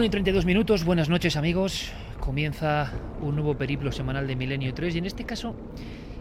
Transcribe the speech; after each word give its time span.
Uno 0.00 0.06
y 0.06 0.08
32 0.08 0.46
minutos, 0.46 0.86
buenas 0.86 1.10
noches 1.10 1.36
amigos. 1.36 1.92
Comienza 2.20 2.90
un 3.20 3.34
nuevo 3.34 3.58
periplo 3.58 3.92
semanal 3.92 4.26
de 4.26 4.34
Milenio 4.34 4.72
3 4.72 4.94
y 4.94 4.98
en 4.98 5.04
este 5.04 5.26
caso, 5.26 5.54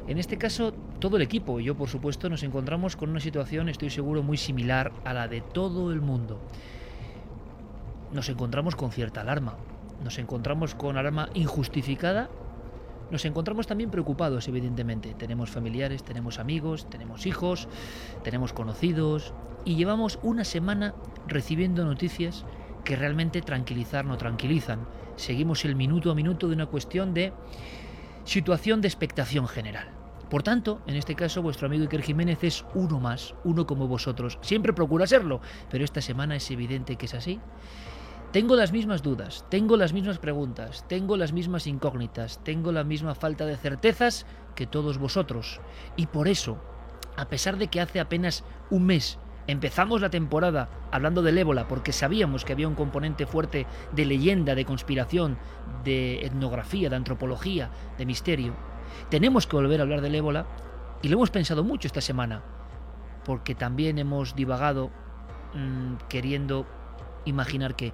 en 0.06 0.17
este 0.17 0.38
caso 0.38 0.73
todo 1.00 1.16
el 1.16 1.22
equipo 1.22 1.62
y 1.62 1.63
yo 1.63 1.78
por 1.78 1.88
supuesto 1.88 2.28
nos 2.28 2.44
encontramos 2.44 2.97
con 2.97 3.09
una 3.09 3.22
situación, 3.22 3.69
estoy 3.69 3.90
seguro, 3.90 4.22
muy 4.22 4.35
similar 4.35 4.91
a 5.06 5.13
la 5.13 5.29
de 5.29 5.40
todo 5.40 5.94
el 5.94 6.01
mundo. 6.01 6.41
Nos 8.12 8.28
encontramos 8.28 8.75
con 8.75 8.91
cierta 8.91 9.22
alarma, 9.22 9.56
nos 10.03 10.17
encontramos 10.17 10.75
con 10.75 10.97
alarma 10.97 11.29
injustificada, 11.34 12.29
nos 13.11 13.23
encontramos 13.23 13.66
también 13.66 13.91
preocupados, 13.91 14.50
evidentemente. 14.50 15.13
Tenemos 15.13 15.51
familiares, 15.51 16.03
tenemos 16.03 16.38
amigos, 16.38 16.90
tenemos 16.90 17.25
hijos, 17.25 17.69
tenemos 18.25 18.51
conocidos 18.51 19.34
y 19.63 19.75
llevamos 19.75 20.19
una 20.22 20.44
semana 20.44 20.96
recibiendo 21.28 21.85
noticias 21.85 22.44
que 22.84 22.95
realmente 22.95 23.41
tranquilizar 23.41 24.06
no 24.06 24.17
tranquilizan. 24.17 24.88
Seguimos 25.16 25.66
el 25.66 25.75
minuto 25.75 26.12
a 26.12 26.16
minuto 26.16 26.47
de 26.47 26.56
una 26.56 26.66
cuestión 26.66 27.13
de 27.13 27.34
situación 28.23 28.81
de 28.81 28.88
expectación 28.88 29.47
general. 29.47 29.90
Por 30.29 30.44
tanto, 30.44 30.81
en 30.85 30.95
este 30.95 31.16
caso, 31.16 31.41
vuestro 31.41 31.67
amigo 31.67 31.84
Iker 31.84 32.03
Jiménez 32.03 32.44
es 32.44 32.63
uno 32.75 33.00
más, 33.00 33.34
uno 33.44 33.66
como 33.66 33.88
vosotros. 33.88 34.38
Siempre 34.41 34.73
procura 34.73 35.07
serlo, 35.07 35.41
pero 35.72 35.84
esta 35.84 36.01
semana 36.01 36.35
es 36.35 36.51
evidente 36.51 36.97
que 36.97 37.07
es 37.07 37.16
así. 37.16 37.40
Tengo 38.31 38.56
las 38.56 38.72
mismas 38.72 39.01
dudas, 39.01 39.44
tengo 39.50 39.75
las 39.75 39.91
mismas 39.91 40.19
preguntas, 40.19 40.85
tengo 40.88 41.17
las 41.17 41.34
mismas 41.34 41.66
incógnitas, 41.66 42.44
tengo 42.44 42.72
la 42.72 42.84
misma 42.84 43.16
falta 43.16 43.47
de 43.47 43.57
certezas 43.57 44.28
que 44.53 44.67
todos 44.67 45.00
vosotros. 45.00 45.59
Y 45.96 46.06
por 46.06 46.28
eso, 46.28 46.61
a 47.17 47.25
pesar 47.25 47.57
de 47.57 47.69
que 47.69 47.81
hace 47.81 48.00
apenas 48.00 48.44
un 48.69 48.85
mes 48.85 49.17
Empezamos 49.50 50.00
la 50.02 50.12
temporada 50.12 50.70
hablando 50.92 51.24
del 51.24 51.40
ébola 51.40 51.68
porque 51.68 51.92
sabíamos 51.92 52.46
que 52.46 52.54
había 52.54 52.68
un 52.68 52.76
componente 52.76 53.26
fuerte 53.26 53.66
de 53.92 54.06
leyenda, 54.06 54.54
de 54.54 54.64
conspiración, 54.64 55.40
de 55.84 56.24
etnografía, 56.24 56.88
de 56.88 56.96
antropología, 56.96 57.72
de 57.98 58.06
misterio. 58.06 58.54
Tenemos 59.09 59.48
que 59.48 59.56
volver 59.56 59.80
a 59.80 59.84
hablar 59.84 60.02
del 60.02 60.14
ébola 60.14 60.46
y 61.02 61.08
lo 61.08 61.16
hemos 61.16 61.32
pensado 61.32 61.64
mucho 61.64 61.88
esta 61.88 62.00
semana 62.00 62.44
porque 63.26 63.56
también 63.56 63.98
hemos 63.98 64.36
divagado 64.36 64.92
mm, 65.56 65.96
queriendo 66.08 66.68
imaginar 67.26 67.76
que 67.76 67.92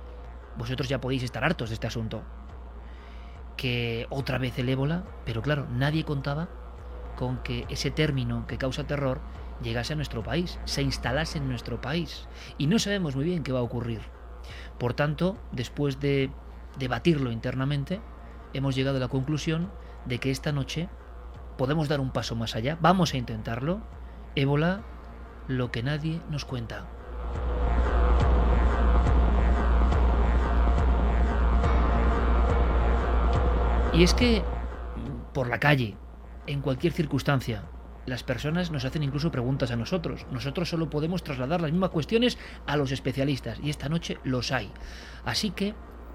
vosotros 0.58 0.90
ya 0.90 1.00
podéis 1.00 1.24
estar 1.24 1.46
hartos 1.46 1.70
de 1.70 1.76
este 1.76 1.88
asunto. 1.88 2.22
Que 3.56 4.08
otra 4.10 4.40
vez 4.40 4.60
el 4.60 4.68
ébola, 4.68 5.06
pero 5.24 5.42
claro, 5.42 5.68
nadie 5.72 6.04
contaba 6.04 6.50
con 7.16 7.38
que 7.38 7.66
ese 7.70 7.92
término 7.92 8.46
que 8.46 8.58
causa 8.58 8.86
terror 8.86 9.22
llegase 9.62 9.94
a 9.94 9.96
nuestro 9.96 10.24
país, 10.24 10.60
se 10.66 10.82
instalase 10.82 11.38
en 11.38 11.48
nuestro 11.48 11.82
país. 11.82 12.28
Y 12.58 12.68
no 12.68 12.80
sabemos 12.80 13.16
muy 13.16 13.26
bien 13.26 13.44
qué 13.44 13.52
va 13.52 13.60
a 13.60 13.64
ocurrir. 13.64 14.02
Por 14.78 14.94
tanto, 14.94 15.38
después 15.52 16.00
de 16.00 16.30
debatirlo 16.78 17.32
internamente, 17.32 18.02
hemos 18.54 18.76
llegado 18.76 18.98
a 18.98 19.00
la 19.00 19.08
conclusión 19.08 19.72
de 20.06 20.20
que 20.20 20.32
esta 20.32 20.52
noche 20.52 20.90
podemos 21.58 21.88
dar 21.88 22.00
un 22.00 22.12
paso 22.12 22.36
más 22.36 22.56
allá. 22.56 22.78
Vamos 22.82 23.14
a 23.14 23.18
intentarlo. 23.18 23.82
Ébola, 24.36 24.84
lo 25.48 25.72
que 25.72 25.84
nadie 25.84 26.22
nos 26.30 26.46
cuenta. 26.46 26.88
Y 33.94 34.04
es 34.04 34.14
que 34.14 34.44
por 35.34 35.48
la 35.48 35.60
calle, 35.60 35.96
en 36.48 36.62
cualquier 36.62 36.92
circunstancia, 36.92 37.64
las 38.06 38.24
personas 38.24 38.72
nos 38.72 38.86
hacen 38.86 39.04
incluso 39.04 39.32
preguntas 39.32 39.72
a 39.72 39.76
nosotros. 39.76 40.26
Nosotros 40.32 40.70
solo 40.70 40.90
podemos 40.90 41.24
trasladar 41.24 41.62
las 41.62 41.72
mismas 41.72 41.90
cuestiones 41.90 42.38
a 42.66 42.78
los 42.78 42.92
especialistas 42.92 43.60
y 43.64 43.70
esta 43.70 43.90
noche 43.90 44.18
los 44.24 44.52
hay. 44.52 44.70
Así 45.24 45.52
que 45.52 45.74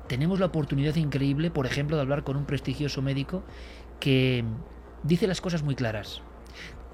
tenemos 0.09 0.41
la 0.41 0.47
oportunidad 0.47 0.97
increíble, 0.97 1.51
por 1.51 1.67
ejemplo, 1.67 1.97
de 1.97 2.03
hablar 2.03 2.25
con 2.25 2.37
un 2.37 2.45
prestigioso 2.45 3.03
médico 3.03 3.45
que 3.99 4.45
dice 5.03 5.27
las 5.27 5.41
cosas 5.41 5.63
muy 5.63 5.75
claras. 5.75 6.23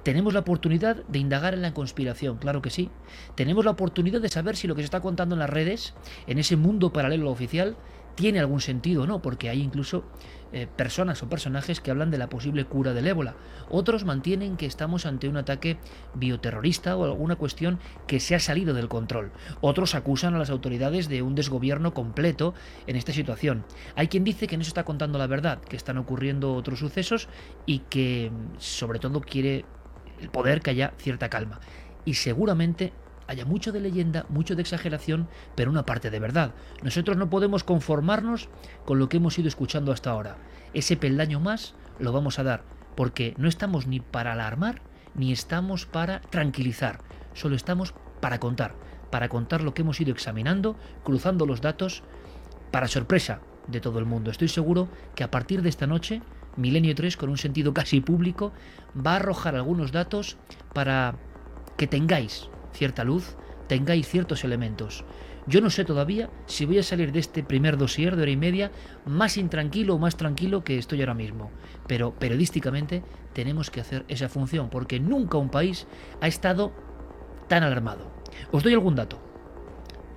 Tenemos 0.03 0.35
la 0.35 0.41
oportunidad 0.41 1.05
de 1.07 1.19
indagar 1.19 1.55
en 1.55 1.63
la 1.63 1.75
conspiración, 1.75 2.37
claro 2.39 2.63
que 2.63 2.71
sí. 2.71 2.91
Tenemos 3.35 3.65
la 3.65 3.73
oportunidad 3.73 4.21
de 4.21 4.29
saber 4.29 4.57
si 4.57 4.69
lo 4.69 4.77
que 4.77 4.83
se 4.83 4.85
está 4.85 5.01
contando 5.01 5.35
en 5.35 5.41
las 5.41 5.51
redes, 5.51 5.95
en 6.29 6.39
ese 6.39 6.57
mundo 6.57 6.93
paralelo 6.93 7.31
oficial, 7.31 7.77
tiene 8.15 8.39
algún 8.39 8.61
sentido 8.61 9.03
o 9.03 9.07
no, 9.07 9.21
porque 9.21 9.49
hay 9.49 9.61
incluso 9.61 10.05
eh, 10.53 10.67
personas 10.77 11.23
o 11.23 11.29
personajes 11.29 11.81
que 11.81 11.91
hablan 11.91 12.11
de 12.11 12.19
la 12.19 12.29
posible 12.29 12.65
cura 12.65 12.95
del 12.95 13.07
ébola. 13.07 13.35
Otros 13.69 14.05
mantienen 14.05 14.57
que 14.57 14.67
estamos 14.67 15.05
ante 15.05 15.29
un 15.29 15.37
ataque 15.37 15.79
bioterrorista 16.15 16.97
o 16.97 17.05
alguna 17.05 17.37
cuestión 17.37 17.81
que 18.07 18.21
se 18.21 18.35
ha 18.35 18.41
salido 18.41 18.73
del 18.73 18.89
control. 18.89 19.33
Otros 19.61 19.95
acusan 19.95 20.35
a 20.35 20.39
las 20.39 20.51
autoridades 20.51 21.09
de 21.09 21.23
un 21.23 21.35
desgobierno 21.35 21.95
completo 21.95 22.55
en 22.87 22.97
esta 22.97 23.13
situación. 23.13 23.65
Hay 23.97 24.09
quien 24.09 24.25
dice 24.25 24.47
que 24.47 24.57
no 24.57 24.65
se 24.65 24.69
está 24.69 24.85
contando 24.85 25.19
la 25.19 25.27
verdad, 25.27 25.61
que 25.61 25.77
están 25.77 25.99
ocurriendo 25.99 26.55
otros 26.55 26.79
sucesos 26.79 27.29
y 27.67 27.81
que 27.81 28.31
sobre 28.59 28.99
todo 28.99 29.21
quiere 29.21 29.65
el 30.21 30.31
poder 30.31 30.61
que 30.61 30.71
haya 30.71 30.95
cierta 30.99 31.29
calma. 31.29 31.61
Y 32.05 32.15
seguramente 32.15 32.93
haya 33.27 33.45
mucho 33.45 33.73
de 33.73 33.81
leyenda, 33.81 34.27
mucho 34.29 34.55
de 34.55 34.63
exageración, 34.63 35.29
pero 35.55 35.71
una 35.71 35.87
parte 35.87 36.11
de 36.11 36.21
verdad. 36.21 36.53
Nosotros 36.83 37.17
no 37.17 37.31
podemos 37.31 37.65
conformarnos 37.65 38.49
con 38.85 38.99
lo 38.99 39.09
que 39.09 39.17
hemos 39.17 39.39
ido 39.39 39.49
escuchando 39.49 39.93
hasta 39.93 40.11
ahora. 40.11 40.39
Ese 40.75 40.97
peldaño 40.97 41.41
más 41.41 41.75
lo 41.99 42.13
vamos 42.13 42.39
a 42.39 42.45
dar, 42.45 42.63
porque 42.95 43.35
no 43.39 43.49
estamos 43.49 43.87
ni 43.87 44.01
para 44.01 44.33
alarmar, 44.33 44.83
ni 45.15 45.33
estamos 45.33 45.87
para 45.87 46.21
tranquilizar, 46.21 47.01
solo 47.35 47.57
estamos 47.57 47.95
para 48.21 48.39
contar, 48.39 48.75
para 49.11 49.29
contar 49.29 49.63
lo 49.63 49.75
que 49.75 49.83
hemos 49.83 50.01
ido 50.01 50.13
examinando, 50.13 50.77
cruzando 51.05 51.47
los 51.47 51.61
datos, 51.61 52.03
para 52.71 52.89
sorpresa 52.89 53.41
de 53.69 53.81
todo 53.81 53.99
el 53.99 54.05
mundo. 54.05 54.31
Estoy 54.31 54.49
seguro 54.49 54.89
que 55.15 55.25
a 55.25 55.31
partir 55.31 55.63
de 55.63 55.69
esta 55.69 55.87
noche, 55.87 56.23
Milenio 56.57 56.95
3, 56.95 57.17
con 57.17 57.31
un 57.31 57.39
sentido 57.39 57.73
casi 57.73 58.01
público, 58.01 58.53
va 58.95 59.13
a 59.13 59.17
arrojar 59.17 59.55
algunos 59.57 59.93
datos 59.93 60.37
para 60.73 61.15
que 61.77 61.87
tengáis 61.87 62.49
cierta 62.77 63.05
luz, 63.05 63.37
tengáis 63.69 64.09
ciertos 64.09 64.45
elementos. 64.45 65.05
Yo 65.49 65.61
no 65.61 65.71
sé 65.71 65.85
todavía 65.85 66.29
si 66.47 66.67
voy 66.67 66.79
a 66.79 66.83
salir 66.83 67.13
de 67.13 67.21
este 67.21 67.45
primer 67.45 67.77
dossier 67.77 68.17
de 68.17 68.23
hora 68.23 68.31
y 68.31 68.37
media 68.37 68.73
más 69.05 69.37
intranquilo 69.37 69.95
o 69.95 69.99
más 69.99 70.17
tranquilo 70.17 70.65
que 70.65 70.77
estoy 70.77 71.01
ahora 71.01 71.15
mismo. 71.15 71.53
Pero 71.87 72.13
periodísticamente 72.15 73.05
tenemos 73.33 73.71
que 73.71 73.81
hacer 73.81 74.05
esa 74.09 74.29
función, 74.29 74.71
porque 74.71 74.99
nunca 74.99 75.39
un 75.39 75.51
país 75.51 75.87
ha 76.21 76.27
estado 76.27 76.73
tan 77.49 77.63
alarmado. 77.63 78.11
Os 78.51 78.65
doy 78.65 78.73
algún 78.73 78.97
dato. 78.97 79.21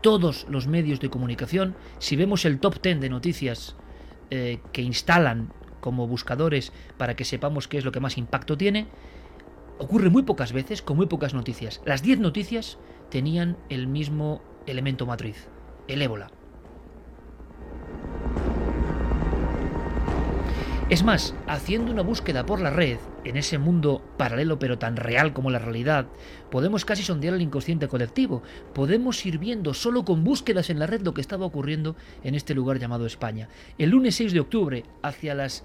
Todos 0.02 0.48
los 0.50 0.68
medios 0.68 1.00
de 1.00 1.10
comunicación, 1.10 1.76
si 2.00 2.16
vemos 2.16 2.46
el 2.46 2.60
top 2.60 2.82
10 2.82 3.00
de 3.00 3.10
noticias 3.10 3.76
eh, 4.32 4.60
que 4.72 4.82
instalan 4.82 5.54
como 5.80 6.08
buscadores 6.08 6.72
para 6.98 7.16
que 7.16 7.26
sepamos 7.26 7.68
qué 7.68 7.78
es 7.78 7.86
lo 7.86 7.92
que 7.92 8.00
más 8.00 8.18
impacto 8.18 8.58
tiene, 8.58 8.88
ocurre 9.80 10.10
muy 10.10 10.24
pocas 10.24 10.54
veces, 10.54 10.82
con 10.82 10.98
muy 10.98 11.08
pocas 11.08 11.34
noticias. 11.34 11.82
Las 11.86 12.04
10 12.04 12.20
noticias 12.20 12.78
tenían 13.10 13.58
el 13.70 13.88
mismo 13.88 14.42
elemento 14.68 15.06
matriz, 15.06 15.48
el 15.88 16.02
ébola. 16.02 16.30
Es 20.90 21.04
más, 21.04 21.36
haciendo 21.46 21.92
una 21.92 22.02
búsqueda 22.02 22.48
por 22.48 22.60
la 22.60 22.72
red, 22.72 22.98
en 23.24 23.38
ese 23.38 23.60
mundo 23.60 24.02
paralelo 24.18 24.58
pero 24.58 24.80
tan 24.80 24.96
real 24.96 25.34
como 25.34 25.52
la 25.52 25.60
realidad, 25.60 26.08
podemos 26.50 26.84
casi 26.84 27.04
sondear 27.04 27.36
el 27.36 27.44
inconsciente 27.44 27.88
colectivo. 27.88 28.42
Podemos 28.74 29.24
ir 29.24 29.38
viendo 29.38 29.76
solo 29.76 30.04
con 30.04 30.24
búsquedas 30.24 30.72
en 30.72 30.80
la 30.80 30.88
red 30.88 31.02
lo 31.02 31.14
que 31.14 31.22
estaba 31.22 31.46
ocurriendo 31.46 31.96
en 32.24 32.34
este 32.34 32.56
lugar 32.56 32.80
llamado 32.80 33.06
España. 33.06 33.50
El 33.78 33.92
lunes 33.92 34.16
6 34.16 34.34
de 34.34 34.40
octubre, 34.40 34.84
hacia 35.04 35.36
las 35.36 35.64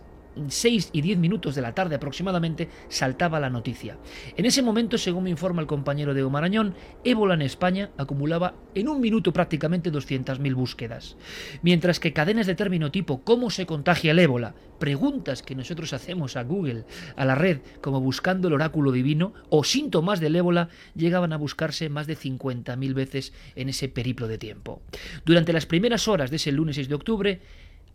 6 0.49 0.91
y 0.93 1.01
10 1.01 1.19
minutos 1.19 1.55
de 1.55 1.63
la 1.63 1.75
tarde 1.75 1.97
aproximadamente 1.97 2.69
saltaba 2.89 3.41
la 3.41 3.51
noticia. 3.51 3.99
En 4.37 4.47
ese 4.47 4.63
momento, 4.63 4.99
según 4.99 5.25
me 5.25 5.31
informa 5.31 5.63
el 5.63 5.69
compañero 5.69 6.15
de 6.15 6.25
Marañón, 6.25 6.75
ébola 7.05 7.35
en 7.35 7.43
España 7.43 7.91
acumulaba 7.97 8.55
en 8.75 8.89
un 8.89 9.01
minuto 9.01 9.33
prácticamente 9.33 9.93
200.000 9.93 10.55
búsquedas. 10.55 11.17
Mientras 11.63 12.01
que 12.01 12.13
cadenas 12.13 12.47
de 12.47 12.55
término 12.55 12.91
tipo 12.91 13.23
¿cómo 13.23 13.51
se 13.51 13.67
contagia 13.67 14.11
el 14.11 14.19
ébola? 14.19 14.55
Preguntas 14.79 15.43
que 15.43 15.55
nosotros 15.55 15.93
hacemos 15.93 16.37
a 16.37 16.43
Google, 16.43 16.85
a 17.17 17.25
la 17.25 17.35
red, 17.35 17.61
como 17.81 18.01
buscando 18.01 18.49
el 18.49 18.55
oráculo 18.55 18.93
divino 18.93 19.33
o 19.49 19.65
síntomas 19.65 20.21
del 20.21 20.37
ébola, 20.37 20.69
llegaban 20.95 21.33
a 21.33 21.37
buscarse 21.37 21.89
más 21.89 22.07
de 22.07 22.17
50.000 22.17 22.95
veces 22.95 23.33
en 23.55 23.69
ese 23.69 23.89
periplo 23.89 24.27
de 24.27 24.39
tiempo. 24.39 24.83
Durante 25.25 25.53
las 25.53 25.67
primeras 25.67 26.09
horas 26.09 26.31
de 26.31 26.37
ese 26.37 26.53
lunes 26.53 26.75
6 26.77 26.89
de 26.89 26.95
octubre, 26.95 27.41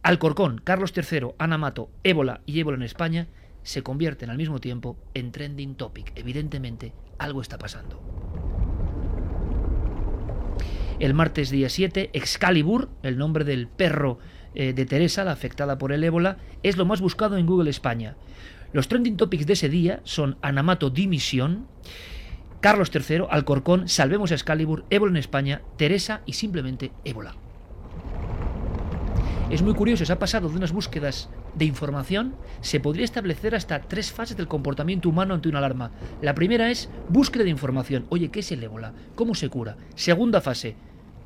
Alcorcón, 0.02 0.62
Carlos 0.64 0.94
III, 0.96 1.32
Ana 1.38 1.58
Mato, 1.58 1.90
ébola 2.04 2.42
y 2.46 2.60
ébola 2.60 2.78
en 2.78 2.84
España 2.84 3.28
se 3.64 3.84
convierten 3.84 4.30
al 4.30 4.38
mismo 4.38 4.60
tiempo 4.60 4.98
en 5.14 5.32
trending 5.32 5.76
topic. 5.76 6.14
Evidentemente, 6.16 6.94
algo 7.18 7.42
está 7.42 7.58
pasando. 7.58 8.02
El 11.00 11.14
martes 11.14 11.50
día 11.50 11.70
7, 11.70 12.12
Excalibur, 12.14 12.90
el 13.04 13.18
nombre 13.18 13.44
del 13.44 13.68
perro 13.68 14.20
eh, 14.56 14.74
de 14.74 14.86
Teresa, 14.86 15.24
la 15.24 15.34
afectada 15.34 15.78
por 15.78 15.92
el 15.92 16.04
ébola, 16.04 16.38
es 16.64 16.78
lo 16.78 16.86
más 16.86 17.02
buscado 17.02 17.38
en 17.38 17.46
Google 17.46 17.70
España. 17.70 18.16
Los 18.72 18.88
trending 18.88 19.18
topics 19.18 19.48
de 19.48 19.54
ese 19.54 19.70
día 19.70 20.02
son 20.04 20.38
Anamato 20.42 20.90
dimisión, 20.90 21.68
Carlos 22.62 22.92
III, 22.94 23.26
Alcorcón, 23.30 23.88
Salvemos 23.88 24.32
a 24.32 24.36
Excalibur, 24.36 24.86
ébola 24.90 25.12
en 25.12 25.18
España, 25.18 25.62
Teresa 25.78 26.22
y 26.26 26.34
simplemente 26.34 26.92
ébola. 27.06 27.36
Es 29.50 29.64
muy 29.64 29.74
curioso, 29.74 30.06
se 30.06 30.14
ha 30.14 30.20
pasado 30.20 30.48
de 30.48 30.58
unas 30.58 30.72
búsquedas 30.72 31.28
de 31.56 31.66
información, 31.66 32.36
se 32.62 32.80
podría 32.80 33.04
establecer 33.04 33.56
hasta 33.56 33.82
tres 33.82 34.12
fases 34.12 34.38
del 34.38 34.48
comportamiento 34.48 35.10
humano 35.10 35.34
ante 35.34 35.50
una 35.50 35.58
alarma. 35.58 35.90
La 36.22 36.36
primera 36.36 36.70
es 36.70 36.88
búsqueda 37.10 37.46
de 37.46 37.50
información. 37.50 38.06
Oye, 38.10 38.30
¿qué 38.30 38.42
es 38.42 38.52
el 38.52 38.64
ébola? 38.64 38.94
¿Cómo 39.16 39.34
se 39.34 39.50
cura? 39.50 39.76
Segunda 39.96 40.40
fase, 40.40 40.76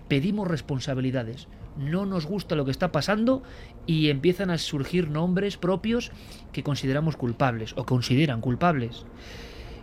pedimos 0.08 0.48
responsabilidades. 0.48 1.50
No 1.78 2.06
nos 2.06 2.26
gusta 2.26 2.56
lo 2.56 2.64
que 2.64 2.72
está 2.72 2.94
pasando 2.94 3.44
y 3.86 4.08
empiezan 4.08 4.52
a 4.52 4.58
surgir 4.58 5.10
nombres 5.10 5.58
propios 5.58 6.14
que 6.54 6.64
consideramos 6.64 7.18
culpables 7.18 7.74
o 7.76 7.86
consideran 7.86 8.40
culpables. 8.40 9.06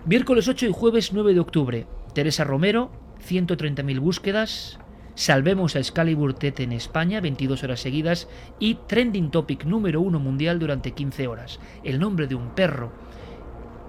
Miércoles 0.06 0.48
8 0.48 0.64
y 0.64 0.72
jueves 0.72 1.12
9 1.12 1.34
de 1.34 1.40
octubre, 1.40 1.86
Teresa 2.14 2.44
Romero, 2.44 2.90
130.000 3.28 4.00
búsquedas, 4.00 4.78
Salvemos 5.14 5.76
a 5.76 5.80
Excalibur 5.80 6.34
Tete 6.34 6.62
en 6.62 6.72
España 6.72 7.20
22 7.20 7.62
horas 7.64 7.80
seguidas 7.80 8.28
y 8.58 8.76
Trending 8.86 9.30
Topic 9.30 9.64
número 9.64 10.00
uno 10.00 10.18
mundial 10.18 10.58
durante 10.58 10.92
15 10.92 11.26
horas. 11.26 11.60
El 11.84 11.98
nombre 11.98 12.26
de 12.26 12.34
un 12.34 12.50
perro 12.50 12.92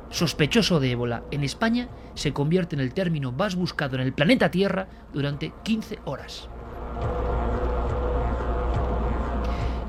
sospechoso 0.09 0.79
de 0.79 0.91
ébola 0.91 1.23
en 1.31 1.43
España 1.43 1.87
se 2.15 2.33
convierte 2.33 2.75
en 2.75 2.81
el 2.81 2.93
término 2.93 3.31
más 3.31 3.55
buscado 3.55 3.95
en 3.95 4.01
el 4.01 4.13
planeta 4.13 4.51
Tierra 4.51 4.87
durante 5.13 5.53
15 5.63 5.99
horas. 6.05 6.49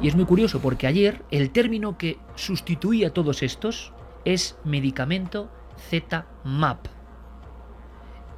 Y 0.01 0.09
es 0.09 0.17
muy 0.17 0.25
curioso 0.25 0.61
porque 0.61 0.87
ayer 0.87 1.25
el 1.31 1.51
término 1.51 1.97
que 1.97 2.19
sustituía 2.35 3.09
a 3.09 3.13
todos 3.13 3.43
estos 3.43 3.93
es 4.25 4.59
medicamento 4.65 5.51
Z-MAP. 5.77 6.87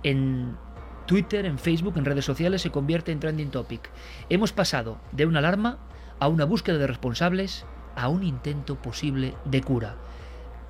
En 0.03 0.57
Twitter, 1.07 1.45
en 1.45 1.59
Facebook, 1.59 1.99
en 1.99 2.05
redes 2.05 2.25
sociales 2.25 2.63
se 2.63 2.71
convierte 2.71 3.13
en 3.13 3.21
trending 3.21 3.51
topic. 3.51 3.91
Hemos 4.31 4.53
pasado 4.53 4.99
de 5.13 5.27
una 5.27 5.41
alarma 5.41 5.79
a 6.19 6.29
una 6.29 6.45
búsqueda 6.45 6.79
de 6.79 6.87
responsables 6.87 7.67
a 7.97 8.09
un 8.09 8.23
intento 8.23 8.77
posible 8.77 9.35
de 9.45 9.61
cura. 9.63 9.97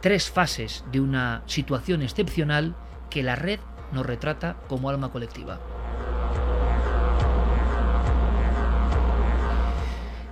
Tres 0.00 0.31
fases 0.31 0.85
de 0.91 1.00
una 1.00 1.43
situación 1.47 2.03
excepcional 2.03 2.75
que 3.11 3.23
la 3.23 3.37
red 3.37 3.61
nos 3.93 4.05
retrata 4.05 4.57
como 4.69 4.91
alma 4.91 5.11
colectiva. 5.11 5.61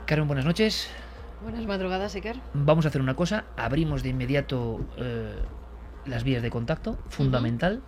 Karen, 0.07 0.27
buenas 0.27 0.45
noches. 0.45 0.91
Buenas 1.43 1.65
madrugadas, 1.65 2.15
Iker. 2.15 2.37
Vamos 2.55 2.85
a 2.85 2.89
hacer 2.89 3.01
una 3.01 3.15
cosa, 3.15 3.45
abrimos 3.57 4.03
de 4.03 4.11
inmediato 4.11 4.81
eh, 4.97 5.35
las 6.07 6.25
vías 6.25 6.43
de 6.43 6.51
contacto, 6.51 6.99
fundamental. 7.09 7.83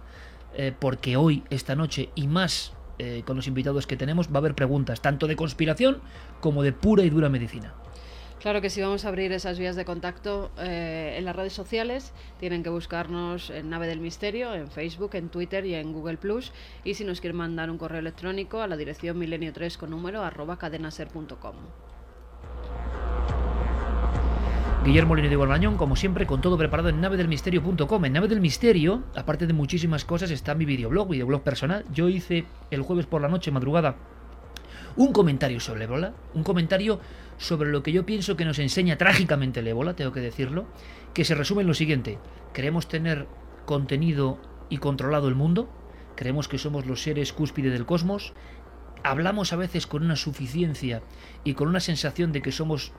Eh, 0.57 0.73
porque 0.79 1.17
hoy, 1.17 1.43
esta 1.51 1.75
noche 1.75 2.11
y 2.15 2.27
más 2.27 2.73
eh, 2.99 3.23
con 3.27 3.37
los 3.37 3.47
invitados 3.47 3.87
que 3.87 3.97
tenemos, 3.97 4.29
va 4.29 4.37
a 4.37 4.39
haber 4.39 4.55
preguntas, 4.55 5.01
tanto 5.01 5.27
de 5.27 5.37
conspiración 5.37 6.01
como 6.41 6.63
de 6.63 6.73
pura 6.73 7.03
y 7.03 7.11
dura 7.11 7.29
medicina. 7.29 7.75
Claro 8.41 8.61
que 8.61 8.69
sí, 8.69 8.83
vamos 8.83 9.07
a 9.07 9.09
abrir 9.09 9.33
esas 9.33 9.59
vías 9.59 9.75
de 9.75 9.87
contacto 9.87 10.51
eh, 10.59 11.15
en 11.17 11.25
las 11.25 11.35
redes 11.35 11.55
sociales. 11.55 12.13
Tienen 12.39 12.63
que 12.63 12.69
buscarnos 12.69 13.49
en 13.49 13.71
Nave 13.71 13.87
del 13.87 14.01
Misterio, 14.01 14.55
en 14.55 14.71
Facebook, 14.71 15.15
en 15.15 15.31
Twitter 15.31 15.65
y 15.65 15.75
en 15.75 15.93
Google 15.95 16.19
Plus. 16.19 16.53
Y 16.85 16.93
si 16.93 17.05
nos 17.05 17.23
quieren 17.23 17.39
mandar 17.39 17.71
un 17.71 17.79
correo 17.79 18.01
electrónico 18.01 18.61
a 18.61 18.69
la 18.69 18.77
dirección 18.77 19.19
milenio3 19.19 19.79
con 19.79 19.91
número 19.91 20.23
arroba 20.23 20.59
cadenaser.com. 20.59 21.55
Guillermo 24.85 25.17
Lino 25.17 25.31
de 25.31 25.37
Balmañón, 25.37 25.79
como 25.79 25.97
siempre, 25.97 26.27
con 26.27 26.43
todo 26.43 26.59
preparado 26.59 26.91
en 26.91 27.01
navedelmisterio.com. 27.01 28.05
En 28.05 28.13
Nave 28.13 28.29
del 28.29 28.43
Misterio, 28.43 29.03
aparte 29.17 29.47
de 29.47 29.55
muchísimas 29.55 30.05
cosas, 30.05 30.31
está 30.31 30.55
mi 30.55 30.67
videoblog, 30.67 31.09
videoblog 31.09 31.43
personal. 31.43 31.87
Yo 31.91 32.11
hice 32.11 32.45
el 32.71 32.83
jueves 32.83 33.07
por 33.07 33.23
la 33.23 33.29
noche, 33.29 33.51
madrugada, 33.51 33.97
un 34.97 35.15
comentario 35.15 35.59
sobre 35.59 35.85
el 35.85 35.91
ébola, 35.91 36.13
un 36.35 36.43
comentario 36.43 37.01
sobre 37.39 37.71
lo 37.71 37.83
que 37.83 37.93
yo 37.93 38.05
pienso 38.05 38.37
que 38.37 38.45
nos 38.45 38.59
enseña 38.59 38.99
trágicamente 38.99 39.61
el 39.61 39.69
ébola, 39.69 39.97
tengo 39.97 40.13
que 40.13 40.21
decirlo, 40.21 40.67
que 41.15 41.25
se 41.25 41.35
resume 41.35 41.63
en 41.63 41.69
lo 41.69 41.75
siguiente. 41.75 42.19
Queremos 42.53 42.87
tener 42.87 43.27
contenido 43.65 44.39
y 44.69 44.77
controlado 44.77 45.29
el 45.29 45.35
mundo, 45.35 45.71
creemos 46.15 46.47
que 46.47 46.59
somos 46.59 46.85
los 46.85 47.03
seres 47.03 47.33
cúspide 47.33 47.71
del 47.71 47.87
cosmos, 47.87 48.35
hablamos 49.05 49.53
a 49.53 49.57
veces 49.57 49.87
con 49.87 50.03
una 50.03 50.17
suficiencia 50.17 51.03
y 51.45 51.55
con 51.55 51.69
una 51.69 51.81
sensación 51.81 52.33
de 52.33 52.43
que 52.43 52.51
somos 52.51 52.93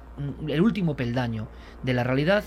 el 0.47 0.61
último 0.61 0.95
peldaño 0.95 1.49
de 1.83 1.93
la 1.93 2.03
realidad, 2.03 2.45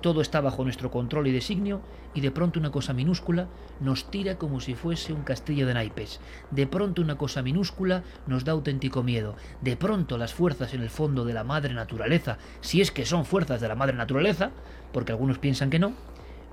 todo 0.00 0.22
está 0.22 0.40
bajo 0.40 0.64
nuestro 0.64 0.90
control 0.90 1.26
y 1.26 1.32
designio 1.32 1.82
y 2.14 2.22
de 2.22 2.30
pronto 2.30 2.58
una 2.58 2.70
cosa 2.70 2.94
minúscula 2.94 3.48
nos 3.80 4.10
tira 4.10 4.38
como 4.38 4.60
si 4.60 4.74
fuese 4.74 5.12
un 5.12 5.22
castillo 5.22 5.66
de 5.66 5.74
naipes. 5.74 6.20
De 6.50 6.66
pronto 6.66 7.02
una 7.02 7.18
cosa 7.18 7.42
minúscula 7.42 8.02
nos 8.26 8.44
da 8.44 8.52
auténtico 8.52 9.02
miedo. 9.02 9.36
De 9.60 9.76
pronto 9.76 10.16
las 10.16 10.32
fuerzas 10.32 10.72
en 10.72 10.80
el 10.80 10.88
fondo 10.88 11.24
de 11.24 11.34
la 11.34 11.44
madre 11.44 11.74
naturaleza, 11.74 12.38
si 12.60 12.80
es 12.80 12.90
que 12.90 13.04
son 13.04 13.26
fuerzas 13.26 13.60
de 13.60 13.68
la 13.68 13.74
madre 13.74 13.96
naturaleza, 13.96 14.52
porque 14.92 15.12
algunos 15.12 15.38
piensan 15.38 15.68
que 15.68 15.78
no, 15.78 15.92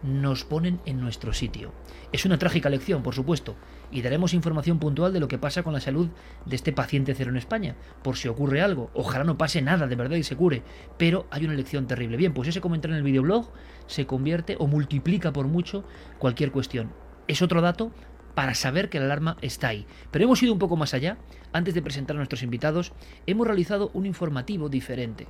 nos 0.03 0.43
ponen 0.43 0.79
en 0.85 0.99
nuestro 0.99 1.33
sitio. 1.33 1.71
Es 2.11 2.25
una 2.25 2.37
trágica 2.37 2.69
lección, 2.69 3.03
por 3.03 3.15
supuesto, 3.15 3.55
y 3.91 4.01
daremos 4.01 4.33
información 4.33 4.79
puntual 4.79 5.13
de 5.13 5.19
lo 5.19 5.27
que 5.27 5.37
pasa 5.37 5.63
con 5.63 5.73
la 5.73 5.79
salud 5.79 6.09
de 6.45 6.55
este 6.55 6.73
paciente 6.73 7.15
cero 7.15 7.31
en 7.31 7.37
España, 7.37 7.75
por 8.03 8.17
si 8.17 8.27
ocurre 8.27 8.61
algo. 8.61 8.89
Ojalá 8.93 9.23
no 9.23 9.37
pase 9.37 9.61
nada 9.61 9.87
de 9.87 9.95
verdad 9.95 10.15
y 10.15 10.23
se 10.23 10.35
cure, 10.35 10.63
pero 10.97 11.27
hay 11.31 11.45
una 11.45 11.53
lección 11.53 11.87
terrible. 11.87 12.17
Bien, 12.17 12.33
pues 12.33 12.47
ese 12.47 12.61
comentario 12.61 12.95
en 12.95 12.99
el 12.99 13.05
videoblog 13.05 13.51
se 13.87 14.05
convierte 14.05 14.55
o 14.59 14.67
multiplica 14.67 15.33
por 15.33 15.47
mucho 15.47 15.83
cualquier 16.19 16.51
cuestión. 16.51 16.91
Es 17.27 17.41
otro 17.41 17.61
dato 17.61 17.91
para 18.35 18.53
saber 18.53 18.89
que 18.89 18.99
la 18.99 19.05
alarma 19.05 19.37
está 19.41 19.69
ahí. 19.69 19.87
Pero 20.11 20.25
hemos 20.25 20.43
ido 20.43 20.53
un 20.53 20.59
poco 20.59 20.75
más 20.75 20.93
allá. 20.93 21.17
Antes 21.53 21.73
de 21.73 21.81
presentar 21.81 22.15
a 22.15 22.19
nuestros 22.19 22.43
invitados, 22.43 22.93
hemos 23.25 23.47
realizado 23.47 23.89
un 23.95 24.05
informativo 24.05 24.69
diferente. 24.69 25.27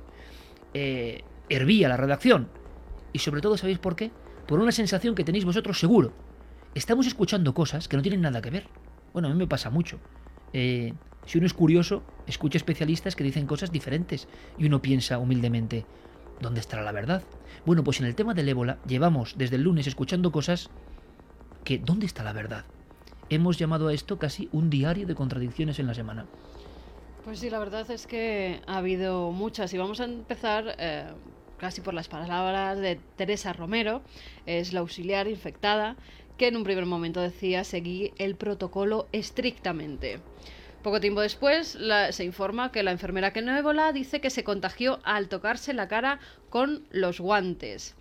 Eh, 0.74 1.22
hervía 1.48 1.88
la 1.88 1.96
redacción. 1.96 2.48
Y 3.14 3.20
sobre 3.20 3.40
todo, 3.40 3.56
¿sabéis 3.56 3.78
por 3.78 3.96
qué? 3.96 4.10
Por 4.48 4.60
una 4.60 4.72
sensación 4.72 5.14
que 5.14 5.24
tenéis 5.24 5.44
vosotros 5.44 5.78
seguro. 5.78 6.10
Estamos 6.74 7.06
escuchando 7.06 7.52
cosas 7.52 7.86
que 7.86 7.96
no 7.96 8.02
tienen 8.02 8.22
nada 8.22 8.40
que 8.40 8.50
ver. 8.50 8.66
Bueno, 9.12 9.28
a 9.28 9.30
mí 9.30 9.36
me 9.36 9.46
pasa 9.46 9.68
mucho. 9.68 10.00
Eh, 10.54 10.94
si 11.26 11.36
uno 11.36 11.46
es 11.46 11.52
curioso, 11.52 12.02
escucha 12.26 12.56
especialistas 12.56 13.14
que 13.14 13.22
dicen 13.22 13.46
cosas 13.46 13.70
diferentes 13.70 14.26
y 14.56 14.64
uno 14.64 14.80
piensa 14.80 15.18
humildemente, 15.18 15.84
¿dónde 16.40 16.60
estará 16.60 16.82
la 16.82 16.92
verdad? 16.92 17.22
Bueno, 17.66 17.84
pues 17.84 18.00
en 18.00 18.06
el 18.06 18.14
tema 18.14 18.32
del 18.32 18.48
ébola 18.48 18.78
llevamos 18.86 19.34
desde 19.36 19.56
el 19.56 19.62
lunes 19.62 19.86
escuchando 19.86 20.32
cosas 20.32 20.70
que 21.62 21.78
¿dónde 21.78 22.06
está 22.06 22.24
la 22.24 22.32
verdad? 22.32 22.64
Hemos 23.28 23.58
llamado 23.58 23.88
a 23.88 23.92
esto 23.92 24.18
casi 24.18 24.48
un 24.52 24.70
diario 24.70 25.06
de 25.06 25.14
contradicciones 25.14 25.78
en 25.78 25.86
la 25.86 25.94
semana. 25.94 26.24
Pues 27.22 27.40
sí, 27.40 27.50
la 27.50 27.58
verdad 27.58 27.90
es 27.90 28.06
que 28.06 28.62
ha 28.66 28.78
habido 28.78 29.30
muchas 29.30 29.74
y 29.74 29.76
vamos 29.76 30.00
a 30.00 30.04
empezar 30.04 30.74
eh, 30.78 31.04
casi 31.58 31.80
por 31.80 31.94
las 31.94 32.08
palabras 32.08 32.78
de 32.78 32.98
Teresa 33.16 33.52
Romero, 33.52 34.02
es 34.46 34.72
la 34.72 34.80
auxiliar 34.80 35.28
infectada, 35.28 35.96
que 36.38 36.48
en 36.48 36.56
un 36.56 36.64
primer 36.64 36.86
momento 36.86 37.20
decía 37.20 37.64
seguir 37.64 38.12
el 38.16 38.36
protocolo 38.36 39.08
estrictamente. 39.12 40.20
Poco 40.82 41.00
tiempo 41.00 41.20
después 41.20 41.76
se 42.10 42.24
informa 42.24 42.70
que 42.70 42.84
la 42.84 42.92
enfermera 42.92 43.32
que 43.32 43.42
no 43.42 43.56
ébola 43.56 43.92
dice 43.92 44.20
que 44.20 44.30
se 44.30 44.44
contagió 44.44 45.00
al 45.02 45.28
tocarse 45.28 45.74
la 45.74 45.88
cara 45.88 46.20
con 46.50 46.86
los 46.90 47.20
guantes. 47.20 47.96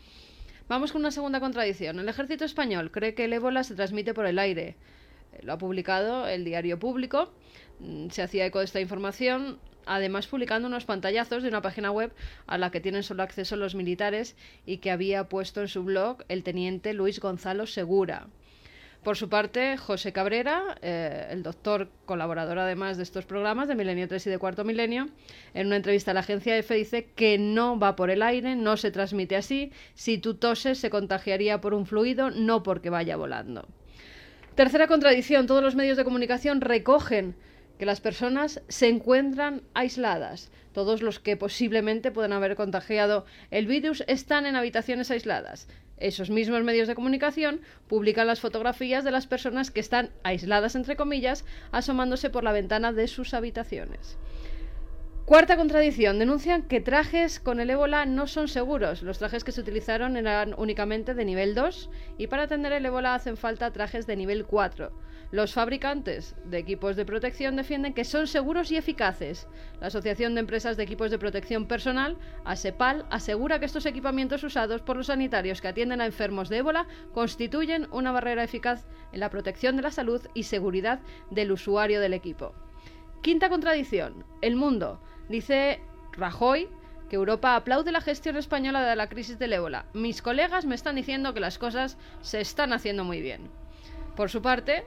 Vamos 0.69 0.91
con 0.91 1.01
una 1.01 1.11
segunda 1.11 1.39
contradicción. 1.39 1.97
El 1.99 2.07
ejército 2.07 2.45
español 2.45 2.91
cree 2.91 3.15
que 3.15 3.25
el 3.25 3.33
ébola 3.33 3.63
se 3.63 3.73
transmite 3.73 4.13
por 4.13 4.27
el 4.27 4.37
aire. 4.37 4.75
Lo 5.41 5.53
ha 5.53 5.57
publicado 5.57 6.27
el 6.27 6.43
diario 6.43 6.77
público. 6.77 7.31
Mm, 7.79 8.09
se 8.09 8.21
hacía 8.21 8.45
eco 8.45 8.59
de 8.59 8.65
esta 8.65 8.79
información 8.79 9.59
además 9.87 10.27
publicando 10.27 10.67
unos 10.67 10.85
pantallazos 10.85 11.43
de 11.43 11.49
una 11.49 11.61
página 11.61 11.91
web 11.91 12.11
a 12.45 12.57
la 12.57 12.71
que 12.71 12.79
tienen 12.79 13.03
solo 13.03 13.23
acceso 13.23 13.55
los 13.55 13.75
militares 13.75 14.35
y 14.65 14.77
que 14.77 14.91
había 14.91 15.29
puesto 15.29 15.61
en 15.61 15.67
su 15.67 15.83
blog 15.83 16.23
el 16.27 16.43
teniente 16.43 16.93
Luis 16.93 17.19
Gonzalo 17.19 17.65
Segura. 17.67 18.27
Por 19.03 19.15
su 19.15 19.29
parte, 19.29 19.77
José 19.77 20.11
Cabrera, 20.11 20.77
eh, 20.81 21.27
el 21.29 21.41
doctor 21.41 21.87
colaborador 22.05 22.59
además 22.59 22.97
de 22.97 23.03
estos 23.03 23.25
programas 23.25 23.69
de 23.69 23.75
Milenio 23.75 24.07
3 24.07 24.27
y 24.27 24.29
de 24.29 24.37
Cuarto 24.37 24.65
Milenio, 24.65 25.07
en 25.53 25.67
una 25.67 25.77
entrevista 25.77 26.11
a 26.11 26.13
la 26.13 26.19
agencia 26.21 26.57
EFE 26.57 26.75
dice 26.75 27.09
que 27.15 27.37
no 27.37 27.79
va 27.79 27.95
por 27.95 28.09
el 28.09 28.21
aire, 28.21 28.55
no 28.55 28.75
se 28.75 28.91
transmite 28.91 29.37
así, 29.37 29.71
si 29.93 30.17
tú 30.17 30.33
toses 30.33 30.79
se 30.79 30.89
contagiaría 30.89 31.61
por 31.61 31.73
un 31.73 31.85
fluido, 31.85 32.31
no 32.31 32.63
porque 32.63 32.89
vaya 32.89 33.15
volando. 33.15 33.67
Tercera 34.55 34.87
contradicción, 34.87 35.47
todos 35.47 35.63
los 35.63 35.75
medios 35.75 35.97
de 35.97 36.03
comunicación 36.03 36.61
recogen 36.61 37.35
que 37.77 37.85
las 37.85 38.01
personas 38.01 38.61
se 38.67 38.87
encuentran 38.87 39.63
aisladas. 39.73 40.51
Todos 40.73 41.01
los 41.01 41.19
que 41.19 41.37
posiblemente 41.37 42.11
puedan 42.11 42.33
haber 42.33 42.55
contagiado 42.55 43.25
el 43.51 43.67
virus 43.67 44.03
están 44.07 44.45
en 44.45 44.55
habitaciones 44.55 45.11
aisladas. 45.11 45.67
Esos 45.97 46.29
mismos 46.29 46.63
medios 46.63 46.87
de 46.87 46.95
comunicación 46.95 47.61
publican 47.87 48.27
las 48.27 48.39
fotografías 48.39 49.03
de 49.03 49.11
las 49.11 49.25
personas 49.25 49.71
que 49.71 49.79
están 49.79 50.11
aisladas, 50.23 50.75
entre 50.75 50.95
comillas, 50.95 51.45
asomándose 51.71 52.29
por 52.29 52.43
la 52.43 52.51
ventana 52.51 52.93
de 52.93 53.07
sus 53.07 53.33
habitaciones. 53.33 54.17
Cuarta 55.27 55.57
contradicción. 55.57 56.19
Denuncian 56.19 56.61
que 56.61 56.79
trajes 56.79 57.41
con 57.41 57.59
el 57.59 57.69
ébola 57.69 58.05
no 58.05 58.27
son 58.27 58.47
seguros. 58.47 59.01
Los 59.01 59.17
trajes 59.17 59.43
que 59.43 59.51
se 59.51 59.59
utilizaron 59.59 60.15
eran 60.15 60.55
únicamente 60.57 61.15
de 61.15 61.25
nivel 61.25 61.53
2 61.53 61.89
y 62.17 62.27
para 62.27 62.43
atender 62.43 62.71
el 62.71 62.85
ébola 62.85 63.13
hacen 63.13 63.35
falta 63.35 63.73
trajes 63.73 64.07
de 64.07 64.15
nivel 64.15 64.45
4. 64.45 64.89
Los 65.29 65.53
fabricantes 65.53 66.35
de 66.45 66.57
equipos 66.57 66.95
de 66.95 67.05
protección 67.05 67.57
defienden 67.57 67.93
que 67.93 68.05
son 68.05 68.27
seguros 68.27 68.71
y 68.71 68.77
eficaces. 68.77 69.49
La 69.81 69.87
Asociación 69.87 70.33
de 70.33 70.39
Empresas 70.39 70.77
de 70.77 70.83
Equipos 70.83 71.11
de 71.11 71.19
Protección 71.19 71.67
Personal, 71.67 72.17
ASEPAL, 72.45 73.05
asegura 73.09 73.59
que 73.59 73.65
estos 73.65 73.85
equipamientos 73.85 74.45
usados 74.45 74.81
por 74.81 74.95
los 74.95 75.07
sanitarios 75.07 75.59
que 75.59 75.67
atienden 75.67 75.99
a 75.99 76.05
enfermos 76.05 76.47
de 76.47 76.57
ébola 76.57 76.87
constituyen 77.13 77.89
una 77.91 78.13
barrera 78.13 78.43
eficaz 78.43 78.85
en 79.11 79.19
la 79.19 79.29
protección 79.29 79.75
de 79.75 79.81
la 79.81 79.91
salud 79.91 80.21
y 80.33 80.43
seguridad 80.43 81.01
del 81.29 81.51
usuario 81.51 81.99
del 81.99 82.13
equipo. 82.13 82.53
Quinta 83.21 83.49
contradicción. 83.49 84.23
El 84.41 84.55
mundo. 84.55 85.01
Dice 85.27 85.81
Rajoy 86.13 86.69
que 87.09 87.17
Europa 87.17 87.57
aplaude 87.57 87.91
la 87.91 87.99
gestión 87.99 88.37
española 88.37 88.81
de 88.81 88.95
la 88.95 89.09
crisis 89.09 89.37
del 89.37 89.51
ébola. 89.51 89.87
Mis 89.93 90.21
colegas 90.21 90.65
me 90.65 90.75
están 90.75 90.95
diciendo 90.95 91.33
que 91.33 91.41
las 91.41 91.57
cosas 91.57 91.97
se 92.21 92.39
están 92.39 92.71
haciendo 92.71 93.03
muy 93.03 93.21
bien. 93.21 93.49
Por 94.15 94.29
su 94.29 94.41
parte, 94.41 94.83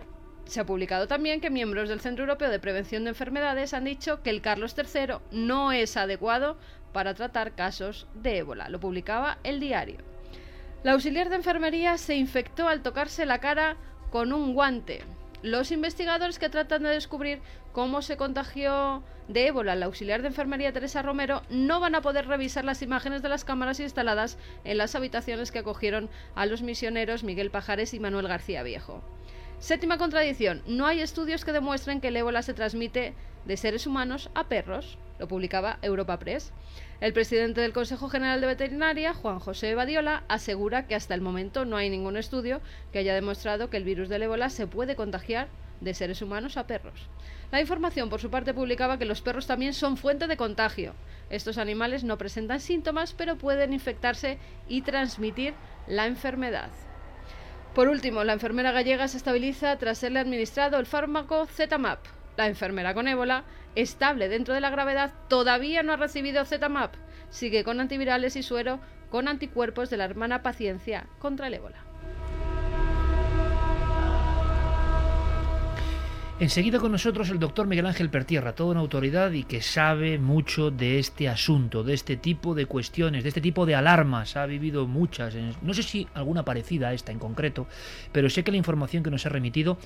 se 0.51 0.61
ha 0.61 0.67
publicado 0.67 1.07
también 1.07 1.41
que 1.41 1.49
miembros 1.49 1.89
del 1.89 2.01
Centro 2.01 2.25
Europeo 2.25 2.51
de 2.51 2.59
Prevención 2.59 3.05
de 3.05 3.11
Enfermedades 3.11 3.73
han 3.73 3.85
dicho 3.85 4.21
que 4.23 4.31
el 4.31 4.43
Carlos 4.43 4.75
III 4.77 5.19
no 5.31 5.71
es 5.71 5.97
adecuado 5.97 6.59
para 6.93 7.15
tratar 7.15 7.55
casos 7.55 8.09
de 8.15 8.39
ébola. 8.39 8.69
Lo 8.69 8.81
publicaba 8.81 9.39
el 9.45 9.61
diario. 9.61 9.99
La 10.83 10.93
auxiliar 10.93 11.29
de 11.29 11.37
enfermería 11.37 11.99
se 11.99 12.17
infectó 12.17 12.67
al 12.67 12.83
tocarse 12.83 13.27
la 13.27 13.39
cara 13.39 13.77
con 14.11 14.33
un 14.33 14.55
guante. 14.55 15.05
Los 15.43 15.71
investigadores 15.71 16.41
que 16.41 16.49
tratan 16.49 16.83
de 16.83 16.89
descubrir 16.89 17.41
cómo 17.73 18.03
se 18.03 18.17
contagió 18.17 19.05
de 19.29 19.47
ébola 19.47 19.77
la 19.77 19.87
auxiliar 19.87 20.21
de 20.23 20.29
enfermería 20.29 20.73
Teresa 20.73 21.03
Romero 21.03 21.43
no 21.49 21.79
van 21.79 21.95
a 21.95 22.03
poder 22.03 22.27
revisar 22.27 22.65
las 22.65 22.83
imágenes 22.83 23.23
de 23.23 23.29
las 23.29 23.45
cámaras 23.45 23.79
instaladas 23.79 24.37
en 24.65 24.79
las 24.79 24.97
habitaciones 24.97 25.53
que 25.53 25.61
acogieron 25.61 26.11
a 26.35 26.45
los 26.47 26.63
misioneros 26.63 27.23
Miguel 27.23 27.53
Pajares 27.53 27.95
y 27.95 28.01
Manuel 28.01 28.27
García 28.27 28.65
Viejo. 28.65 29.05
Séptima 29.61 29.99
contradicción. 29.99 30.63
No 30.67 30.87
hay 30.87 31.03
estudios 31.03 31.45
que 31.45 31.53
demuestren 31.53 32.01
que 32.01 32.09
el 32.09 32.17
ébola 32.17 32.41
se 32.41 32.55
transmite 32.55 33.13
de 33.45 33.57
seres 33.59 33.87
humanos 33.87 34.31
a 34.35 34.49
perros. 34.49 34.97
Lo 35.19 35.29
publicaba 35.29 35.79
Europa 35.83 36.19
Press. 36.19 36.51
El 37.03 37.13
presidente 37.13 37.61
del 37.61 37.75
Consejo 37.75 38.09
General 38.09 38.41
de 38.41 38.47
Veterinaria, 38.47 39.13
Juan 39.13 39.39
José 39.39 39.75
Badiola, 39.75 40.25
asegura 40.29 40.87
que 40.87 40.95
hasta 40.95 41.15
el 41.15 41.21
momento 41.21 41.67
no 41.67 41.77
hay 41.77 41.91
ningún 41.91 42.17
estudio 42.17 42.63
que 42.91 43.01
haya 43.01 43.15
demostrado 43.15 43.69
que 43.69 43.77
el 43.77 43.85
virus 43.85 44.09
del 44.09 44.23
ébola 44.23 44.49
se 44.49 44.67
puede 44.67 44.97
contagiar 44.97 45.49
de 45.83 45.93
seres 45.93 46.23
humanos 46.23 46.57
a 46.57 46.67
perros. 46.67 47.11
La 47.53 47.61
información, 47.61 48.09
por 48.09 48.21
su 48.21 48.31
parte, 48.31 48.55
publicaba 48.55 48.99
que 48.99 49.05
los 49.05 49.21
perros 49.21 49.47
también 49.47 49.75
son 49.75 49.99
fuente 49.99 50.27
de 50.27 50.39
contagio. 50.39 50.95
Estos 51.29 51.59
animales 51.59 52.03
no 52.03 52.17
presentan 52.17 52.61
síntomas, 52.61 53.13
pero 53.13 53.37
pueden 53.37 53.75
infectarse 53.75 54.39
y 54.69 54.81
transmitir 54.81 55.53
la 55.87 56.07
enfermedad. 56.07 56.71
Por 57.75 57.89
último, 57.89 58.25
la 58.25 58.33
enfermera 58.33 58.73
gallega 58.73 59.07
se 59.07 59.17
estabiliza 59.17 59.77
tras 59.77 59.99
serle 59.99 60.19
administrado 60.19 60.79
el 60.79 60.87
fármaco 60.87 61.47
ZMAP. 61.47 62.01
La 62.37 62.49
enfermera 62.49 62.95
con 62.95 63.07
ébola, 63.07 63.45
estable 63.77 64.29
dentro 64.29 64.55
de 64.55 64.61
la 64.61 64.71
gravedad, 64.71 65.13
todavía 65.29 65.85
no 65.85 65.93
ha 65.93 65.97
recibido 65.97 66.45
ZMAP. 66.45 66.95
Sigue 67.31 67.63
con 67.63 67.79
antivirales 67.79 68.35
y 68.35 68.43
suero 68.43 68.81
con 69.09 69.29
anticuerpos 69.29 69.89
de 69.89 69.99
la 69.99 70.05
hermana 70.05 70.43
paciencia 70.43 71.07
contra 71.21 71.47
el 71.47 71.55
ébola. 71.55 71.90
Enseguida 76.41 76.79
con 76.79 76.91
nosotros 76.91 77.29
el 77.29 77.39
doctor 77.39 77.67
Miguel 77.67 77.85
Ángel 77.85 78.09
Pertierra, 78.09 78.55
toda 78.55 78.71
una 78.71 78.81
autoridad 78.81 79.31
y 79.33 79.45
que 79.45 79.61
sabe 79.61 80.19
mucho 80.19 80.71
de 80.71 80.99
este 80.99 81.29
asunto, 81.29 81.85
de 81.85 81.93
este 81.93 82.17
tipo 82.17 82.55
de 82.55 82.65
cuestiones, 82.65 83.25
de 83.25 83.29
este 83.29 83.43
tipo 83.43 83.67
de 83.67 83.75
alarmas. 83.75 84.39
Ha 84.39 84.47
vivido 84.47 84.87
muchas, 84.87 85.35
no 85.61 85.75
sé 85.75 85.83
si 85.83 86.09
alguna 86.15 86.43
parecida 86.43 86.89
a 86.89 86.95
esta 86.95 87.13
en 87.13 87.19
concreto, 87.19 87.67
pero 88.11 88.31
sé 88.31 88.43
que 88.43 88.53
la 88.53 88.57
información 88.57 89.03
que 89.03 89.11
nos 89.11 89.27
ha 89.27 89.29
remitido 89.29 89.77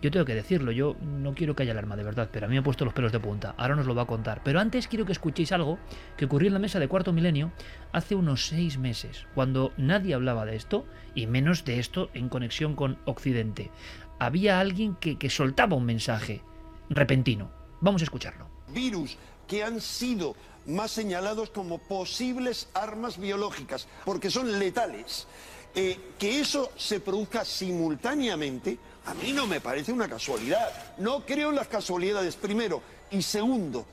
yo 0.00 0.12
tengo 0.12 0.24
que 0.24 0.34
decirlo, 0.34 0.70
yo 0.70 0.96
no 1.02 1.34
quiero 1.34 1.56
que 1.56 1.64
haya 1.64 1.72
alarma 1.72 1.96
de 1.96 2.04
verdad, 2.04 2.30
pero 2.32 2.46
a 2.46 2.48
mí 2.48 2.54
me 2.54 2.60
ha 2.60 2.62
puesto 2.62 2.84
los 2.84 2.94
pelos 2.94 3.10
de 3.10 3.18
punta. 3.18 3.54
Ahora 3.58 3.74
nos 3.74 3.86
lo 3.86 3.96
va 3.96 4.02
a 4.02 4.06
contar. 4.06 4.42
Pero 4.44 4.60
antes 4.60 4.86
quiero 4.86 5.04
que 5.04 5.10
escuchéis 5.10 5.50
algo 5.50 5.78
que 6.16 6.26
ocurrió 6.26 6.46
en 6.46 6.54
la 6.54 6.60
mesa 6.60 6.78
de 6.78 6.86
cuarto 6.86 7.12
milenio 7.12 7.50
hace 7.90 8.14
unos 8.14 8.46
seis 8.46 8.78
meses, 8.78 9.26
cuando 9.34 9.72
nadie 9.76 10.14
hablaba 10.14 10.46
de 10.46 10.54
esto, 10.54 10.86
y 11.16 11.26
menos 11.26 11.64
de 11.64 11.80
esto 11.80 12.10
en 12.14 12.28
conexión 12.28 12.76
con 12.76 12.98
Occidente. 13.06 13.72
Había 14.18 14.60
alguien 14.60 14.96
que, 14.96 15.18
que 15.18 15.30
soltaba 15.30 15.76
un 15.76 15.84
mensaje 15.84 16.42
repentino. 16.90 17.50
Vamos 17.80 18.02
a 18.02 18.04
escucharlo. 18.04 18.46
Virus 18.68 19.16
que 19.46 19.64
han 19.64 19.80
sido 19.80 20.36
más 20.66 20.90
señalados 20.90 21.50
como 21.50 21.78
posibles 21.78 22.68
armas 22.74 23.18
biológicas, 23.18 23.88
porque 24.04 24.30
son 24.30 24.58
letales. 24.58 25.26
Eh, 25.74 25.98
que 26.18 26.40
eso 26.40 26.72
se 26.76 27.00
produzca 27.00 27.44
simultáneamente, 27.44 28.78
a 29.06 29.14
mí 29.14 29.32
no 29.32 29.46
me 29.46 29.60
parece 29.60 29.92
una 29.92 30.08
casualidad. 30.08 30.68
No 30.98 31.24
creo 31.24 31.50
en 31.50 31.56
las 31.56 31.68
casualidades, 31.68 32.36
primero. 32.36 32.82
Y 33.10 33.22
segundo, 33.22 33.86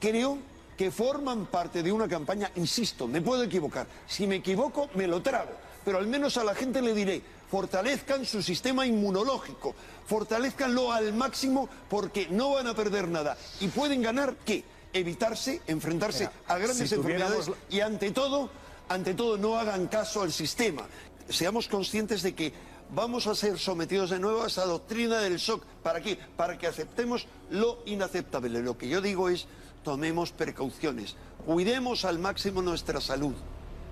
creo 0.00 0.38
que 0.76 0.90
forman 0.90 1.46
parte 1.46 1.82
de 1.82 1.92
una 1.92 2.08
campaña, 2.08 2.50
insisto, 2.56 3.06
me 3.06 3.20
puedo 3.20 3.42
equivocar. 3.42 3.86
Si 4.06 4.26
me 4.26 4.36
equivoco, 4.36 4.88
me 4.94 5.06
lo 5.06 5.20
trago. 5.20 5.52
Pero 5.84 5.98
al 5.98 6.06
menos 6.06 6.36
a 6.36 6.44
la 6.44 6.54
gente 6.54 6.80
le 6.80 6.94
diré, 6.94 7.22
fortalezcan 7.52 8.24
su 8.24 8.42
sistema 8.42 8.86
inmunológico, 8.86 9.74
fortalezcanlo 10.06 10.90
al 10.90 11.12
máximo 11.12 11.68
porque 11.90 12.26
no 12.30 12.52
van 12.52 12.66
a 12.66 12.74
perder 12.74 13.08
nada. 13.08 13.36
¿Y 13.60 13.68
pueden 13.68 14.00
ganar 14.00 14.36
qué? 14.42 14.64
Evitarse, 14.90 15.60
enfrentarse 15.66 16.30
a 16.48 16.56
grandes 16.56 16.90
enfermedades 16.92 17.50
y 17.68 17.80
ante 17.80 18.10
todo, 18.10 18.48
ante 18.88 19.12
todo 19.12 19.36
no 19.36 19.58
hagan 19.58 19.86
caso 19.88 20.22
al 20.22 20.32
sistema. 20.32 20.86
Seamos 21.28 21.68
conscientes 21.68 22.22
de 22.22 22.34
que 22.34 22.54
vamos 22.94 23.26
a 23.26 23.34
ser 23.34 23.58
sometidos 23.58 24.08
de 24.08 24.18
nuevo 24.18 24.44
a 24.44 24.46
esa 24.46 24.64
doctrina 24.64 25.18
del 25.18 25.36
shock. 25.36 25.62
¿Para 25.82 26.00
qué? 26.00 26.16
Para 26.16 26.56
que 26.56 26.66
aceptemos 26.66 27.26
lo 27.50 27.82
inaceptable. 27.84 28.62
Lo 28.62 28.78
que 28.78 28.88
yo 28.88 29.02
digo 29.02 29.28
es, 29.28 29.46
tomemos 29.84 30.32
precauciones, 30.32 31.16
cuidemos 31.44 32.06
al 32.06 32.18
máximo 32.18 32.62
nuestra 32.62 33.02
salud, 33.02 33.34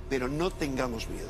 pero 0.08 0.28
no 0.28 0.50
tengamos 0.50 1.10
miedo. 1.10 1.28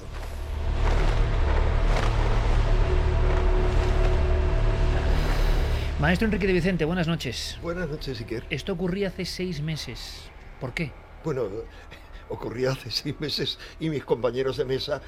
Maestro 6.00 6.24
Enrique 6.24 6.46
de 6.46 6.54
Vicente, 6.54 6.86
buenas 6.86 7.08
noches. 7.08 7.58
Buenas 7.60 7.86
noches, 7.86 8.18
Iker. 8.20 8.46
Esto 8.48 8.72
ocurría 8.72 9.08
hace 9.08 9.26
seis 9.26 9.60
meses. 9.60 10.22
¿Por 10.58 10.72
qué? 10.72 10.92
Bueno, 11.22 11.42
ocurría 12.30 12.70
hace 12.70 12.90
seis 12.90 13.20
meses 13.20 13.58
y 13.78 13.90
mis 13.90 14.02
compañeros 14.02 14.56
de 14.56 14.64
mesa 14.64 15.02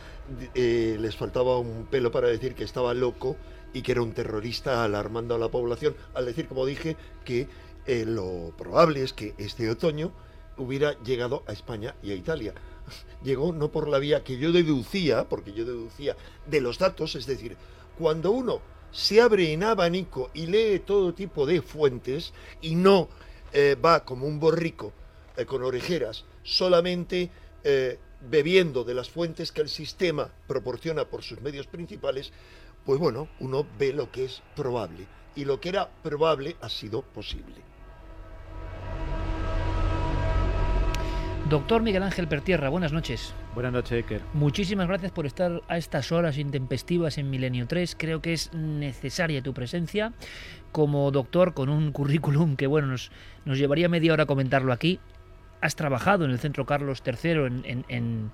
eh, 0.54 0.99
les 1.00 1.16
faltaba 1.16 1.56
un 1.56 1.87
pelo 1.87 2.12
para 2.12 2.28
decir 2.28 2.54
que 2.54 2.64
estaba 2.64 2.92
loco 2.92 3.38
y 3.72 3.80
que 3.80 3.92
era 3.92 4.02
un 4.02 4.12
terrorista 4.12 4.84
alarmando 4.84 5.34
a 5.34 5.38
la 5.38 5.49
población, 5.49 5.96
al 6.12 6.26
decir, 6.26 6.46
como 6.46 6.66
dije, 6.66 6.99
que 7.25 7.49
eh, 7.87 8.04
lo 8.04 8.52
probable 8.58 9.02
es 9.02 9.14
que 9.14 9.34
este 9.38 9.70
otoño 9.70 10.12
hubiera 10.58 11.02
llegado 11.02 11.42
a 11.46 11.52
España 11.52 11.94
y 12.02 12.11
a 12.11 12.16
Italia. 12.16 12.52
Llegó 13.25 13.54
no 13.54 13.72
por 13.72 13.88
la 13.88 13.99
vía 13.99 14.25
que 14.25 14.37
yo 14.37 14.52
deducía, 14.52 15.26
porque 15.26 15.54
yo 15.54 15.64
deducía 15.64 16.18
de 16.46 16.61
los 16.61 16.78
datos, 16.78 17.14
es 17.14 17.25
decir, 17.25 17.56
cuando 17.96 18.30
uno 18.30 18.61
se 18.92 19.20
abre 19.20 19.52
en 19.52 19.64
abanico 19.64 20.30
y 20.34 20.46
lee 20.46 20.80
todo 20.80 21.14
tipo 21.14 21.46
de 21.46 21.62
fuentes 21.62 22.32
y 22.61 22.75
no 22.75 23.08
eh, 23.52 23.76
va 23.82 24.04
como 24.04 24.26
un 24.26 24.38
borrico 24.38 24.92
eh, 25.37 25.44
con 25.46 25.62
orejeras 25.62 26.25
solamente 26.42 27.30
eh, 27.64 27.99
bebiendo 28.20 28.84
de 28.84 28.94
las 28.94 29.11
fuentes 29.11 29.52
que 29.52 29.62
el 29.62 29.68
sistema 29.68 30.30
proporciona 30.46 31.06
por 31.06 31.22
sus 31.22 31.40
medios 31.40 31.66
principales, 31.66 32.32
pues 32.84 32.99
bueno, 32.99 33.28
uno 33.40 33.66
ve 33.78 33.92
lo 33.92 34.11
que 34.12 34.25
es 34.25 34.42
probable. 34.54 35.06
Y 35.34 35.44
lo 35.44 35.61
que 35.61 35.70
era 35.70 35.90
probable 36.02 36.56
ha 36.61 36.68
sido 36.68 37.02
posible. 37.02 37.72
Doctor 41.52 41.82
Miguel 41.82 42.02
Ángel 42.02 42.28
Pertierra, 42.28 42.71
buenas 42.71 42.94
noches. 42.94 43.35
Buenas 43.52 43.75
noches, 43.75 43.92
Iker. 43.92 44.23
Muchísimas 44.32 44.88
gracias 44.88 45.12
por 45.12 45.26
estar 45.26 45.61
a 45.68 45.76
estas 45.76 46.11
horas 46.11 46.38
intempestivas 46.38 47.18
en 47.18 47.28
Milenio 47.28 47.66
3. 47.66 47.94
Creo 47.99 48.23
que 48.23 48.32
es 48.32 48.54
necesaria 48.54 49.42
tu 49.42 49.52
presencia 49.52 50.14
como 50.73 51.11
doctor 51.11 51.52
con 51.52 51.68
un 51.68 51.92
currículum 51.92 52.56
que, 52.56 52.66
bueno, 52.66 52.88
nos, 52.88 53.12
nos 53.44 53.59
llevaría 53.59 53.90
media 53.90 54.14
hora 54.14 54.25
comentarlo 54.25 54.73
aquí. 54.73 54.99
Has 55.61 55.76
trabajado 55.76 56.25
en 56.25 56.30
el 56.30 56.38
Centro 56.38 56.64
Carlos 56.64 57.02
III 57.04 57.31
en, 57.33 57.62
en, 57.66 57.85
en 57.90 58.31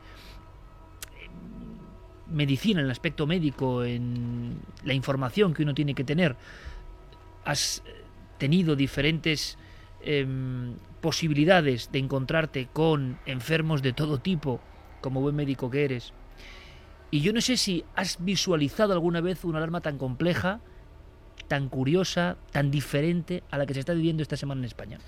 medicina, 2.28 2.78
en 2.78 2.86
el 2.86 2.92
aspecto 2.92 3.26
médico, 3.26 3.82
en 3.82 4.60
la 4.84 4.94
información 4.94 5.54
que 5.54 5.64
uno 5.64 5.74
tiene 5.74 5.96
que 5.96 6.04
tener. 6.04 6.36
Has 7.44 7.82
tenido 8.38 8.76
diferentes 8.76 9.58
eh, 10.00 10.26
posibilidades 11.00 11.90
de 11.92 11.98
encontrarte 11.98 12.68
con 12.72 13.18
enfermos 13.26 13.82
de 13.82 13.92
todo 13.92 14.18
tipo, 14.18 14.60
como 15.00 15.20
buen 15.20 15.36
médico 15.36 15.70
que 15.70 15.84
eres. 15.84 16.12
Y 17.10 17.20
yo 17.20 17.32
no 17.32 17.40
sé 17.40 17.56
si 17.56 17.84
has 17.94 18.22
visualizado 18.22 18.92
alguna 18.92 19.20
vez 19.20 19.44
una 19.44 19.58
alarma 19.58 19.80
tan 19.80 19.96
compleja, 19.96 20.60
tan 21.48 21.68
curiosa, 21.68 22.36
tan 22.52 22.70
diferente 22.70 23.42
a 23.50 23.58
la 23.58 23.66
que 23.66 23.74
se 23.74 23.80
está 23.80 23.94
viviendo 23.94 24.22
esta 24.22 24.36
semana 24.36 24.60
en 24.60 24.66
España. 24.66 24.98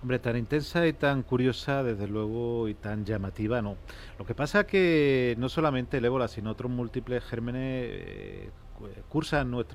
Hombre, 0.00 0.20
tan 0.20 0.36
intensa 0.36 0.86
y 0.86 0.92
tan 0.92 1.24
curiosa, 1.24 1.82
desde 1.82 2.06
luego, 2.06 2.68
y 2.68 2.74
tan 2.74 3.04
llamativa, 3.04 3.60
no. 3.60 3.76
Lo 4.16 4.24
que 4.24 4.34
pasa 4.34 4.64
que 4.64 5.34
no 5.38 5.48
solamente 5.48 5.98
el 5.98 6.04
ébola, 6.04 6.28
sino 6.28 6.50
otros 6.50 6.70
múltiples 6.70 7.24
gérmenes 7.24 7.88
eh, 7.90 8.50
cursan 9.08 9.50
los, 9.50 9.66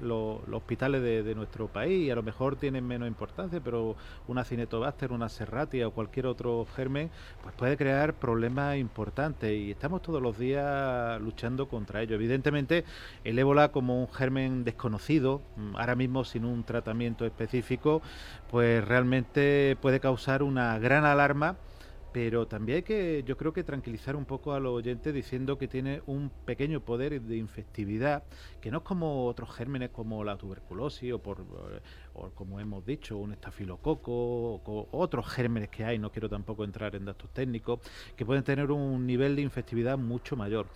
hospitales 0.51 1.01
de, 1.01 1.23
de, 1.23 1.35
nuestro 1.35 1.67
país 1.67 2.07
y 2.07 2.11
a 2.11 2.15
lo 2.15 2.23
mejor 2.23 2.55
tienen 2.55 2.85
menos 2.85 3.07
importancia, 3.07 3.59
pero 3.63 3.95
una 4.27 4.43
cinetobacter, 4.43 5.11
una 5.11 5.29
serratia 5.29 5.87
o 5.87 5.91
cualquier 5.91 6.27
otro 6.27 6.65
germen, 6.75 7.09
pues 7.41 7.55
puede 7.55 7.77
crear 7.77 8.13
problemas 8.13 8.77
importantes 8.77 9.51
y 9.51 9.71
estamos 9.71 10.01
todos 10.01 10.21
los 10.21 10.37
días 10.37 11.19
luchando 11.21 11.67
contra 11.67 12.01
ello. 12.01 12.15
Evidentemente, 12.15 12.85
el 13.23 13.39
ébola 13.39 13.71
como 13.71 13.99
un 13.99 14.09
germen 14.09 14.63
desconocido, 14.63 15.41
mm, 15.57 15.75
ahora 15.75 15.95
mismo 15.95 16.23
sin 16.23 16.45
un 16.45 16.63
tratamiento 16.63 17.25
específico, 17.25 18.01
pues 18.49 18.85
realmente 18.87 19.77
puede 19.81 19.99
causar 19.99 20.43
una 20.43 20.77
gran 20.79 21.05
alarma 21.05 21.55
pero 22.13 22.47
también 22.47 22.77
hay 22.77 22.83
que, 22.83 23.23
yo 23.25 23.35
creo 23.35 23.51
que 23.51 23.63
tranquilizar 23.63 24.15
un 24.15 24.25
poco 24.25 24.53
a 24.53 24.59
los 24.59 24.71
oyentes 24.71 25.13
diciendo 25.13 25.57
que 25.57 25.67
tiene 25.67 26.01
un 26.05 26.29
pequeño 26.45 26.79
poder 26.79 27.19
de 27.19 27.37
infectividad, 27.37 28.23
que 28.61 28.69
no 28.69 28.77
es 28.77 28.83
como 28.83 29.25
otros 29.25 29.51
gérmenes 29.51 29.89
como 29.89 30.23
la 30.23 30.37
tuberculosis 30.37 31.11
o 31.11 31.19
por 31.19 31.43
o 32.13 32.29
como 32.29 32.59
hemos 32.59 32.85
dicho, 32.85 33.17
un 33.17 33.33
estafilococo 33.33 34.11
o 34.13 34.87
otros 34.91 35.27
gérmenes 35.27 35.69
que 35.69 35.83
hay, 35.83 35.97
no 35.97 36.11
quiero 36.11 36.29
tampoco 36.29 36.63
entrar 36.63 36.95
en 36.95 37.05
datos 37.05 37.31
técnicos, 37.33 37.79
que 38.15 38.25
pueden 38.25 38.43
tener 38.43 38.69
un 38.71 39.07
nivel 39.07 39.35
de 39.35 39.41
infectividad 39.41 39.97
mucho 39.97 40.35
mayor. 40.35 40.67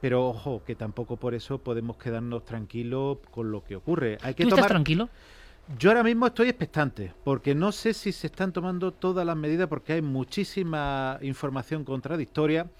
Pero 0.00 0.28
ojo, 0.28 0.62
que 0.64 0.76
tampoco 0.76 1.16
por 1.16 1.34
eso 1.34 1.58
podemos 1.58 1.96
quedarnos 1.96 2.44
tranquilos 2.44 3.18
con 3.32 3.50
lo 3.50 3.64
que 3.64 3.74
ocurre. 3.74 4.18
Hay 4.22 4.34
que 4.34 4.44
¿Tú 4.44 4.50
tomar... 4.50 4.60
estás 4.60 4.70
tranquilo? 4.70 5.08
Yo 5.78 5.90
ahora 5.90 6.02
mismo 6.02 6.26
estoy 6.26 6.50
expectante, 6.50 7.14
porque 7.24 7.54
no 7.54 7.72
sé 7.72 7.94
si 7.94 8.12
se 8.12 8.26
están 8.26 8.52
tomando 8.52 8.92
todas 8.92 9.24
las 9.24 9.34
medidas, 9.34 9.66
porque 9.66 9.94
hay 9.94 10.02
muchísima 10.02 11.18
información 11.22 11.84
contradictoria, 11.84 12.70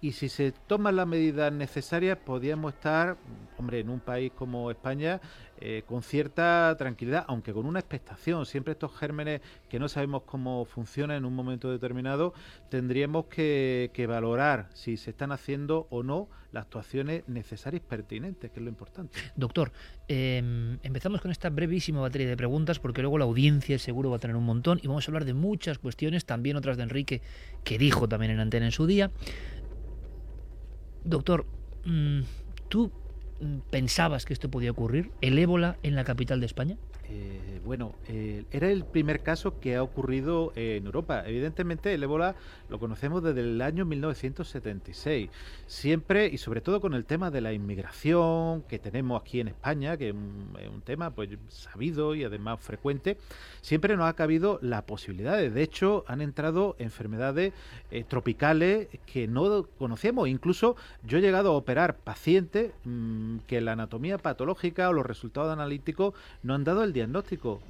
y 0.00 0.12
si 0.12 0.28
se 0.28 0.52
toman 0.52 0.96
las 0.96 1.06
medidas 1.06 1.52
necesarias, 1.52 2.18
podríamos 2.18 2.74
estar, 2.74 3.16
hombre, 3.58 3.80
en 3.80 3.88
un 3.88 4.00
país 4.00 4.32
como 4.34 4.70
España, 4.70 5.20
eh, 5.60 5.82
con 5.86 6.02
cierta 6.02 6.74
tranquilidad, 6.76 7.24
aunque 7.28 7.52
con 7.52 7.64
una 7.64 7.80
expectación. 7.80 8.44
Siempre 8.44 8.72
estos 8.72 8.94
gérmenes 8.96 9.40
que 9.68 9.78
no 9.78 9.88
sabemos 9.88 10.22
cómo 10.24 10.64
funcionan 10.66 11.18
en 11.18 11.24
un 11.24 11.34
momento 11.34 11.70
determinado, 11.70 12.34
tendríamos 12.68 13.26
que, 13.26 13.90
que 13.94 14.06
valorar 14.06 14.68
si 14.74 14.96
se 14.96 15.10
están 15.10 15.32
haciendo 15.32 15.86
o 15.90 16.02
no 16.02 16.28
las 16.54 16.64
actuaciones 16.64 17.24
necesarias 17.26 17.82
y 17.84 17.88
pertinentes, 17.88 18.50
que 18.50 18.60
es 18.60 18.62
lo 18.62 18.70
importante. 18.70 19.18
Doctor, 19.36 19.72
eh, 20.06 20.78
empezamos 20.82 21.20
con 21.20 21.30
esta 21.30 21.50
brevísima 21.50 22.00
batería 22.00 22.28
de 22.28 22.36
preguntas 22.36 22.78
porque 22.78 23.02
luego 23.02 23.18
la 23.18 23.24
audiencia 23.24 23.78
seguro 23.78 24.10
va 24.10 24.16
a 24.16 24.20
tener 24.20 24.36
un 24.36 24.44
montón 24.44 24.78
y 24.82 24.86
vamos 24.86 25.06
a 25.06 25.10
hablar 25.10 25.24
de 25.24 25.34
muchas 25.34 25.78
cuestiones, 25.78 26.24
también 26.24 26.56
otras 26.56 26.76
de 26.76 26.84
Enrique, 26.84 27.22
que 27.64 27.76
dijo 27.76 28.08
también 28.08 28.32
en 28.32 28.40
antena 28.40 28.66
en 28.66 28.72
su 28.72 28.86
día. 28.86 29.10
Doctor, 31.04 31.46
mm, 31.84 32.20
¿tú 32.68 32.90
pensabas 33.70 34.24
que 34.24 34.32
esto 34.32 34.50
podía 34.50 34.70
ocurrir? 34.70 35.10
¿El 35.20 35.38
ébola 35.38 35.76
en 35.82 35.94
la 35.94 36.04
capital 36.04 36.40
de 36.40 36.46
España? 36.46 36.76
Eh, 37.10 37.60
bueno, 37.64 37.94
eh, 38.08 38.44
era 38.50 38.70
el 38.70 38.84
primer 38.84 39.22
caso 39.22 39.60
que 39.60 39.76
ha 39.76 39.82
ocurrido 39.82 40.52
en 40.56 40.86
Europa. 40.86 41.22
Evidentemente, 41.26 41.92
el 41.92 42.02
ébola 42.02 42.34
lo 42.68 42.78
conocemos 42.78 43.22
desde 43.22 43.40
el 43.40 43.60
año 43.60 43.84
1976. 43.84 45.30
Siempre, 45.66 46.28
y 46.28 46.38
sobre 46.38 46.60
todo 46.60 46.80
con 46.80 46.94
el 46.94 47.04
tema 47.04 47.30
de 47.30 47.40
la 47.40 47.52
inmigración 47.52 48.62
que 48.62 48.78
tenemos 48.78 49.20
aquí 49.20 49.40
en 49.40 49.48
España, 49.48 49.96
que 49.96 50.10
es 50.10 50.14
un, 50.14 50.82
tema 50.84 51.10
pues 51.10 51.30
sabido 51.48 52.14
y 52.14 52.24
además 52.24 52.60
frecuente, 52.60 53.16
siempre 53.62 53.96
nos 53.96 54.08
ha 54.08 54.14
cabido 54.14 54.58
la 54.62 54.82
posibilidad. 54.82 55.38
De 55.38 55.62
hecho, 55.62 56.04
han 56.06 56.20
entrado 56.20 56.76
enfermedades 56.78 57.52
eh, 57.90 58.04
tropicales 58.04 58.88
que 59.06 59.28
no 59.28 59.66
conocíamos. 59.78 60.28
Incluso 60.28 60.76
yo 61.02 61.18
he 61.18 61.20
llegado 61.20 61.52
a 61.52 61.56
operar 61.56 61.96
pacientes 61.96 62.72
mmm, 62.84 63.38
que 63.46 63.60
la 63.60 63.72
anatomía 63.72 64.18
patológica 64.18 64.88
o 64.88 64.92
los 64.92 65.06
resultados 65.06 65.52
analíticos 65.52 66.14
no 66.42 66.54
han 66.54 66.64
dado 66.64 66.82
el 66.82 66.93
diagnóstico. 66.94 67.60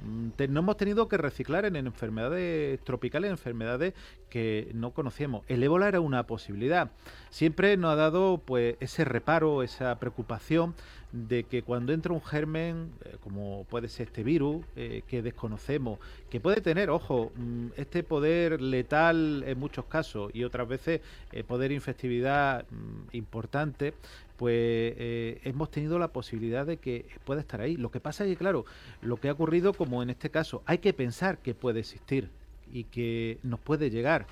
No 0.47 0.59
hemos 0.59 0.77
tenido 0.77 1.09
que 1.09 1.17
reciclar 1.17 1.65
en 1.65 1.75
enfermedades 1.75 2.79
tropicales, 2.85 3.29
enfermedades 3.29 3.93
que 4.29 4.71
no 4.73 4.91
conocíamos. 4.91 5.43
El 5.47 5.61
ébola 5.63 5.89
era 5.89 5.99
una 5.99 6.25
posibilidad. 6.25 6.91
Siempre 7.29 7.75
nos 7.75 7.91
ha 7.91 7.95
dado 7.95 8.37
pues 8.45 8.77
ese 8.79 9.03
reparo, 9.03 9.63
esa 9.63 9.99
preocupación 9.99 10.73
de 11.15 11.45
que 11.45 11.63
cuando 11.63 11.93
entra 11.93 12.11
un 12.13 12.21
germen, 12.21 12.91
eh, 13.05 13.15
como 13.21 13.65
puede 13.69 13.87
ser 13.87 14.07
este 14.07 14.21
virus, 14.21 14.65
eh, 14.75 15.01
que 15.07 15.21
desconocemos, 15.21 15.97
que 16.29 16.41
puede 16.41 16.59
tener, 16.59 16.89
ojo, 16.89 17.31
mm, 17.35 17.67
este 17.77 18.03
poder 18.03 18.61
letal 18.61 19.43
en 19.47 19.57
muchos 19.57 19.85
casos 19.85 20.29
y 20.33 20.43
otras 20.43 20.67
veces 20.67 20.99
eh, 21.31 21.43
poder 21.45 21.71
infectividad 21.71 22.65
mm, 22.69 23.15
importante, 23.15 23.93
pues 24.35 24.93
hemos 25.45 25.71
tenido 25.71 25.97
la 25.97 26.09
posibilidad 26.09 26.65
de 26.65 26.75
que 26.75 27.05
pueda 27.23 27.39
estar 27.39 27.61
ahí. 27.61 27.77
Lo 27.77 27.89
que 27.89 28.01
pasa 28.01 28.25
es 28.25 28.31
que, 28.31 28.35
claro, 28.35 28.65
lo 29.01 29.15
que 29.15 29.29
ha 29.29 29.31
ocurrido, 29.31 29.71
como 29.71 30.03
en 30.03 30.09
este 30.09 30.29
caso, 30.29 30.61
hay 30.65 30.79
que 30.79 30.91
pensar 30.91 31.37
que 31.37 31.53
puede 31.53 31.79
existir 31.79 32.29
y 32.69 32.83
que 32.83 33.39
nos 33.43 33.61
puede 33.61 33.89
llegar, 33.89 34.27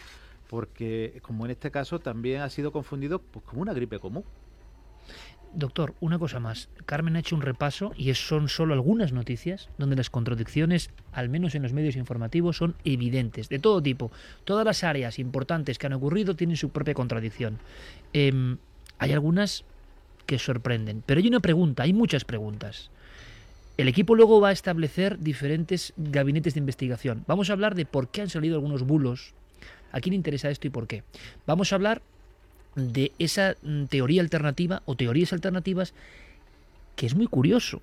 porque 0.50 1.22
como 1.22 1.46
en 1.46 1.52
este 1.52 1.72
caso 1.72 2.00
también 2.00 2.42
ha 2.42 2.50
sido 2.50 2.74
confundido 2.74 3.20
pues, 3.20 3.46
como 3.46 3.62
una 3.62 3.72
gripe 3.72 3.98
común. 3.98 4.26
Doctor, 5.56 5.94
una 6.00 6.18
cosa 6.18 6.40
más. 6.40 6.70
Carmen 6.86 7.16
ha 7.16 7.20
hecho 7.20 7.36
un 7.36 7.44
repaso 7.44 7.94
y 7.96 8.12
son 8.16 8.50
solo 8.50 8.74
algunas 8.74 9.12
noticias 9.14 9.70
donde 9.78 9.96
las 9.96 10.10
contradicciones, 10.10 10.90
al 11.12 11.30
menos 11.30 11.54
en 11.54 11.62
los 11.62 11.74
medios 11.74 11.96
informativos, 11.96 12.58
son 12.58 12.76
evidentes, 12.84 13.50
de 13.50 13.60
todo 13.60 13.82
tipo. 13.82 14.12
Todas 14.46 14.66
las 14.66 14.84
áreas 14.84 15.20
importantes 15.20 15.78
que 15.78 15.86
han 15.86 15.94
ocurrido 15.94 16.36
tienen 16.36 16.58
su 16.58 16.70
propia 16.70 16.96
contradicción. 16.96 17.60
Em, 18.14 18.58
hay 18.98 19.12
algunas 19.12 19.64
que 20.26 20.40
sorprenden, 20.40 21.04
pero 21.06 21.20
hay 21.20 21.28
una 21.28 21.40
pregunta, 21.40 21.84
hay 21.84 21.94
muchas 21.94 22.26
preguntas. 22.26 22.90
El 23.78 23.88
equipo 23.88 24.16
luego 24.16 24.42
va 24.42 24.50
a 24.50 24.54
establecer 24.54 25.20
diferentes 25.20 25.94
gabinetes 25.98 26.56
de 26.56 26.60
investigación. 26.60 27.24
Vamos 27.28 27.50
a 27.50 27.54
hablar 27.54 27.76
de 27.76 27.86
por 27.86 28.08
qué 28.10 28.22
han 28.22 28.30
salido 28.30 28.56
algunos 28.56 28.84
bulos, 28.84 29.34
a 29.92 30.00
quién 30.00 30.14
interesa 30.14 30.50
esto 30.50 30.68
y 30.68 30.72
por 30.72 30.88
qué. 30.88 31.04
Vamos 31.46 31.72
a 31.72 31.76
hablar 31.76 32.02
de 32.76 33.12
esa 33.20 33.56
mm, 33.62 33.86
teoría 33.86 34.22
alternativa 34.22 34.82
o 34.86 34.96
teorías 34.96 35.34
alternativas 35.34 35.94
que 36.96 37.06
es 37.06 37.16
muy 37.16 37.28
curioso. 37.28 37.82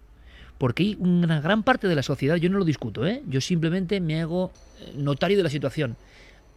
Porque 0.58 0.82
hay 0.82 0.96
una 1.00 1.40
gran 1.40 1.62
parte 1.62 1.88
de 1.88 1.94
la 1.94 2.02
sociedad, 2.02 2.36
yo 2.36 2.50
no 2.50 2.58
lo 2.58 2.64
discuto, 2.64 3.06
¿eh? 3.06 3.22
yo 3.26 3.40
simplemente 3.40 4.00
me 4.00 4.20
hago 4.20 4.52
eh, 4.80 4.92
notario 4.96 5.36
de 5.36 5.42
la 5.42 5.50
situación. 5.50 5.96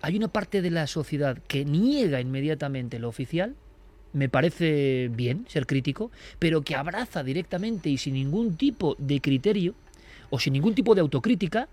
Hay 0.01 0.17
una 0.17 0.27
parte 0.27 0.61
de 0.61 0.71
la 0.71 0.87
sociedad 0.87 1.37
que 1.47 1.63
niega 1.63 2.19
inmediatamente 2.19 2.99
lo 2.99 3.07
oficial, 3.07 3.55
me 4.11 4.29
parece 4.29 5.09
bien 5.11 5.45
ser 5.47 5.65
crítico, 5.65 6.11
pero 6.37 6.61
que 6.61 6.75
abraza 6.75 7.23
directamente 7.23 7.89
y 7.89 7.97
sin 7.97 8.13
ningún 8.13 8.57
tipo 8.57 8.95
de 8.99 9.21
criterio 9.21 9.73
o 10.29 10.39
sin 10.39 10.53
ningún 10.53 10.75
tipo 10.75 10.93
de 10.95 11.01
autocrítica 11.01 11.67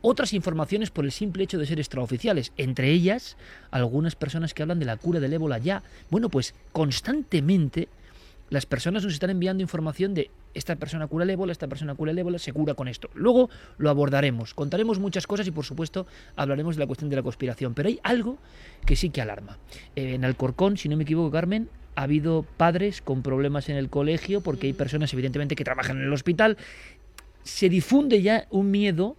otras 0.00 0.32
informaciones 0.32 0.90
por 0.90 1.04
el 1.04 1.12
simple 1.12 1.44
hecho 1.44 1.58
de 1.58 1.66
ser 1.66 1.78
extraoficiales, 1.78 2.52
entre 2.56 2.90
ellas 2.90 3.36
algunas 3.70 4.16
personas 4.16 4.54
que 4.54 4.62
hablan 4.62 4.78
de 4.78 4.86
la 4.86 4.96
cura 4.96 5.20
del 5.20 5.32
ébola 5.32 5.58
ya. 5.58 5.82
Bueno, 6.10 6.28
pues 6.28 6.54
constantemente 6.72 7.88
las 8.48 8.66
personas 8.66 9.02
nos 9.02 9.12
están 9.12 9.30
enviando 9.30 9.62
información 9.62 10.14
de 10.14 10.30
esta 10.54 10.76
persona 10.76 11.06
cura 11.06 11.24
el 11.24 11.30
ébola, 11.30 11.52
esta 11.52 11.66
persona 11.66 11.94
cura 11.94 12.12
el 12.12 12.18
ébola, 12.18 12.38
se 12.38 12.52
cura 12.52 12.74
con 12.74 12.88
esto. 12.88 13.10
Luego 13.14 13.50
lo 13.76 13.90
abordaremos, 13.90 14.54
contaremos 14.54 14.98
muchas 14.98 15.26
cosas 15.26 15.46
y 15.46 15.50
por 15.50 15.64
supuesto 15.64 16.06
hablaremos 16.36 16.76
de 16.76 16.80
la 16.80 16.86
cuestión 16.86 17.10
de 17.10 17.16
la 17.16 17.22
conspiración. 17.22 17.74
Pero 17.74 17.88
hay 17.88 18.00
algo 18.02 18.38
que 18.86 18.96
sí 18.96 19.10
que 19.10 19.20
alarma. 19.20 19.58
Eh, 19.96 20.14
en 20.14 20.24
Alcorcón, 20.24 20.76
si 20.76 20.88
no 20.88 20.96
me 20.96 21.02
equivoco, 21.02 21.30
Carmen, 21.30 21.68
ha 21.96 22.02
habido 22.02 22.44
padres 22.56 23.02
con 23.02 23.22
problemas 23.22 23.68
en 23.68 23.76
el 23.76 23.90
colegio 23.90 24.40
porque 24.40 24.68
hay 24.68 24.72
personas 24.72 25.12
evidentemente 25.12 25.56
que 25.56 25.64
trabajan 25.64 25.98
en 25.98 26.04
el 26.04 26.12
hospital. 26.12 26.56
Se 27.42 27.68
difunde 27.68 28.22
ya 28.22 28.46
un 28.50 28.70
miedo 28.70 29.16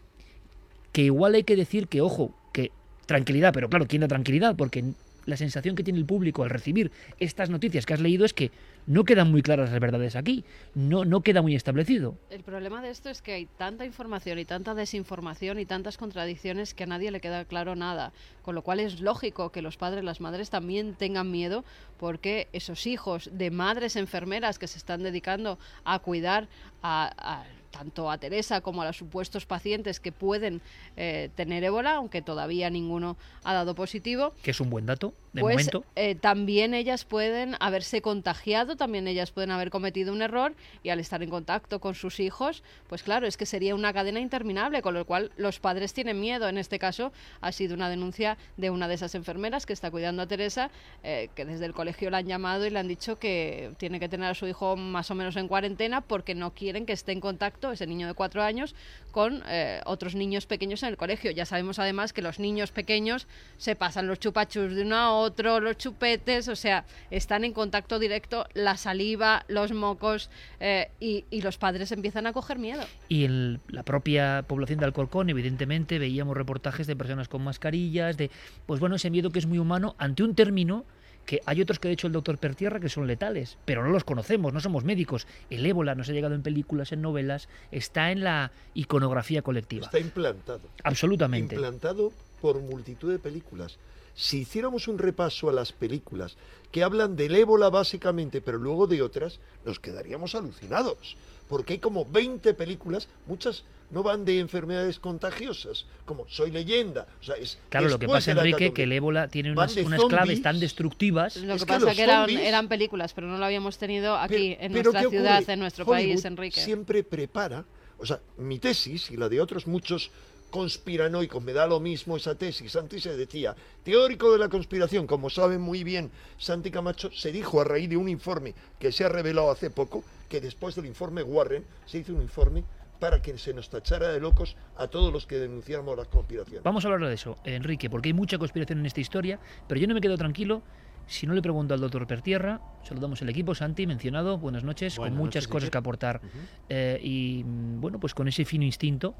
que 0.97 1.03
igual 1.03 1.35
hay 1.35 1.43
que 1.43 1.55
decir 1.55 1.87
que, 1.87 2.01
ojo, 2.01 2.33
que 2.51 2.71
tranquilidad, 3.05 3.53
pero 3.53 3.69
claro, 3.69 3.85
¿quién 3.87 4.01
da 4.01 4.07
tranquilidad? 4.07 4.55
Porque 4.55 4.83
la 5.27 5.37
sensación 5.37 5.75
que 5.75 5.83
tiene 5.83 5.99
el 5.99 6.07
público 6.07 6.41
al 6.41 6.49
recibir 6.49 6.91
estas 7.19 7.51
noticias 7.51 7.85
que 7.85 7.93
has 7.93 7.99
leído 7.99 8.25
es 8.25 8.33
que 8.33 8.49
no 8.87 9.03
quedan 9.03 9.29
muy 9.29 9.43
claras 9.43 9.69
las 9.69 9.79
verdades 9.79 10.15
aquí, 10.15 10.43
no, 10.73 11.05
no 11.05 11.21
queda 11.21 11.43
muy 11.43 11.53
establecido. 11.53 12.17
El 12.31 12.41
problema 12.41 12.81
de 12.81 12.89
esto 12.89 13.11
es 13.11 13.21
que 13.21 13.33
hay 13.33 13.45
tanta 13.45 13.85
información 13.85 14.39
y 14.39 14.45
tanta 14.45 14.73
desinformación 14.73 15.59
y 15.59 15.67
tantas 15.67 15.97
contradicciones 15.97 16.73
que 16.73 16.85
a 16.85 16.87
nadie 16.87 17.11
le 17.11 17.21
queda 17.21 17.45
claro 17.45 17.75
nada, 17.75 18.11
con 18.41 18.55
lo 18.55 18.63
cual 18.63 18.79
es 18.79 18.99
lógico 18.99 19.51
que 19.51 19.61
los 19.61 19.77
padres, 19.77 20.03
las 20.03 20.19
madres 20.19 20.49
también 20.49 20.95
tengan 20.95 21.29
miedo 21.29 21.63
porque 21.99 22.47
esos 22.53 22.87
hijos 22.87 23.29
de 23.31 23.51
madres 23.51 23.97
enfermeras 23.97 24.57
que 24.57 24.65
se 24.65 24.79
están 24.79 25.03
dedicando 25.03 25.59
a 25.83 25.99
cuidar 25.99 26.47
a 26.81 27.43
tanto 27.71 28.09
a 28.09 28.17
Teresa 28.17 28.61
como 28.61 28.81
a 28.81 28.85
los 28.85 28.97
supuestos 28.97 29.45
pacientes 29.45 29.99
que 29.99 30.11
pueden 30.11 30.61
eh, 30.95 31.29
tener 31.35 31.63
ébola, 31.63 31.95
aunque 31.95 32.21
todavía 32.21 32.69
ninguno 32.69 33.17
ha 33.43 33.53
dado 33.53 33.75
positivo. 33.75 34.33
Que 34.43 34.51
es 34.51 34.59
un 34.59 34.69
buen 34.69 34.85
dato, 34.85 35.13
de 35.37 35.41
pues, 35.41 35.55
momento. 35.55 35.83
Eh, 35.95 36.15
también 36.15 36.73
ellas 36.73 37.05
pueden 37.05 37.55
haberse 37.59 38.01
contagiado, 38.01 38.75
también 38.75 39.07
ellas 39.07 39.31
pueden 39.31 39.51
haber 39.51 39.69
cometido 39.69 40.11
un 40.11 40.21
error 40.21 40.53
y 40.83 40.89
al 40.89 40.99
estar 40.99 41.23
en 41.23 41.29
contacto 41.29 41.79
con 41.79 41.95
sus 41.95 42.19
hijos, 42.19 42.63
pues 42.89 43.03
claro, 43.03 43.27
es 43.27 43.37
que 43.37 43.45
sería 43.45 43.75
una 43.75 43.93
cadena 43.93 44.19
interminable, 44.19 44.81
con 44.81 44.93
lo 44.93 45.05
cual 45.05 45.31
los 45.37 45.59
padres 45.59 45.93
tienen 45.93 46.19
miedo. 46.19 46.49
En 46.49 46.57
este 46.57 46.79
caso 46.79 47.11
ha 47.41 47.51
sido 47.51 47.75
una 47.75 47.89
denuncia 47.89 48.37
de 48.57 48.69
una 48.69 48.87
de 48.87 48.95
esas 48.95 49.15
enfermeras 49.15 49.65
que 49.65 49.73
está 49.73 49.91
cuidando 49.91 50.23
a 50.23 50.27
Teresa, 50.27 50.69
eh, 51.03 51.29
que 51.35 51.45
desde 51.45 51.65
el 51.65 51.73
colegio 51.73 52.09
la 52.09 52.17
han 52.17 52.27
llamado 52.27 52.65
y 52.65 52.69
le 52.69 52.79
han 52.79 52.87
dicho 52.87 53.17
que 53.17 53.71
tiene 53.77 53.99
que 53.99 54.09
tener 54.09 54.29
a 54.29 54.33
su 54.33 54.47
hijo 54.47 54.75
más 54.75 55.11
o 55.11 55.15
menos 55.15 55.35
en 55.35 55.47
cuarentena 55.47 56.01
porque 56.01 56.35
no 56.35 56.53
quieren 56.53 56.85
que 56.85 56.93
esté 56.93 57.11
en 57.11 57.21
contacto 57.21 57.71
ese 57.71 57.87
niño 57.87 58.07
de 58.07 58.13
cuatro 58.13 58.41
años, 58.41 58.75
con 59.11 59.43
eh, 59.47 59.81
otros 59.85 60.15
niños 60.15 60.45
pequeños 60.45 60.83
en 60.83 60.89
el 60.89 60.97
colegio. 60.97 61.31
Ya 61.31 61.45
sabemos 61.45 61.79
además 61.79 62.13
que 62.13 62.21
los 62.21 62.39
niños 62.39 62.71
pequeños 62.71 63.27
se 63.57 63.75
pasan 63.75 64.07
los 64.07 64.19
chupachus 64.19 64.75
de 64.75 64.81
uno 64.83 64.95
a 64.95 65.19
otro, 65.27 65.59
los 65.59 65.77
chupetes, 65.77 66.47
o 66.47 66.55
sea, 66.55 66.85
están 67.11 67.43
en 67.43 67.53
contacto 67.53 67.99
directo 67.99 68.45
la 68.53 68.77
saliva, 68.77 69.45
los 69.47 69.71
mocos 69.71 70.29
eh, 70.59 70.89
y, 70.99 71.23
los 71.41 71.57
padres 71.57 71.91
empiezan 71.91 72.27
a 72.27 72.33
coger 72.33 72.57
miedo. 72.57 72.83
Y 73.07 73.25
en 73.25 73.61
la 73.69 73.83
propia 73.83 74.43
población 74.47 74.79
de 74.79 74.85
Alcorcón, 74.85 75.29
evidentemente, 75.29 75.99
veíamos 75.99 76.35
reportajes 76.35 76.87
de 76.87 76.95
personas 76.95 77.27
con 77.27 77.43
mascarillas, 77.43 78.17
de, 78.17 78.31
pues 78.65 78.79
bueno, 78.79 78.95
ese 78.95 79.09
miedo 79.09 79.29
que 79.29 79.39
es 79.39 79.45
muy 79.45 79.59
humano 79.59 79.95
ante 79.97 80.23
un 80.23 80.35
término 80.35 80.85
que 81.27 81.41
hay 81.45 81.61
otros 81.61 81.77
que 81.77 81.89
ha 81.89 81.91
dicho 81.91 82.07
el 82.07 82.13
doctor 82.13 82.37
Pertierra 82.39 82.79
que 82.79 82.89
son 82.89 83.05
letales, 83.05 83.57
pero 83.65 83.83
no 83.83 83.91
los 83.91 84.05
conocemos, 84.05 84.53
no 84.53 84.61
somos 84.61 84.85
médicos. 84.85 85.27
El 85.49 85.65
ébola 85.65 85.93
nos 85.93 86.09
ha 86.09 86.13
llegado 86.13 86.33
en 86.33 86.41
películas, 86.41 86.93
en 86.93 87.01
novelas, 87.01 87.49
está 87.71 88.11
en 88.11 88.23
la 88.23 88.51
iconografía 88.73 89.41
colectiva. 89.41 89.85
Está 89.85 89.99
implantado. 89.99 90.61
Absolutamente. 90.83 91.55
Implantado 91.55 92.13
por 92.41 92.59
multitud 92.61 93.11
de 93.11 93.19
películas. 93.19 93.77
Si 94.17 94.39
hiciéramos 94.39 94.87
un 94.87 94.97
repaso 94.97 95.47
a 95.47 95.53
las 95.53 95.71
películas 95.71 96.37
que 96.71 96.83
hablan 96.83 97.15
del 97.15 97.35
ébola 97.35 97.69
básicamente, 97.69 98.41
pero 98.41 98.57
luego 98.57 98.87
de 98.87 99.03
otras, 99.03 99.39
nos 99.63 99.79
quedaríamos 99.79 100.33
alucinados. 100.33 101.15
Porque 101.47 101.73
hay 101.73 101.79
como 101.79 102.03
20 102.03 102.55
películas, 102.55 103.07
muchas 103.27 103.63
no 103.91 104.01
van 104.01 104.25
de 104.25 104.39
enfermedades 104.39 104.99
contagiosas, 104.99 105.85
como 106.03 106.27
soy 106.27 106.49
leyenda. 106.49 107.05
O 107.21 107.23
sea, 107.23 107.35
es 107.35 107.59
claro, 107.69 107.89
lo 107.89 107.99
que 107.99 108.07
pasa, 108.07 108.31
Enrique, 108.31 108.73
que 108.73 108.83
el 108.83 108.91
ébola 108.91 109.27
tiene 109.27 109.51
unas, 109.51 109.75
claves 110.09 110.41
tan 110.41 110.59
destructivas. 110.59 111.37
Lo 111.37 111.55
que, 111.55 111.65
pasa 111.67 111.91
es 111.91 111.95
que 111.95 112.03
eran, 112.03 112.67
películas, 112.67 113.13
pero 113.13 113.27
no 113.27 113.37
lo 113.37 113.45
habíamos 113.45 113.77
tenido 113.77 114.17
aquí 114.17 114.57
en 114.59 114.71
nuestra 114.71 115.07
ciudad, 115.07 115.47
en 115.47 115.59
nuestro 115.59 115.85
país, 115.85 116.25
Enrique. 116.25 116.59
Siempre 116.59 117.03
prepara, 117.03 117.63
o 117.99 118.05
sea, 118.05 118.19
mi 118.37 118.57
tesis 118.57 119.11
y 119.11 119.15
la 119.15 119.29
de 119.29 119.39
otros 119.39 119.67
muchos 119.67 120.09
conspiranoicos, 120.49 121.43
me 121.43 121.53
da 121.53 121.67
lo 121.67 121.79
mismo 121.79 122.17
esa 122.17 122.35
tesis. 122.35 122.71
Santi 122.71 122.99
se 122.99 123.15
decía, 123.15 123.55
teórico 123.83 124.31
de 124.31 124.39
la 124.39 124.49
conspiración, 124.49 125.07
como 125.07 125.29
sabe 125.29 125.57
muy 125.57 125.83
bien 125.83 126.11
Santi 126.37 126.71
Camacho, 126.71 127.11
se 127.11 127.31
dijo 127.31 127.61
a 127.61 127.63
raíz 127.63 127.89
de 127.89 127.97
un 127.97 128.09
informe 128.09 128.53
que 128.79 128.91
se 128.91 129.05
ha 129.05 129.09
revelado 129.09 129.51
hace 129.51 129.69
poco, 129.69 130.03
que 130.29 130.41
después 130.41 130.75
del 130.75 130.85
informe 130.85 131.23
Warren 131.23 131.65
se 131.85 131.99
hizo 131.99 132.13
un 132.13 132.21
informe 132.21 132.63
para 132.99 133.21
que 133.21 133.37
se 133.37 133.53
nos 133.53 133.69
tachara 133.69 134.09
de 134.09 134.19
locos 134.19 134.55
a 134.75 134.87
todos 134.87 135.13
los 135.13 135.27
que 135.27 135.37
denunciamos 135.37 135.95
las 135.95 136.07
conspiraciones. 136.07 136.63
Vamos 136.63 136.83
a 136.83 136.87
hablar 136.87 137.07
de 137.09 137.15
eso, 137.15 137.37
Enrique, 137.43 137.89
porque 137.89 138.09
hay 138.09 138.13
mucha 138.13 138.37
conspiración 138.37 138.79
en 138.79 138.85
esta 138.87 139.01
historia, 139.01 139.39
pero 139.67 139.79
yo 139.79 139.87
no 139.87 139.93
me 139.93 140.01
quedo 140.01 140.17
tranquilo 140.17 140.63
si 141.07 141.25
no 141.25 141.33
le 141.33 141.41
pregunto 141.41 141.73
al 141.73 141.79
doctor 141.79 142.05
Pertierra. 142.05 142.61
Saludamos 142.83 143.21
el 143.21 143.29
equipo, 143.29 143.55
Santi, 143.55 143.87
mencionado, 143.87 144.37
buenas 144.37 144.63
noches, 144.63 144.97
con 144.97 145.15
muchas 145.15 145.47
cosas 145.47 145.69
que 145.69 145.77
aportar 145.77 146.21
eh, 146.69 146.99
y 147.01 147.43
mm, 147.45 147.81
bueno, 147.81 147.99
pues 147.99 148.13
con 148.13 148.27
ese 148.27 148.45
fino 148.45 148.65
instinto 148.65 149.15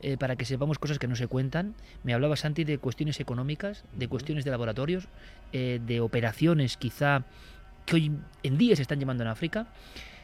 eh, 0.00 0.16
para 0.16 0.36
que 0.36 0.44
sepamos 0.44 0.78
cosas 0.78 0.98
que 0.98 1.08
no 1.08 1.16
se 1.16 1.26
cuentan. 1.26 1.74
Me 2.04 2.14
hablaba 2.14 2.36
Santi 2.36 2.64
de 2.64 2.78
cuestiones 2.78 3.20
económicas, 3.20 3.84
de 3.92 4.08
cuestiones 4.08 4.44
de 4.44 4.50
laboratorios, 4.50 5.08
eh, 5.52 5.80
de 5.84 6.00
operaciones 6.00 6.76
quizá 6.76 7.24
que 7.86 7.96
hoy 7.96 8.12
en 8.42 8.58
día 8.58 8.76
se 8.76 8.82
están 8.82 8.98
llevando 8.98 9.24
en 9.24 9.28
África. 9.28 9.66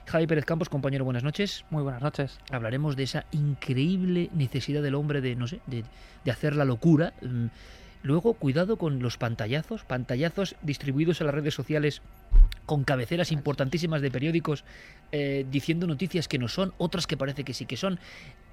Javi 0.06 0.28
Pérez 0.28 0.44
Campos, 0.44 0.68
compañero, 0.68 1.04
buenas 1.04 1.24
noches. 1.24 1.64
Muy 1.70 1.82
buenas 1.82 2.00
noches. 2.00 2.38
Hablaremos 2.52 2.94
de 2.94 3.02
esa 3.02 3.26
increíble 3.32 4.30
necesidad 4.32 4.80
del 4.80 4.94
hombre 4.94 5.20
de, 5.20 5.34
no 5.34 5.48
sé, 5.48 5.60
de, 5.66 5.84
hacer 6.30 6.54
la 6.54 6.64
locura. 6.64 7.12
Luego, 8.06 8.34
cuidado 8.34 8.76
con 8.76 9.00
los 9.00 9.16
pantallazos, 9.16 9.82
pantallazos 9.82 10.54
distribuidos 10.62 11.20
en 11.20 11.26
las 11.26 11.34
redes 11.34 11.54
sociales 11.54 12.02
con 12.64 12.84
cabeceras 12.84 13.32
importantísimas 13.32 14.00
de 14.00 14.12
periódicos 14.12 14.62
eh, 15.10 15.44
diciendo 15.50 15.88
noticias 15.88 16.28
que 16.28 16.38
no 16.38 16.46
son, 16.46 16.72
otras 16.78 17.08
que 17.08 17.16
parece 17.16 17.42
que 17.42 17.52
sí 17.52 17.66
que 17.66 17.76
son. 17.76 17.98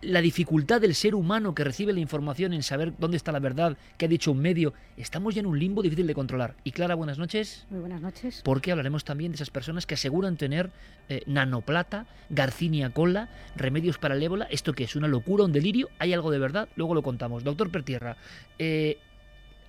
La 0.02 0.22
dificultad 0.22 0.82
del 0.82 0.96
ser 0.96 1.14
humano 1.14 1.54
que 1.54 1.64
recibe 1.64 1.94
la 1.94 2.00
información 2.00 2.52
en 2.54 2.64
saber 2.64 2.94
dónde 2.98 3.16
está 3.16 3.32
la 3.32 3.40
verdad, 3.40 3.78
que 4.00 4.06
ha 4.06 4.08
dicho 4.08 4.32
un 4.32 4.40
medio, 4.40 4.74
estamos 4.98 5.36
ya 5.36 5.42
en 5.42 5.46
un 5.46 5.60
limbo 5.60 5.84
difícil 5.84 6.08
de 6.08 6.16
controlar. 6.16 6.56
Y 6.64 6.72
Clara, 6.72 6.96
buenas 6.96 7.20
noches. 7.20 7.68
Muy 7.70 7.80
buenas 7.80 8.02
noches. 8.02 8.42
Porque 8.44 8.72
hablaremos 8.72 9.04
también 9.04 9.34
de 9.34 9.36
esas 9.36 9.52
personas 9.52 9.86
que 9.86 9.94
aseguran 9.94 10.36
tener 10.36 10.72
eh, 11.10 11.22
nanoplata, 11.28 12.08
garcinia 12.32 12.90
cola, 12.90 13.30
remedios 13.56 14.00
para 14.00 14.16
el 14.16 14.24
ébola. 14.24 14.48
¿Esto 14.50 14.74
que 14.74 14.86
es? 14.86 14.96
¿Una 14.96 15.08
locura, 15.08 15.44
un 15.44 15.52
delirio? 15.52 15.90
¿Hay 16.00 16.12
algo 16.12 16.32
de 16.32 16.40
verdad? 16.40 16.70
Luego 16.76 16.96
lo 16.96 17.04
contamos. 17.04 17.44
Doctor 17.44 17.70
Pertierra, 17.70 18.18
eh, 18.58 18.98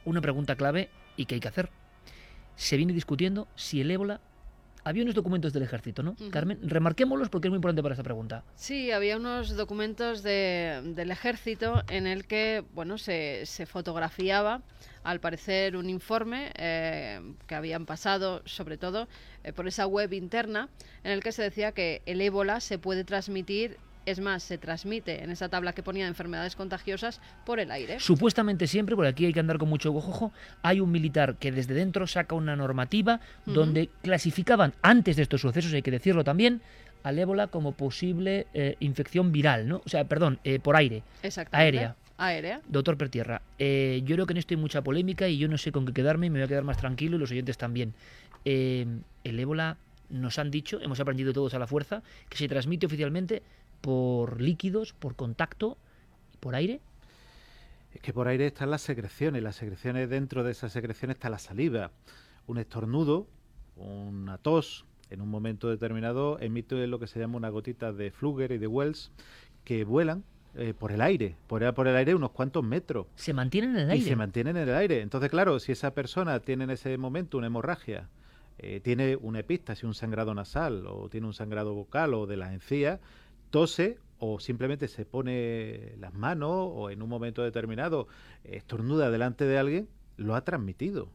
una 0.04 0.20
pregunta 0.20 0.56
clave 0.56 0.90
y 1.16 1.26
que 1.26 1.34
hay 1.36 1.40
que 1.40 1.48
hacer. 1.48 1.70
Se 2.56 2.76
viene 2.76 2.92
discutiendo 2.92 3.48
si 3.56 3.80
el 3.80 3.90
ébola 3.90 4.20
había 4.86 5.02
unos 5.02 5.14
documentos 5.14 5.54
del 5.54 5.62
ejército, 5.62 6.02
¿no? 6.02 6.14
Carmen, 6.30 6.58
remarquémoslos 6.62 7.30
porque 7.30 7.48
es 7.48 7.50
muy 7.50 7.56
importante 7.56 7.82
para 7.82 7.94
esta 7.94 8.02
pregunta. 8.02 8.44
Sí, 8.54 8.90
había 8.90 9.16
unos 9.16 9.56
documentos 9.56 10.22
de- 10.22 10.82
del 10.94 11.10
ejército 11.10 11.82
en 11.88 12.06
el 12.06 12.26
que, 12.26 12.62
bueno, 12.74 12.98
se, 12.98 13.46
se 13.46 13.64
fotografiaba, 13.64 14.60
al 15.02 15.20
parecer, 15.20 15.76
un 15.76 15.88
informe 15.88 16.52
eh, 16.56 17.18
que 17.46 17.54
habían 17.54 17.86
pasado, 17.86 18.42
sobre 18.44 18.76
todo, 18.76 19.08
eh, 19.42 19.54
por 19.54 19.66
esa 19.66 19.86
web 19.86 20.12
interna, 20.12 20.68
en 21.02 21.12
el 21.12 21.22
que 21.22 21.32
se 21.32 21.42
decía 21.42 21.72
que 21.72 22.02
el 22.04 22.20
ébola 22.20 22.60
se 22.60 22.78
puede 22.78 23.04
transmitir, 23.04 23.78
es 24.06 24.20
más, 24.20 24.42
se 24.42 24.58
transmite 24.58 25.22
en 25.22 25.30
esa 25.30 25.48
tabla 25.48 25.72
que 25.72 25.82
ponía 25.82 26.04
de 26.04 26.08
enfermedades 26.08 26.56
contagiosas 26.56 27.20
por 27.44 27.60
el 27.60 27.70
aire. 27.70 28.00
Supuestamente 28.00 28.66
siempre, 28.66 28.96
por 28.96 29.06
aquí 29.06 29.26
hay 29.26 29.32
que 29.32 29.40
andar 29.40 29.58
con 29.58 29.68
mucho 29.68 29.94
ojo, 29.94 30.32
hay 30.62 30.80
un 30.80 30.90
militar 30.90 31.36
que 31.36 31.52
desde 31.52 31.74
dentro 31.74 32.06
saca 32.06 32.34
una 32.34 32.56
normativa 32.56 33.20
donde 33.46 33.90
clasificaban, 34.02 34.74
antes 34.82 35.16
de 35.16 35.22
estos 35.22 35.40
sucesos, 35.40 35.72
hay 35.72 35.82
que 35.82 35.90
decirlo 35.90 36.24
también, 36.24 36.60
al 37.02 37.18
ébola 37.18 37.48
como 37.48 37.72
posible 37.72 38.46
eh, 38.54 38.76
infección 38.80 39.30
viral, 39.30 39.68
¿no? 39.68 39.82
O 39.84 39.88
sea, 39.88 40.04
perdón, 40.04 40.38
eh, 40.42 40.58
por 40.58 40.76
aire. 40.76 41.02
Exactamente. 41.22 41.78
Aérea. 41.78 41.96
Aérea. 42.16 42.60
Doctor 42.68 42.96
Pertierra, 42.96 43.42
eh, 43.58 44.02
yo 44.04 44.14
creo 44.14 44.26
que 44.26 44.32
en 44.32 44.36
esto 44.38 44.54
hay 44.54 44.60
mucha 44.60 44.82
polémica 44.82 45.28
y 45.28 45.36
yo 45.36 45.48
no 45.48 45.58
sé 45.58 45.72
con 45.72 45.84
qué 45.84 45.92
quedarme 45.92 46.26
y 46.26 46.30
me 46.30 46.38
voy 46.38 46.44
a 46.44 46.48
quedar 46.48 46.62
más 46.64 46.76
tranquilo 46.76 47.16
y 47.16 47.18
los 47.18 47.30
oyentes 47.30 47.58
también. 47.58 47.92
Eh, 48.44 48.86
el 49.24 49.40
ébola, 49.40 49.78
nos 50.10 50.38
han 50.38 50.50
dicho, 50.50 50.80
hemos 50.80 51.00
aprendido 51.00 51.32
todos 51.32 51.54
a 51.54 51.58
la 51.58 51.66
fuerza, 51.66 52.02
que 52.28 52.36
se 52.36 52.46
transmite 52.46 52.86
oficialmente 52.86 53.42
por 53.84 54.40
líquidos, 54.40 54.94
por 54.94 55.14
contacto, 55.14 55.76
por 56.40 56.54
aire. 56.54 56.80
Es 57.92 58.00
que 58.00 58.14
por 58.14 58.28
aire 58.28 58.46
están 58.46 58.70
las 58.70 58.80
secreciones, 58.80 59.42
las 59.42 59.56
secreciones 59.56 60.08
dentro 60.08 60.42
de 60.42 60.52
esas 60.52 60.72
secreciones 60.72 61.16
está 61.16 61.28
la 61.28 61.38
saliva. 61.38 61.90
Un 62.46 62.56
estornudo, 62.56 63.26
una 63.76 64.38
tos, 64.38 64.86
en 65.10 65.20
un 65.20 65.28
momento 65.28 65.68
determinado 65.68 66.38
emite 66.40 66.86
lo 66.86 66.98
que 66.98 67.06
se 67.06 67.20
llama 67.20 67.36
una 67.36 67.50
gotita 67.50 67.92
de 67.92 68.10
Fluger 68.10 68.52
y 68.52 68.58
de 68.58 68.66
Wells 68.66 69.12
que 69.64 69.84
vuelan 69.84 70.24
eh, 70.54 70.72
por 70.72 70.90
el 70.90 71.02
aire, 71.02 71.36
por, 71.46 71.74
por 71.74 71.86
el 71.86 71.94
aire 71.96 72.14
unos 72.14 72.30
cuantos 72.30 72.64
metros. 72.64 73.06
Se 73.16 73.34
mantienen 73.34 73.72
en 73.76 73.82
el 73.82 73.88
Y 73.90 73.92
aire. 73.98 74.04
se 74.06 74.16
mantienen 74.16 74.56
en 74.56 74.66
el 74.70 74.74
aire. 74.76 75.02
Entonces, 75.02 75.28
claro, 75.28 75.60
si 75.60 75.72
esa 75.72 75.92
persona 75.92 76.40
tiene 76.40 76.64
en 76.64 76.70
ese 76.70 76.96
momento 76.96 77.36
una 77.36 77.48
hemorragia, 77.48 78.08
eh, 78.56 78.80
tiene 78.80 79.16
una 79.16 79.40
epístasis, 79.40 79.84
un 79.84 79.94
sangrado 79.94 80.32
nasal, 80.34 80.86
o 80.86 81.10
tiene 81.10 81.26
un 81.26 81.34
sangrado 81.34 81.74
vocal 81.74 82.14
o 82.14 82.26
de 82.26 82.38
las 82.38 82.52
encías, 82.52 82.98
tose 83.54 83.98
o 84.18 84.40
simplemente 84.40 84.88
se 84.88 85.04
pone 85.04 85.92
las 86.00 86.12
manos 86.12 86.50
o 86.50 86.90
en 86.90 87.02
un 87.02 87.08
momento 87.08 87.44
determinado 87.44 88.08
estornuda 88.42 89.12
delante 89.12 89.44
de 89.44 89.58
alguien, 89.58 89.88
lo 90.16 90.34
ha 90.34 90.42
transmitido. 90.42 91.08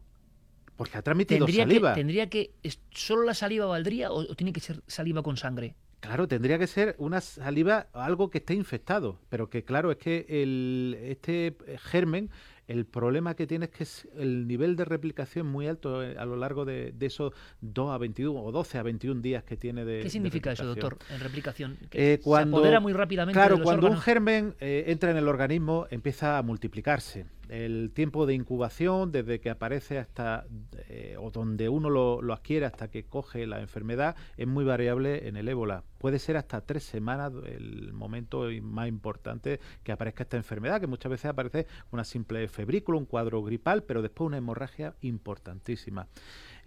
Porque 0.78 0.97
ha 0.97 1.02
transmitido 1.02 1.45
tendría 1.45 1.65
saliva. 1.65 1.93
que, 1.93 1.99
tendría 1.99 2.30
que 2.30 2.54
solo 2.91 3.23
la 3.23 3.34
saliva 3.34 3.65
valdría 3.65 4.10
o, 4.10 4.19
o 4.19 4.36
tiene 4.36 4.54
que 4.54 4.62
ser 4.62 4.82
saliva 4.88 5.21
con 5.21 5.36
sangre. 5.36 5.75
Claro, 5.99 6.30
tendría 6.30 6.58
que 6.58 6.67
ser 6.67 6.95
una 6.97 7.19
saliva, 7.19 7.88
algo 7.91 8.30
que 8.30 8.38
esté 8.38 8.54
infectado, 8.54 9.19
pero 9.28 9.49
que 9.49 9.65
claro, 9.65 9.91
es 9.91 9.97
que 9.97 10.25
el, 10.30 10.97
este 11.02 11.58
germen, 11.78 12.30
el 12.69 12.86
problema 12.86 13.34
que 13.34 13.47
tiene 13.47 13.65
es 13.65 13.71
que 13.71 13.84
es 13.84 14.08
el 14.15 14.47
nivel 14.47 14.75
de 14.75 14.86
replicación 14.86 15.47
muy 15.47 15.65
alto 15.65 16.03
eh, 16.03 16.15
a 16.19 16.25
lo 16.25 16.36
largo 16.36 16.65
de, 16.65 16.91
de 16.91 17.05
esos 17.08 17.34
2 17.62 17.91
a 17.91 17.97
21 17.97 18.39
o 18.39 18.51
12 18.51 18.77
a 18.77 18.84
21 18.84 19.21
días 19.21 19.43
que 19.43 19.58
tiene 19.58 19.86
de 19.86 20.01
¿Qué 20.01 20.10
significa 20.12 20.51
de 20.51 20.53
eso, 20.53 20.65
doctor, 20.65 20.99
en 21.10 21.19
replicación? 21.19 21.77
¿Que 21.89 22.13
Eh, 22.13 22.19
cuando, 22.19 22.58
se 22.58 22.60
apodera 22.60 22.79
muy 22.79 22.93
rápidamente 22.93 23.34
Claro, 23.34 23.55
de 23.55 23.62
los 23.62 23.65
cuando 23.65 23.88
un 23.88 23.97
germen 23.97 24.55
eh, 24.60 24.84
entra 24.88 25.10
en 25.10 25.17
el 25.17 25.27
organismo 25.27 25.88
empieza 25.89 26.38
a 26.38 26.43
multiplicarse. 26.43 27.25
El 27.50 27.92
tiempo 27.94 28.26
de 28.26 28.36
incubación, 28.36 29.12
desde 29.12 29.40
que 29.40 29.50
aparece 29.50 29.98
hasta, 29.98 30.46
eh, 30.88 31.16
o 31.20 31.32
donde 31.32 31.68
uno 31.68 31.90
lo, 31.90 32.22
lo 32.22 32.34
adquiere 32.34 32.66
hasta 32.66 32.90
que 32.90 33.06
coge 33.06 33.48
la 33.48 33.60
enfermedad, 33.60 34.16
es 34.38 34.48
muy 34.48 34.64
variable 34.64 35.28
en 35.28 35.36
el 35.36 35.48
ébola. 35.48 35.84
Puede 35.98 36.20
ser 36.20 36.38
hasta 36.38 36.62
tres 36.62 36.84
semanas 36.84 37.34
el 37.46 37.92
momento 37.92 38.46
más 38.62 38.88
importante 38.88 39.60
que 39.84 39.92
aparezca 39.92 40.24
esta 40.24 40.38
enfermedad, 40.38 40.80
que 40.80 40.88
muchas 40.88 41.10
veces 41.10 41.26
aparece 41.26 41.68
una 41.92 42.04
simple 42.04 42.48
febrícula, 42.48 42.98
un 42.98 43.06
cuadro 43.06 43.44
gripal, 43.44 43.84
pero 43.84 44.02
después 44.02 44.28
una 44.28 44.38
hemorragia 44.38 44.96
importantísima. 45.02 46.08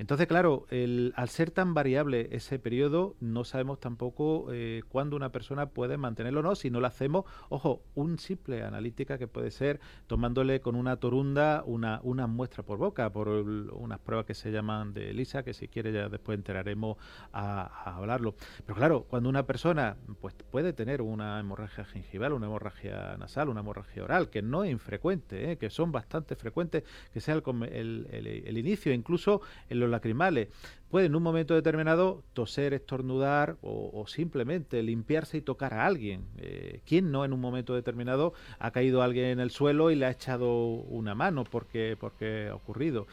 Entonces, 0.02 0.26
claro, 0.26 0.66
el- 0.70 1.12
al 1.14 1.28
ser 1.28 1.52
tan 1.52 1.74
variable 1.74 2.28
ese 2.32 2.58
periodo, 2.58 3.14
no 3.20 3.44
sabemos 3.44 3.78
tampoco 3.78 4.48
eh, 4.50 4.82
cuándo 4.88 5.14
una 5.14 5.30
persona 5.30 5.66
puede 5.66 5.96
mantenerlo 5.96 6.40
o 6.40 6.42
no, 6.42 6.56
si 6.56 6.70
no 6.70 6.80
lo 6.80 6.88
hacemos, 6.88 7.24
ojo, 7.50 7.84
un 7.94 8.18
simple 8.18 8.64
analítica 8.64 9.16
que 9.16 9.28
puede 9.28 9.52
ser 9.52 9.78
tomándole 10.08 10.60
con 10.60 10.74
una 10.74 10.96
torunda 10.96 11.62
una, 11.66 12.00
muestra 12.26 12.64
por 12.64 12.78
boca, 12.78 13.12
por 13.12 13.28
unas 13.28 14.00
pruebas 14.00 14.26
que 14.26 14.34
se 14.34 14.50
llaman 14.50 14.92
de 14.92 15.10
ELISA, 15.10 15.44
que 15.44 15.54
si 15.54 15.68
quiere 15.68 15.92
ya 15.92 16.08
después 16.08 16.36
enteraremos 16.36 16.96
a, 17.32 17.94
hablarlo. 17.96 18.34
Pero 18.66 18.74
claro, 18.76 19.04
cuando 19.08 19.28
una 19.28 19.46
persona 19.46 19.96
pues 20.20 20.34
puede 20.50 20.72
tener 20.72 21.00
una 21.00 21.38
hemorragia 21.38 21.84
gingival, 21.84 22.32
una 22.32 22.46
hemorragia 22.46 23.16
nasal, 23.18 23.50
una 23.50 23.60
hemorragia 23.60 24.02
oral, 24.02 24.30
que 24.30 24.42
no 24.42 24.64
es 24.64 24.72
infrecuente, 24.72 25.52
¿eh? 25.52 25.58
que 25.58 25.70
son 25.70 25.92
bastante 25.92 26.34
frecuentes, 26.34 26.82
que 27.12 27.20
sea 27.20 27.34
el- 27.34 28.08
el- 28.10 28.26
el 28.26 28.58
inicio, 28.58 28.92
incluso 28.92 29.42
en 29.68 29.78
los 29.78 29.91
lacrimales. 29.92 30.48
Puede 30.90 31.06
en 31.06 31.14
un 31.14 31.22
momento 31.22 31.54
determinado 31.54 32.22
toser, 32.32 32.74
estornudar 32.74 33.56
o, 33.62 34.04
simplemente 34.06 34.82
limpiarse 34.82 35.38
y 35.38 35.40
tocar 35.40 35.72
a 35.74 35.86
alguien. 35.86 36.24
Eh, 36.38 36.80
¿Quién 36.84 37.10
no 37.10 37.24
en 37.24 37.32
un 37.32 37.40
momento 37.40 37.74
determinado 37.74 38.34
ha 38.58 38.72
caído 38.72 39.00
alguien 39.02 39.26
en 39.26 39.40
el 39.40 39.50
suelo 39.50 39.90
y 39.90 39.94
le 39.94 40.06
ha 40.06 40.10
echado 40.10 40.64
una 40.64 41.14
mano 41.14 41.44
porque, 41.44 41.96
porque 41.98 42.48
ha 42.50 42.54
ocurrido? 42.54 43.06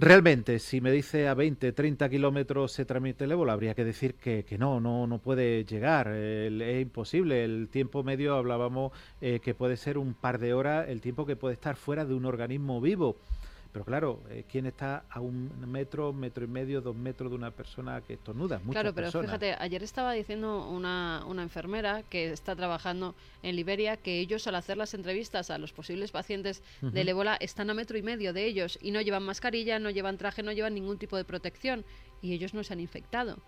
Realmente, 0.00 0.60
si 0.60 0.80
me 0.80 0.92
dice 0.92 1.26
a 1.26 1.34
20, 1.34 1.72
30 1.72 2.08
kilómetros 2.08 2.70
se 2.70 2.84
transmite 2.84 3.24
el 3.24 3.32
ébola, 3.32 3.52
habría 3.52 3.74
que 3.74 3.84
decir 3.84 4.14
que, 4.14 4.44
que 4.44 4.56
no, 4.56 4.78
no, 4.78 5.08
no 5.08 5.18
puede 5.18 5.64
llegar, 5.64 6.06
es 6.12 6.80
imposible. 6.80 7.42
El 7.42 7.68
tiempo 7.68 8.04
medio 8.04 8.36
hablábamos 8.36 8.92
eh, 9.20 9.40
que 9.42 9.54
puede 9.54 9.76
ser 9.76 9.98
un 9.98 10.14
par 10.14 10.38
de 10.38 10.54
horas 10.54 10.88
el 10.88 11.00
tiempo 11.00 11.26
que 11.26 11.34
puede 11.34 11.54
estar 11.54 11.74
fuera 11.74 12.04
de 12.04 12.14
un 12.14 12.26
organismo 12.26 12.80
vivo. 12.80 13.16
Pero 13.78 13.84
claro, 13.84 14.20
eh, 14.28 14.44
¿quién 14.50 14.66
está 14.66 15.04
a 15.08 15.20
un 15.20 15.52
metro, 15.70 16.12
metro 16.12 16.44
y 16.44 16.48
medio, 16.48 16.80
dos 16.80 16.96
metros 16.96 17.30
de 17.30 17.36
una 17.36 17.52
persona 17.52 18.00
que 18.00 18.14
estornuda? 18.14 18.58
Muchas 18.58 18.72
Claro, 18.82 18.92
pero 18.92 19.04
personas. 19.06 19.26
fíjate, 19.26 19.54
ayer 19.60 19.84
estaba 19.84 20.12
diciendo 20.14 20.68
una, 20.68 21.22
una 21.28 21.44
enfermera 21.44 22.02
que 22.02 22.32
está 22.32 22.56
trabajando 22.56 23.14
en 23.44 23.54
Liberia 23.54 23.96
que 23.96 24.18
ellos 24.18 24.48
al 24.48 24.56
hacer 24.56 24.76
las 24.78 24.94
entrevistas 24.94 25.50
a 25.50 25.58
los 25.58 25.72
posibles 25.72 26.10
pacientes 26.10 26.60
del 26.82 27.08
ébola 27.08 27.36
están 27.36 27.70
a 27.70 27.74
metro 27.74 27.96
y 27.96 28.02
medio 28.02 28.32
de 28.32 28.46
ellos 28.46 28.80
y 28.82 28.90
no 28.90 29.00
llevan 29.00 29.22
mascarilla, 29.22 29.78
no 29.78 29.90
llevan 29.90 30.18
traje, 30.18 30.42
no 30.42 30.50
llevan 30.50 30.74
ningún 30.74 30.98
tipo 30.98 31.16
de 31.16 31.24
protección 31.24 31.84
y 32.20 32.32
ellos 32.32 32.54
no 32.54 32.64
se 32.64 32.72
han 32.72 32.80
infectado. 32.80 33.38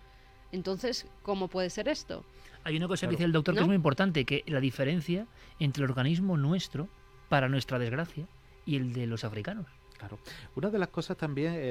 Entonces, 0.53 1.09
¿cómo 1.23 1.49
puede 1.49 1.71
ser 1.71 1.89
esto? 1.89 2.25
Hay 2.63 2.77
una 2.77 2.87
cosa 2.87 3.01
Claro. 3.01 3.11
que 3.11 3.17
dice 3.17 3.25
el 3.25 3.33
doctor 3.33 3.55
que 3.55 3.61
¿No? 3.61 3.65
es 3.65 3.69
muy 3.69 3.77
importante, 3.77 4.25
que 4.25 4.45
la 4.47 4.61
diferencia 4.61 5.27
entre 5.59 5.83
el 5.83 5.91
organismo 5.91 6.37
nuestro, 6.37 6.89
para 7.29 7.49
nuestra 7.49 7.81
desgracia, 7.81 8.29
y 8.67 8.77
el 8.77 8.93
de 8.93 9.07
los 9.09 9.25
africanos. 9.25 9.67
Claro. 10.01 10.19
Una 10.57 10.71
de 10.71 10.79
las 10.79 10.89
cosas 10.89 11.19
también 11.19 11.53
eh, 11.57 11.69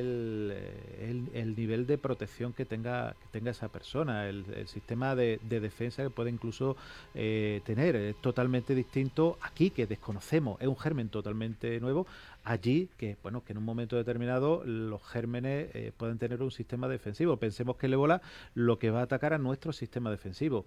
el, 1.10 1.30
el 1.34 1.56
nivel 1.56 1.88
de 1.88 1.98
protección 1.98 2.54
que 2.54 2.63
tenga, 2.63 3.15
que 3.20 3.28
tenga 3.32 3.50
esa 3.50 3.70
persona, 3.70 4.30
el, 4.30 4.46
sistema 4.68 5.15
de, 5.15 5.39
de 5.42 5.60
defensa 5.60 6.04
que 6.04 6.12
puede 6.12 6.30
incluso 6.30 6.78
eh, 7.15 7.62
tener. 7.65 7.96
Es 7.96 8.22
totalmente 8.22 8.76
distinto 8.76 9.39
aquí, 9.42 9.72
que 9.72 9.88
desconocemos, 9.88 10.62
es 10.62 10.68
un 10.68 10.78
germen 10.78 11.10
totalmente 11.10 11.80
nuevo, 11.80 12.06
allí, 12.50 12.90
que 12.98 13.16
bueno, 13.22 13.44
que 13.44 13.54
en 13.54 13.60
un 13.60 13.64
momento 13.64 13.96
determinado 13.96 14.64
los 14.66 15.04
gérmenes 15.04 15.70
eh, 15.76 15.92
pueden 15.96 16.18
tener 16.18 16.42
un 16.42 16.50
sistema 16.50 16.88
defensivo. 16.88 17.38
Pensemos 17.38 17.78
que 17.78 17.86
el 17.86 17.94
ébola 17.94 18.22
lo 18.56 18.80
que 18.80 18.90
va 18.90 19.02
a 19.02 19.04
atacar 19.04 19.34
a 19.34 19.38
nuestro 19.38 19.72
sistema 19.72 20.10
defensivo. 20.10 20.66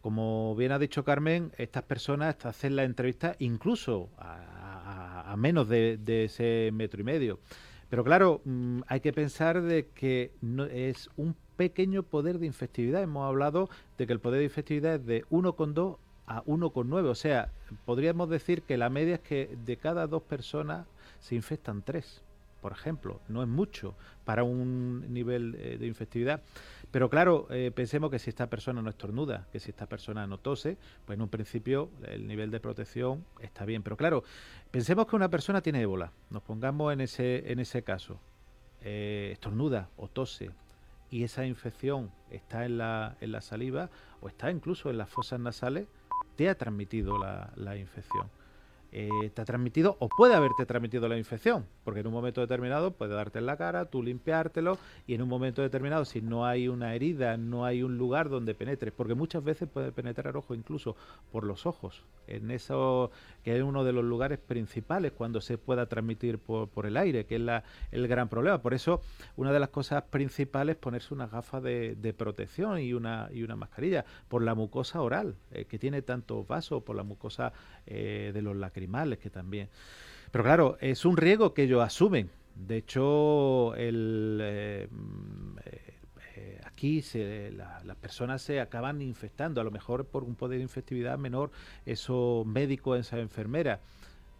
Como 0.00 0.54
bien 0.54 0.70
ha 0.70 0.78
dicho 0.78 1.04
Carmen, 1.04 1.50
estas 1.58 1.82
personas 1.82 2.36
hacen 2.46 2.76
la 2.76 2.84
entrevista 2.84 3.34
incluso 3.40 4.10
a, 4.16 5.34
menos 5.36 5.68
de, 5.68 5.96
de 5.96 6.26
ese 6.26 6.70
metro 6.72 7.00
y 7.00 7.04
medio. 7.04 7.40
Pero 7.90 8.04
claro, 8.04 8.40
mm, 8.44 8.82
hay 8.86 9.00
que 9.00 9.12
pensar 9.12 9.60
de 9.60 9.88
que 9.88 10.30
no, 10.40 10.64
es 10.66 11.10
un 11.16 11.34
pequeño 11.56 12.04
poder 12.04 12.38
de 12.38 12.46
infectividad. 12.46 13.02
Hemos 13.02 13.26
hablado 13.26 13.68
de 13.98 14.06
que 14.06 14.12
el 14.12 14.20
poder 14.20 14.38
de 14.38 14.44
infectividad 14.44 14.94
es 14.94 15.06
de 15.06 15.24
1,2 15.30 15.98
a 16.26 16.44
1,9. 16.44 17.08
O 17.08 17.14
sea, 17.16 17.50
podríamos 17.84 18.30
decir 18.30 18.62
que 18.62 18.76
la 18.76 18.88
media 18.88 19.16
es 19.16 19.20
que 19.20 19.56
de 19.64 19.76
cada 19.76 20.06
dos 20.06 20.22
personas 20.22 20.86
se 21.24 21.34
infectan 21.34 21.82
tres. 21.82 22.22
por 22.60 22.72
ejemplo. 22.72 23.20
No 23.28 23.42
es 23.42 23.48
mucho 23.48 23.94
para 24.24 24.42
un 24.42 25.12
nivel 25.12 25.54
eh, 25.58 25.76
de 25.78 25.86
infectividad. 25.86 26.40
Pero 26.90 27.10
claro, 27.10 27.46
eh, 27.50 27.70
pensemos 27.74 28.10
que 28.10 28.18
si 28.18 28.30
esta 28.30 28.48
persona 28.48 28.80
no 28.80 28.88
estornuda, 28.88 29.46
que 29.52 29.60
si 29.60 29.68
esta 29.68 29.86
persona 29.86 30.26
no 30.26 30.38
tose, 30.38 30.78
pues 31.04 31.16
en 31.18 31.22
un 31.22 31.28
principio 31.28 31.90
el 32.06 32.26
nivel 32.26 32.50
de 32.50 32.60
protección 32.60 33.22
está 33.40 33.66
bien. 33.66 33.82
Pero 33.82 33.98
claro, 33.98 34.24
pensemos 34.70 35.06
que 35.06 35.16
una 35.16 35.28
persona 35.28 35.60
tiene 35.60 35.82
ébola, 35.82 36.12
nos 36.30 36.42
pongamos 36.42 36.90
en 36.94 37.02
ese, 37.02 37.52
en 37.52 37.58
ese 37.58 37.82
caso, 37.82 38.18
eh, 38.80 39.30
estornuda 39.32 39.90
o 39.98 40.08
tose 40.08 40.50
y 41.10 41.22
esa 41.24 41.44
infección 41.44 42.10
está 42.30 42.64
en 42.64 42.78
la, 42.78 43.16
en 43.20 43.30
la 43.32 43.42
saliva 43.42 43.90
o 44.22 44.28
está 44.28 44.50
incluso 44.50 44.88
en 44.88 44.96
las 44.96 45.10
fosas 45.10 45.38
nasales, 45.38 45.86
te 46.36 46.48
ha 46.48 46.54
transmitido 46.56 47.18
la, 47.18 47.52
la 47.56 47.76
infección. 47.76 48.30
Eh, 48.96 49.08
te 49.34 49.42
ha 49.42 49.44
transmitido 49.44 49.96
o 49.98 50.08
puede 50.08 50.34
haberte 50.34 50.66
transmitido 50.66 51.08
la 51.08 51.18
infección, 51.18 51.66
porque 51.82 51.98
en 51.98 52.06
un 52.06 52.12
momento 52.12 52.40
determinado 52.40 52.92
puede 52.92 53.12
darte 53.12 53.40
en 53.40 53.46
la 53.46 53.56
cara, 53.56 53.86
tú 53.86 54.04
limpiártelo 54.04 54.78
y 55.08 55.14
en 55.14 55.22
un 55.22 55.28
momento 55.28 55.62
determinado 55.62 56.04
si 56.04 56.22
no 56.22 56.46
hay 56.46 56.68
una 56.68 56.94
herida, 56.94 57.36
no 57.36 57.64
hay 57.64 57.82
un 57.82 57.98
lugar 57.98 58.28
donde 58.28 58.54
penetre, 58.54 58.92
porque 58.92 59.14
muchas 59.14 59.42
veces 59.42 59.68
puede 59.68 59.90
penetrar 59.90 60.36
ojo 60.36 60.54
incluso 60.54 60.94
por 61.32 61.42
los 61.42 61.66
ojos, 61.66 62.04
en 62.28 62.52
eso 62.52 63.10
que 63.42 63.56
es 63.56 63.64
uno 63.64 63.82
de 63.82 63.92
los 63.92 64.04
lugares 64.04 64.38
principales 64.38 65.10
cuando 65.10 65.40
se 65.40 65.58
pueda 65.58 65.86
transmitir 65.86 66.38
por, 66.38 66.68
por 66.68 66.86
el 66.86 66.96
aire, 66.96 67.26
que 67.26 67.34
es 67.34 67.42
el 67.90 68.06
gran 68.06 68.28
problema. 68.28 68.62
Por 68.62 68.74
eso 68.74 69.00
una 69.36 69.50
de 69.50 69.58
las 69.58 69.70
cosas 69.70 70.04
principales 70.04 70.76
es 70.76 70.80
ponerse 70.80 71.12
unas 71.12 71.32
gafas 71.32 71.64
de, 71.64 71.96
de 71.96 72.12
protección 72.12 72.78
y 72.78 72.92
una, 72.92 73.28
y 73.32 73.42
una 73.42 73.56
mascarilla, 73.56 74.04
por 74.28 74.42
la 74.42 74.54
mucosa 74.54 75.02
oral, 75.02 75.34
eh, 75.50 75.64
que 75.64 75.80
tiene 75.80 76.00
tantos 76.00 76.46
vasos, 76.46 76.84
por 76.84 76.94
la 76.94 77.02
mucosa 77.02 77.52
eh, 77.86 78.30
de 78.32 78.40
los 78.40 78.54
lacrimales 78.54 78.83
que 79.18 79.30
también. 79.30 79.68
Pero 80.30 80.44
claro, 80.44 80.76
es 80.80 81.04
un 81.04 81.16
riesgo 81.16 81.54
que 81.54 81.64
ellos 81.64 81.82
asumen. 81.82 82.30
De 82.54 82.76
hecho, 82.76 83.74
el, 83.74 84.38
eh, 84.42 84.88
eh, 86.36 86.60
aquí 86.64 87.02
se, 87.02 87.52
la, 87.52 87.82
las 87.84 87.96
personas 87.96 88.42
se 88.42 88.60
acaban 88.60 89.02
infectando, 89.02 89.60
a 89.60 89.64
lo 89.64 89.70
mejor 89.70 90.06
por 90.06 90.24
un 90.24 90.34
poder 90.34 90.58
de 90.58 90.64
infectividad 90.64 91.18
menor, 91.18 91.50
esos 91.84 92.46
médicos, 92.46 92.98
esas 93.00 93.20
enfermeras 93.20 93.80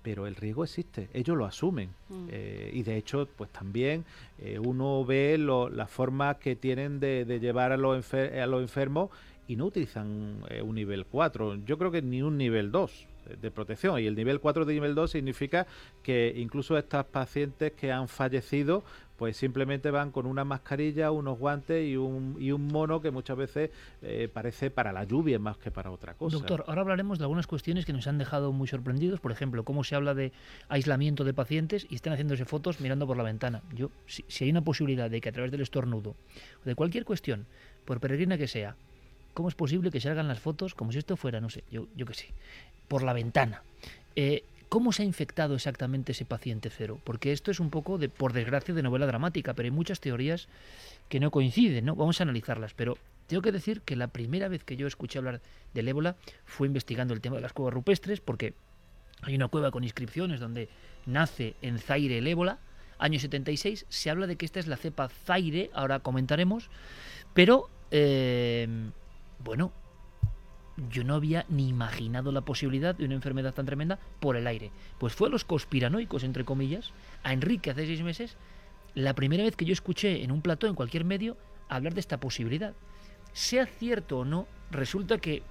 pero 0.04 0.26
el 0.26 0.36
riesgo 0.36 0.64
existe, 0.64 1.08
ellos 1.14 1.34
lo 1.34 1.46
asumen. 1.46 1.88
Mm. 2.10 2.26
Eh, 2.30 2.70
y 2.74 2.82
de 2.82 2.98
hecho, 2.98 3.26
pues 3.36 3.48
también 3.50 4.04
eh, 4.38 4.58
uno 4.58 5.02
ve 5.02 5.38
las 5.38 5.90
formas 5.90 6.36
que 6.36 6.56
tienen 6.56 7.00
de, 7.00 7.24
de 7.24 7.40
llevar 7.40 7.72
a 7.72 7.78
los, 7.78 7.96
enfer 7.96 8.38
a 8.38 8.46
los 8.46 8.60
enfermos 8.60 9.08
y 9.46 9.56
no 9.56 9.66
utilizan 9.66 10.40
eh, 10.48 10.62
un 10.62 10.74
nivel 10.74 11.06
4, 11.06 11.56
yo 11.64 11.78
creo 11.78 11.90
que 11.90 12.02
ni 12.02 12.22
un 12.22 12.38
nivel 12.38 12.70
2 12.70 13.08
de 13.40 13.50
protección. 13.50 14.00
Y 14.00 14.06
el 14.06 14.14
nivel 14.14 14.40
4 14.40 14.64
de 14.64 14.74
nivel 14.74 14.94
2 14.94 15.10
significa 15.10 15.66
que 16.02 16.34
incluso 16.36 16.76
estas 16.76 17.06
pacientes 17.06 17.72
que 17.72 17.92
han 17.92 18.08
fallecido, 18.08 18.84
pues 19.16 19.36
simplemente 19.36 19.90
van 19.90 20.10
con 20.10 20.26
una 20.26 20.44
mascarilla, 20.44 21.10
unos 21.10 21.38
guantes 21.38 21.86
y 21.86 21.96
un, 21.96 22.36
y 22.38 22.52
un 22.52 22.66
mono 22.66 23.00
que 23.00 23.10
muchas 23.10 23.36
veces 23.36 23.70
eh, 24.02 24.28
parece 24.32 24.70
para 24.70 24.92
la 24.92 25.04
lluvia 25.04 25.38
más 25.38 25.56
que 25.56 25.70
para 25.70 25.90
otra 25.90 26.14
cosa. 26.14 26.36
Doctor, 26.36 26.64
ahora 26.66 26.82
hablaremos 26.82 27.18
de 27.18 27.24
algunas 27.24 27.46
cuestiones 27.46 27.84
que 27.84 27.92
nos 27.92 28.06
han 28.06 28.18
dejado 28.18 28.52
muy 28.52 28.68
sorprendidos. 28.68 29.20
Por 29.20 29.32
ejemplo, 29.32 29.64
cómo 29.64 29.84
se 29.84 29.94
habla 29.94 30.14
de 30.14 30.32
aislamiento 30.68 31.24
de 31.24 31.32
pacientes 31.32 31.86
y 31.88 31.94
están 31.94 32.12
haciéndose 32.12 32.44
fotos 32.44 32.80
mirando 32.80 33.06
por 33.06 33.16
la 33.16 33.22
ventana. 33.22 33.62
Yo, 33.72 33.90
si, 34.06 34.24
si 34.28 34.44
hay 34.44 34.50
una 34.50 34.64
posibilidad 34.64 35.10
de 35.10 35.20
que 35.20 35.28
a 35.28 35.32
través 35.32 35.50
del 35.50 35.60
estornudo 35.60 36.16
o 36.62 36.64
de 36.64 36.74
cualquier 36.74 37.04
cuestión, 37.04 37.46
por 37.84 38.00
peregrina 38.00 38.38
que 38.38 38.48
sea, 38.48 38.76
¿cómo 39.34 39.48
es 39.48 39.54
posible 39.54 39.90
que 39.90 40.00
se 40.00 40.08
hagan 40.08 40.28
las 40.28 40.40
fotos 40.40 40.74
como 40.74 40.92
si 40.92 40.98
esto 40.98 41.16
fuera, 41.16 41.40
no 41.40 41.50
sé, 41.50 41.64
yo, 41.70 41.86
yo 41.94 42.06
qué 42.06 42.14
sé, 42.14 42.28
por 42.88 43.02
la 43.02 43.12
ventana? 43.12 43.62
Eh, 44.16 44.44
¿Cómo 44.68 44.90
se 44.92 45.02
ha 45.02 45.04
infectado 45.04 45.54
exactamente 45.54 46.12
ese 46.12 46.24
paciente 46.24 46.70
cero? 46.70 46.98
Porque 47.04 47.32
esto 47.32 47.50
es 47.50 47.60
un 47.60 47.70
poco, 47.70 47.98
de, 47.98 48.08
por 48.08 48.32
desgracia, 48.32 48.74
de 48.74 48.82
novela 48.82 49.06
dramática, 49.06 49.54
pero 49.54 49.66
hay 49.66 49.70
muchas 49.70 50.00
teorías 50.00 50.48
que 51.08 51.20
no 51.20 51.30
coinciden, 51.30 51.84
¿no? 51.84 51.94
Vamos 51.94 52.20
a 52.20 52.24
analizarlas, 52.24 52.74
pero 52.74 52.96
tengo 53.26 53.42
que 53.42 53.52
decir 53.52 53.82
que 53.82 53.94
la 53.94 54.08
primera 54.08 54.48
vez 54.48 54.64
que 54.64 54.76
yo 54.76 54.86
escuché 54.86 55.18
hablar 55.18 55.40
del 55.74 55.88
ébola 55.88 56.16
fue 56.44 56.66
investigando 56.66 57.14
el 57.14 57.20
tema 57.20 57.36
de 57.36 57.42
las 57.42 57.52
cuevas 57.52 57.72
rupestres, 57.72 58.20
porque 58.20 58.54
hay 59.22 59.36
una 59.36 59.48
cueva 59.48 59.70
con 59.70 59.84
inscripciones 59.84 60.40
donde 60.40 60.68
nace 61.06 61.54
en 61.62 61.78
Zaire 61.78 62.18
el 62.18 62.26
ébola, 62.26 62.58
año 62.98 63.18
76, 63.18 63.86
se 63.88 64.10
habla 64.10 64.26
de 64.26 64.36
que 64.36 64.44
esta 64.44 64.60
es 64.60 64.66
la 64.66 64.76
cepa 64.76 65.08
Zaire, 65.08 65.70
ahora 65.72 66.00
comentaremos, 66.00 66.68
pero, 67.32 67.68
eh, 67.90 68.68
bueno, 69.44 69.72
yo 70.90 71.04
no 71.04 71.14
había 71.14 71.46
ni 71.48 71.68
imaginado 71.68 72.32
la 72.32 72.40
posibilidad 72.40 72.94
de 72.94 73.04
una 73.04 73.14
enfermedad 73.14 73.54
tan 73.54 73.66
tremenda 73.66 73.98
por 74.20 74.36
el 74.36 74.46
aire. 74.46 74.72
Pues 74.98 75.14
fue 75.14 75.28
a 75.28 75.30
los 75.30 75.44
conspiranoicos, 75.44 76.24
entre 76.24 76.44
comillas, 76.44 76.92
a 77.22 77.32
Enrique 77.32 77.70
hace 77.70 77.86
seis 77.86 78.02
meses, 78.02 78.36
la 78.94 79.14
primera 79.14 79.44
vez 79.44 79.54
que 79.56 79.64
yo 79.64 79.72
escuché 79.72 80.22
en 80.24 80.32
un 80.32 80.42
plató, 80.42 80.66
en 80.66 80.74
cualquier 80.74 81.04
medio, 81.04 81.36
hablar 81.68 81.94
de 81.94 82.00
esta 82.00 82.18
posibilidad. 82.18 82.74
Sea 83.32 83.66
cierto 83.66 84.20
o 84.20 84.24
no, 84.24 84.46
resulta 84.70 85.18
que 85.18 85.42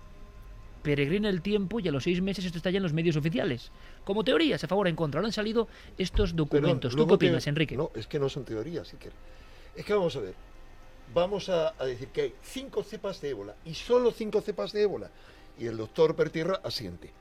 peregrina 0.82 1.30
el 1.30 1.42
tiempo 1.42 1.80
y 1.80 1.88
a 1.88 1.92
los 1.94 2.04
seis 2.04 2.22
meses 2.22 2.44
esto 2.44 2.58
está 2.58 2.70
ya 2.70 2.78
en 2.78 2.84
los 2.84 2.92
medios 2.94 3.16
oficiales. 3.16 3.72
Como 4.04 4.24
teorías, 4.26 4.64
a 4.64 4.68
favor 4.68 4.88
o 4.88 4.90
en 4.90 4.96
contra. 4.98 5.20
Ahora 5.20 5.28
han 5.28 5.34
salido 5.34 5.68
estos 5.98 6.36
documentos. 6.36 6.94
¿Tú 6.94 7.04
qué 7.04 7.08
que- 7.08 7.14
opinas, 7.16 7.48
Enrique? 7.48 7.78
No, 7.78 7.92
es 7.96 8.08
que 8.08 8.20
no 8.20 8.28
son 8.28 8.44
teorías. 8.44 8.94
Es 9.76 9.86
que 9.86 9.94
vamos 9.94 10.16
a 10.18 10.20
ver. 10.20 10.36
Vamos 11.13 11.47
a, 11.49 11.73
decir 11.86 12.08
que 12.08 12.21
hay 12.21 12.34
cinco 12.41 12.82
cepas 12.84 13.21
de 13.21 13.30
ébola 13.30 13.56
y 13.65 13.76
solo 13.76 14.12
cinco 14.12 14.41
cepas 14.41 14.71
de 14.73 14.82
ébola. 14.82 15.12
Y 15.60 15.67
el 15.67 15.78
doctor 15.78 16.15
Pertierra 16.15 16.60
asiente. 16.63 17.12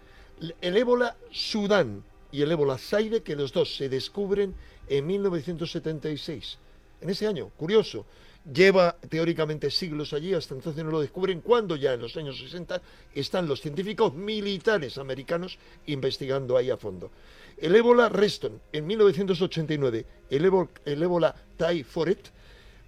El 0.62 0.76
ébola 0.78 1.16
Sudán 1.30 2.02
y 2.30 2.40
el 2.40 2.50
ébola 2.50 2.78
Zaire, 2.78 3.22
que 3.22 3.36
los 3.36 3.52
dos 3.52 3.76
se 3.76 3.90
descubren 3.90 4.54
en 4.88 5.06
1976. 5.06 6.58
En 7.02 7.10
ese 7.10 7.26
año, 7.26 7.50
curioso. 7.56 8.06
Lleva 8.50 8.96
teóricamente 9.08 9.70
siglos 9.70 10.12
allí, 10.12 10.34
hasta 10.34 10.54
entonces 10.54 10.82
no 10.82 10.90
lo 10.90 11.00
descubren, 11.00 11.42
cuando 11.42 11.76
ya 11.76 11.92
en 11.92 12.00
los 12.00 12.16
años 12.16 12.40
60 12.40 12.82
están 13.14 13.46
los 13.46 13.60
científicos 13.60 14.14
militares 14.14 14.98
americanos 14.98 15.58
investigando 15.86 16.56
ahí 16.56 16.70
a 16.70 16.76
fondo. 16.76 17.12
El 17.56 17.76
ébola 17.76 18.08
Reston 18.08 18.60
en 18.72 18.84
1989, 18.86 20.06
el 20.30 20.44
ébola, 20.44 20.70
el 20.84 21.02
ébola 21.04 21.36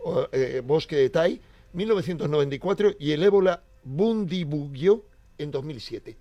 o, 0.05 0.29
eh, 0.33 0.63
bosque 0.65 0.97
de 0.97 1.11
Tai, 1.11 1.41
1994, 1.73 2.95
y 2.99 3.13
el 3.13 3.23
ébola 3.23 3.63
Bundibugyo 3.83 5.05
en 5.39 5.51
2007. 5.51 6.17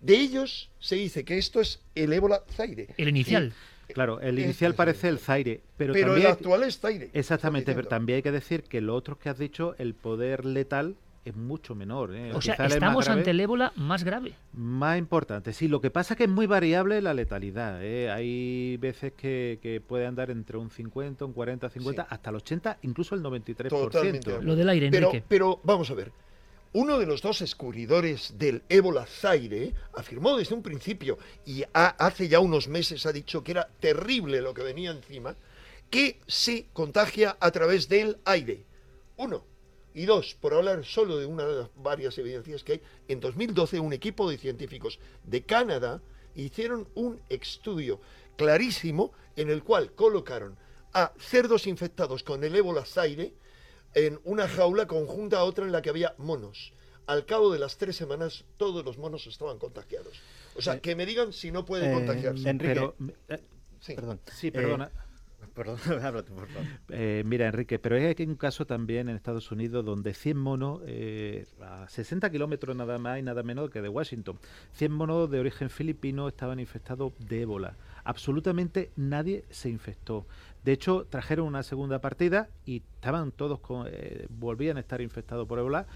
De 0.00 0.14
ellos 0.14 0.70
se 0.78 0.96
dice 0.96 1.24
que 1.24 1.38
esto 1.38 1.60
es 1.60 1.80
el 1.94 2.12
ébola 2.12 2.42
Zaire. 2.50 2.88
El 2.96 3.08
inicial. 3.08 3.52
Claro, 3.92 4.20
el 4.20 4.30
Este 4.30 4.42
inicial 4.42 4.74
parece 4.74 5.08
el 5.08 5.18
Zaire, 5.18 5.60
pero, 5.76 5.92
Pero, 5.92 6.08
también 6.08 6.26
el 6.26 6.32
actual 6.32 6.62
es 6.64 6.78
Zaire. 6.78 7.10
Exactamente, 7.12 7.72
pero 7.72 7.86
también 7.86 8.16
hay 8.16 8.22
que 8.22 8.32
decir 8.32 8.64
que 8.64 8.80
lo 8.80 8.94
otro 8.94 9.18
que 9.18 9.28
has 9.28 9.38
dicho, 9.38 9.76
el 9.78 9.94
poder 9.94 10.44
letal 10.44 10.96
es 11.30 11.36
mucho 11.36 11.74
menor. 11.74 12.14
¿eh? 12.14 12.32
o 12.34 12.40
sea, 12.40 12.54
estamos 12.54 13.04
grave. 13.04 13.20
ante 13.20 13.30
el 13.30 13.40
ébola 13.40 13.72
más 13.76 14.04
grave. 14.04 14.34
Más 14.52 14.98
importante, 14.98 15.52
sí. 15.52 15.68
Lo 15.68 15.80
que 15.80 15.90
pasa 15.90 16.14
es 16.14 16.18
que 16.18 16.24
es 16.24 16.30
muy 16.30 16.46
variable 16.46 17.00
la 17.02 17.14
letalidad. 17.14 17.82
¿eh? 17.82 18.10
Hay 18.10 18.76
veces 18.78 19.12
que, 19.14 19.58
que 19.62 19.80
puede 19.80 20.06
andar 20.06 20.30
entre 20.30 20.56
un 20.58 20.70
50, 20.70 21.24
un 21.24 21.32
40, 21.32 21.68
50, 21.70 22.02
Sí. 22.02 22.08
hasta 22.10 22.30
el 22.30 22.36
80, 22.36 22.78
incluso 22.82 23.14
el 23.14 23.22
93%. 23.22 23.68
Totalmente 23.68 24.42
Lo 24.42 24.56
del 24.56 24.68
aire, 24.68 24.90
Pero, 24.90 25.08
Enrique. 25.08 25.24
pero 25.28 25.60
vamos 25.64 25.90
a 25.90 25.94
ver. 25.94 26.12
Uno 26.72 26.98
de 26.98 27.06
los 27.06 27.22
dos 27.22 27.38
descubridores 27.38 28.34
del 28.38 28.62
ébola 28.68 29.06
Zaire 29.06 29.72
afirmó 29.94 30.36
desde 30.36 30.54
un 30.54 30.62
principio, 30.62 31.16
y 31.46 31.62
ha- 31.72 31.96
hace 31.98 32.28
ya 32.28 32.40
unos 32.40 32.68
meses 32.68 33.06
ha 33.06 33.12
dicho 33.12 33.42
que 33.42 33.52
era 33.52 33.68
terrible 33.80 34.42
lo 34.42 34.52
que 34.52 34.62
venía 34.62 34.90
encima, 34.90 35.34
que 35.88 36.18
se 36.26 36.66
contagia 36.74 37.36
a 37.40 37.50
través 37.50 37.88
del 37.88 38.18
aire. 38.26 38.64
Uno. 39.16 39.44
Y 39.96 40.04
dos, 40.04 40.36
por 40.38 40.52
hablar 40.52 40.84
solo 40.84 41.16
de 41.16 41.24
una 41.24 41.46
de 41.46 41.54
las 41.62 41.70
varias 41.74 42.18
evidencias 42.18 42.62
que 42.62 42.72
hay, 42.72 42.82
en 43.08 43.18
2012 43.18 43.80
un 43.80 43.94
equipo 43.94 44.28
de 44.28 44.36
científicos 44.36 44.98
de 45.24 45.42
Canadá 45.42 46.02
hicieron 46.34 46.86
un 46.94 47.18
estudio 47.30 47.98
clarísimo 48.36 49.12
en 49.36 49.48
el 49.48 49.64
cual 49.64 49.92
colocaron 49.92 50.54
a 50.92 51.14
cerdos 51.18 51.66
infectados 51.66 52.22
con 52.22 52.44
el 52.44 52.54
ébola 52.54 52.84
Zaire 52.84 53.32
en 53.94 54.20
una 54.24 54.46
jaula 54.46 54.86
conjunta 54.86 55.38
a 55.38 55.44
otra 55.44 55.64
en 55.64 55.72
la 55.72 55.80
que 55.80 55.88
había 55.88 56.14
monos. 56.18 56.74
Al 57.06 57.24
cabo 57.24 57.50
de 57.50 57.58
las 57.58 57.78
tres 57.78 57.96
semanas, 57.96 58.44
todos 58.58 58.84
los 58.84 58.98
monos 58.98 59.26
estaban 59.26 59.58
contagiados. 59.58 60.20
O 60.56 60.60
sea, 60.60 60.78
que 60.78 60.94
me 60.94 61.06
digan 61.06 61.32
si 61.32 61.50
no 61.50 61.64
pueden 61.64 61.90
eh, 61.90 61.94
contagiarse. 61.94 62.50
Enrique. 62.50 62.74
Pero, 62.74 62.96
eh, 63.28 63.40
Sí. 63.80 63.94
Perdón. 63.94 64.20
sí, 64.34 64.48
Eh, 64.48 64.52
perdona. 64.52 64.90
Perdón, 65.54 65.78
por 66.34 66.48
favor. 66.48 66.66
Eh, 66.88 67.22
mira, 67.26 67.46
Enrique, 67.46 67.78
pero 67.78 67.96
hay 67.96 68.06
aquí 68.06 68.24
un 68.24 68.36
caso 68.36 68.66
también 68.66 69.08
en 69.08 69.16
Estados 69.16 69.50
Unidos 69.50 69.84
donde 69.84 70.14
100 70.14 70.36
monos, 70.36 70.80
eh, 70.86 71.46
a 71.60 71.88
60 71.88 72.30
kilómetros 72.30 72.76
nada 72.76 72.98
más 72.98 73.18
y 73.18 73.22
nada 73.22 73.42
menos 73.42 73.70
que 73.70 73.82
de 73.82 73.88
Washington, 73.88 74.38
100 74.72 74.92
monos 74.92 75.30
de 75.30 75.40
origen 75.40 75.70
filipino 75.70 76.28
estaban 76.28 76.60
infectados 76.60 77.12
de 77.18 77.42
ébola. 77.42 77.76
Absolutamente 78.04 78.90
nadie 78.96 79.44
se 79.50 79.68
infectó. 79.68 80.26
De 80.64 80.72
hecho, 80.72 81.06
trajeron 81.08 81.46
una 81.46 81.62
segunda 81.62 82.00
partida 82.00 82.48
y 82.64 82.82
estaban 82.96 83.30
todos, 83.30 83.60
con, 83.60 83.86
eh, 83.88 84.26
volvían 84.28 84.76
a 84.76 84.80
estar 84.80 85.00
infectados 85.00 85.46
por 85.46 85.58
ébola. 85.58 85.86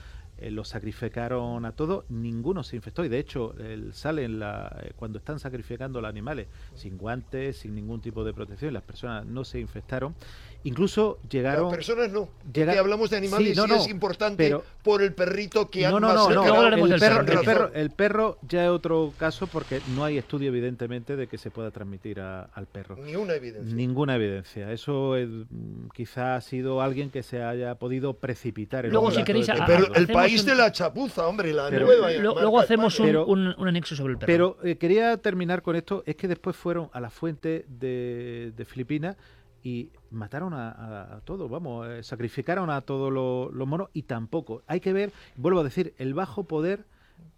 Eh, 0.40 0.50
los 0.50 0.68
sacrificaron 0.68 1.64
a 1.64 1.72
todos, 1.72 2.04
ninguno 2.08 2.62
se 2.62 2.76
infectó 2.76 3.04
y 3.04 3.08
de 3.08 3.18
hecho 3.18 3.54
el, 3.58 3.92
salen 3.94 4.38
la, 4.38 4.76
eh, 4.82 4.92
cuando 4.96 5.18
están 5.18 5.38
sacrificando 5.38 6.00
los 6.00 6.08
animales 6.08 6.46
sin 6.74 6.96
guantes, 6.98 7.58
sin 7.58 7.74
ningún 7.74 8.00
tipo 8.00 8.24
de 8.24 8.32
protección, 8.32 8.72
las 8.74 8.82
personas 8.82 9.24
no 9.26 9.44
se 9.44 9.60
infectaron. 9.60 10.14
Incluso 10.62 11.18
llegaron... 11.30 11.68
Las 11.68 11.74
personas 11.74 12.12
no. 12.12 12.28
llega- 12.52 12.72
Que 12.74 12.78
hablamos 12.78 13.08
de 13.08 13.16
animales 13.16 13.48
Sí, 13.48 13.54
no, 13.56 13.64
y 13.64 13.68
no, 13.70 13.76
es 13.76 13.88
importante 13.88 14.44
pero- 14.44 14.62
por 14.82 15.00
el 15.02 15.14
perrito 15.14 15.70
que 15.70 15.80
no, 15.88 15.96
han 15.96 16.02
no, 16.02 16.12
no, 16.12 16.28
no, 16.30 16.66
el, 16.86 17.00
perro, 17.00 17.20
el, 17.20 17.40
perro, 17.44 17.70
el 17.72 17.90
perro 17.90 18.38
ya 18.46 18.64
es 18.64 18.70
otro 18.70 19.12
caso 19.18 19.46
porque 19.46 19.80
no 19.96 20.04
hay 20.04 20.18
estudio 20.18 20.48
evidentemente 20.48 21.16
de 21.16 21.28
que 21.28 21.38
se 21.38 21.50
pueda 21.50 21.70
transmitir 21.70 22.20
a- 22.20 22.42
al 22.52 22.66
perro. 22.66 22.96
Ni 22.96 23.16
una 23.16 23.34
evidencia. 23.36 23.74
Ninguna 23.74 24.16
evidencia. 24.16 24.70
Eso 24.70 25.16
es, 25.16 25.28
mm, 25.30 25.88
quizá 25.94 26.36
ha 26.36 26.40
sido 26.42 26.82
alguien 26.82 27.08
que 27.10 27.22
se 27.22 27.42
haya 27.42 27.74
podido 27.76 28.12
precipitar. 28.14 28.84
en 28.84 28.92
Luego, 28.92 29.10
si 29.12 29.24
queréis, 29.24 29.48
a- 29.48 29.64
el 29.94 30.08
país 30.08 30.29
un- 30.38 30.46
de 30.46 30.54
la 30.54 30.70
chapuza, 30.70 31.26
hombre, 31.26 31.52
la 31.52 31.68
Pero- 31.70 31.86
nueva. 31.86 32.10
Lo- 32.12 32.28
marca 32.30 32.40
luego 32.42 32.60
hacemos 32.60 33.00
un. 33.00 33.06
Pero- 33.06 33.26
un- 33.26 33.54
un 33.58 33.68
anexo 33.68 33.96
sobre 33.96 34.12
el 34.12 34.18
perro. 34.18 34.26
Pero 34.26 34.56
eh, 34.62 34.76
quería 34.78 35.16
terminar 35.16 35.62
con 35.62 35.74
esto, 35.74 36.02
es 36.06 36.14
que 36.14 36.28
después 36.28 36.54
fueron 36.56 36.88
a 36.92 37.00
la 37.00 37.10
fuente 37.10 37.64
de, 37.68 38.52
de 38.56 38.64
Filipinas 38.64 39.16
y 39.62 39.90
mataron 40.10 40.54
a, 40.54 40.70
a- 40.70 41.16
a 41.16 41.20
todos, 41.20 41.50
vamos, 41.50 41.86
eh, 41.88 42.02
sacrificaron 42.02 42.70
a 42.70 42.80
todos 42.82 43.12
los, 43.12 43.52
los 43.52 43.66
monos 43.68 43.88
y 43.92 44.02
tampoco. 44.04 44.62
Hay 44.66 44.80
que 44.80 44.92
ver, 44.92 45.12
vuelvo 45.36 45.60
a 45.60 45.64
decir, 45.64 45.92
el 45.98 46.14
bajo 46.14 46.44
poder 46.44 46.84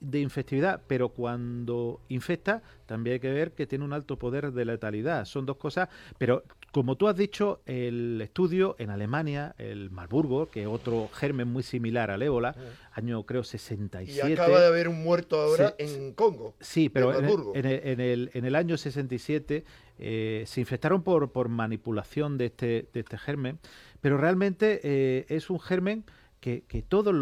de 0.00 0.20
infectividad, 0.20 0.80
pero 0.86 1.10
cuando 1.10 2.00
infecta 2.08 2.62
también 2.86 3.14
hay 3.14 3.20
que 3.20 3.32
ver 3.32 3.52
que 3.52 3.66
tiene 3.66 3.84
un 3.84 3.92
alto 3.92 4.18
poder 4.18 4.52
de 4.52 4.64
letalidad. 4.64 5.24
Son 5.24 5.46
dos 5.46 5.56
cosas, 5.56 5.88
pero 6.18 6.42
como 6.72 6.96
tú 6.96 7.06
has 7.08 7.16
dicho, 7.16 7.60
el 7.66 8.20
estudio 8.22 8.76
en 8.78 8.88
Alemania, 8.90 9.54
el 9.58 9.90
Marburgo, 9.90 10.48
que 10.50 10.62
es 10.62 10.66
otro 10.68 11.08
germen 11.12 11.48
muy 11.48 11.62
similar 11.62 12.10
al 12.10 12.22
ébola, 12.22 12.54
año 12.92 13.22
creo 13.24 13.42
Y 13.42 13.44
67. 13.44 14.32
acaba 14.32 14.60
de 14.60 14.66
haber 14.66 14.88
un 14.88 15.02
muerto 15.02 15.40
ahora 15.40 15.74
Sí, 15.78 15.84
en 15.84 16.12
Congo. 16.14 16.54
Sí, 16.60 16.88
pero 16.88 17.10
en 17.18 17.24
en 17.54 17.66
el- 17.66 17.80
en 17.84 18.00
el- 18.00 18.30
en 18.34 18.44
el 18.46 18.54
año 18.54 18.76
67 18.76 19.64
eh, 19.98 20.44
se 20.46 20.60
infectaron 20.60 21.02
por, 21.02 21.30
por 21.30 21.48
manipulación 21.48 22.38
de 22.38 22.46
este, 22.46 22.88
de 22.92 23.00
este 23.00 23.18
germen, 23.18 23.58
pero 24.00 24.16
realmente 24.16 24.80
eh, 24.82 25.26
es 25.28 25.50
un 25.50 25.60
germen 25.60 26.04
que, 26.42 26.64
que 26.66 26.82
todas 26.82 27.14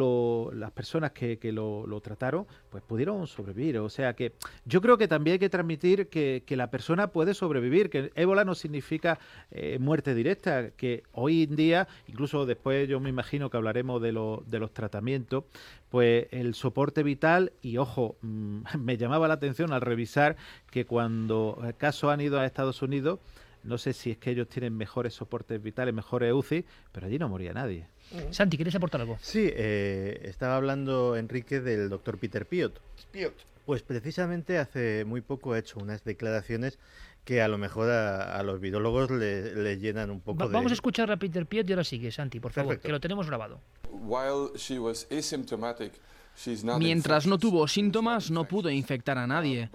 las 0.54 0.70
personas 0.70 1.12
que, 1.12 1.38
que 1.38 1.52
lo, 1.52 1.86
lo 1.86 2.00
trataron 2.00 2.46
pues 2.70 2.82
pudieron 2.82 3.26
sobrevivir. 3.26 3.76
O 3.78 3.90
sea 3.90 4.14
que 4.16 4.32
yo 4.64 4.80
creo 4.80 4.96
que 4.96 5.08
también 5.08 5.34
hay 5.34 5.38
que 5.38 5.50
transmitir 5.50 6.08
que, 6.08 6.42
la 6.56 6.70
persona 6.70 7.08
puede 7.08 7.34
sobrevivir, 7.34 7.90
que 7.90 8.10
ébola 8.14 8.44
no 8.44 8.54
significa 8.54 9.18
eh, 9.50 9.78
muerte 9.78 10.14
directa, 10.14 10.70
que 10.70 11.02
hoy 11.12 11.42
en 11.42 11.54
día, 11.54 11.86
incluso 12.06 12.46
después 12.46 12.88
yo 12.88 12.98
me 12.98 13.10
imagino 13.10 13.50
que 13.50 13.58
hablaremos 13.58 14.00
de, 14.00 14.12
lo- 14.12 14.42
de 14.46 14.58
los 14.58 14.72
tratamientos, 14.72 15.44
pues 15.90 16.26
el 16.30 16.54
soporte 16.54 17.02
vital 17.02 17.52
y 17.60 17.76
ojo, 17.76 18.16
mm, 18.22 18.62
me 18.80 18.96
llamaba 18.96 19.28
la 19.28 19.34
atención 19.34 19.72
al 19.74 19.82
revisar 19.82 20.36
que 20.70 20.86
cuando 20.86 21.60
eh, 21.62 21.74
casos 21.76 22.10
han 22.10 22.22
ido 22.22 22.40
a 22.40 22.46
Estados 22.46 22.80
Unidos, 22.80 23.20
no 23.62 23.76
sé 23.76 23.92
si 23.92 24.10
es 24.12 24.16
que 24.16 24.30
ellos 24.30 24.48
tienen 24.48 24.74
mejores 24.74 25.12
soportes 25.12 25.62
vitales, 25.62 25.92
mejores 25.94 26.32
UCI, 26.32 26.64
pero 26.92 27.06
allí 27.06 27.18
no 27.18 27.28
moría 27.28 27.52
nadie. 27.52 27.86
Santi, 28.30 28.56
¿quieres 28.56 28.74
aportar 28.74 29.00
algo? 29.00 29.18
Sí, 29.20 29.48
eh, 29.52 30.20
estaba 30.24 30.56
hablando 30.56 31.16
Enrique 31.16 31.60
del 31.60 31.88
doctor 31.88 32.18
Peter 32.18 32.46
Piot. 32.46 32.80
Piot. 33.12 33.34
Pues 33.66 33.82
precisamente 33.82 34.58
hace 34.58 35.04
muy 35.04 35.20
poco 35.20 35.52
ha 35.52 35.58
hecho 35.58 35.78
unas 35.78 36.02
declaraciones 36.04 36.78
que 37.24 37.42
a 37.42 37.48
lo 37.48 37.58
mejor 37.58 37.90
a, 37.90 38.36
a 38.36 38.42
los 38.42 38.60
virólogos 38.60 39.10
le, 39.10 39.54
le 39.54 39.78
llenan 39.78 40.10
un 40.10 40.20
poco 40.20 40.40
Va- 40.40 40.46
de... 40.46 40.52
Vamos 40.52 40.72
a 40.72 40.74
escuchar 40.74 41.10
a 41.12 41.16
Peter 41.18 41.46
Piot 41.46 41.68
y 41.68 41.72
ahora 41.72 41.84
sigue, 41.84 42.10
Santi, 42.10 42.40
por 42.40 42.52
favor, 42.52 42.68
Perfecto. 42.70 42.86
que 42.88 42.92
lo 42.92 43.00
tenemos 43.00 43.26
grabado. 43.26 43.60
While 43.92 44.56
she 44.58 44.78
was 44.78 45.06
asymptomatic, 45.10 45.92
she's 46.36 46.64
not 46.64 46.78
Mientras 46.78 47.26
no 47.26 47.38
tuvo 47.38 47.68
síntomas, 47.68 48.30
no 48.30 48.44
pudo 48.44 48.70
infectar 48.70 49.18
a 49.18 49.26
nadie. 49.26 49.68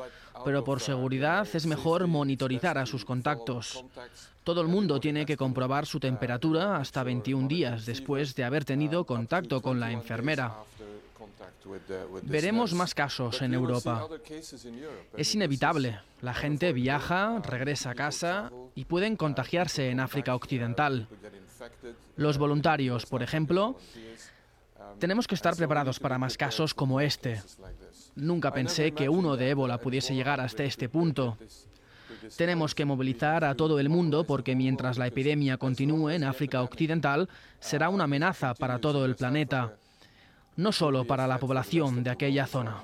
Pero 0.44 0.64
por 0.64 0.82
seguridad 0.82 1.48
es 1.54 1.66
mejor 1.66 2.08
monitorizar 2.08 2.78
a 2.78 2.86
sus 2.86 3.06
contactos. 3.06 3.86
Todo 4.46 4.62
el 4.62 4.68
mundo 4.68 5.00
tiene 5.00 5.26
que 5.26 5.38
comprobar 5.38 5.88
su 5.88 6.00
temperatura 6.00 6.78
hasta 6.78 7.02
21 7.02 7.48
días 7.48 7.88
después 7.88 8.36
de 8.36 8.44
haber 8.44 8.64
tenido 8.64 9.04
contacto 9.04 9.60
con 9.60 9.80
la 9.80 9.92
enfermera. 9.92 10.54
Veremos 12.22 12.76
más 12.76 12.94
casos 12.94 13.42
en 13.42 13.56
Europa. 13.56 14.08
Es 15.18 15.34
inevitable. 15.34 16.00
La 16.22 16.36
gente 16.36 16.74
viaja, 16.74 17.42
regresa 17.44 17.90
a 17.90 17.96
casa 17.96 18.52
y 18.76 18.86
pueden 18.86 19.16
contagiarse 19.16 19.90
en 19.90 20.00
África 20.00 20.36
Occidental. 20.36 21.08
Los 22.16 22.38
voluntarios, 22.38 23.08
por 23.08 23.24
ejemplo, 23.24 23.80
tenemos 25.00 25.26
que 25.28 25.34
estar 25.34 25.56
preparados 25.56 26.00
para 26.00 26.20
más 26.20 26.38
casos 26.38 26.76
como 26.76 27.02
este. 27.02 27.42
Nunca 28.14 28.54
pensé 28.54 28.92
que 28.92 29.10
uno 29.10 29.38
de 29.38 29.50
ébola 29.50 29.80
pudiese 29.80 30.14
llegar 30.14 30.40
hasta 30.40 30.64
este 30.64 30.88
punto. 30.88 31.36
Tenemos 32.38 32.76
que 32.76 32.86
movilizar 32.86 33.44
a 33.44 33.56
todo 33.56 33.80
el 33.80 33.90
mundo 33.90 34.24
porque 34.26 34.56
mientras 34.56 34.98
la 34.98 35.08
epidemia 35.08 35.58
continúe 35.58 36.10
en 36.10 36.24
África 36.24 36.62
Occidental, 36.62 37.30
será 37.60 37.90
una 37.90 38.06
amenaza 38.06 38.54
para 38.54 38.80
todo 38.80 39.06
el 39.06 39.16
planeta, 39.16 39.74
no 40.56 40.72
solo 40.72 41.06
para 41.06 41.28
la 41.28 41.38
población 41.38 42.04
de 42.04 42.10
aquella 42.10 42.48
zona. 42.48 42.84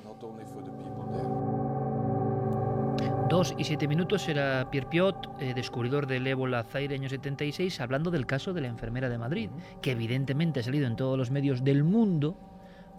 Dos 3.29 3.55
y 3.57 3.63
siete 3.63 3.87
minutos 3.87 4.27
era 4.27 4.69
Pierre 4.69 4.89
Piot, 4.89 5.29
eh, 5.39 5.53
descubridor 5.53 6.05
del 6.05 6.27
ébola 6.27 6.63
Zaire 6.63 6.95
año 6.95 7.07
76, 7.07 7.79
hablando 7.79 8.11
del 8.11 8.25
caso 8.25 8.51
de 8.51 8.59
la 8.59 8.67
enfermera 8.67 9.07
de 9.07 9.17
Madrid, 9.17 9.49
que 9.81 9.91
evidentemente 9.91 10.59
ha 10.59 10.63
salido 10.63 10.85
en 10.85 10.97
todos 10.97 11.17
los 11.17 11.31
medios 11.31 11.63
del 11.63 11.85
mundo 11.85 12.35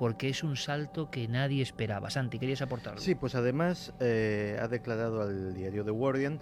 porque 0.02 0.28
es 0.28 0.42
un 0.42 0.56
salto 0.56 1.12
que 1.12 1.28
nadie 1.28 1.62
esperaba. 1.62 2.10
Santi, 2.10 2.40
¿querías 2.40 2.60
aportar 2.60 2.94
algo? 2.94 3.04
Sí, 3.04 3.14
pues 3.14 3.36
además 3.36 3.94
eh, 4.00 4.58
ha 4.60 4.66
declarado 4.66 5.22
al 5.22 5.54
diario 5.54 5.84
The 5.84 5.92
Guardian 5.92 6.40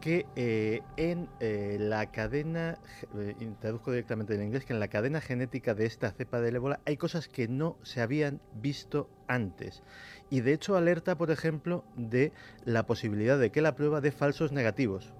que 0.00 0.24
eh, 0.36 0.82
en 0.96 1.28
eh, 1.40 1.78
la 1.80 2.12
cadena, 2.12 2.78
eh, 3.18 3.34
traduzco 3.60 3.90
directamente 3.90 4.36
en 4.36 4.44
inglés, 4.44 4.64
que 4.64 4.72
en 4.72 4.78
la 4.78 4.86
cadena 4.86 5.20
genética 5.20 5.74
de 5.74 5.86
esta 5.86 6.12
cepa 6.12 6.40
del 6.40 6.54
ébola 6.54 6.78
hay 6.86 6.96
cosas 6.96 7.26
que 7.26 7.48
no 7.48 7.76
se 7.82 8.02
habían 8.02 8.40
visto 8.54 9.10
antes. 9.26 9.82
Y 10.30 10.42
de 10.42 10.52
hecho 10.52 10.76
alerta, 10.76 11.18
por 11.18 11.32
ejemplo, 11.32 11.84
de 11.96 12.30
la 12.64 12.86
posibilidad 12.86 13.36
de 13.36 13.50
que 13.50 13.62
la 13.62 13.74
prueba 13.74 14.00
dé 14.00 14.12
falsos 14.12 14.52
negativos. 14.52 15.12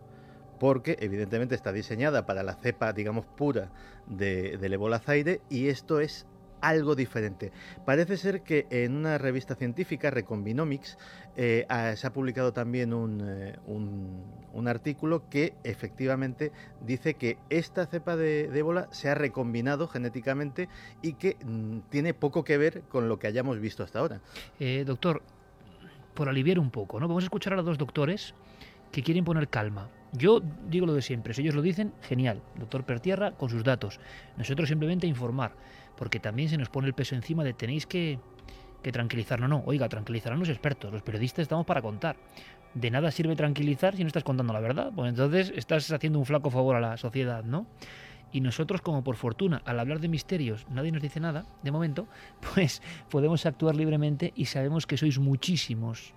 Porque 0.60 0.98
evidentemente 1.00 1.56
está 1.56 1.72
diseñada 1.72 2.26
para 2.26 2.44
la 2.44 2.54
cepa, 2.54 2.92
digamos, 2.92 3.26
pura 3.26 3.72
de, 4.06 4.56
del 4.58 4.74
ébola 4.74 5.00
zaire 5.00 5.40
y 5.50 5.66
esto 5.66 5.98
es 5.98 6.28
algo 6.62 6.94
diferente. 6.94 7.52
Parece 7.84 8.16
ser 8.16 8.42
que 8.42 8.66
en 8.70 8.96
una 8.96 9.18
revista 9.18 9.54
científica, 9.54 10.10
Recombinómics, 10.10 10.96
eh, 11.36 11.66
ah, 11.68 11.94
se 11.96 12.06
ha 12.06 12.12
publicado 12.12 12.52
también 12.52 12.94
un, 12.94 13.20
eh, 13.26 13.58
un 13.66 14.68
artículo 14.68 15.28
que 15.28 15.54
efectivamente 15.64 16.52
dice 16.80 17.14
que 17.14 17.36
esta 17.50 17.86
cepa 17.86 18.16
de, 18.16 18.48
de 18.48 18.58
ébola 18.58 18.88
se 18.92 19.10
ha 19.10 19.14
recombinado 19.14 19.88
genéticamente 19.88 20.68
y 21.02 21.14
que 21.14 21.36
mm, 21.44 21.80
tiene 21.90 22.14
poco 22.14 22.44
que 22.44 22.56
ver 22.56 22.82
con 22.82 23.08
lo 23.08 23.18
que 23.18 23.26
hayamos 23.26 23.58
visto 23.60 23.82
hasta 23.82 23.98
ahora. 23.98 24.20
Eh, 24.60 24.84
doctor, 24.86 25.22
por 26.14 26.28
aliviar 26.28 26.58
un 26.58 26.70
poco, 26.70 27.00
¿no? 27.00 27.08
Vamos 27.08 27.24
a 27.24 27.26
escuchar 27.26 27.54
a 27.54 27.56
los 27.56 27.64
dos 27.64 27.78
doctores 27.78 28.34
que 28.92 29.02
quieren 29.02 29.24
poner 29.24 29.48
calma. 29.48 29.88
Yo 30.12 30.42
digo 30.68 30.84
lo 30.84 30.92
de 30.92 31.00
siempre, 31.00 31.32
si 31.32 31.40
ellos 31.40 31.54
lo 31.54 31.62
dicen, 31.62 31.94
genial. 32.02 32.42
Doctor 32.56 32.84
Pertierra, 32.84 33.32
con 33.32 33.48
sus 33.48 33.64
datos. 33.64 33.98
Nosotros 34.36 34.68
simplemente 34.68 35.06
informar, 35.06 35.52
porque 36.02 36.18
también 36.18 36.48
se 36.48 36.58
nos 36.58 36.68
pone 36.68 36.88
el 36.88 36.94
peso 36.94 37.14
encima 37.14 37.44
de 37.44 37.52
tenéis 37.52 37.86
que, 37.86 38.18
que 38.82 38.90
tranquilizar. 38.90 39.38
No, 39.38 39.46
no, 39.46 39.62
oiga, 39.66 39.88
tranquilizarán 39.88 40.40
los 40.40 40.48
expertos. 40.48 40.92
Los 40.92 41.02
periodistas 41.02 41.44
estamos 41.44 41.64
para 41.64 41.80
contar. 41.80 42.16
De 42.74 42.90
nada 42.90 43.12
sirve 43.12 43.36
tranquilizar 43.36 43.94
si 43.94 44.02
no 44.02 44.08
estás 44.08 44.24
contando 44.24 44.52
la 44.52 44.58
verdad. 44.58 44.90
Pues 44.92 45.10
entonces 45.10 45.52
estás 45.54 45.92
haciendo 45.92 46.18
un 46.18 46.26
flaco 46.26 46.50
favor 46.50 46.74
a 46.74 46.80
la 46.80 46.96
sociedad, 46.96 47.44
¿no? 47.44 47.68
Y 48.32 48.40
nosotros, 48.40 48.82
como 48.82 49.04
por 49.04 49.14
fortuna, 49.14 49.62
al 49.64 49.78
hablar 49.78 50.00
de 50.00 50.08
misterios, 50.08 50.66
nadie 50.68 50.90
nos 50.90 51.02
dice 51.02 51.20
nada, 51.20 51.46
de 51.62 51.70
momento, 51.70 52.08
pues 52.52 52.82
podemos 53.08 53.46
actuar 53.46 53.76
libremente 53.76 54.32
y 54.34 54.46
sabemos 54.46 54.88
que 54.88 54.96
sois 54.96 55.20
muchísimos. 55.20 56.14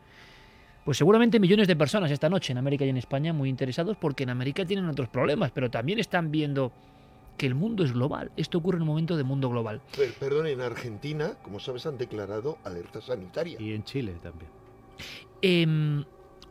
Pues 0.83 0.97
seguramente 0.97 1.39
millones 1.39 1.67
de 1.67 1.75
personas 1.75 2.09
esta 2.09 2.27
noche 2.27 2.53
en 2.53 2.57
América 2.57 2.85
y 2.85 2.89
en 2.89 2.97
España 2.97 3.33
muy 3.33 3.49
interesados 3.49 3.97
porque 3.97 4.23
en 4.23 4.31
América 4.31 4.65
tienen 4.65 4.89
otros 4.89 5.09
problemas, 5.09 5.51
pero 5.51 5.69
también 5.69 5.99
están 5.99 6.31
viendo 6.31 6.71
que 7.37 7.45
el 7.45 7.55
mundo 7.55 7.83
es 7.83 7.93
global. 7.93 8.31
Esto 8.37 8.57
ocurre 8.57 8.77
en 8.77 8.83
un 8.83 8.87
momento 8.89 9.17
de 9.17 9.23
mundo 9.23 9.49
global. 9.49 9.81
Per- 9.95 10.13
Perdón, 10.13 10.47
en 10.47 10.61
Argentina, 10.61 11.33
como 11.43 11.59
sabes, 11.59 11.85
han 11.85 11.97
declarado 11.97 12.57
alerta 12.63 13.01
sanitaria. 13.01 13.59
Y 13.61 13.73
en 13.73 13.83
Chile 13.83 14.15
también. 14.21 14.49
Em, 15.41 16.03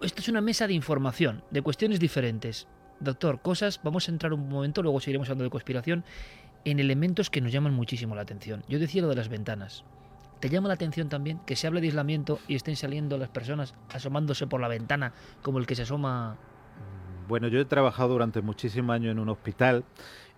esta 0.03 0.21
es 0.21 0.29
una 0.29 0.41
mesa 0.41 0.67
de 0.67 0.75
información, 0.75 1.43
de 1.51 1.63
cuestiones 1.63 2.01
diferentes. 2.01 2.69
Doctor, 3.01 3.41
cosas, 3.41 3.81
vamos 3.83 4.09
a 4.09 4.13
entrar 4.13 4.33
un 4.33 4.49
momento, 4.49 4.83
luego 4.83 5.01
seguiremos 5.01 5.29
hablando 5.29 5.45
de 5.45 5.51
conspiración, 5.51 6.05
en 6.65 6.79
elementos 6.81 7.29
que 7.31 7.41
nos 7.41 7.53
llaman 7.53 7.75
muchísimo 7.75 8.15
la 8.15 8.23
atención. 8.23 8.63
Yo 8.69 8.79
decía 8.79 9.03
lo 9.03 9.09
de 9.09 9.17
las 9.17 9.29
ventanas. 9.29 9.85
¿Te 10.41 10.49
llama 10.49 10.69
la 10.69 10.75
atención 10.75 11.09
también 11.09 11.41
que 11.47 11.57
se 11.57 11.67
hable 11.67 11.81
de 11.81 11.87
aislamiento 11.89 12.39
y 12.49 12.55
estén 12.55 12.77
saliendo 12.77 13.17
las 13.19 13.29
personas 13.31 13.75
asomándose 13.91 14.47
por 14.47 14.61
la 14.61 14.69
ventana 14.69 15.13
como 15.43 15.59
el 15.59 15.67
que 15.67 15.75
se 15.75 15.83
asoma? 15.83 16.37
Bueno, 17.29 17.49
yo 17.49 17.59
he 17.61 17.65
trabajado 17.65 18.11
durante 18.11 18.43
muchísimos 18.43 18.95
años 18.95 19.13
en 19.13 19.19
un 19.19 19.31
hospital 19.31 19.85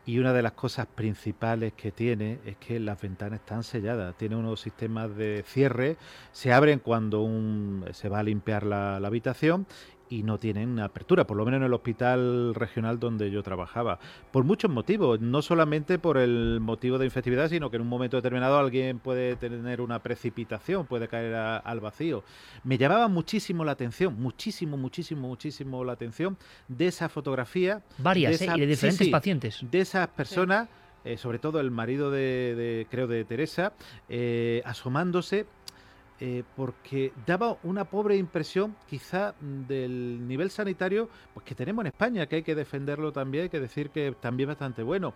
y 0.07 0.21
una 0.21 0.33
de 0.33 0.41
las 0.41 0.53
cosas 0.53 0.87
principales 0.87 1.73
que 1.73 1.91
tiene 1.91 2.39
es 2.47 2.57
que 2.59 2.79
las 2.79 3.01
ventanas 3.01 3.41
están 3.41 3.65
selladas. 3.65 4.17
Tiene 4.17 4.37
unos 4.37 4.61
sistemas 4.61 5.15
de 5.17 5.45
cierre, 5.45 5.97
se 6.31 6.53
abren 6.53 6.79
cuando 6.79 7.23
un, 7.23 7.85
se 7.93 8.09
va 8.09 8.21
a 8.21 8.23
limpiar 8.23 8.65
la, 8.65 9.01
la 9.01 9.09
habitación 9.09 9.67
y 10.09 10.23
no 10.23 10.39
tienen 10.39 10.79
apertura, 10.79 11.27
por 11.27 11.37
lo 11.37 11.45
menos 11.45 11.59
en 11.59 11.65
el 11.65 11.75
hospital 11.75 12.55
regional 12.55 12.99
donde 12.99 13.31
yo 13.31 13.43
trabajaba. 13.43 13.99
Por 14.31 14.45
muchos 14.45 14.71
motivos, 14.71 15.21
no 15.21 15.43
solamente 15.43 15.99
por 15.99 16.19
el 16.19 16.59
motivo 16.61 16.99
de 16.99 17.07
infectividad, 17.07 17.49
sino 17.49 17.71
que 17.71 17.77
en 17.77 17.83
un 17.83 17.89
momento 17.89 18.17
determinado 18.17 18.59
alguien 18.59 18.99
puede 18.99 19.37
tener 19.37 19.81
una 19.81 20.01
precipitación, 20.01 20.87
puede 20.87 21.09
caer 21.09 21.35
al 21.35 21.81
vacío. 21.81 22.25
Me 22.65 22.79
llamaba 22.79 23.09
muchísimo 23.09 23.65
la 23.65 23.73
atención, 23.73 24.21
muchísimo, 24.21 24.77
muchísimo, 24.77 25.29
muchísimo 25.29 25.85
la 25.85 25.93
atención 25.93 26.37
de 26.69 26.89
esa 26.89 27.09
fotografía. 27.09 27.83
Varias, 27.99 28.39
de 28.39 28.47
¿eh? 28.47 28.53
y 28.57 28.61
de 28.61 28.67
diferentes 28.67 29.09
pacientes. 29.09 29.59
De 29.71 29.81
esas 29.81 30.09
personas. 30.09 30.69
Eh, 31.05 31.19
sobre 31.19 31.39
todo 31.39 31.61
el 31.61 31.71
marido 31.71 32.11
de, 32.11 32.85
creo 32.91 33.07
de 33.07 33.25
Teresa, 33.25 33.75
eh, 34.09 34.61
asomándose 34.65 35.47
eh, 36.19 36.45
porque 36.57 37.13
daba 37.27 37.59
una 37.63 37.85
pobre 37.85 38.17
impresión 38.17 38.75
quizá 38.89 39.35
del 39.41 40.27
nivel 40.27 40.51
sanitario 40.51 41.11
pues 41.35 41.45
que 41.45 41.55
tenemos 41.55 41.83
en 41.83 41.89
España, 41.89 42.27
que 42.27 42.37
hay 42.37 42.43
que 42.43 42.55
defenderlo 42.55 43.13
también, 43.13 43.45
hay 43.45 43.51
que 43.51 43.61
decir 43.61 43.91
que 43.91 44.15
también 44.19 44.49
bastante 44.49 44.83
bueno. 44.83 45.13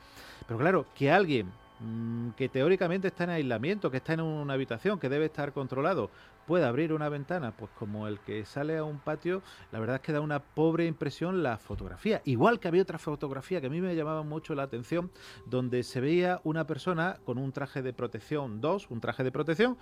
Pero 0.47 0.59
claro, 0.59 0.87
que 0.95 1.11
alguien 1.11 1.51
mm, 1.81 2.31
que 2.37 2.51
teóricamente 2.51 3.09
está 3.09 3.25
en 3.25 3.31
aislamiento, 3.31 3.91
que 3.91 3.97
está 3.97 4.13
en 4.13 4.21
una 4.21 4.53
habitación, 4.53 4.99
que 4.99 5.09
debe 5.09 5.27
estar 5.27 5.53
controlado, 5.53 6.11
pueda 6.51 6.69
abrir 6.69 6.93
una 6.93 7.09
ventana, 7.09 7.53
pues 7.53 7.71
como 7.79 8.09
el 8.09 8.19
que 8.19 8.45
sale 8.45 8.77
a 8.77 8.83
un 8.83 8.99
patio, 8.99 9.41
la 9.71 9.79
verdad 9.79 9.97
es 9.97 10.03
que 10.03 10.13
da 10.13 10.21
una 10.21 10.41
pobre 10.41 10.85
impresión 10.87 11.45
la 11.45 11.59
fotografía. 11.59 12.23
Igual 12.25 12.59
que 12.59 12.67
había 12.67 12.83
otra 12.83 12.99
fotografía 12.99 13.61
que 13.61 13.69
a 13.69 13.71
mí 13.71 13.81
me 13.81 13.95
llamaba 13.95 14.25
mucho 14.25 14.57
la 14.57 14.65
atención, 14.65 15.13
donde 15.47 15.85
se 15.85 16.01
veía 16.01 16.41
una 16.43 16.67
persona 16.67 17.19
con 17.25 17.39
un 17.39 17.53
traje 17.53 17.83
de 17.83 17.93
protección 17.93 18.61
2, 18.61 18.91
un 18.91 19.01
traje 19.01 19.23
de 19.23 19.31
protección, 19.31 19.79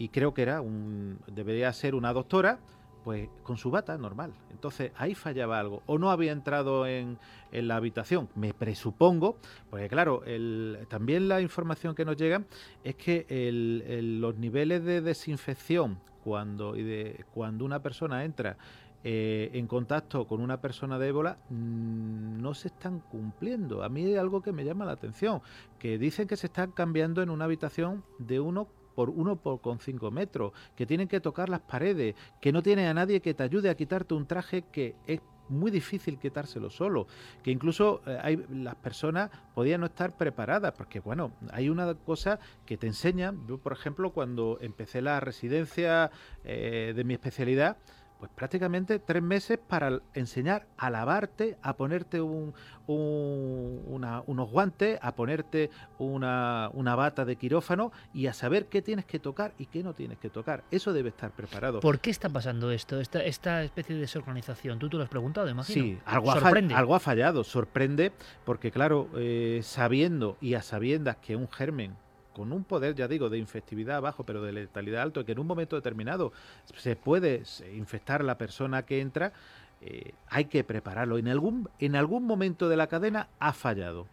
y 0.00 0.08
creo 0.08 0.32
que 0.32 0.40
era 0.40 0.62
un 0.62 1.18
debería 1.26 1.70
ser 1.74 1.94
una 1.94 2.14
doctora 2.14 2.58
pues 3.04 3.28
con 3.42 3.58
su 3.58 3.70
bata 3.70 3.96
normal. 3.98 4.32
Entonces 4.50 4.92
ahí 4.96 5.14
fallaba 5.14 5.58
algo. 5.58 5.82
O 5.86 5.98
no 5.98 6.10
había 6.10 6.32
entrado 6.32 6.86
en, 6.86 7.18
en 7.52 7.68
la 7.68 7.76
habitación, 7.76 8.28
me 8.34 8.54
presupongo, 8.54 9.36
porque 9.68 9.88
claro, 9.88 10.22
el, 10.24 10.86
también 10.88 11.28
la 11.28 11.42
información 11.42 11.94
que 11.94 12.06
nos 12.06 12.16
llega 12.16 12.44
es 12.82 12.96
que 12.96 13.26
el, 13.28 14.20
los 14.20 14.36
niveles 14.36 14.84
de 14.84 15.02
desinfección 15.02 15.98
cuando, 16.24 16.76
y 16.76 16.82
de, 16.82 17.24
cuando 17.34 17.64
una 17.66 17.82
persona 17.82 18.24
entra 18.24 18.56
eh, 19.02 19.50
en 19.54 19.66
contacto 19.66 20.26
con 20.26 20.42
una 20.42 20.60
persona 20.60 20.98
de 20.98 21.08
ébola 21.08 21.38
mm, 21.48 22.40
no 22.40 22.54
se 22.54 22.68
están 22.68 23.00
cumpliendo. 23.00 23.82
A 23.82 23.90
mí 23.90 24.04
hay 24.04 24.16
algo 24.16 24.40
que 24.40 24.52
me 24.52 24.64
llama 24.64 24.86
la 24.86 24.92
atención, 24.92 25.42
que 25.78 25.98
dicen 25.98 26.26
que 26.26 26.36
se 26.36 26.46
están 26.46 26.72
cambiando 26.72 27.22
en 27.22 27.28
una 27.28 27.46
habitación 27.46 28.02
de 28.18 28.40
uno 28.40 28.68
por 29.00 29.08
uno 29.08 29.36
por 29.36 29.62
con 29.62 29.78
cinco 29.78 30.10
metros, 30.10 30.52
que 30.76 30.84
tienen 30.84 31.08
que 31.08 31.20
tocar 31.20 31.48
las 31.48 31.60
paredes, 31.60 32.14
que 32.38 32.52
no 32.52 32.62
tiene 32.62 32.86
a 32.86 32.92
nadie 32.92 33.22
que 33.22 33.32
te 33.32 33.42
ayude 33.42 33.70
a 33.70 33.74
quitarte 33.74 34.12
un 34.12 34.26
traje 34.26 34.64
que 34.70 34.94
es 35.06 35.22
muy 35.48 35.70
difícil 35.70 36.18
quitárselo 36.18 36.68
solo, 36.68 37.06
que 37.42 37.50
incluso 37.50 38.02
eh, 38.04 38.18
hay, 38.20 38.44
las 38.50 38.74
personas 38.74 39.30
podían 39.54 39.80
no 39.80 39.86
estar 39.86 40.18
preparadas, 40.18 40.74
porque 40.76 41.00
bueno, 41.00 41.32
hay 41.50 41.70
una 41.70 41.94
cosa 41.94 42.40
que 42.66 42.76
te 42.76 42.88
enseña, 42.88 43.32
yo 43.48 43.56
por 43.56 43.72
ejemplo 43.72 44.12
cuando 44.12 44.58
empecé 44.60 45.00
la 45.00 45.18
residencia 45.18 46.10
eh, 46.44 46.92
de 46.94 47.04
mi 47.04 47.14
especialidad, 47.14 47.78
pues 48.20 48.30
prácticamente 48.34 48.98
tres 48.98 49.22
meses 49.22 49.58
para 49.58 50.00
enseñar 50.12 50.66
a 50.76 50.90
lavarte, 50.90 51.56
a 51.62 51.74
ponerte 51.74 52.20
un, 52.20 52.52
unos 52.86 54.50
guantes, 54.50 54.98
a 55.00 55.14
ponerte 55.14 55.70
una, 55.98 56.70
una, 56.74 56.94
bata 56.94 57.24
de 57.24 57.36
quirófano 57.36 57.92
y 58.12 58.26
a 58.26 58.34
saber 58.34 58.66
qué 58.66 58.82
tienes 58.82 59.06
que 59.06 59.18
tocar 59.18 59.54
y 59.56 59.66
qué 59.66 59.82
no 59.82 59.94
tienes 59.94 60.18
que 60.18 60.28
tocar. 60.28 60.64
Eso 60.70 60.92
debe 60.92 61.08
estar 61.08 61.30
preparado. 61.30 61.80
¿Por 61.80 61.98
qué 61.98 62.10
está 62.10 62.28
pasando 62.28 62.70
esto, 62.70 63.00
esta, 63.00 63.24
esta 63.24 63.64
especie 63.64 63.94
de 63.94 64.02
desorganización? 64.02 64.78
¿Tú 64.78 64.90
te 64.90 64.98
lo 64.98 65.02
has 65.02 65.08
preguntado, 65.08 65.48
imagino? 65.48 65.82
Sí, 65.82 65.98
algo, 66.04 66.30
Ha, 66.30 66.76
algo 66.76 66.94
ha 66.94 67.00
fallado. 67.00 67.42
Sorprende 67.42 68.12
porque, 68.44 68.70
claro, 68.70 69.08
eh, 69.16 69.60
sabiendo 69.62 70.36
y 70.42 70.54
a 70.54 70.62
sabiendas 70.62 71.16
que 71.16 71.36
un 71.36 71.48
germen 71.48 71.96
con 72.32 72.52
un 72.52 72.64
poder, 72.64 72.94
ya 72.94 73.08
digo, 73.08 73.28
de 73.28 73.38
infectividad 73.38 74.00
bajo, 74.00 74.24
pero 74.24 74.42
de 74.42 74.52
letalidad 74.52 75.02
alto, 75.02 75.24
que 75.24 75.32
en 75.32 75.38
un 75.38 75.46
momento 75.46 75.76
determinado 75.76 76.32
se 76.76 76.96
puede 76.96 77.42
infectar 77.74 78.24
la 78.24 78.38
persona 78.38 78.82
que 78.82 79.00
entra, 79.00 79.32
eh, 79.80 80.12
hay 80.28 80.46
que 80.46 80.64
prepararlo. 80.64 81.18
En 81.18 81.28
algún, 81.28 81.68
en 81.78 81.96
algún 81.96 82.24
momento 82.24 82.68
de 82.68 82.76
la 82.76 82.86
cadena 82.86 83.28
ha 83.38 83.52
fallado. 83.52 84.06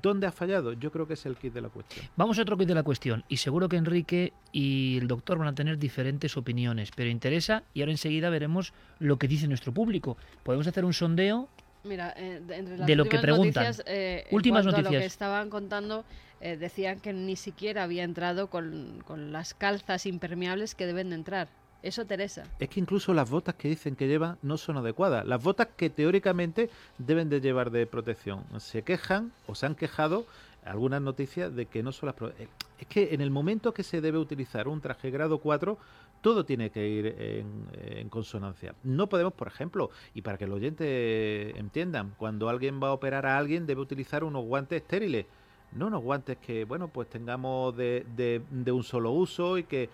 ¿Dónde 0.00 0.26
ha 0.26 0.32
fallado? 0.32 0.72
Yo 0.72 0.90
creo 0.90 1.06
que 1.06 1.14
es 1.14 1.26
el 1.26 1.36
kit 1.36 1.52
de 1.52 1.60
la 1.60 1.68
cuestión. 1.68 2.06
Vamos 2.16 2.38
a 2.38 2.42
otro 2.42 2.56
kit 2.56 2.66
de 2.66 2.74
la 2.74 2.82
cuestión. 2.82 3.24
Y 3.28 3.36
seguro 3.36 3.68
que 3.68 3.76
Enrique 3.76 4.32
y 4.50 4.96
el 4.96 5.06
doctor 5.06 5.38
van 5.38 5.48
a 5.48 5.54
tener 5.54 5.78
diferentes 5.78 6.36
opiniones, 6.38 6.90
pero 6.96 7.10
interesa 7.10 7.64
y 7.74 7.82
ahora 7.82 7.92
enseguida 7.92 8.30
veremos 8.30 8.72
lo 8.98 9.18
que 9.18 9.28
dice 9.28 9.46
nuestro 9.48 9.72
público. 9.72 10.16
Podemos 10.44 10.66
hacer 10.66 10.86
un 10.86 10.94
sondeo 10.94 11.50
Mira, 11.84 12.14
eh, 12.16 12.40
de, 12.44 12.96
lo 12.96 13.06
que 13.06 13.18
preguntan. 13.18 13.64
Noticias, 13.64 13.82
eh, 13.86 14.26
últimas 14.30 14.64
noticias. 14.64 14.92
lo 14.92 14.98
que 14.98 15.04
estaban 15.04 15.50
contando, 15.50 16.04
eh, 16.40 16.56
decían 16.56 17.00
que 17.00 17.12
ni 17.12 17.36
siquiera 17.36 17.82
había 17.82 18.04
entrado 18.04 18.48
con, 18.48 19.02
las 19.32 19.54
calzas 19.54 20.06
impermeables 20.06 20.74
que 20.74 20.86
deben 20.86 21.10
de 21.10 21.16
entrar. 21.16 21.48
Eso, 21.82 22.04
Teresa. 22.04 22.44
Es 22.60 22.68
que 22.68 22.78
incluso 22.78 23.12
las 23.12 23.28
botas 23.28 23.56
que 23.56 23.68
dicen 23.68 23.96
que 23.96 24.06
llevan 24.06 24.38
no 24.42 24.56
son 24.56 24.76
adecuadas. 24.76 25.26
Las 25.26 25.42
botas 25.42 25.68
que 25.76 25.90
teóricamente 25.90 26.70
deben 26.98 27.28
de 27.28 27.40
llevar 27.40 27.72
de 27.72 27.86
protección. 27.86 28.44
Se 28.58 28.82
quejan 28.82 29.32
o 29.48 29.56
se 29.56 29.66
han 29.66 29.74
quejado 29.74 30.24
algunas 30.64 31.02
noticias 31.02 31.54
de 31.54 31.66
que 31.66 31.82
no 31.82 31.90
son 31.90 32.08
las... 32.08 32.32
Es 32.78 32.86
que 32.86 33.14
en 33.14 33.20
el 33.20 33.30
momento 33.30 33.74
que 33.74 33.82
se 33.82 34.00
debe 34.00 34.18
utilizar 34.18 34.68
un 34.68 34.80
traje 34.80 35.10
grado 35.10 35.38
4, 35.38 35.76
todo 36.22 36.44
tiene 36.44 36.70
que 36.70 36.88
ir 36.88 37.16
en, 37.18 38.08
consonancia. 38.08 38.74
No 38.82 39.08
podemos, 39.08 39.34
por 39.34 39.48
ejemplo, 39.48 39.90
y 40.14 40.22
para 40.22 40.38
que 40.38 40.44
el 40.44 40.52
oyente 40.52 41.58
entiendan, 41.58 42.14
cuando 42.16 42.48
alguien 42.48 42.80
va 42.82 42.88
a 42.88 42.92
operar 42.92 43.26
a 43.26 43.36
alguien 43.36 43.66
debe 43.66 43.80
utilizar 43.80 44.24
unos 44.24 44.44
guantes 44.44 44.82
estériles. 44.82 45.26
No 45.72 45.86
unos 45.86 46.02
guantes 46.02 46.36
que, 46.38 46.64
bueno, 46.64 46.88
pues 46.88 47.08
tengamos 47.08 47.76
de, 47.76 48.04
de, 48.16 48.72
un 48.72 48.84
solo 48.84 49.10
uso 49.10 49.58
y 49.58 49.64
que 49.64 49.88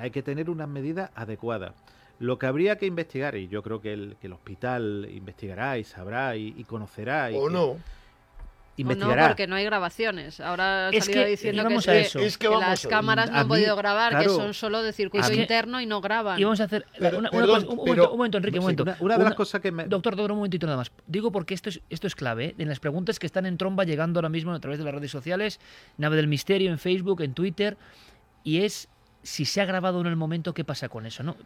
hay 0.00 0.10
que 0.10 0.22
tener 0.22 0.48
unas 0.48 0.68
medidas 0.68 1.10
adecuadas. 1.14 1.72
Lo 2.20 2.38
que 2.38 2.46
habría 2.46 2.78
que 2.78 2.86
investigar, 2.86 3.36
y 3.36 3.48
yo 3.48 3.62
creo 3.62 3.80
que 3.80 3.92
el, 3.92 4.16
que 4.20 4.28
el 4.28 4.32
hospital 4.32 5.08
investigará 5.10 5.78
y 5.78 5.84
sabrá 5.84 6.36
y, 6.36 6.64
conocerá. 6.64 7.30
Y 7.30 7.36
o 7.36 7.50
no 7.50 7.76
investigará. 8.82 9.22
no, 9.22 9.28
porque 9.28 9.46
no 9.46 9.56
hay 9.56 9.64
grabaciones. 9.64 10.40
Ahora 10.40 10.88
ha 10.88 10.92
salido 10.92 11.24
diciendo 11.24 11.66
que, 11.68 12.48
las 12.60 12.86
cámaras 12.86 13.30
no 13.30 13.38
han 13.38 13.48
podido 13.48 13.76
grabar, 13.76 14.18
que 14.18 14.28
son 14.28 14.54
solo 14.54 14.82
de 14.82 14.92
circuito 14.92 15.32
interno 15.32 15.80
y 15.80 15.86
no 15.86 16.00
graban. 16.00 16.38
Y 16.38 16.44
vamos 16.44 16.60
a 16.60 16.64
hacer 16.64 16.86
una, 16.98 17.30
cosa, 17.30 17.66
un, 17.66 18.16
momento, 18.16 18.38
Enrique, 18.38 18.58
un 18.58 18.64
momento. 18.64 18.84
Una, 19.00 19.18
de 19.18 19.24
las 19.24 19.34
cosas 19.34 19.60
que 19.60 19.72
me... 19.72 19.84
Doctor, 19.84 20.16
doctor, 20.16 20.32
un 20.32 20.38
momentito 20.38 20.66
nada 20.66 20.78
más. 20.78 20.90
Digo 21.06 21.32
porque 21.32 21.54
esto 21.54 21.68
es, 21.68 21.80
esto 21.90 22.06
es 22.06 22.14
clave. 22.14 22.46
¿eh? 22.46 22.54
En 22.58 22.68
las 22.68 22.80
preguntas 22.80 23.18
que 23.18 23.26
están 23.26 23.46
en 23.46 23.58
tromba 23.58 23.84
llegando 23.84 24.18
ahora 24.18 24.28
mismo 24.28 24.52
a 24.52 24.60
través 24.60 24.78
de 24.78 24.84
las 24.84 24.94
redes 24.94 25.10
sociales, 25.10 25.60
Nave 25.96 26.16
del 26.16 26.28
Misterio 26.28 26.70
en 26.70 26.78
Facebook, 26.78 27.22
en 27.22 27.34
Twitter, 27.34 27.76
y 28.44 28.62
es 28.62 28.88
si 29.22 29.44
se 29.44 29.60
ha 29.60 29.64
grabado 29.64 30.00
en 30.00 30.06
el 30.06 30.16
momento, 30.16 30.54
¿qué 30.54 30.64
pasa 30.64 30.88
con 30.88 31.04
eso? 31.04 31.22
¿no? 31.22 31.36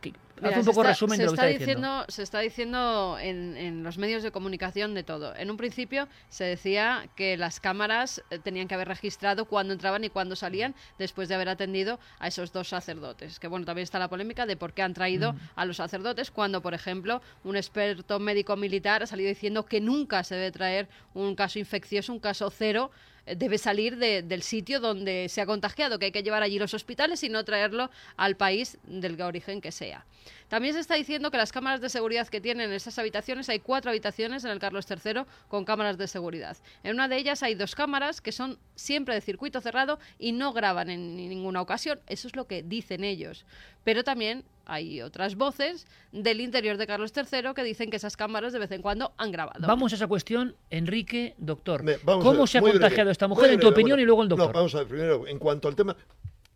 haz 0.42 0.56
un 0.56 0.64
poco 0.64 0.82
resumen 0.82 1.18
de 1.18 1.24
lo 1.24 1.32
que 1.32 1.34
está 1.34 1.46
diciendo. 1.46 2.04
Se 2.08 2.22
está 2.22 2.40
diciendo 2.40 3.16
en, 3.20 3.82
los 3.82 3.98
medios 3.98 4.22
de 4.22 4.30
comunicación 4.30 4.94
de 4.94 5.02
todo. 5.02 5.34
En 5.36 5.50
un 5.50 5.56
principio 5.56 6.08
se 6.28 6.44
decía 6.44 7.08
que 7.16 7.36
las 7.36 7.60
cámaras 7.60 8.22
eh, 8.30 8.38
tenían 8.38 8.68
que 8.68 8.74
haber 8.74 8.88
registrado 8.88 9.46
cuándo 9.46 9.72
entraban 9.72 10.04
y 10.04 10.10
cuándo 10.10 10.36
salían 10.36 10.74
después 10.98 11.28
de 11.28 11.34
haber 11.34 11.48
atendido 11.48 11.98
a 12.18 12.28
esos 12.28 12.52
dos 12.52 12.68
sacerdotes. 12.68 13.38
Que 13.38 13.48
bueno, 13.48 13.64
también 13.64 13.84
está 13.84 13.98
la 13.98 14.08
polémica 14.08 14.46
de 14.46 14.56
por 14.56 14.74
qué 14.74 14.82
han 14.82 14.94
traído 14.94 15.34
a 15.56 15.64
los 15.64 15.78
sacerdotes 15.78 16.30
cuando, 16.30 16.60
por 16.60 16.74
ejemplo, 16.74 17.22
un 17.42 17.56
experto 17.56 18.18
médico 18.20 18.56
militar 18.56 19.02
ha 19.02 19.06
salido 19.06 19.28
diciendo 19.28 19.64
que 19.64 19.80
nunca 19.80 20.22
se 20.24 20.34
debe 20.34 20.52
traer 20.52 20.88
un 21.14 21.34
caso 21.34 21.58
infeccioso, 21.58 22.12
un 22.12 22.20
caso 22.20 22.50
cero 22.50 22.90
debe 23.26 23.58
salir 23.58 23.96
del 23.96 24.42
sitio 24.42 24.80
donde 24.80 25.28
se 25.28 25.40
ha 25.40 25.46
contagiado, 25.46 25.98
que 25.98 26.06
hay 26.06 26.12
que 26.12 26.22
llevar 26.22 26.42
allí 26.42 26.58
los 26.58 26.74
hospitales 26.74 27.22
y 27.22 27.28
no 27.28 27.44
traerlo 27.44 27.90
al 28.16 28.36
país 28.36 28.78
del 28.84 29.20
origen 29.20 29.60
que 29.60 29.72
sea. 29.72 30.04
También 30.52 30.74
se 30.74 30.80
está 30.80 30.96
diciendo 30.96 31.30
que 31.30 31.38
las 31.38 31.50
cámaras 31.50 31.80
de 31.80 31.88
seguridad 31.88 32.28
que 32.28 32.38
tienen 32.38 32.70
esas 32.72 32.98
habitaciones, 32.98 33.48
hay 33.48 33.58
cuatro 33.58 33.90
habitaciones 33.90 34.44
en 34.44 34.50
el 34.50 34.58
Carlos 34.58 34.84
III 34.86 35.22
con 35.48 35.64
cámaras 35.64 35.96
de 35.96 36.06
seguridad. 36.06 36.58
En 36.82 36.96
una 36.96 37.08
de 37.08 37.16
ellas 37.16 37.42
hay 37.42 37.54
dos 37.54 37.74
cámaras 37.74 38.20
que 38.20 38.32
son 38.32 38.58
siempre 38.74 39.14
de 39.14 39.22
circuito 39.22 39.62
cerrado 39.62 39.98
y 40.18 40.32
no 40.32 40.52
graban 40.52 40.90
en 40.90 41.16
ninguna 41.16 41.62
ocasión. 41.62 42.00
Eso 42.06 42.28
es 42.28 42.36
lo 42.36 42.46
que 42.46 42.62
dicen 42.62 43.02
ellos. 43.02 43.46
Pero 43.82 44.04
también 44.04 44.44
hay 44.66 45.00
otras 45.00 45.36
voces 45.36 45.86
del 46.12 46.42
interior 46.42 46.76
de 46.76 46.86
Carlos 46.86 47.14
III 47.16 47.54
que 47.56 47.64
dicen 47.64 47.88
que 47.88 47.96
esas 47.96 48.18
cámaras 48.18 48.52
de 48.52 48.58
vez 48.58 48.72
en 48.72 48.82
cuando 48.82 49.14
han 49.16 49.32
grabado. 49.32 49.66
Vamos 49.66 49.92
a 49.92 49.96
esa 49.96 50.06
cuestión, 50.06 50.54
Enrique, 50.68 51.34
doctor. 51.38 51.82
¿Cómo 52.04 52.46
se 52.46 52.58
ha 52.58 52.60
contagiado 52.60 53.10
esta 53.10 53.26
mujer, 53.26 53.52
en 53.52 53.60
tu 53.60 53.68
opinión, 53.68 53.98
y 54.00 54.04
luego 54.04 54.22
el 54.22 54.28
doctor? 54.28 54.48
No, 54.48 54.52
vamos 54.52 54.74
a 54.74 54.80
ver, 54.80 54.88
primero, 54.88 55.26
en 55.26 55.38
cuanto 55.38 55.68
al 55.68 55.76
tema, 55.76 55.96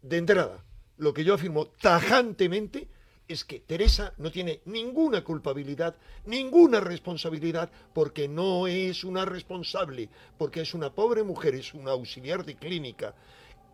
de 0.03 0.19
entrada, 0.19 0.63
lo 0.99 1.15
que 1.15 1.25
yo 1.25 1.33
afirmo 1.33 1.69
tajantemente 1.69 2.89
es 3.29 3.45
que 3.45 3.61
Teresa 3.61 4.13
no 4.19 4.31
tiene 4.31 4.61
ninguna 4.67 5.25
culpabilidad, 5.25 5.97
ninguna 6.27 6.81
responsabilidad, 6.81 7.71
porque 7.93 8.29
no 8.29 8.67
es 8.67 9.05
una 9.05 9.25
responsable, 9.25 10.09
porque 10.39 10.61
es 10.61 10.75
una 10.75 10.93
pobre 10.93 11.23
mujer, 11.23 11.55
es 11.55 11.75
una 11.75 11.93
auxiliar 11.93 12.45
de 12.45 12.57
clínica, 12.57 13.15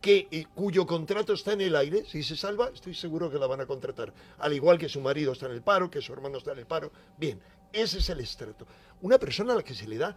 que, 0.00 0.26
eh, 0.30 0.46
cuyo 0.54 0.86
contrato 0.86 1.32
está 1.32 1.52
en 1.52 1.60
el 1.60 1.76
aire, 1.76 2.04
si 2.04 2.22
se 2.22 2.36
salva, 2.36 2.70
estoy 2.74 2.94
seguro 2.94 3.30
que 3.30 3.38
la 3.38 3.46
van 3.46 3.60
a 3.60 3.66
contratar. 3.66 4.12
Al 4.38 4.52
igual 4.52 4.76
que 4.76 4.88
su 4.88 5.00
marido 5.00 5.32
está 5.32 5.46
en 5.46 5.52
el 5.52 5.62
paro, 5.62 5.90
que 5.90 6.02
su 6.02 6.12
hermano 6.12 6.38
está 6.38 6.52
en 6.52 6.58
el 6.58 6.66
paro. 6.66 6.90
Bien, 7.16 7.40
ese 7.72 7.98
es 7.98 8.10
el 8.10 8.20
estrato. 8.20 8.66
Una 9.02 9.18
persona 9.18 9.52
a 9.52 9.56
la 9.56 9.62
que 9.62 9.74
se 9.74 9.86
le 9.86 9.98
da 9.98 10.16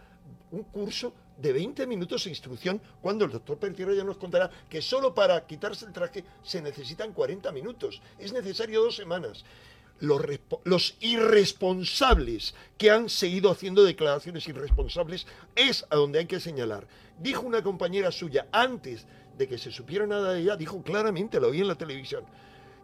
un 0.50 0.64
curso 0.64 1.12
de 1.36 1.52
20 1.52 1.86
minutos 1.86 2.24
de 2.24 2.30
instrucción, 2.30 2.80
cuando 3.00 3.24
el 3.24 3.30
doctor 3.30 3.58
Pertierra 3.58 3.94
ya 3.94 4.04
nos 4.04 4.16
contará 4.16 4.50
que 4.68 4.82
solo 4.82 5.14
para 5.14 5.46
quitarse 5.46 5.86
el 5.86 5.92
traje 5.92 6.24
se 6.42 6.62
necesitan 6.62 7.12
40 7.12 7.52
minutos. 7.52 8.00
Es 8.18 8.32
necesario 8.32 8.82
dos 8.82 8.96
semanas. 8.96 9.44
Los, 9.98 10.20
los, 10.64 10.96
irresponsables 11.00 12.54
que 12.76 12.90
han 12.90 13.08
seguido 13.08 13.50
haciendo 13.50 13.82
declaraciones 13.82 14.46
irresponsables 14.46 15.26
es 15.54 15.86
a 15.88 15.96
donde 15.96 16.18
hay 16.18 16.26
que 16.26 16.38
señalar. 16.38 16.86
Dijo 17.18 17.46
una 17.46 17.62
compañera 17.62 18.12
suya 18.12 18.46
antes 18.52 19.06
de 19.38 19.48
que 19.48 19.56
se 19.56 19.70
supiera 19.70 20.06
nada 20.06 20.34
de 20.34 20.40
ella, 20.40 20.56
dijo 20.56 20.82
claramente, 20.82 21.40
lo 21.40 21.50
vi 21.50 21.60
en 21.60 21.68
la 21.68 21.76
televisión, 21.76 22.24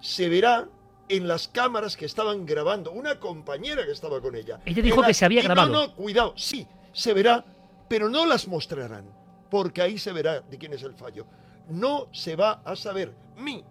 se 0.01 0.29
verá 0.29 0.69
en 1.09 1.29
las 1.29 1.49
cámaras 1.49 1.97
que 1.97 2.07
estaban 2.07 2.47
grabando, 2.47 2.91
una 2.93 3.19
compañera 3.21 3.85
que 3.85 3.93
estaba 3.93 4.21
con 4.21 4.35
ella. 4.35 4.61
Ella 4.65 4.83
dijo 4.83 5.03
que 5.03 5.15
se 5.15 5.25
había 5.25 5.43
grabado. 5.43 5.71
No, 5.71 5.87
no, 5.89 5.95
cuidado, 5.95 6.35
sí, 6.37 6.67
se 6.93 7.13
verá, 7.13 7.45
pero 7.93 8.09
no 8.09 8.25
las 8.25 8.49
mostrarán, 8.49 9.05
porque 9.51 9.83
ahí 9.83 9.99
se 9.99 10.13
verá 10.13 10.41
de 10.41 10.57
quién 10.57 10.73
es 10.73 10.83
el 10.83 10.95
fallo. 10.95 11.27
No 11.69 12.09
se 12.11 12.37
va 12.37 12.63
a 12.65 12.75
saber. 12.75 13.15
Mi, 13.37 13.63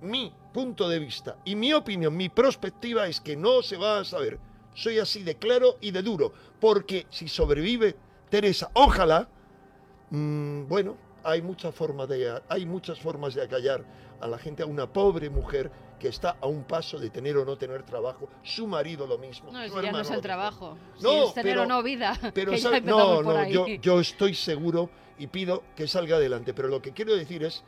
mi 0.00 0.34
punto 0.52 0.88
de 0.88 0.98
vista 0.98 1.36
y 1.44 1.54
mi 1.54 1.72
opinión, 1.72 2.16
mi 2.16 2.28
perspectiva 2.28 3.06
es 3.06 3.20
que 3.20 3.36
no 3.36 3.62
se 3.62 3.76
va 3.76 4.00
a 4.00 4.04
saber. 4.04 4.40
Soy 4.74 4.98
así 4.98 5.22
de 5.22 5.36
claro 5.36 5.76
y 5.80 5.92
de 5.92 6.02
duro, 6.02 6.32
porque 6.58 7.06
si 7.08 7.28
sobrevive 7.28 7.94
Teresa, 8.28 8.68
ojalá, 8.74 9.28
mmm, 10.10 10.66
bueno, 10.66 10.96
hay 11.22 11.40
de 11.40 12.42
hay 12.48 12.66
muchas 12.66 12.98
formas 12.98 13.34
de 13.36 13.42
acallar 13.42 13.84
a 14.20 14.26
la 14.26 14.38
gente 14.38 14.62
a 14.62 14.66
una 14.66 14.86
pobre 14.86 15.30
mujer 15.30 15.70
que 15.98 16.08
está 16.08 16.36
a 16.40 16.46
un 16.46 16.64
paso 16.64 16.98
de 16.98 17.10
tener 17.10 17.36
o 17.36 17.44
no 17.44 17.56
tener 17.56 17.82
trabajo, 17.82 18.28
su 18.42 18.66
marido 18.66 19.06
lo 19.06 19.18
mismo. 19.18 19.50
No, 19.50 19.66
su 19.68 19.82
ya 19.82 19.92
no 19.92 20.00
es 20.00 20.10
el 20.10 20.20
trabajo, 20.20 20.76
no, 21.00 21.24
es 21.24 21.34
tener 21.34 21.58
o 21.58 21.66
no 21.66 21.82
vida. 21.82 22.16
Pero 22.34 22.52
no, 22.84 23.22
no, 23.22 23.48
yo, 23.48 23.66
yo, 23.66 24.00
estoy 24.00 24.34
seguro 24.34 24.90
y 25.18 25.26
pido 25.26 25.64
que 25.74 25.88
salga 25.88 26.16
adelante. 26.16 26.54
Pero 26.54 26.68
lo 26.68 26.80
que 26.80 26.92
quiero 26.92 27.16
decir 27.16 27.42
es, 27.42 27.64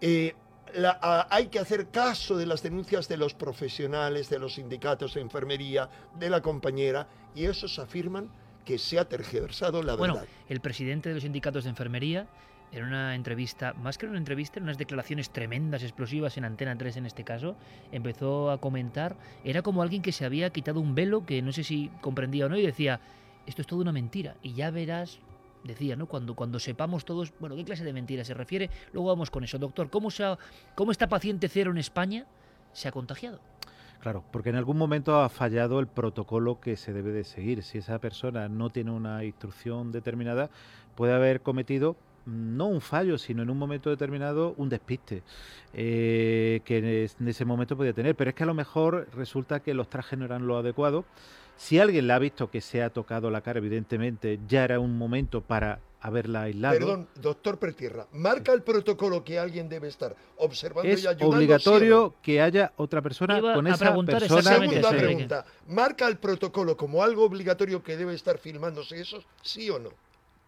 eh, 0.00 0.34
la, 0.74 1.26
hay 1.30 1.48
que 1.48 1.58
hacer 1.58 1.88
caso 1.88 2.36
de 2.36 2.46
las 2.46 2.62
denuncias 2.62 3.08
de 3.08 3.16
los 3.16 3.34
profesionales, 3.34 4.30
de 4.30 4.38
los 4.38 4.54
sindicatos 4.54 5.14
de 5.14 5.20
enfermería, 5.20 5.90
de 6.18 6.30
la 6.30 6.40
compañera, 6.40 7.08
y 7.34 7.46
esos 7.46 7.78
afirman 7.78 8.30
que 8.64 8.78
se 8.78 8.98
ha 8.98 9.08
tergiversado 9.08 9.82
la 9.82 9.96
bueno, 9.96 10.14
verdad. 10.14 10.28
El 10.48 10.60
presidente 10.60 11.08
de 11.08 11.16
los 11.16 11.22
sindicatos 11.22 11.64
de 11.64 11.70
enfermería 11.70 12.28
en 12.72 12.84
una 12.84 13.14
entrevista, 13.14 13.74
más 13.74 13.98
que 13.98 14.06
en 14.06 14.10
una 14.10 14.18
entrevista, 14.18 14.58
en 14.58 14.64
unas 14.64 14.78
declaraciones 14.78 15.30
tremendas, 15.30 15.82
explosivas 15.82 16.36
en 16.36 16.44
Antena 16.44 16.76
3 16.76 16.98
en 16.98 17.06
este 17.06 17.24
caso, 17.24 17.56
empezó 17.92 18.50
a 18.50 18.58
comentar, 18.58 19.16
era 19.44 19.62
como 19.62 19.82
alguien 19.82 20.02
que 20.02 20.12
se 20.12 20.24
había 20.24 20.50
quitado 20.50 20.80
un 20.80 20.94
velo 20.94 21.26
que 21.26 21.42
no 21.42 21.52
sé 21.52 21.64
si 21.64 21.90
comprendía 22.00 22.46
o 22.46 22.48
no 22.48 22.56
y 22.56 22.64
decía, 22.64 23.00
esto 23.46 23.62
es 23.62 23.66
todo 23.66 23.80
una 23.80 23.92
mentira 23.92 24.36
y 24.42 24.52
ya 24.52 24.70
verás, 24.70 25.18
decía, 25.64 25.96
¿no? 25.96 26.06
Cuando, 26.06 26.34
cuando 26.34 26.58
sepamos 26.58 27.04
todos, 27.04 27.32
bueno, 27.40 27.56
¿qué 27.56 27.64
clase 27.64 27.84
de 27.84 27.92
mentira 27.92 28.24
se 28.24 28.34
refiere? 28.34 28.70
Luego 28.92 29.08
vamos 29.08 29.30
con 29.30 29.44
eso. 29.44 29.58
Doctor, 29.58 29.90
¿cómo, 29.90 30.10
se 30.10 30.24
ha, 30.24 30.38
cómo 30.74 30.92
está 30.92 31.08
paciente 31.08 31.48
cero 31.48 31.70
en 31.70 31.78
España 31.78 32.26
se 32.72 32.88
ha 32.88 32.92
contagiado? 32.92 33.40
Claro, 34.00 34.24
porque 34.32 34.48
en 34.48 34.56
algún 34.56 34.78
momento 34.78 35.20
ha 35.20 35.28
fallado 35.28 35.78
el 35.78 35.86
protocolo 35.86 36.58
que 36.58 36.76
se 36.76 36.94
debe 36.94 37.10
de 37.10 37.24
seguir. 37.24 37.62
Si 37.62 37.78
esa 37.78 37.98
persona 37.98 38.48
no 38.48 38.70
tiene 38.70 38.92
una 38.92 39.24
instrucción 39.24 39.92
determinada, 39.92 40.48
puede 40.94 41.12
haber 41.12 41.42
cometido 41.42 41.96
no 42.26 42.66
un 42.66 42.80
fallo, 42.80 43.18
sino 43.18 43.42
en 43.42 43.50
un 43.50 43.58
momento 43.58 43.90
determinado 43.90 44.54
un 44.56 44.68
despiste 44.68 45.22
eh, 45.72 46.60
que 46.64 47.08
en 47.18 47.28
ese 47.28 47.44
momento 47.44 47.76
podía 47.76 47.92
tener. 47.92 48.14
Pero 48.14 48.30
es 48.30 48.36
que 48.36 48.42
a 48.42 48.46
lo 48.46 48.54
mejor 48.54 49.08
resulta 49.14 49.60
que 49.60 49.74
los 49.74 49.88
trajes 49.88 50.18
no 50.18 50.24
eran 50.24 50.46
lo 50.46 50.58
adecuado. 50.58 51.04
Si 51.56 51.78
alguien 51.78 52.06
le 52.06 52.12
ha 52.14 52.18
visto 52.18 52.50
que 52.50 52.60
se 52.60 52.82
ha 52.82 52.90
tocado 52.90 53.30
la 53.30 53.42
cara, 53.42 53.58
evidentemente 53.58 54.38
ya 54.48 54.64
era 54.64 54.80
un 54.80 54.96
momento 54.96 55.42
para 55.42 55.80
haberla 56.00 56.42
aislado. 56.42 56.78
Perdón, 56.78 57.08
doctor 57.16 57.58
Pretierra, 57.58 58.06
¿marca 58.12 58.52
el 58.52 58.62
protocolo 58.62 59.22
que 59.22 59.38
alguien 59.38 59.68
debe 59.68 59.88
estar 59.88 60.16
observando 60.38 60.90
es 60.90 61.04
y 61.04 61.06
ayudando? 61.06 61.36
obligatorio 61.36 62.14
que 62.22 62.40
haya 62.40 62.72
otra 62.76 63.02
persona 63.02 63.40
con 63.40 63.66
esa 63.66 63.94
persona. 63.94 64.58
Segunda 64.58 64.90
pregunta, 64.90 65.44
¿marca 65.68 66.08
el 66.08 66.16
protocolo 66.16 66.76
como 66.76 67.02
algo 67.02 67.24
obligatorio 67.24 67.82
que 67.82 67.96
debe 67.96 68.14
estar 68.14 68.38
filmándose 68.38 69.00
eso, 69.00 69.22
sí 69.42 69.68
o 69.68 69.78
no? 69.78 69.90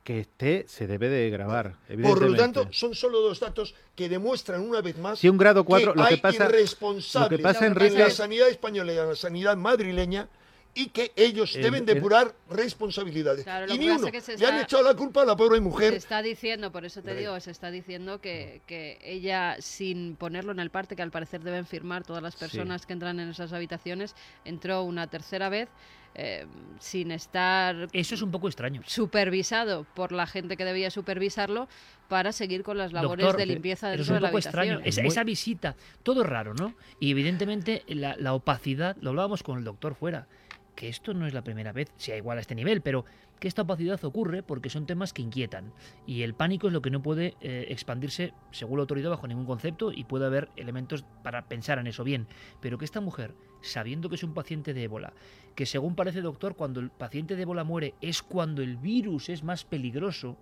Que 0.04 0.20
esté 0.20 0.64
se 0.68 0.86
debe 0.86 1.08
de 1.08 1.30
grabar. 1.30 1.76
Por 2.02 2.22
lo 2.22 2.36
tanto, 2.36 2.68
son 2.72 2.94
solo 2.94 3.20
dos 3.20 3.40
datos 3.40 3.74
que 3.94 4.08
demuestran 4.08 4.60
una 4.60 4.80
vez 4.80 4.98
más 4.98 5.18
si 5.18 5.28
un 5.28 5.38
grado 5.38 5.64
4, 5.64 5.92
que 5.92 5.98
lo 5.98 6.06
que 6.06 6.14
hay 6.14 6.20
pasa, 6.20 6.46
irresponsables 6.46 7.30
lo 7.30 7.36
que 7.36 7.42
pasa 7.42 7.66
en, 7.66 7.80
en 7.80 7.98
la 7.98 8.10
sanidad 8.10 8.48
española 8.48 8.92
y 8.92 8.98
en 8.98 9.08
la 9.08 9.16
sanidad 9.16 9.56
madrileña 9.56 10.28
y 10.74 10.86
que 10.86 11.12
ellos 11.16 11.52
deben 11.54 11.84
depurar 11.84 12.34
responsabilidades. 12.48 13.46
y 13.68 13.78
ni 13.78 13.90
uno. 13.90 14.08
Le 14.08 14.46
han 14.46 14.60
echado 14.60 14.82
la 14.82 14.94
culpa 14.94 15.22
a 15.22 15.24
la 15.24 15.36
pobre 15.36 15.60
mujer. 15.60 15.90
Se 15.90 15.98
está 15.98 16.22
diciendo, 16.22 16.72
por 16.72 16.84
eso 16.84 17.02
te 17.02 17.14
digo, 17.14 17.38
se 17.40 17.50
está 17.50 17.70
diciendo 17.70 18.20
que, 18.20 18.62
que, 18.66 18.98
ella, 19.02 19.56
sin 19.60 20.16
ponerlo 20.16 20.52
en 20.52 20.60
el 20.60 20.70
parte, 20.70 20.96
que 20.96 21.02
al 21.02 21.10
parecer 21.10 21.42
deben 21.42 21.66
firmar 21.66 22.04
todas 22.04 22.22
las 22.22 22.36
personas 22.36 22.86
que 22.86 22.94
entran 22.94 23.20
en 23.20 23.28
esas 23.28 23.52
habitaciones, 23.52 24.14
entró 24.44 24.82
una 24.82 25.08
tercera 25.08 25.48
vez. 25.48 25.68
Eh, 26.14 26.46
sin 26.78 27.10
estar 27.10 27.88
eso 27.90 28.14
es 28.14 28.20
un 28.20 28.30
poco 28.30 28.46
extraño. 28.46 28.82
supervisado 28.84 29.86
por 29.94 30.12
la 30.12 30.26
gente 30.26 30.58
que 30.58 30.64
debía 30.66 30.90
supervisarlo 30.90 31.68
para 32.08 32.32
seguir 32.32 32.62
con 32.62 32.76
las 32.76 32.92
labores 32.92 33.34
de 33.34 33.46
limpieza 33.46 33.88
dentro 33.88 34.02
eso 34.02 34.02
es 34.02 34.08
un 34.10 34.14
de 34.16 34.20
la 34.20 34.28
poco 34.28 34.36
habitación. 34.36 34.80
extraño 34.84 35.08
esa, 35.08 35.24
visita 35.24 35.74
todo 36.02 36.22
es 36.22 36.28
raro 36.28 36.52
no 36.52 36.74
y 37.00 37.12
evidentemente 37.12 37.82
la, 37.86 38.14
la 38.16 38.34
opacidad 38.34 38.94
lo 39.00 39.08
hablábamos 39.10 39.42
con 39.42 39.56
el 39.56 39.64
doctor 39.64 39.94
fuera 39.94 40.26
que 40.74 40.88
esto 40.88 41.14
no 41.14 41.26
es 41.26 41.34
la 41.34 41.42
primera 41.42 41.72
vez, 41.72 41.90
sea 41.96 42.16
igual 42.16 42.38
a 42.38 42.40
este 42.40 42.54
nivel, 42.54 42.80
pero 42.80 43.04
que 43.42 43.48
esta 43.48 43.62
opacidad 43.62 44.02
ocurre 44.04 44.44
porque 44.44 44.70
son 44.70 44.86
temas 44.86 45.12
que 45.12 45.20
inquietan 45.20 45.72
y 46.06 46.22
el 46.22 46.32
pánico 46.32 46.68
es 46.68 46.72
lo 46.72 46.80
que 46.80 46.90
no 46.92 47.02
puede 47.02 47.34
eh, 47.40 47.66
expandirse 47.70 48.34
según 48.52 48.78
la 48.78 48.82
autoridad 48.82 49.10
bajo 49.10 49.26
ningún 49.26 49.46
concepto 49.46 49.90
y 49.90 50.04
puede 50.04 50.26
haber 50.26 50.48
elementos 50.54 51.04
para 51.24 51.48
pensar 51.48 51.80
en 51.80 51.88
eso 51.88 52.04
bien, 52.04 52.28
pero 52.60 52.78
que 52.78 52.84
esta 52.84 53.00
mujer, 53.00 53.34
sabiendo 53.60 54.08
que 54.08 54.14
es 54.14 54.22
un 54.22 54.32
paciente 54.32 54.74
de 54.74 54.84
ébola, 54.84 55.12
que 55.56 55.66
según 55.66 55.96
parece 55.96 56.20
doctor, 56.20 56.54
cuando 56.54 56.78
el 56.78 56.90
paciente 56.90 57.34
de 57.34 57.42
ébola 57.42 57.64
muere 57.64 57.94
es 58.00 58.22
cuando 58.22 58.62
el 58.62 58.76
virus 58.76 59.28
es 59.28 59.42
más 59.42 59.64
peligroso, 59.64 60.36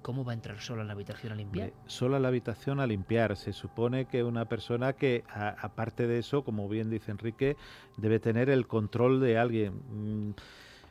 ¿Cómo 0.00 0.24
va 0.24 0.30
a 0.30 0.34
entrar 0.34 0.60
sola 0.60 0.82
a 0.82 0.84
la 0.84 0.92
habitación 0.92 1.32
a 1.32 1.34
limpiar? 1.34 1.72
Sola 1.86 2.18
a 2.18 2.20
la 2.20 2.28
habitación 2.28 2.78
a 2.78 2.86
limpiar. 2.86 3.36
Se 3.36 3.52
supone 3.52 4.06
que 4.06 4.22
una 4.22 4.44
persona 4.44 4.92
que, 4.92 5.24
aparte 5.28 6.06
de 6.06 6.20
eso, 6.20 6.44
como 6.44 6.68
bien 6.68 6.88
dice 6.88 7.10
Enrique, 7.10 7.56
debe 7.96 8.20
tener 8.20 8.48
el 8.48 8.68
control 8.68 9.20
de 9.20 9.36
alguien. 9.36 9.74
Mm, 9.90 10.34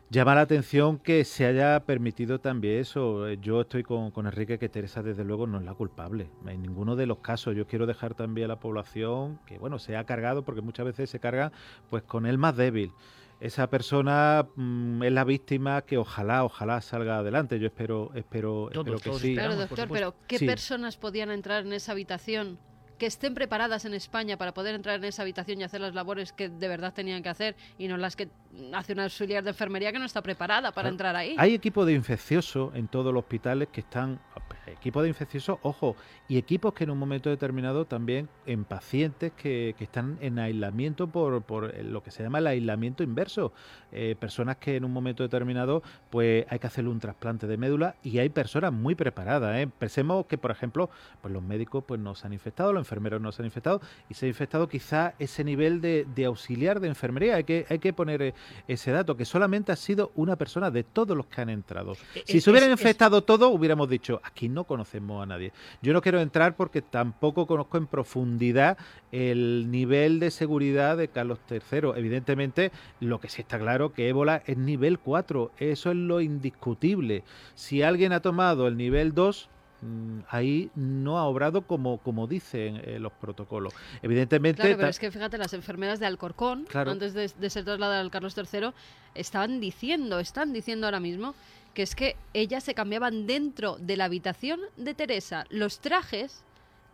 llama 0.09 0.35
la 0.35 0.41
atención 0.41 0.97
que 0.97 1.23
se 1.23 1.45
haya 1.45 1.79
permitido 1.81 2.39
también 2.39 2.79
eso. 2.79 3.31
Yo 3.33 3.61
estoy 3.61 3.83
con, 3.83 4.11
con, 4.11 4.25
Enrique 4.25 4.59
que 4.59 4.69
Teresa 4.69 5.03
desde 5.03 5.23
luego 5.23 5.47
no 5.47 5.59
es 5.59 5.65
la 5.65 5.73
culpable. 5.73 6.29
En 6.45 6.61
ninguno 6.61 6.95
de 6.95 7.05
los 7.05 7.19
casos. 7.19 7.55
Yo 7.55 7.67
quiero 7.67 7.85
dejar 7.85 8.13
también 8.13 8.45
a 8.45 8.47
la 8.49 8.59
población 8.59 9.39
que 9.45 9.57
bueno 9.57 9.79
se 9.79 9.97
ha 9.97 10.03
cargado 10.05 10.43
porque 10.43 10.61
muchas 10.61 10.85
veces 10.85 11.09
se 11.09 11.19
carga 11.19 11.51
pues 11.89 12.03
con 12.03 12.25
el 12.25 12.37
más 12.37 12.55
débil 12.55 12.91
esa 13.39 13.69
persona 13.69 14.47
mm, 14.55 15.03
es 15.03 15.11
la 15.11 15.23
víctima 15.23 15.81
que 15.83 15.97
ojalá, 15.97 16.43
ojalá 16.43 16.81
salga 16.81 17.19
adelante. 17.19 17.59
Yo 17.59 17.67
espero, 17.67 18.11
espero, 18.15 18.69
espero 18.71 18.99
que 18.99 19.13
sí. 19.13 19.33
Claro, 19.35 19.55
doctor, 19.55 19.87
pero 19.91 20.15
¿qué 20.27 20.39
personas 20.39 20.97
podían 20.97 21.31
entrar 21.31 21.65
en 21.65 21.73
esa 21.73 21.91
habitación? 21.91 22.57
Que 22.97 23.05
estén 23.05 23.33
preparadas 23.33 23.85
en 23.85 23.93
España 23.93 24.37
para 24.37 24.53
poder 24.53 24.75
entrar 24.75 24.97
en 24.97 25.05
esa 25.05 25.21
habitación 25.21 25.61
y 25.61 25.63
hacer 25.63 25.81
las 25.81 25.93
labores 25.93 26.33
que 26.33 26.49
de 26.49 26.67
verdad 26.67 26.93
tenían 26.93 27.23
que 27.23 27.29
hacer 27.29 27.55
y 27.77 27.87
no 27.87 27.97
las 27.97 28.15
que 28.15 28.29
hace 28.73 28.93
una 28.93 29.03
auxiliar 29.03 29.43
de 29.43 29.51
enfermería 29.51 29.91
que 29.91 29.99
no 29.99 30.05
está 30.05 30.21
preparada 30.21 30.71
para 30.71 30.89
entrar 30.89 31.15
ahí. 31.15 31.35
Hay 31.37 31.53
equipos 31.53 31.85
de 31.85 31.93
infecciosos 31.93 32.75
en 32.75 32.87
todos 32.87 33.13
los 33.13 33.23
hospitales 33.23 33.69
que 33.71 33.81
están 33.81 34.19
equipos 34.67 35.03
de 35.03 35.09
infecciosos, 35.09 35.59
ojo, 35.61 35.95
y 36.27 36.37
equipos 36.37 36.73
que 36.73 36.83
en 36.83 36.91
un 36.91 36.97
momento 36.97 37.29
determinado 37.29 37.85
también 37.85 38.29
en 38.45 38.63
pacientes 38.63 39.31
que, 39.33 39.75
que 39.77 39.83
están 39.83 40.17
en 40.21 40.39
aislamiento 40.39 41.07
por, 41.07 41.41
por, 41.41 41.73
lo 41.83 42.03
que 42.03 42.11
se 42.11 42.23
llama 42.23 42.39
el 42.39 42.47
aislamiento 42.47 43.03
inverso. 43.03 43.53
Eh, 43.91 44.15
personas 44.19 44.57
que 44.57 44.75
en 44.75 44.83
un 44.83 44.91
momento 44.91 45.23
determinado 45.23 45.81
pues 46.09 46.45
hay 46.49 46.59
que 46.59 46.67
hacerle 46.67 46.89
un 46.89 46.99
trasplante 46.99 47.47
de 47.47 47.57
médula 47.57 47.95
y 48.03 48.19
hay 48.19 48.29
personas 48.29 48.73
muy 48.73 48.95
preparadas. 48.95 49.57
¿eh? 49.57 49.69
Pensemos 49.79 50.25
que, 50.25 50.37
por 50.37 50.51
ejemplo, 50.51 50.89
pues 51.21 51.33
los 51.33 51.43
médicos 51.43 51.83
pues 51.87 51.99
no 51.99 52.15
se 52.15 52.27
han 52.27 52.33
infectado, 52.33 52.73
los 52.73 52.81
enfermeros 52.81 53.21
no 53.21 53.31
se 53.31 53.41
han 53.41 53.45
infectado 53.45 53.81
y 54.09 54.13
se 54.13 54.25
ha 54.25 54.29
infectado 54.29 54.67
quizá 54.67 55.13
ese 55.19 55.43
nivel 55.43 55.81
de, 55.81 56.05
de 56.15 56.25
auxiliar 56.25 56.79
de 56.79 56.87
enfermería. 56.87 57.35
Hay 57.35 57.43
que, 57.43 57.65
hay 57.69 57.79
que 57.79 57.93
poner 57.93 58.21
eh, 58.21 58.33
ese 58.67 58.91
dato, 58.91 59.15
que 59.15 59.25
solamente 59.25 59.71
ha 59.71 59.75
sido 59.75 60.11
una 60.15 60.35
persona 60.35 60.71
de 60.71 60.83
todos 60.83 61.15
los 61.15 61.27
que 61.27 61.41
han 61.41 61.49
entrado. 61.49 61.93
Si 62.25 62.41
se 62.41 62.49
hubieran 62.49 62.71
infectado 62.71 63.23
todos, 63.23 63.53
hubiéramos 63.53 63.89
dicho, 63.89 64.19
aquí 64.23 64.49
no 64.49 64.56
no 64.57 64.63
conocemos 64.63 65.21
a 65.21 65.27
nadie. 65.27 65.53
Yo 65.83 65.93
no 65.93 66.01
quiero 66.01 66.19
entrar 66.19 66.55
porque 66.55 66.81
tampoco 66.81 67.45
conozco 67.45 67.77
en 67.77 67.85
profundidad 67.85 68.75
el 69.11 69.69
nivel 69.69 70.19
de 70.19 70.31
seguridad 70.31 70.97
de 70.97 71.09
Carlos 71.09 71.37
III. 71.47 71.91
Evidentemente, 71.95 72.71
lo 72.99 73.19
que 73.19 73.29
sí 73.29 73.43
está 73.43 73.59
claro 73.59 73.93
que 73.93 74.09
ébola 74.09 74.41
es 74.47 74.57
nivel 74.57 74.97
4, 74.97 75.51
eso 75.59 75.91
es 75.91 75.95
lo 75.95 76.21
indiscutible. 76.21 77.23
Si 77.53 77.83
alguien 77.83 78.13
ha 78.13 78.21
tomado 78.21 78.67
el 78.67 78.77
nivel 78.77 79.13
2, 79.13 79.47
Mm, 79.81 80.21
ahí 80.29 80.71
no 80.73 81.19
ha 81.19 81.25
obrado 81.25 81.61
como, 81.61 81.99
como 81.99 82.25
dicen 82.25 82.81
eh, 82.83 82.97
los 82.99 83.13
protocolos. 83.13 83.73
Evidentemente. 84.01 84.61
Claro, 84.61 84.77
pero 84.77 84.89
es 84.89 84.97
que 84.97 85.11
fíjate, 85.11 85.37
las 85.37 85.53
enfermeras 85.53 85.99
de 85.99 86.07
Alcorcón, 86.07 86.65
antes 86.73 87.13
de, 87.13 87.27
de 87.27 87.49
ser 87.49 87.63
trasladadas 87.63 88.01
al 88.01 88.09
Carlos 88.09 88.35
III, 88.35 88.71
estaban 89.13 89.59
diciendo, 89.59 90.19
están 90.19 90.51
diciendo 90.51 90.87
ahora 90.87 90.99
mismo, 90.99 91.35
que 91.77 91.83
es 91.83 91.93
que 91.93 92.15
ellas 92.33 92.63
se 92.63 92.73
cambiaban 92.73 93.27
dentro 93.27 93.77
de 93.77 93.97
la 93.97 94.05
habitación 94.05 94.59
de 94.77 94.95
Teresa 94.95 95.45
los 95.51 95.79
trajes 95.79 96.43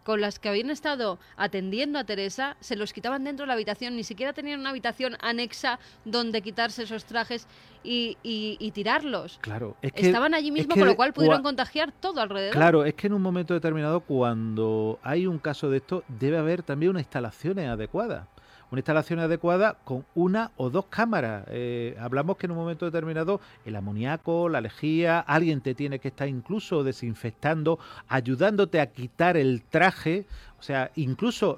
con 0.03 0.19
las 0.19 0.39
que 0.39 0.49
habían 0.49 0.69
estado 0.69 1.19
atendiendo 1.37 1.97
a 1.99 2.03
Teresa 2.03 2.57
se 2.59 2.75
los 2.75 2.91
quitaban 2.91 3.23
dentro 3.23 3.43
de 3.43 3.47
la 3.47 3.53
habitación, 3.53 3.95
ni 3.95 4.03
siquiera 4.03 4.33
tenían 4.33 4.59
una 4.59 4.71
habitación 4.71 5.15
anexa 5.21 5.79
donde 6.03 6.41
quitarse 6.41 6.83
esos 6.83 7.05
trajes 7.05 7.47
y, 7.81 8.71
tirarlos. 8.73 9.39
Claro, 9.41 9.77
estaban 9.81 10.33
allí 10.33 10.51
mismo, 10.51 10.75
con 10.75 10.85
lo 10.85 10.97
cual 10.97 11.13
pudieron 11.13 11.43
contagiar 11.43 11.93
todo 11.93 12.19
alrededor. 12.19 12.51
Claro, 12.51 12.83
es 12.83 12.93
que 12.95 13.07
en 13.07 13.13
un 13.13 13.21
momento 13.21 13.53
determinado, 13.53 14.01
cuando 14.01 14.99
hay 15.01 15.27
un 15.27 15.39
caso 15.39 15.69
de 15.69 15.77
esto, 15.77 16.03
debe 16.09 16.37
haber 16.37 16.61
también 16.61 16.89
unas 16.89 17.03
instalaciones 17.03 17.69
adecuadas 17.69 18.27
una 18.73 18.79
instalación 18.79 19.19
adecuada 19.19 19.77
con 19.83 20.03
una 20.15 20.49
o 20.57 20.71
dos 20.71 20.85
cámaras. 20.87 21.45
Eh, 21.49 21.95
hablamos 21.99 22.37
que 22.37 22.47
en 22.47 22.53
un 22.53 22.57
momento 22.57 22.85
determinado 22.85 23.39
el 23.65 23.75
amoníaco, 23.75 24.49
la 24.49 24.61
lejía, 24.61 25.19
alguien 25.19 25.61
te 25.61 25.75
tiene 25.75 25.99
que 25.99 26.07
estar 26.07 26.27
incluso 26.27 26.83
desinfectando, 26.83 27.77
ayudándote 28.07 28.81
a 28.81 28.87
quitar 28.87 29.37
el 29.37 29.61
traje. 29.61 30.25
O 30.59 30.63
sea, 30.63 30.89
incluso 30.95 31.55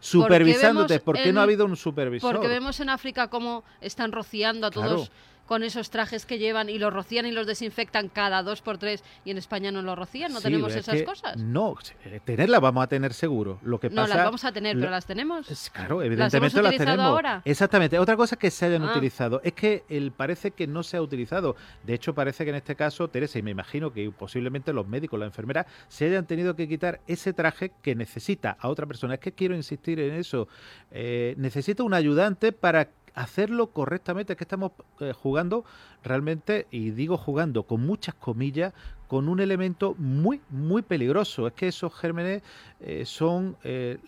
supervisándote. 0.00 1.00
¿Por 1.00 1.16
qué 1.16 1.32
no 1.32 1.40
ha 1.40 1.44
habido 1.44 1.64
un 1.64 1.74
supervisor? 1.74 2.34
Porque 2.34 2.48
vemos 2.48 2.80
en 2.80 2.90
África 2.90 3.28
cómo 3.28 3.64
están 3.80 4.12
rociando 4.12 4.66
a 4.66 4.70
todos 4.70 5.10
con 5.46 5.62
esos 5.62 5.90
trajes 5.90 6.26
que 6.26 6.38
llevan 6.38 6.68
y 6.68 6.78
los 6.78 6.92
rocían 6.92 7.26
y 7.26 7.32
los 7.32 7.46
desinfectan 7.46 8.08
cada 8.08 8.42
dos 8.42 8.62
por 8.62 8.78
tres 8.78 9.02
y 9.24 9.30
en 9.30 9.38
España 9.38 9.70
no 9.70 9.82
los 9.82 9.96
rocían, 9.96 10.32
no 10.32 10.40
tenemos 10.40 10.74
esas 10.74 11.02
cosas. 11.02 11.36
No, 11.36 11.76
tenerlas 12.24 12.60
vamos 12.60 12.84
a 12.84 12.86
tener 12.88 13.12
seguro. 13.12 13.58
Lo 13.62 13.78
que 13.80 13.90
no 13.90 14.06
las 14.06 14.16
vamos 14.16 14.44
a 14.44 14.52
tener, 14.52 14.76
pero 14.76 14.90
las 14.90 15.06
tenemos. 15.06 15.46
Claro, 15.72 16.02
evidentemente 16.02 16.62
las, 16.62 16.76
tenemos. 16.76 17.06
Ahora? 17.06 17.42
Exactamente. 17.44 17.98
Otra 17.98 18.16
cosa 18.16 18.36
que 18.36 18.50
se 18.50 18.66
hayan 18.66 18.82
ah. 18.82 18.92
utilizado 18.92 19.40
es 19.44 19.52
que 19.52 19.84
el 19.88 20.12
parece 20.12 20.50
que 20.50 20.66
no 20.66 20.82
se 20.82 20.96
ha 20.96 21.02
utilizado. 21.02 21.56
De 21.84 21.94
hecho, 21.94 22.14
parece 22.14 22.44
que 22.44 22.50
en 22.50 22.56
este 22.56 22.76
caso, 22.76 23.08
Teresa, 23.08 23.38
y 23.38 23.42
me 23.42 23.50
imagino 23.50 23.92
que 23.92 24.10
posiblemente 24.10 24.72
los 24.72 24.86
médicos, 24.86 25.18
la 25.18 25.26
enfermera, 25.26 25.66
se 25.88 26.06
hayan 26.06 26.26
tenido 26.26 26.56
que 26.56 26.68
quitar 26.68 27.00
ese 27.06 27.32
traje 27.32 27.72
que 27.82 27.94
necesita 27.94 28.56
a 28.58 28.68
otra 28.68 28.86
persona. 28.86 29.14
Es 29.14 29.20
que 29.20 29.32
quiero 29.32 29.54
insistir 29.54 30.00
en 30.00 30.14
eso. 30.14 30.48
Eh, 30.90 31.34
necesita 31.38 31.82
un 31.82 31.94
ayudante 31.94 32.52
para 32.52 32.88
hacerlo 33.16 33.68
correctamente, 33.68 34.34
es 34.34 34.36
que 34.36 34.44
estamos 34.44 34.72
eh, 35.00 35.12
jugando 35.12 35.64
realmente, 36.04 36.66
y 36.70 36.90
digo 36.90 37.16
jugando 37.16 37.64
con 37.64 37.80
muchas 37.80 38.14
comillas, 38.14 38.72
con 39.08 39.28
un 39.28 39.40
elemento 39.40 39.94
muy, 39.98 40.40
muy 40.50 40.82
peligroso. 40.82 41.46
Es 41.46 41.52
que 41.54 41.68
esos 41.68 41.94
gérmenes 41.94 42.42
eh, 42.80 43.04
son 43.06 43.56
eh, 43.64 43.98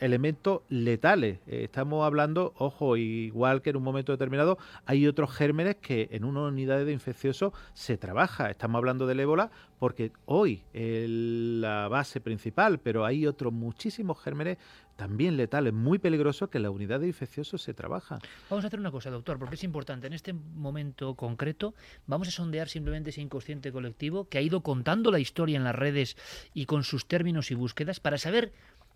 elementos 0.00 0.62
letales. 0.68 1.38
estamos 1.46 2.04
hablando, 2.04 2.52
ojo, 2.58 2.96
igual 2.96 3.62
que 3.62 3.70
en 3.70 3.76
un 3.76 3.84
momento 3.84 4.12
determinado, 4.12 4.58
hay 4.84 5.06
otros 5.06 5.30
gérmenes 5.30 5.76
que 5.76 6.08
en 6.10 6.24
una 6.24 6.42
unidad 6.42 6.84
de 6.84 6.92
infeccioso 6.92 7.52
se 7.72 7.96
trabaja. 7.96 8.50
Estamos 8.50 8.78
hablando 8.80 9.06
del 9.06 9.20
ébola 9.20 9.50
porque 9.78 10.10
hoy 10.24 10.62
la 10.72 11.88
base 11.88 12.20
principal, 12.20 12.80
pero 12.80 13.04
hay 13.04 13.26
otros 13.26 13.52
muchísimos 13.52 14.20
gérmenes 14.20 14.58
también 14.96 15.36
letales, 15.36 15.72
muy 15.72 15.98
peligrosos 15.98 16.48
que 16.48 16.58
la 16.58 16.70
unidad 16.70 17.00
de 17.00 17.06
infecciosos 17.06 17.62
se 17.62 17.74
trabaja. 17.74 18.18
Vamos 18.50 18.64
a 18.64 18.68
hacer 18.68 18.80
una 18.80 18.90
cosa, 18.90 19.10
doctor, 19.10 19.38
porque 19.38 19.54
es 19.54 19.64
importante. 19.64 20.06
En 20.06 20.14
este 20.14 20.32
momento 20.32 21.14
concreto 21.14 21.74
vamos 22.06 22.28
a 22.28 22.30
sondear 22.30 22.68
simplemente 22.68 23.10
ese 23.10 23.20
inconsciente 23.20 23.70
colectivo 23.70 24.28
que 24.28 24.38
ha 24.38 24.42
ido 24.42 24.62
contando 24.62 25.10
la 25.10 25.18
historia 25.18 25.56
en 25.56 25.64
las 25.64 25.74
redes 25.74 26.16
y 26.54 26.66
con 26.66 26.82
sus 26.82 27.06
términos 27.06 27.50
y 27.50 27.54
búsquedas 27.54 28.00
para 28.00 28.18
saber 28.18 28.52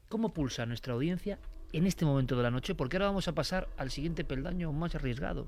cómo 0.09 0.32
pulsa 0.32 0.66
nuestra 0.66 0.94
audiencia 0.94 1.38
en 1.72 1.86
este 1.86 2.05
momento 2.05 2.36
de 2.36 2.42
la 2.42 2.51
noche, 2.51 2.74
porque 2.74 2.96
ahora 2.96 3.07
vamos 3.07 3.28
a 3.28 3.34
pasar 3.34 3.68
al 3.76 3.90
siguiente 3.90 4.24
peldaño 4.24 4.72
más 4.72 4.94
arriesgado. 4.94 5.46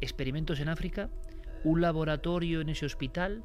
Experimentos 0.00 0.60
en 0.60 0.68
África, 0.68 1.10
un 1.64 1.80
laboratorio 1.80 2.60
en 2.60 2.68
ese 2.68 2.86
hospital, 2.86 3.44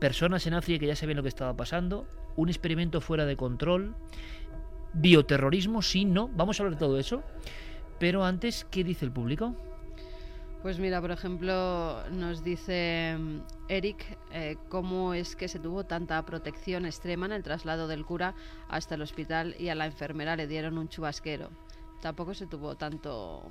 personas 0.00 0.46
en 0.46 0.54
África 0.54 0.80
que 0.80 0.86
ya 0.86 0.96
sabían 0.96 1.16
lo 1.16 1.22
que 1.22 1.28
estaba 1.28 1.56
pasando, 1.56 2.06
un 2.36 2.48
experimento 2.48 3.00
fuera 3.00 3.24
de 3.26 3.36
control, 3.36 3.94
bioterrorismo, 4.96 5.82
sí, 5.82 6.04
no, 6.04 6.28
vamos 6.28 6.58
a 6.58 6.62
hablar 6.62 6.78
de 6.78 6.84
todo 6.84 6.98
eso. 6.98 7.22
Pero 7.98 8.24
antes, 8.24 8.66
¿qué 8.70 8.84
dice 8.84 9.04
el 9.04 9.12
público? 9.12 9.54
Pues 10.62 10.78
mira, 10.80 11.00
por 11.00 11.12
ejemplo, 11.12 12.02
nos 12.10 12.42
dice 12.42 13.16
mm, 13.18 13.38
Eric 13.68 14.18
eh, 14.32 14.56
cómo 14.68 15.14
es 15.14 15.36
que 15.36 15.48
se 15.48 15.60
tuvo 15.60 15.84
tanta 15.84 16.24
protección 16.26 16.86
extrema 16.86 17.26
en 17.26 17.32
el 17.32 17.42
traslado 17.42 17.86
del 17.86 18.04
cura 18.04 18.34
hasta 18.68 18.96
el 18.96 19.02
hospital 19.02 19.54
y 19.58 19.68
a 19.68 19.74
la 19.74 19.86
enfermera 19.86 20.34
le 20.34 20.46
dieron 20.46 20.76
un 20.76 20.88
chubasquero. 20.88 21.50
Tampoco 22.00 22.34
se 22.34 22.46
tuvo 22.46 22.74
tanto 22.74 23.48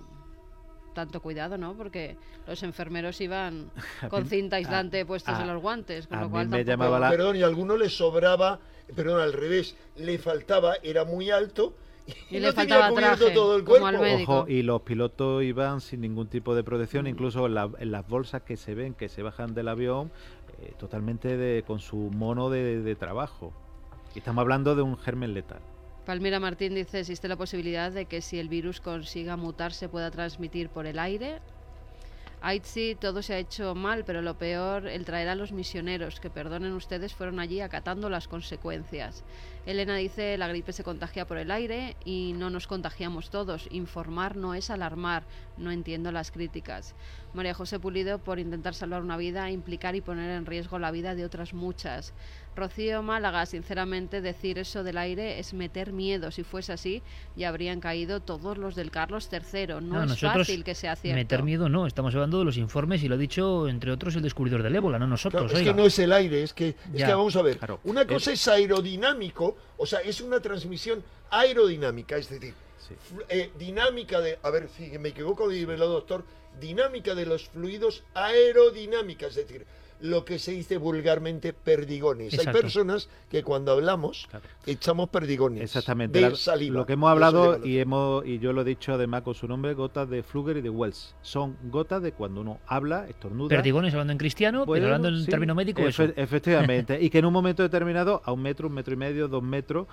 tanto 0.96 1.22
cuidado, 1.22 1.60
¿no? 1.60 1.76
Porque 1.76 2.18
los 2.48 2.64
enfermeros 2.64 3.22
iban 3.22 3.70
con 4.10 4.26
cinta 4.26 4.56
aislante 4.56 5.06
puestos 5.06 5.40
en 5.40 5.46
los 5.46 5.62
guantes, 5.62 6.08
con 6.08 6.20
lo 6.20 6.32
cual 6.32 6.50
tampoco... 6.50 7.00
Perdón, 7.10 7.36
y 7.36 7.44
a 7.44 7.46
alguno 7.46 7.78
le 7.78 7.90
sobraba, 7.90 8.60
perdón, 8.96 9.22
al 9.22 9.34
revés, 9.34 9.76
le 9.98 10.18
faltaba, 10.18 10.76
era 10.82 11.06
muy 11.06 11.30
alto 11.30 11.76
y, 12.30 12.40
le 12.40 12.54
faltaba 12.54 12.94
traje, 12.94 13.32
todo 13.32 13.56
el 13.56 13.64
cuerpo. 13.64 13.88
Ojo, 14.24 14.46
y 14.48 14.62
los 14.62 14.82
pilotos 14.82 15.44
iban 15.44 15.82
sin 15.82 16.02
ningún 16.02 16.28
tipo 16.28 16.54
de 16.56 16.64
protección, 16.64 17.06
mm. 17.06 17.08
incluso 17.08 17.48
en, 17.48 17.92
las 17.92 18.08
bolsas 18.08 18.44
que 18.44 18.58
se 18.58 18.76
ven, 18.76 18.94
que 18.94 19.10
se 19.10 19.24
bajan 19.24 19.54
del 19.54 19.68
avión, 19.68 20.12
eh, 20.62 20.74
totalmente 20.78 21.36
de, 21.36 21.64
con 21.64 21.80
su 21.80 21.98
mono 21.98 22.50
de, 22.50 22.82
de 22.82 22.96
trabajo. 22.96 23.54
Y 24.14 24.20
estamos 24.20 24.42
hablando 24.42 24.76
de 24.76 24.84
un 24.84 24.98
germen 24.98 25.34
letal. 25.34 25.62
Palmira 26.06 26.40
Martín 26.40 26.76
dice, 26.76 27.00
existe 27.00 27.28
la 27.28 27.36
posibilidad 27.36 27.92
de 27.92 28.06
que 28.06 28.22
si 28.22 28.38
el 28.38 28.48
virus 28.48 28.80
consiga 28.80 29.38
mutar 29.38 29.74
se 29.74 29.90
pueda 29.90 30.12
transmitir 30.12 30.70
por 30.70 30.86
el 30.86 31.00
aire. 31.00 31.40
Aitzi, 32.42 32.94
todo 32.94 33.24
se 33.24 33.34
ha 33.34 33.40
hecho 33.40 33.74
mal, 33.74 34.06
pero 34.06 34.22
lo 34.22 34.38
peor, 34.38 34.86
el 34.86 35.04
traer 35.04 35.30
a 35.30 35.36
los 35.36 35.52
misioneros, 35.52 36.20
que 36.20 36.30
perdonen 36.30 36.74
ustedes, 36.74 37.16
fueron 37.16 37.40
allí 37.40 37.60
acatando 37.60 38.08
las 38.08 38.28
consecuencias. 38.28 39.24
Elena 39.66 39.96
dice, 39.96 40.38
la 40.38 40.48
gripe 40.48 40.72
se 40.74 40.84
contagia 40.84 41.26
por 41.26 41.40
el 41.40 41.50
aire 41.50 41.96
y 42.06 42.34
no 42.38 42.52
nos 42.52 42.68
contagiamos 42.68 43.32
todos. 43.32 43.68
Informar 43.72 44.36
no 44.36 44.54
es 44.54 44.70
alarmar, 44.70 45.24
no 45.58 45.72
entiendo 45.72 46.12
las 46.12 46.30
críticas. 46.30 46.94
María 47.34 47.56
José 47.56 47.80
Pulido, 47.80 48.20
por 48.20 48.38
intentar 48.38 48.76
salvar 48.76 49.02
una 49.02 49.18
vida, 49.18 49.50
implicar 49.50 49.96
y 49.96 50.02
poner 50.02 50.30
en 50.30 50.46
riesgo 50.46 50.78
la 50.78 50.92
vida 50.92 51.16
de 51.16 51.26
otras 51.26 51.56
muchas. 51.56 52.14
Rocío 52.56 53.04
Málaga, 53.04 53.46
sinceramente, 53.46 54.22
decir 54.22 54.58
eso 54.60 54.84
del 54.84 54.98
aire 54.98 55.40
es 55.40 55.54
meter 55.54 55.92
miedo. 55.92 56.32
Si 56.32 56.44
fuese 56.44 56.74
así, 56.74 57.02
ya 57.36 57.50
habrían 57.50 57.80
caído 57.80 58.22
todos 58.22 58.58
los 58.58 58.76
del 58.76 58.92
Carlos 58.92 59.30
III. 59.32 59.82
No, 59.82 60.04
es 60.04 60.20
fácil 60.20 60.64
que 60.64 60.76
sea 60.76 60.96
cierto. 60.96 61.18
Meter 61.18 61.44
miedo 61.44 61.70
no, 61.70 61.86
estamos 61.88 62.14
hablando 62.16 62.40
de 62.40 62.46
los 62.46 62.58
informes 62.58 63.04
y 63.04 63.08
lo 63.08 63.16
ha 63.16 63.18
dicho, 63.18 63.68
entre 63.68 63.92
otros, 63.92 64.16
el 64.16 64.22
descubridor 64.22 64.64
del 64.64 64.76
ébola, 64.76 65.00
no 65.00 65.08
nosotros. 65.08 65.52
es 65.54 65.62
que 65.62 65.74
no 65.74 65.86
es 65.86 66.00
el 66.00 66.14
aire, 66.14 66.44
es 66.44 66.54
que, 66.54 66.70
es 66.94 67.04
que 67.04 67.14
vamos 67.14 67.36
a 67.36 67.42
ver. 67.42 67.60
Una 67.84 68.06
cosa 68.06 68.32
es 68.32 68.48
aerodinámico, 68.48 69.58
o 69.78 69.86
sea, 69.86 70.00
es 70.00 70.22
una 70.22 70.40
transmisión 70.40 71.04
aerodinámica, 71.30 72.18
es 72.18 72.30
decir, 72.30 72.54
eh, 73.30 73.52
dinámica 73.58 74.22
de. 74.22 74.40
A 74.44 74.50
ver 74.50 74.70
si 74.70 74.98
me 75.00 75.10
equivoco, 75.10 75.50
dime 75.50 75.76
doctor. 75.76 76.24
Dinámica 76.60 77.14
de 77.16 77.26
los 77.26 77.50
fluidos 77.50 78.06
aerodinámica, 78.14 79.28
es 79.28 79.36
decir, 79.36 79.66
lo 80.06 80.26
que 80.26 80.40
se 80.40 80.52
dice 80.52 80.78
vulgarmente 80.78 81.54
perdigones. 81.54 82.38
Hay 82.40 82.54
personas 82.54 83.10
que 83.30 83.44
cuando 83.44 83.72
hablamos 83.72 84.28
echamos 84.66 85.10
perdigones. 85.10 85.64
Exactamente. 85.64 86.22
Lo 86.70 86.86
que 86.86 86.94
hemos 86.94 87.10
hablado 87.10 87.66
y 87.66 87.80
hemos 87.80 88.26
y 88.26 88.40
yo 88.40 88.54
lo 88.54 88.62
he 88.62 88.66
dicho 88.66 88.94
además 88.94 89.24
con 89.24 89.36
su 89.36 89.48
nombre, 89.48 89.74
gotas 89.74 90.10
de 90.10 90.24
Fluger 90.24 90.58
y 90.58 90.62
de 90.62 90.70
Wells. 90.70 91.16
Son 91.22 91.58
gotas 91.64 92.02
de 92.02 92.12
cuando 92.12 92.42
uno 92.42 92.60
habla, 92.68 93.08
estornuda. 93.08 93.50
Perdigones 93.50 93.94
hablando 93.94 94.12
en 94.12 94.18
cristiano, 94.18 94.66
pero 94.66 94.86
hablando 94.86 95.10
en 95.10 95.26
término 95.26 95.56
médico. 95.56 95.82
efectivamente. 95.82 97.02
y 97.02 97.10
que 97.10 97.20
en 97.20 97.26
un 97.26 97.34
momento 97.34 97.64
determinado, 97.64 98.22
a 98.24 98.32
un 98.32 98.42
metro, 98.42 98.68
un 98.68 98.74
metro 98.74 98.94
y 98.94 98.98
medio, 98.98 99.28
dos 99.28 99.44
metros, 99.44 99.88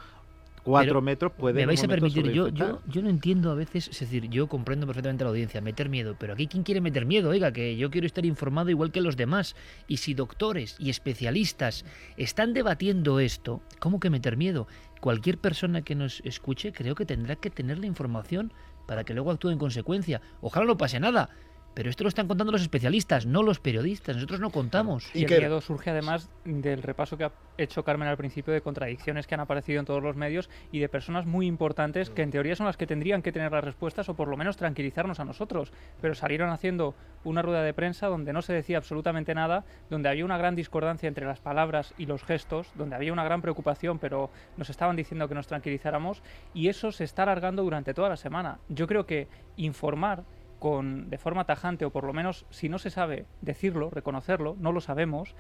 cuatro 0.63 1.03
metros 1.03 1.33
puede. 1.33 1.55
Me 1.55 1.67
vais 1.67 1.83
a 1.83 1.89
permitir, 1.89 2.31
yo, 2.33 2.49
yo, 2.49 2.81
yo 2.87 3.03
no 3.03 3.09
entiendo 3.09 3.51
a 3.51 3.55
veces, 3.55 3.89
es 3.89 4.01
decir, 4.01 4.29
yo 4.29 4.47
comprendo 4.49 4.87
perfectamente 4.87 5.25
a 5.25 5.27
la 5.27 5.31
audiencia, 5.31 5.61
meter 5.61 5.89
miedo, 5.89 6.17
pero 6.19 6.35
aquí 6.35 6.47
¿quién 6.47 6.63
quiere 6.63 6.81
meter 6.81 7.07
miedo? 7.07 7.31
Oiga, 7.31 7.53
que 7.53 7.77
yo 7.77 7.91
quiero 7.91 8.07
estar 8.07 8.25
informado 8.25 8.71
igual 8.71 8.93
que 8.93 9.01
los 9.01 9.17
demás. 9.17 9.57
Y 9.87 9.99
si 9.99 10.15
doctores 10.15 10.77
y 10.79 10.91
especialistas 10.91 11.85
están 12.17 12.53
debatiendo 12.53 13.21
esto, 13.21 13.63
¿cómo 13.79 14.01
que 14.01 14.11
meter 14.11 14.37
miedo? 14.37 14.67
Cualquier 15.01 15.39
persona 15.39 15.83
que 15.83 15.95
nos 15.95 16.21
escuche 16.21 16.73
creo 16.73 16.95
que 16.95 17.07
tendrá 17.07 17.37
que 17.37 17.51
tener 17.51 17.79
la 17.79 17.87
información 17.87 18.53
para 18.87 19.05
que 19.05 19.15
luego 19.15 19.31
actúe 19.31 19.51
en 19.51 19.59
consecuencia. 19.59 20.21
Ojalá 20.41 20.67
no 20.67 20.77
pase 20.77 21.01
nada, 21.01 21.31
Pero 21.75 21.89
esto 21.89 22.05
lo 22.05 22.09
están 22.09 22.29
contando 22.29 22.53
los 22.53 22.63
especialistas, 22.63 23.25
no 23.25 23.43
los 23.43 23.59
periodistas. 23.59 24.17
Nosotros 24.17 24.41
no 24.41 24.51
contamos. 24.51 25.11
Y, 25.15 25.25
el 25.25 25.41
miedo 25.41 25.61
surge 25.61 25.91
además 25.91 26.29
del 26.45 26.83
repaso 26.83 27.17
que 27.17 27.25
ha 27.25 27.33
hecho 27.57 27.83
Carmen 27.83 28.09
al 28.09 28.17
principio 28.17 28.53
de 28.53 28.61
contradicciones 28.61 29.27
que 29.27 29.35
han 29.35 29.41
aparecido 29.41 29.81
en 29.81 29.87
todos 29.87 30.03
los 30.03 30.17
medios 30.17 30.51
y 30.71 30.81
de 30.81 30.89
personas 30.89 31.25
muy 31.25 31.47
importantes 31.47 32.11
que 32.11 32.23
en 32.23 32.31
teoría 32.31 32.57
son 32.57 32.67
las 32.67 32.77
que 32.77 32.87
tendrían 32.87 33.23
que 33.23 33.33
tener 33.33 33.53
las 33.53 33.65
respuestas 33.65 34.09
o 34.09 34.15
por 34.15 34.29
lo 34.29 34.37
menos 34.37 34.57
tranquilizarnos 34.57 35.19
a 35.21 35.25
nosotros. 35.25 35.73
Pero 36.01 36.15
salieron 36.15 36.51
haciendo 36.51 36.95
una 37.25 37.41
rueda 37.41 37.63
de 37.63 37.73
prensa 37.73 38.09
donde 38.09 38.33
no 38.33 38.43
se 38.43 38.53
decía 38.53 38.77
absolutamente 38.77 39.35
nada, 39.35 39.65
donde 39.89 40.09
había 40.09 40.25
una 40.25 40.39
gran 40.39 40.55
discordancia 40.55 41.09
entre 41.09 41.27
las 41.27 41.41
palabras 41.41 41.95
y 41.97 42.07
los 42.07 42.23
gestos, 42.23 42.69
donde 42.75 42.97
había 42.97 43.13
una 43.13 43.25
gran 43.25 43.41
preocupación, 43.41 43.99
pero 43.99 44.31
nos 44.57 44.69
estaban 44.69 44.97
diciendo 44.97 45.29
que 45.29 45.35
nos 45.35 45.47
tranquilizáramos 45.47 46.23
y 46.53 46.69
eso 46.69 46.93
se 46.93 47.05
está 47.05 47.23
alargando 47.23 47.63
durante 47.63 47.95
toda 47.95 48.11
la 48.11 48.17
semana. 48.17 48.59
Yo 48.69 48.87
creo 48.87 49.07
que 49.07 49.29
informar 49.57 50.25
con, 50.63 51.11
de 51.11 51.19
forma 51.19 51.45
tajante, 51.45 51.85
o 51.85 51.91
por 51.91 52.05
lo 52.05 52.13
menos 52.13 52.47
si 52.51 52.69
no 52.69 52.79
se 52.79 52.89
sabe 52.89 53.27
decirlo, 53.41 53.91
reconocerlo, 53.91 54.55
no 54.61 54.71
lo 54.71 54.81
sabemos, 54.81 55.35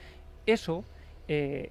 eso 0.46 0.84
eh, 1.28 1.70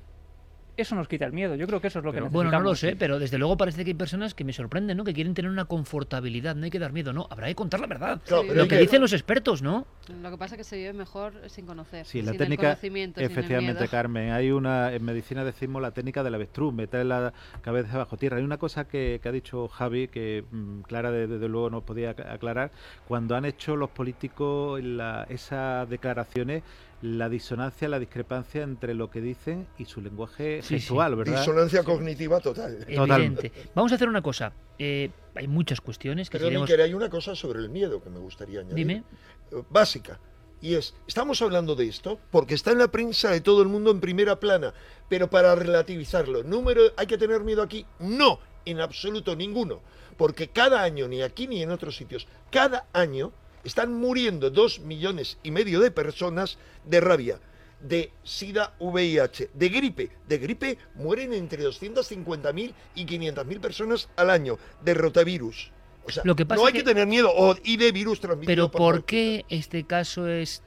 eso 0.77 0.95
nos 0.95 1.07
quita 1.07 1.25
el 1.25 1.33
miedo. 1.33 1.55
Yo 1.55 1.67
creo 1.67 1.81
que 1.81 1.87
eso 1.87 1.99
es 1.99 2.05
lo 2.05 2.11
que 2.11 2.19
necesitamos. 2.21 2.51
Bueno, 2.51 2.51
no 2.51 2.69
lo 2.69 2.75
sé, 2.75 2.95
pero 2.95 3.19
desde 3.19 3.37
luego 3.37 3.57
parece 3.57 3.83
que 3.83 3.91
hay 3.91 3.95
personas 3.95 4.33
que 4.33 4.43
me 4.43 4.53
sorprenden, 4.53 4.97
¿no? 4.97 5.03
Que 5.03 5.13
quieren 5.13 5.33
tener 5.33 5.51
una 5.51 5.65
confortabilidad, 5.65 6.55
no 6.55 6.65
hay 6.65 6.71
que 6.71 6.79
dar 6.79 6.93
miedo, 6.93 7.13
no. 7.13 7.27
Habrá 7.29 7.47
que 7.47 7.55
contar 7.55 7.79
la 7.79 7.87
verdad. 7.87 8.21
lo 8.29 8.67
que, 8.67 8.77
dicen 8.77 9.01
los 9.01 9.13
expertos, 9.13 9.61
¿no? 9.61 9.85
Lo 10.21 10.31
que 10.31 10.37
pasa 10.37 10.55
es 10.55 10.59
que 10.59 10.63
se 10.63 10.77
vive 10.77 10.93
mejor 10.93 11.33
sin 11.47 11.65
conocer. 11.65 12.05
Sí, 12.05 12.21
la 12.21 12.33
técnica, 12.33 12.77
efectivamente, 12.81 13.87
Carmen. 13.87 14.31
Hay 14.31 14.51
una, 14.51 14.93
en 14.93 15.03
medicina 15.03 15.43
decimos 15.43 15.81
la 15.81 15.91
técnica 15.91 16.23
del 16.23 16.35
avestruz, 16.35 16.73
meter 16.73 17.05
la 17.05 17.33
cabeza 17.61 17.97
bajo 17.97 18.17
tierra. 18.17 18.37
Hay 18.37 18.43
una 18.43 18.57
cosa 18.57 18.85
que, 18.87 19.19
ha 19.23 19.31
dicho 19.31 19.67
Javi 19.67 20.07
que 20.07 20.43
mm, 20.49 20.81
Clara 20.81 21.11
desde 21.11 21.47
luego 21.47 21.69
no 21.69 21.81
podía 21.81 22.11
aclarar. 22.11 22.71
Cuando 23.07 23.35
han 23.35 23.45
hecho 23.45 23.75
los 23.75 23.89
políticos 23.89 24.81
esas 25.29 25.89
declaraciones 25.89 26.63
la 27.01 27.29
disonancia, 27.29 27.89
la 27.89 27.99
discrepancia 27.99 28.63
entre 28.63 28.93
lo 28.93 29.09
que 29.09 29.21
dicen 29.21 29.67
y 29.77 29.85
su 29.85 30.01
lenguaje 30.01 30.61
gestual, 30.61 31.15
¿verdad? 31.15 31.39
Disonancia 31.39 31.83
cognitiva 31.83 32.39
total. 32.39 32.85
Evidente. 32.87 33.51
Vamos 33.73 33.91
a 33.91 33.95
hacer 33.95 34.07
una 34.07 34.21
cosa. 34.21 34.53
Eh, 34.77 35.09
hay 35.35 35.47
muchas 35.47 35.81
cuestiones 35.81 36.29
que 36.29 36.37
Pero 36.37 36.49
queremos... 36.49 36.69
hay 36.69 36.93
una 36.93 37.09
cosa 37.09 37.35
sobre 37.35 37.59
el 37.59 37.69
miedo 37.69 38.03
que 38.03 38.09
me 38.09 38.19
gustaría 38.19 38.59
añadir. 38.59 38.75
Dime. 38.75 39.03
Eh, 39.51 39.63
básica. 39.69 40.19
Y 40.61 40.75
es, 40.75 40.93
estamos 41.07 41.41
hablando 41.41 41.75
de 41.75 41.87
esto 41.87 42.19
porque 42.29 42.53
está 42.53 42.71
en 42.71 42.77
la 42.77 42.89
prensa 42.89 43.31
de 43.31 43.41
todo 43.41 43.63
el 43.63 43.67
mundo 43.67 43.89
en 43.89 43.99
primera 43.99 44.39
plana, 44.39 44.73
pero 45.09 45.27
para 45.27 45.55
relativizarlo, 45.55 46.43
número, 46.43 46.83
¿hay 46.97 47.07
que 47.07 47.17
tener 47.17 47.41
miedo 47.41 47.63
aquí? 47.63 47.85
No, 47.99 48.39
en 48.65 48.79
absoluto 48.79 49.35
ninguno, 49.35 49.81
porque 50.17 50.49
cada 50.49 50.83
año, 50.83 51.07
ni 51.07 51.23
aquí 51.23 51.47
ni 51.47 51.63
en 51.63 51.71
otros 51.71 51.95
sitios, 51.95 52.27
cada 52.51 52.85
año 52.93 53.31
están 53.63 53.93
muriendo 53.93 54.49
dos 54.49 54.79
millones 54.79 55.37
y 55.43 55.51
medio 55.51 55.79
de 55.79 55.91
personas 55.91 56.57
de 56.85 57.01
rabia, 57.01 57.39
de 57.79 58.11
SIDA, 58.23 58.75
VIH, 58.79 59.51
de 59.53 59.69
gripe. 59.69 60.11
De 60.27 60.37
gripe 60.37 60.77
mueren 60.95 61.33
entre 61.33 61.63
250.000 61.63 62.73
y 62.95 63.05
500.000 63.05 63.59
personas 63.59 64.09
al 64.15 64.29
año, 64.29 64.57
de 64.83 64.93
rotavirus. 64.93 65.71
O 66.03 66.11
sea, 66.11 66.23
no 66.23 66.65
hay 66.65 66.73
que, 66.73 66.83
tener 66.83 67.05
miedo 67.05 67.31
o, 67.33 67.55
y 67.63 67.77
de 67.77 67.91
virus 67.91 68.19
transmitido. 68.19 68.71
Pero 68.71 68.71
¿por 68.71 69.05
qué 69.05 69.45
este 69.49 69.83
caso 69.83 70.27
es 70.27 70.63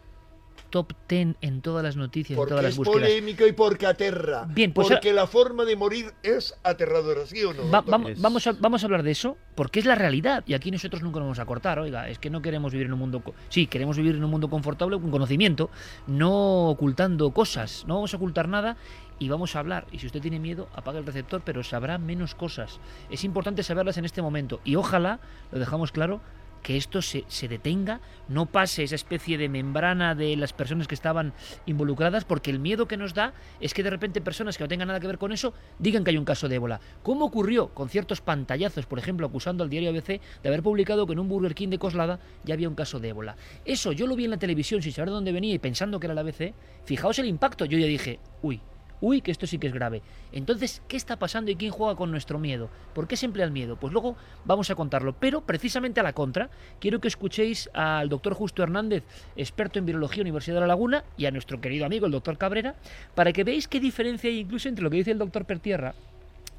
top 0.75 0.93
10 1.09 1.37
en 1.41 1.61
todas 1.61 1.85
las 1.85 1.95
noticias, 1.95 2.37
porque 2.37 2.51
en 2.51 2.59
todas 2.59 2.65
las 2.65 2.77
búsquedas. 2.77 3.09
es 3.09 3.15
polémico 3.15 3.47
y 3.47 3.53
porque 3.53 3.87
aterra. 3.87 4.45
Bien, 4.49 4.73
pues 4.73 4.89
porque 4.89 5.13
la 5.13 5.29
forma 5.29 5.65
de 5.65 5.77
morir 5.77 6.13
es 6.25 6.53
aterradora, 6.65 7.27
¿sí 7.27 7.45
o 7.45 7.55
no? 7.55 7.63
vamos, 7.71 8.49
a, 8.49 8.53
vamos 8.59 8.83
a 8.83 8.87
hablar 8.87 9.05
de 9.05 9.13
eso, 9.13 9.37
porque 9.55 9.79
es 9.79 9.87
la 9.87 9.95
realidad. 9.95 10.43
Y 10.49 10.55
aquí 10.55 10.73
nosotros 10.73 11.01
nunca 11.01 11.21
nos 11.21 11.27
vamos 11.27 11.39
a 11.39 11.47
cortar, 11.47 11.79
oiga, 11.79 12.09
es 12.09 12.19
que 12.19 12.29
no 12.29 12.43
queremos 12.43 12.73
vivir 12.73 12.89
en 12.89 12.93
un 12.93 12.99
mundo... 12.99 13.23
Sí, 13.51 13.69
queremos 13.69 13.97
vivir 13.97 14.17
en 14.17 14.25
un 14.25 14.31
mundo 14.33 14.51
confortable 14.51 14.99
con 14.99 15.13
conocimiento, 15.13 15.71
no 16.09 16.71
ocultando 16.71 17.31
cosas, 17.31 17.85
no 17.87 17.95
vamos 17.95 18.13
a 18.13 18.17
ocultar 18.17 18.49
nada 18.49 18.77
y 19.21 19.29
vamos 19.29 19.55
a 19.55 19.61
hablar. 19.61 19.87
Y 19.93 20.01
si 20.01 20.07
usted 20.07 20.21
tiene 20.21 20.41
miedo, 20.41 20.69
apague 20.75 20.99
el 20.99 21.07
receptor, 21.07 21.43
pero 21.45 21.63
sabrá 21.63 21.99
menos 21.99 22.35
cosas. 22.35 22.81
Es 23.11 23.23
importante 23.23 23.63
saberlas 23.63 23.97
en 23.97 24.07
este 24.07 24.23
momento. 24.23 24.61
Y 24.65 24.75
ojalá, 24.75 25.21
lo 25.53 25.61
dejamos 25.61 25.93
claro, 25.93 26.21
que 26.65 26.79
esto 26.79 27.03
se, 27.03 27.25
se, 27.29 27.47
detenga, 27.47 28.01
no 28.27 28.47
pase 28.47 28.83
esa 28.83 28.95
especie 28.95 29.37
de 29.37 29.51
membrana 29.51 30.15
de 30.15 30.35
las 30.35 30.55
personas 30.55 30.89
que 30.89 30.95
estaban 30.95 31.35
involucradas, 31.67 32.25
porque 32.25 32.51
el 32.51 32.59
miedo 32.59 32.89
que 32.89 32.97
nos 32.97 33.13
da 33.13 33.35
es 33.61 33.75
que 33.75 33.83
de 33.83 33.91
repente 33.91 34.23
personas 34.23 34.57
que 34.57 34.65
no 34.65 34.69
tengan 34.69 34.89
nada 34.89 34.99
que 34.99 35.07
ver 35.07 35.19
con 35.19 35.31
eso 35.31 35.53
digan 35.79 36.03
que 36.03 36.11
hay 36.11 36.17
un 36.17 36.25
caso 36.25 36.49
de 36.49 36.57
ébola. 36.57 36.81
¿Cómo 37.03 37.27
ocurrió 37.27 37.69
con 37.69 37.91
ciertos 37.91 38.23
pantallazos, 38.23 38.87
por 38.87 38.99
ejemplo, 38.99 39.27
acusando 39.27 39.63
al 39.63 39.69
diario 39.69 39.91
ABC 39.91 40.21
de 40.43 40.49
haber 40.49 40.63
publicado 40.63 41.07
que 41.07 41.13
en 41.13 41.19
un 41.19 41.29
Burger 41.29 41.55
King 41.55 41.69
de 41.69 41.79
Coslada 41.79 42.19
ya 42.45 42.55
había 42.55 42.71
un 42.71 42.75
caso 42.75 42.99
de 42.99 43.11
ébola? 43.11 43.37
Eso 43.67 43.93
yo 43.93 44.07
lo 44.07 44.17
vi 44.17 44.25
en 44.25 44.31
la 44.31 44.39
televisión 44.39 44.81
sin 44.81 44.93
saber 44.93 45.11
de 45.11 45.17
dónde 45.17 45.33
venía 45.33 45.55
y 45.55 45.59
pensando 45.59 46.01
que 46.01 46.07
era 46.07 46.15
la 46.15 46.23
ABC. 46.23 46.55
Fijaos 46.87 47.19
el 47.19 47.27
impacto, 47.27 47.67
yo 47.67 47.77
ya 47.77 47.87
dije, 47.87 48.19
uy, 48.41 48.63
uy, 49.05 49.21
que 49.21 49.31
esto 49.31 49.47
sí 49.47 49.59
que 49.59 49.67
es 49.67 49.75
grave. 49.75 50.03
Entonces, 50.33 50.83
¿qué 50.89 50.97
está 50.97 51.19
pasando 51.19 51.51
y 51.51 51.57
quién 51.57 51.71
juega 51.71 51.95
con 51.95 52.11
nuestro 52.11 52.39
miedo? 52.39 52.71
¿Por 52.95 53.07
qué 53.07 53.17
se 53.17 53.27
emplea 53.27 53.45
el 53.45 53.53
miedo? 53.53 53.77
Pues 53.77 53.93
luego 53.93 54.17
vamos 54.45 54.71
a 54.71 54.75
contarlo. 54.75 55.13
Pero 55.13 55.43
precisamente 55.43 56.01
a 56.01 56.03
la 56.03 56.15
contra, 56.15 56.49
quiero 56.81 57.01
que 57.01 57.09
escuchéis 57.09 57.69
al 57.75 58.09
doctor 58.09 58.35
Justo 58.35 58.63
Hernández, 58.63 59.05
experto 59.37 59.79
en 59.79 59.87
virología 59.87 60.23
Universidad 60.23 60.57
de 60.57 60.61
La 60.63 60.69
Laguna, 60.69 61.05
y 61.19 61.27
a 61.27 61.31
nuestro 61.31 61.61
querido 61.61 61.85
amigo 61.85 62.07
el 62.07 62.13
doctor 62.13 62.39
Cabrera, 62.39 62.77
para 63.15 63.33
que 63.33 63.45
veáis 63.45 63.69
qué 63.69 63.79
diferencia 63.79 64.31
hay 64.31 64.41
incluso 64.41 64.69
entre 64.69 64.83
lo 64.83 64.91
que 64.91 64.97
dice 64.97 65.11
el 65.11 65.19
doctor 65.19 65.45
Pertierra, 65.45 65.95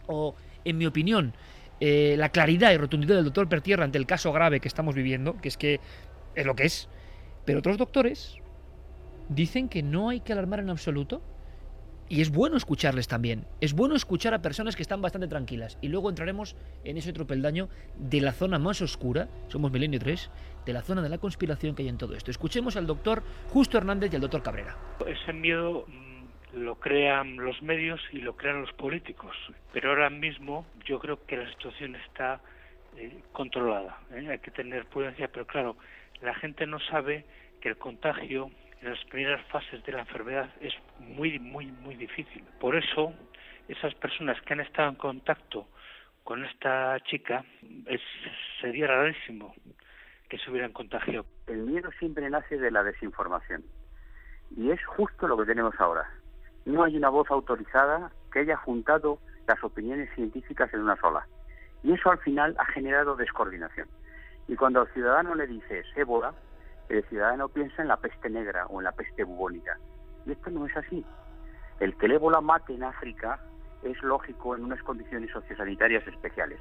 o, 0.05 0.35
en 0.63 0.77
mi 0.77 0.85
opinión, 0.85 1.33
eh, 1.79 2.15
la 2.17 2.29
claridad 2.29 2.71
y 2.71 2.77
rotundidad 2.77 3.15
del 3.15 3.25
doctor 3.25 3.49
Pertierra 3.49 3.83
ante 3.83 3.97
el 3.97 4.05
caso 4.05 4.31
grave 4.31 4.59
que 4.59 4.67
estamos 4.67 4.93
viviendo, 4.93 5.35
que 5.41 5.47
es 5.47 5.57
que 5.57 5.79
es 6.35 6.45
lo 6.45 6.55
que 6.55 6.65
es. 6.65 6.87
Pero 7.43 7.59
otros 7.59 7.77
doctores 7.77 8.37
dicen 9.29 9.67
que 9.67 9.81
no 9.81 10.09
hay 10.09 10.19
que 10.19 10.33
alarmar 10.33 10.59
en 10.59 10.69
absoluto 10.69 11.21
y 12.09 12.21
es 12.21 12.31
bueno 12.31 12.57
escucharles 12.57 13.07
también. 13.07 13.45
Es 13.61 13.73
bueno 13.73 13.95
escuchar 13.95 14.33
a 14.33 14.41
personas 14.41 14.75
que 14.75 14.81
están 14.81 15.01
bastante 15.01 15.27
tranquilas. 15.27 15.77
Y 15.81 15.89
luego 15.89 16.09
entraremos 16.09 16.55
en 16.83 16.97
ese 16.97 17.09
otro 17.09 17.25
peldaño 17.25 17.69
de 17.97 18.21
la 18.21 18.31
zona 18.31 18.59
más 18.59 18.81
oscura, 18.81 19.27
somos 19.47 19.71
Milenio 19.71 19.99
3, 19.99 20.29
de 20.65 20.73
la 20.73 20.81
zona 20.81 21.01
de 21.01 21.09
la 21.09 21.17
conspiración 21.17 21.75
que 21.75 21.83
hay 21.83 21.89
en 21.89 21.97
todo 21.97 22.15
esto. 22.15 22.31
Escuchemos 22.31 22.75
al 22.75 22.87
doctor 22.87 23.23
Justo 23.49 23.77
Hernández 23.77 24.11
y 24.11 24.15
al 24.15 24.21
doctor 24.21 24.43
Cabrera. 24.43 24.75
Ese 25.05 25.33
miedo 25.33 25.85
mm, 25.87 26.59
lo 26.59 26.75
crean 26.75 27.37
los 27.37 27.61
medios 27.61 28.01
y 28.11 28.19
lo 28.19 28.35
crean 28.35 28.61
los 28.61 28.73
políticos. 28.73 29.35
Pero 29.73 29.89
ahora 29.89 30.09
mismo 30.09 30.65
yo 30.85 30.99
creo 30.99 31.25
que 31.25 31.37
la 31.37 31.49
situación 31.51 31.95
está 31.95 32.39
eh, 32.97 33.21
controlada. 33.31 33.99
¿eh? 34.11 34.27
Hay 34.29 34.39
que 34.39 34.51
tener 34.51 34.85
prudencia, 34.85 35.27
pero 35.27 35.45
claro, 35.45 35.75
la 36.21 36.33
gente 36.35 36.65
no 36.65 36.79
sabe 36.79 37.25
que 37.61 37.69
el 37.69 37.77
contagio 37.77 38.51
en 38.81 38.89
las 38.91 39.03
primeras 39.05 39.45
fases 39.47 39.83
de 39.83 39.91
la 39.91 40.01
enfermedad 40.01 40.49
es 40.61 40.73
muy, 40.99 41.39
muy, 41.39 41.67
muy 41.67 41.95
difícil. 41.95 42.43
Por 42.59 42.75
eso, 42.75 43.13
esas 43.67 43.93
personas 43.95 44.39
que 44.41 44.53
han 44.53 44.61
estado 44.61 44.89
en 44.89 44.95
contacto 44.95 45.67
con 46.23 46.43
esta 46.43 46.99
chica, 47.01 47.45
es, 47.85 48.01
sería 48.59 48.87
rarísimo 48.87 49.53
que 50.27 50.39
se 50.39 50.49
hubieran 50.49 50.73
contagiado. 50.73 51.25
El 51.45 51.57
miedo 51.57 51.91
siempre 51.99 52.27
nace 52.29 52.57
de 52.57 52.71
la 52.71 52.83
desinformación. 52.83 53.63
Y 54.57 54.71
es 54.71 54.83
justo 54.85 55.27
lo 55.27 55.37
que 55.37 55.45
tenemos 55.45 55.75
ahora. 55.79 56.09
No 56.65 56.83
hay 56.83 56.97
una 56.97 57.09
voz 57.09 57.29
autorizada 57.29 58.11
que 58.33 58.39
haya 58.39 58.57
juntado 58.57 59.19
las 59.47 59.63
opiniones 59.63 60.09
científicas 60.15 60.73
en 60.73 60.81
una 60.81 60.95
sola. 60.95 61.27
Y 61.83 61.93
eso 61.93 62.09
al 62.09 62.17
final 62.17 62.55
ha 62.57 62.65
generado 62.71 63.15
descoordinación. 63.15 63.87
Y 64.47 64.55
cuando 64.55 64.81
al 64.81 64.93
ciudadano 64.93 65.35
le 65.35 65.45
dices 65.45 65.85
ébola, 65.95 66.33
el 66.89 67.03
ciudadano 67.05 67.49
piensa 67.49 67.81
en 67.81 67.87
la 67.87 67.97
peste 67.97 68.29
negra 68.29 68.65
o 68.67 68.79
en 68.79 68.85
la 68.85 68.91
peste 68.91 69.23
bubónica. 69.23 69.77
Y 70.25 70.31
esto 70.31 70.49
no 70.49 70.65
es 70.65 70.75
así. 70.77 71.03
El 71.79 71.95
que 71.97 72.05
el 72.05 72.13
ébola 72.13 72.41
mate 72.41 72.73
en 72.73 72.83
África 72.83 73.39
es 73.83 74.01
lógico 74.03 74.55
en 74.55 74.63
unas 74.63 74.81
condiciones 74.83 75.31
sociosanitarias 75.31 76.05
especiales. 76.07 76.59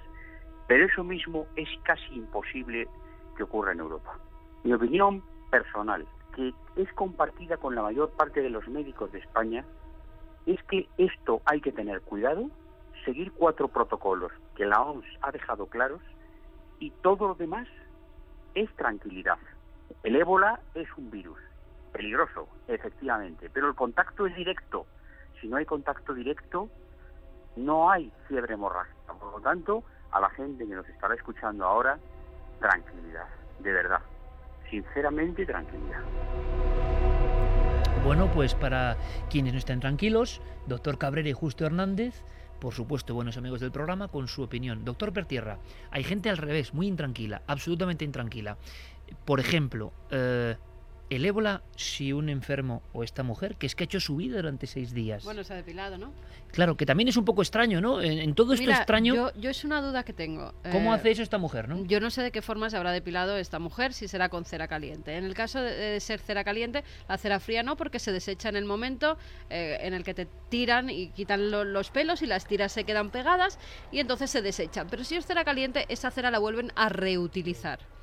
Pero 0.66 0.87
eso 0.87 1.05
mismo 1.05 1.47
es 1.57 1.68
casi 1.85 2.14
imposible 2.14 2.89
que 3.37 3.43
ocurra 3.43 3.72
en 3.72 3.81
Europa. 3.81 4.18
Mi 4.62 4.72
opinión 4.72 5.22
personal, 5.51 6.07
que 6.35 6.53
es 6.77 6.93
compartida 6.95 7.57
con 7.57 7.75
la 7.75 7.83
mayor 7.83 8.11
parte 8.11 8.41
de 8.41 8.51
los 8.51 8.66
médicos 8.68 9.12
de 9.12 9.18
España, 9.18 9.64
es 10.47 10.62
que 10.64 10.89
esto 10.99 11.43
hay 11.45 11.61
que 11.61 11.72
tener 11.72 12.01
cuidado, 12.03 12.51
seguir 13.05 13.33
cuatro 13.33 13.68
protocolos 13.68 14.33
que 14.57 14.64
la 14.64 14.81
OMS 14.81 15.07
ha 15.22 15.33
dejado 15.33 15.66
claros 15.66 16.01
y 16.79 16.91
todo 17.03 17.29
lo 17.29 17.35
demás 17.35 17.68
es 18.55 18.70
tranquilidad. 18.77 19.39
El 20.03 20.16
ébola 20.16 20.61
es 20.74 20.89
un 20.97 21.11
virus 21.11 21.39
peligroso, 21.93 22.49
efectivamente, 22.68 23.49
pero 23.53 23.68
el 23.68 23.74
contacto 23.74 24.26
es 24.26 24.35
directo. 24.35 24.87
Si 25.41 25.49
no 25.49 25.57
hay 25.57 25.64
contacto 25.64 26.12
directo, 26.12 26.68
no 27.57 27.91
hay 27.91 28.12
fiebre 28.28 28.55
hemorrágica. 28.55 29.14
Por 29.14 29.32
lo 29.32 29.41
tanto, 29.41 29.85
a 30.11 30.20
la 30.20 30.30
gente 30.30 30.66
que 30.66 30.74
nos 30.74 30.89
estará 30.89 31.14
escuchando 31.14 31.64
ahora, 31.64 31.99
tranquilidad, 32.61 33.26
de 33.61 33.72
verdad. 33.72 34.01
Sinceramente, 34.70 35.47
tranquilidad. 35.47 36.03
Bueno, 38.05 38.30
pues 38.35 38.55
para 38.55 38.97
quienes 39.30 39.53
no 39.53 39.59
estén 39.59 39.80
tranquilos, 39.80 40.43
doctor 40.66 40.99
Cabrera 40.99 41.28
y 41.28 41.32
Justo 41.32 41.64
Hernández, 41.64 42.22
por 42.61 42.74
supuesto, 42.74 43.14
buenos 43.14 43.37
amigos 43.37 43.61
del 43.61 43.72
programa, 43.72 44.09
con 44.09 44.28
su 44.28 44.43
opinión. 44.43 44.85
Doctor 44.85 45.12
Pertierra, 45.12 45.59
hay 45.91 46.05
gente 46.05 46.30
al 46.30 46.37
revés, 46.37 46.74
muy 46.74 46.87
intranquila, 46.87 47.43
absolutamente 47.47 48.05
intranquila 48.05 48.57
por 49.24 49.40
ejemplo, 49.40 49.92
eh, 50.10 50.56
el 51.10 51.24
ébola, 51.24 51.62
si 51.76 52.12
un 52.12 52.28
enfermo 52.28 52.82
o 52.92 53.04
esta 53.04 53.22
mujer, 53.22 53.56
que 53.56 53.66
es 53.66 53.74
que 53.74 53.84
ha 53.84 53.86
hecho 53.86 54.00
su 54.00 54.16
vida 54.16 54.36
durante 54.36 54.66
seis 54.66 54.92
días. 54.92 55.24
Bueno, 55.24 55.44
se 55.44 55.52
ha 55.52 55.56
depilado, 55.56 55.98
¿no? 55.98 56.12
Claro, 56.50 56.76
que 56.76 56.86
también 56.86 57.08
es 57.08 57.16
un 57.16 57.24
poco 57.24 57.42
extraño, 57.42 57.80
¿no? 57.80 58.00
En, 58.00 58.34
todo 58.34 58.54
esto 58.54 58.70
extraño. 58.70 59.14
Yo, 59.14 59.32
yo, 59.34 59.50
es 59.50 59.64
una 59.64 59.82
duda 59.82 60.02
que 60.04 60.12
tengo. 60.12 60.54
¿Cómo 60.72 60.92
eh, 60.92 60.96
hace 60.96 61.10
eso 61.10 61.22
esta 61.22 61.38
mujer, 61.38 61.68
no? 61.68 61.84
Yo 61.84 62.00
no 62.00 62.10
sé 62.10 62.22
de 62.22 62.30
qué 62.30 62.42
forma 62.42 62.70
se 62.70 62.76
habrá 62.76 62.92
depilado 62.92 63.36
esta 63.36 63.58
mujer, 63.58 63.92
si 63.92 64.08
será 64.08 64.28
con 64.28 64.44
cera 64.44 64.66
caliente. 64.66 65.16
En 65.16 65.24
el 65.24 65.34
caso 65.34 65.60
de, 65.60 66.00
ser 66.00 66.20
cera 66.20 66.42
caliente, 66.42 66.84
la 67.08 67.18
cera 67.18 67.38
fría 67.38 67.62
no, 67.62 67.76
porque 67.76 67.98
se 67.98 68.12
desecha 68.12 68.48
en 68.48 68.56
el 68.56 68.64
momento 68.64 69.18
eh, 69.50 69.78
en 69.82 69.94
el 69.94 70.04
que 70.04 70.14
te 70.14 70.26
tiran 70.48 70.90
y 70.90 71.08
quitan 71.08 71.50
los 71.50 71.90
pelos 71.90 72.22
y 72.22 72.26
las 72.26 72.46
tiras 72.46 72.72
se 72.72 72.84
quedan 72.84 73.10
pegadas 73.10 73.58
y 73.92 73.98
entonces 73.98 74.30
se 74.30 74.42
desechan. 74.42 74.88
Pero 74.88 75.04
si 75.04 75.16
es 75.16 75.26
cera 75.26 75.44
caliente, 75.44 75.86
esa 75.88 76.10
cera 76.10 76.30
la 76.30 76.38
vuelven 76.38 76.72
a 76.76 76.88
reutilizar. 76.88 77.93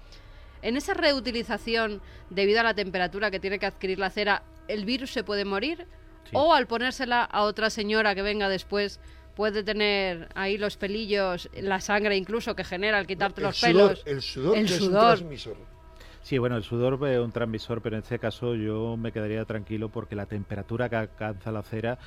En 0.62 0.78
esa 0.78 0.94
reutilización, 0.94 2.02
debido 2.30 2.60
a 2.60 2.64
la 2.64 2.74
temperatura 2.74 3.32
que 3.32 3.40
tiene 3.40 3.60
que 3.60 3.66
adquirir 3.66 4.00
la 4.00 4.10
cera, 4.10 4.44
¿el 4.68 4.86
virus 4.86 5.12
se 5.12 5.24
puede 5.24 5.46
morir? 5.46 5.88
¿O 6.34 6.54
al 6.54 6.68
ponérsela 6.68 7.24
a 7.24 7.44
otra 7.44 7.70
señora 7.70 8.16
que 8.16 8.22
venga 8.22 8.48
después 8.48 9.00
puede 9.36 9.64
tener 9.64 10.30
ahí 10.36 10.58
los 10.58 10.78
pelillos, 10.78 11.50
la 11.54 11.82
sangre 11.82 12.16
incluso 12.16 12.56
que 12.56 12.64
genera 12.64 12.98
al 13.00 13.08
quitarte 13.08 13.42
los 13.42 13.60
pelos? 13.60 14.04
El 14.06 14.22
sudor, 14.22 14.58
el 14.58 14.70
sudor. 14.70 14.76
es 14.76 14.82
un 14.82 14.92
transmisor. 14.92 15.58
Sí, 16.24 16.38
bueno, 16.38 16.56
el 16.56 16.64
sudor 16.64 17.00
es 17.08 17.20
un 17.20 17.32
transmisor, 17.32 17.82
pero 17.82 17.96
en 17.96 18.04
este 18.04 18.20
caso 18.20 18.54
yo 18.54 18.96
me 18.96 19.12
quedaría 19.12 19.44
tranquilo 19.46 19.90
porque 19.90 20.16
la 20.16 20.28
temperatura 20.28 20.88
que 20.88 20.96
alcanza 20.96 21.52
la 21.52 21.64
cera 21.64 21.98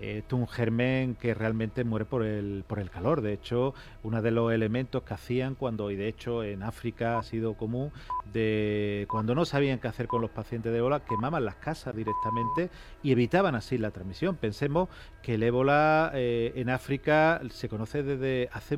es 0.00 0.24
un 0.32 0.48
germen 0.48 1.14
que 1.14 1.34
realmente 1.34 1.84
muere 1.84 2.04
por 2.04 2.24
el, 2.24 2.64
por 2.66 2.78
el 2.78 2.90
calor. 2.90 3.20
De 3.20 3.32
hecho, 3.32 3.74
uno 4.02 4.22
de 4.22 4.30
los 4.30 4.52
elementos 4.52 5.02
que 5.02 5.14
hacían 5.14 5.54
cuando, 5.54 5.90
y 5.90 5.96
de 5.96 6.08
hecho 6.08 6.42
en 6.42 6.62
África 6.62 7.18
ha 7.18 7.22
sido 7.22 7.54
común, 7.54 7.92
de 8.32 9.06
cuando 9.10 9.34
no 9.34 9.44
sabían 9.44 9.78
qué 9.78 9.88
hacer 9.88 10.06
con 10.06 10.22
los 10.22 10.30
pacientes 10.30 10.72
de 10.72 10.78
ébola, 10.78 11.00
quemaban 11.00 11.44
las 11.44 11.56
casas 11.56 11.94
directamente 11.94 12.70
y 13.02 13.12
evitaban 13.12 13.54
así 13.54 13.78
la 13.78 13.90
transmisión. 13.90 14.36
Pensemos 14.36 14.88
que 15.22 15.34
el 15.34 15.42
ébola 15.42 16.10
eh, 16.14 16.52
en 16.56 16.70
África 16.70 17.40
se 17.50 17.68
conoce 17.68 18.02
desde 18.02 18.48
hace 18.52 18.76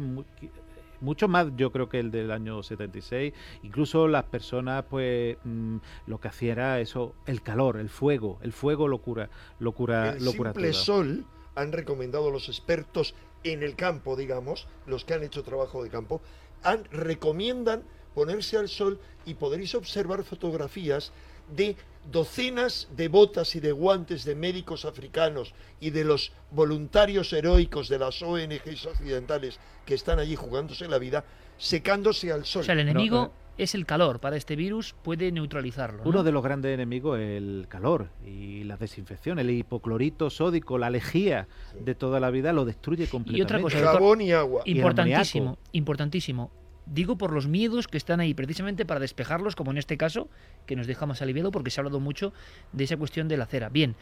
mucho 1.00 1.28
más 1.28 1.48
yo 1.56 1.70
creo 1.72 1.88
que 1.88 2.00
el 2.00 2.10
del 2.10 2.30
año 2.30 2.62
76 2.62 3.32
incluso 3.62 4.08
las 4.08 4.24
personas 4.24 4.84
pues 4.88 5.36
mm, 5.44 5.76
lo 6.06 6.20
que 6.20 6.28
hacía 6.28 6.52
era 6.52 6.80
eso 6.80 7.14
el 7.26 7.42
calor 7.42 7.76
el 7.76 7.88
fuego 7.88 8.38
el 8.42 8.52
fuego 8.52 8.88
locura 8.88 9.30
locura 9.58 10.12
el 10.12 10.24
locura 10.24 10.52
simple 10.52 10.72
sol 10.72 11.24
han 11.54 11.72
recomendado 11.72 12.30
los 12.30 12.48
expertos 12.48 13.14
en 13.42 13.62
el 13.62 13.76
campo 13.76 14.16
digamos 14.16 14.66
los 14.86 15.04
que 15.04 15.14
han 15.14 15.22
hecho 15.22 15.42
trabajo 15.42 15.82
de 15.82 15.90
campo 15.90 16.20
han, 16.62 16.84
recomiendan 16.90 17.82
ponerse 18.14 18.56
al 18.56 18.68
sol 18.68 18.98
y 19.24 19.34
podréis 19.34 19.74
observar 19.74 20.24
fotografías 20.24 21.12
de 21.54 21.76
docenas 22.10 22.88
de 22.96 23.08
botas 23.08 23.54
y 23.56 23.60
de 23.60 23.72
guantes 23.72 24.24
de 24.24 24.34
médicos 24.34 24.84
africanos 24.84 25.54
y 25.80 25.90
de 25.90 26.04
los 26.04 26.32
voluntarios 26.50 27.32
heroicos 27.32 27.88
de 27.88 27.98
las 27.98 28.22
ONGs 28.22 28.86
occidentales 28.86 29.58
que 29.84 29.94
están 29.94 30.18
allí 30.18 30.36
jugándose 30.36 30.88
la 30.88 30.98
vida, 30.98 31.24
secándose 31.58 32.32
al 32.32 32.44
sol. 32.44 32.62
O 32.62 32.64
sea, 32.64 32.74
el 32.74 32.80
enemigo 32.80 33.32
es 33.56 33.74
el 33.74 33.86
calor. 33.86 34.20
Para 34.20 34.36
este 34.36 34.56
virus 34.56 34.94
puede 35.02 35.30
neutralizarlo. 35.32 36.02
Uno 36.04 36.22
de 36.22 36.32
los 36.32 36.42
grandes 36.42 36.74
enemigos 36.74 37.18
es 37.20 37.38
el 37.38 37.66
calor 37.68 38.08
y 38.26 38.64
la 38.64 38.76
desinfección. 38.76 39.38
El 39.38 39.50
hipoclorito 39.50 40.30
sódico, 40.30 40.78
la 40.78 40.90
lejía 40.90 41.48
de 41.78 41.94
toda 41.94 42.20
la 42.20 42.30
vida 42.30 42.52
lo 42.52 42.64
destruye 42.64 43.06
completamente. 43.06 43.38
Y 43.38 43.42
otra 43.42 43.60
cosa, 43.60 43.92
jabón 43.92 44.20
y 44.20 44.32
agua. 44.32 44.62
Importantísimo, 44.64 45.58
importantísimo. 45.72 46.50
Digo 46.86 47.16
por 47.16 47.32
los 47.32 47.46
miedos 47.46 47.88
que 47.88 47.96
están 47.96 48.20
ahí, 48.20 48.34
precisamente 48.34 48.84
para 48.84 49.00
despejarlos, 49.00 49.56
como 49.56 49.70
en 49.70 49.78
este 49.78 49.96
caso, 49.96 50.28
que 50.66 50.76
nos 50.76 50.86
deja 50.86 51.06
más 51.06 51.22
aliviado 51.22 51.50
porque 51.50 51.70
se 51.70 51.80
ha 51.80 51.82
hablado 51.82 52.00
mucho 52.00 52.32
de 52.72 52.84
esa 52.84 52.96
cuestión 52.96 53.26
de 53.28 53.36
la 53.36 53.46
cera. 53.46 53.70
Bien, 53.70 53.96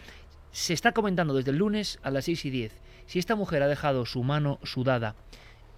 se 0.50 0.74
está 0.74 0.92
comentando 0.92 1.34
desde 1.34 1.52
el 1.52 1.58
lunes 1.58 1.98
a 2.02 2.10
las 2.10 2.24
6 2.24 2.44
y 2.44 2.50
10. 2.50 2.72
Si 3.06 3.18
esta 3.18 3.36
mujer 3.36 3.62
ha 3.62 3.68
dejado 3.68 4.04
su 4.04 4.22
mano 4.22 4.58
sudada 4.62 5.14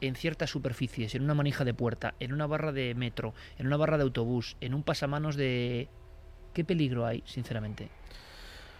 en 0.00 0.16
ciertas 0.16 0.50
superficies, 0.50 1.14
en 1.14 1.22
una 1.22 1.34
manija 1.34 1.64
de 1.64 1.74
puerta, 1.74 2.14
en 2.20 2.32
una 2.32 2.46
barra 2.46 2.72
de 2.72 2.94
metro, 2.94 3.34
en 3.58 3.66
una 3.66 3.76
barra 3.76 3.96
de 3.96 4.02
autobús, 4.02 4.56
en 4.60 4.74
un 4.74 4.82
pasamanos 4.82 5.36
de... 5.36 5.88
¿Qué 6.52 6.64
peligro 6.64 7.06
hay, 7.06 7.22
sinceramente? 7.26 7.88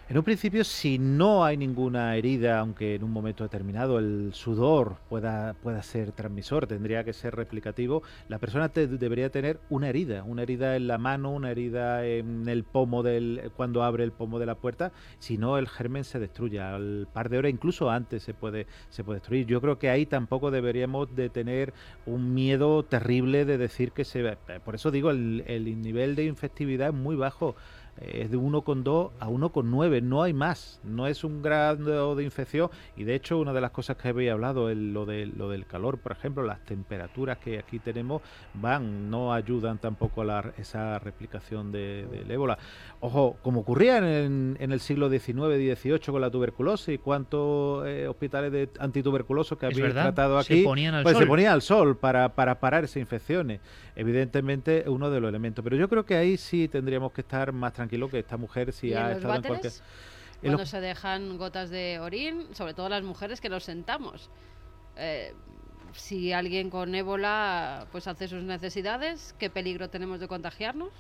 En 0.07 0.19
un 0.19 0.23
principio, 0.23 0.65
si 0.65 0.99
no 0.99 1.47
hay 1.47 1.57
ninguna 1.57 2.15
herida, 2.15 2.59
aunque 2.59 2.95
en 2.95 3.05
un 3.05 3.11
momento 3.11 3.43
determinado 3.43 3.99
el 3.99 4.35
sudor 4.35 4.99
pueda, 5.09 5.55
pueda 5.55 5.83
ser 5.83 6.13
transmisor, 6.13 6.67
tendría 6.67 7.05
que 7.05 7.15
ser 7.15 7.35
replicativo, 7.35 8.03
la 8.29 8.39
persona 8.39 8.69
debería 8.69 9.31
tener 9.31 9.61
una 9.71 9.89
herida, 9.89 10.23
una 10.25 10.43
herida 10.43 10.77
en 10.77 10.89
la 10.89 10.99
mano, 10.99 11.33
una 11.33 11.51
herida 11.51 12.05
en 12.05 12.47
el 12.51 12.65
pomo 12.65 13.03
del 13.03 13.51
cuando 13.57 13.83
abre 13.83 14.05
el 14.05 14.13
pomo 14.13 14.39
de 14.39 14.45
la 14.45 14.57
puerta, 14.57 14.93
si 15.21 15.39
no 15.39 15.57
el 15.57 15.69
germen 15.69 16.05
se 16.05 16.19
destruye. 16.19 16.61
Al 16.61 17.09
par 17.11 17.31
de 17.31 17.39
horas, 17.39 17.51
incluso 17.51 17.89
antes 17.89 18.23
se 18.23 18.35
puede 18.35 18.67
se 18.91 19.05
puede 19.05 19.21
destruir. 19.21 19.47
Yo 19.47 19.63
creo 19.63 19.79
que 19.79 19.89
ahí 19.89 20.05
tampoco 20.05 20.51
deberíamos 20.51 21.17
de 21.17 21.31
tener 21.31 21.73
un 22.05 22.35
miedo 22.35 22.83
terrible 22.85 23.47
de 23.47 23.57
decir 23.57 23.93
que 23.93 24.05
se 24.05 24.37
por 24.67 24.75
eso 24.75 24.91
digo 24.91 25.11
el, 25.11 25.45
el 25.47 25.81
nivel 25.81 26.15
de 26.15 26.27
infectividad 26.27 26.89
es 26.89 26.95
muy 26.95 27.17
bajo 27.17 27.57
es 28.01 28.31
de 28.31 28.37
1,2 28.37 29.11
a 29.21 29.29
1,9, 29.29 30.03
no 30.03 30.23
hay 30.23 30.33
más, 30.33 30.81
no 30.83 31.07
es 31.07 31.25
un 31.25 31.43
grado 31.43 32.17
de 32.17 32.25
infección 32.25 32.71
y 32.97 33.05
de 33.05 33.15
hecho 33.15 33.39
una 33.39 33.53
de 33.53 33.61
las 33.61 33.71
cosas 33.71 33.97
que 33.97 34.09
había 34.09 34.33
hablado, 34.33 34.69
el, 34.69 34.93
lo, 34.93 35.07
de, 35.07 35.27
lo 35.27 35.49
del 35.49 35.67
calor, 35.67 35.99
por 35.99 36.13
ejemplo, 36.13 36.43
las 36.43 36.65
temperaturas 36.65 37.39
que 37.39 37.59
aquí 37.59 37.79
tenemos 37.79 38.23
van, 38.55 39.11
no 39.11 39.33
ayudan 39.33 39.79
tampoco 39.79 40.23
a 40.23 40.25
la, 40.25 40.53
esa 40.59 40.99
replicación 40.99 41.71
del 41.71 42.09
de, 42.11 42.35
ébola. 42.35 42.59
Ojo, 43.01 43.37
como 43.43 43.61
ocurría 43.61 43.99
en, 43.99 44.57
en, 44.59 44.73
el 44.73 44.81
siglo 44.81 45.09
XIX 45.09 45.59
y 45.61 45.75
XVIII 45.75 46.01
con 46.07 46.21
la 46.21 46.31
tuberculosis, 46.31 46.99
cuántos 47.01 47.87
eh, 47.87 48.09
hospitales 48.09 48.51
de 48.51 48.71
antituberculosos 48.79 49.57
que 49.57 49.67
habían 49.67 49.93
tratado 49.93 50.39
aquí, 50.39 50.59
se 50.59 50.65
ponían 50.65 50.95
al 50.95 51.03
pues 51.03 51.15
sol. 51.15 51.23
se 51.23 51.29
ponían 51.29 51.53
al 51.53 51.63
sol 51.63 51.97
para, 51.97 52.35
para 52.35 52.59
parar 52.59 52.85
esas 52.85 52.97
infecciones. 52.97 53.61
Evidentemente 53.97 54.85
uno 54.89 55.11
de 55.11 55.21
los 55.21 55.29
elementos, 55.29 55.63
pero 55.63 55.77
yo 55.77 55.89
creo 55.89 56.05
que 56.05 56.17
ahí 56.17 56.37
sí 56.37 56.67
tendríamos 56.67 57.13
que 57.13 57.21
estar 57.21 57.53
más 57.53 57.73
tranquilos 57.73 57.84
tranquilo 57.85 58.09
que 58.09 58.19
esta 58.21 58.37
mujer 58.37 58.73
si 58.73 58.95
ha 58.95 59.13
estado 59.13 59.35
en 59.35 59.43
cualquier... 59.43 59.73
Cuando 60.41 60.67
se 60.67 60.81
dejan 60.81 61.39
gotas 61.39 61.71
de 61.71 62.01
orín, 62.01 62.55
sobre 62.55 62.75
todo 62.75 62.89
las 62.91 63.03
mujeres 63.03 63.41
que 63.41 63.49
nos 63.49 63.65
sentamos. 63.65 64.31
Eh, 64.97 65.33
si 65.93 66.33
alguien 66.33 66.69
con 66.71 66.95
ébola 66.95 67.87
pues 67.93 68.07
hace 68.09 68.29
sus 68.29 68.43
necesidades, 68.43 69.35
¿qué 69.39 69.49
peligro 69.49 69.89
tenemos 69.89 70.21
de 70.21 70.29
contagiarnos? 70.29 70.91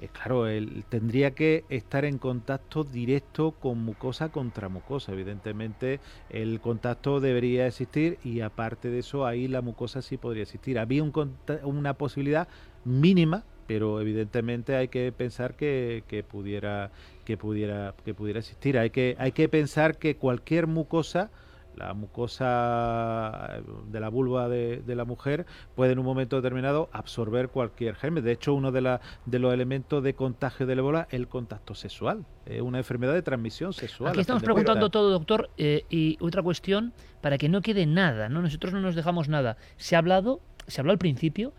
Eh, 0.00 0.08
claro, 0.12 0.46
él 0.48 0.84
tendría 0.88 1.32
que 1.32 1.64
estar 1.68 2.04
en 2.04 2.18
contacto 2.18 2.82
directo 2.82 3.52
con 3.52 3.78
mucosa 3.84 4.30
contra 4.30 4.68
mucosa. 4.68 5.12
Evidentemente, 5.12 6.00
el 6.30 6.60
contacto 6.60 7.20
debería 7.20 7.66
existir 7.66 8.18
y 8.24 8.40
aparte 8.40 8.90
de 8.90 9.00
eso, 9.00 9.26
ahí 9.26 9.48
la 9.48 9.60
mucosa 9.60 10.02
sí 10.02 10.16
podría 10.16 10.44
existir. 10.44 10.78
Había 10.78 11.02
una 11.02 11.94
posibilidad 11.94 12.48
mínima 12.84 13.44
pero 13.68 14.00
evidentemente 14.00 14.74
hay 14.74 14.88
que 14.88 15.12
pensar 15.12 15.54
que, 15.54 16.02
que, 16.08 16.24
pudiera 16.24 16.90
que 17.24 17.36
pudiera 17.36 17.94
que 18.04 18.14
pudiera 18.14 18.40
existir 18.40 18.78
hay 18.78 18.90
que 18.90 19.14
hay 19.20 19.30
que 19.30 19.48
pensar 19.48 19.98
que 19.98 20.16
cualquier 20.16 20.66
mucosa 20.66 21.30
la 21.76 21.94
mucosa 21.94 23.60
de 23.86 24.00
la 24.00 24.08
vulva 24.08 24.48
de, 24.48 24.82
la 24.86 25.04
mujer 25.04 25.46
puede 25.76 25.92
en 25.92 26.00
un 26.00 26.04
momento 26.04 26.34
determinado 26.34 26.88
absorber 26.92 27.50
cualquier 27.50 27.94
germen. 27.94 28.24
De 28.24 28.32
hecho, 28.32 28.52
uno 28.52 28.72
de, 28.72 28.80
la, 28.80 29.00
de 29.26 29.38
los 29.38 29.54
elementos 29.54 30.02
de 30.02 30.14
contagio 30.14 30.66
del 30.66 30.80
ébola 30.80 31.06
es 31.08 31.14
el 31.14 31.28
contacto 31.28 31.76
sexual. 31.76 32.24
Es 32.46 32.62
una 32.62 32.78
enfermedad 32.78 33.14
de 33.14 33.22
transmisión 33.22 33.72
sexual. 33.72 34.10
Aquí 34.10 34.20
estamos 34.20 34.42
preguntando 34.42 34.90
todo, 34.90 35.10
doctor. 35.10 35.50
Eh, 35.56 35.84
y 35.88 36.18
otra 36.20 36.42
cuestión, 36.42 36.92
para 37.20 37.38
que 37.38 37.48
no 37.48 37.60
quede 37.60 37.86
nada, 37.86 38.28
¿no? 38.28 38.42
Nosotros 38.42 38.72
no 38.72 38.80
nos 38.80 38.96
dejamos 38.96 39.28
nada. 39.28 39.56
Se 39.76 39.94
ha 39.94 40.00
hablado, 40.00 40.40
se 40.66 40.80
habló 40.80 40.90
al 40.90 40.98
principio 40.98 41.52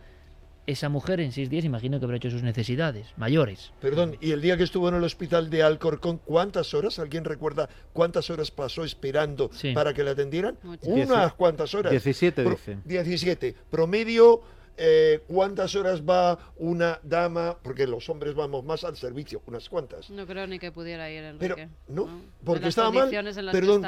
esa 0.70 0.88
mujer 0.88 1.20
en 1.20 1.32
seis 1.32 1.50
días 1.50 1.66
imagino 1.66 2.00
que 2.00 2.06
habrá 2.06 2.18
hecho 2.18 2.30
sus 2.30 2.44
necesidades 2.44 3.08
mayores. 3.18 3.72
Perdón, 3.82 4.18
y 4.22 4.32
el 4.32 4.42
día 4.42 4.56
que 4.56 4.64
estuvo 4.64 4.88
en 4.88 4.96
el 4.96 5.04
hospital 5.04 5.50
de 5.50 5.64
Alcorcón, 5.64 6.20
¿cuántas 6.20 6.74
horas? 6.76 7.00
¿Alguien 7.00 7.26
recuerda 7.26 7.70
cuántas 7.92 8.30
horas 8.30 8.52
pasó 8.52 8.84
esperando 8.84 9.50
para 9.74 9.94
que 9.94 10.04
la 10.04 10.12
atendieran? 10.12 10.58
Unas 10.84 11.34
cuantas 11.34 11.74
horas. 11.74 11.92
17, 11.92 12.44
dice. 12.44 12.78
17. 12.86 13.56
Promedio, 13.72 14.42
eh, 14.78 15.24
¿cuántas 15.28 15.76
horas 15.76 16.04
va 16.04 16.38
una 16.58 17.00
dama? 17.02 17.58
Porque 17.64 17.88
los 17.88 18.08
hombres 18.08 18.36
vamos 18.36 18.64
más 18.64 18.84
al 18.84 18.96
servicio, 18.96 19.42
unas 19.48 19.68
cuantas. 19.70 20.12
No 20.12 20.28
creo 20.28 20.46
ni 20.46 20.60
que 20.60 20.72
pudiera 20.72 21.10
ir, 21.10 21.24
Enrique. 21.24 21.68
Pero, 21.88 22.06
no, 22.06 22.22
porque 22.44 22.68
estaba 22.68 22.92
mal. 22.92 23.10
Perdón, 23.52 23.86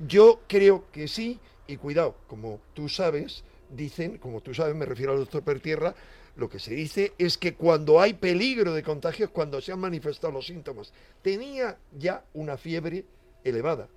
yo 0.00 0.40
creo 0.48 0.86
que 0.90 1.06
sí, 1.06 1.38
y 1.68 1.76
cuidado, 1.76 2.16
como 2.26 2.60
tú 2.74 2.88
sabes, 2.88 3.44
dicen, 3.70 4.18
como 4.18 4.40
tú 4.40 4.52
sabes, 4.52 4.74
me 4.74 4.84
refiero 4.84 5.12
al 5.12 5.18
doctor 5.18 5.42
Pertierra, 5.42 5.94
lo 6.36 6.48
que 6.48 6.58
se 6.58 6.74
dice 6.74 7.12
es 7.18 7.38
que 7.38 7.54
cuando 7.54 8.00
hay 8.00 8.14
peligro 8.14 8.72
de 8.72 8.82
contagio 8.82 9.26
es 9.26 9.30
cuando 9.30 9.60
se 9.60 9.72
han 9.72 9.78
manifestado 9.80 10.32
los 10.32 10.46
síntomas. 10.46 10.92
Tenía 11.22 11.78
ya 11.96 12.24
una 12.34 12.56
fiebre 12.56 13.04
elevada. 13.44 13.88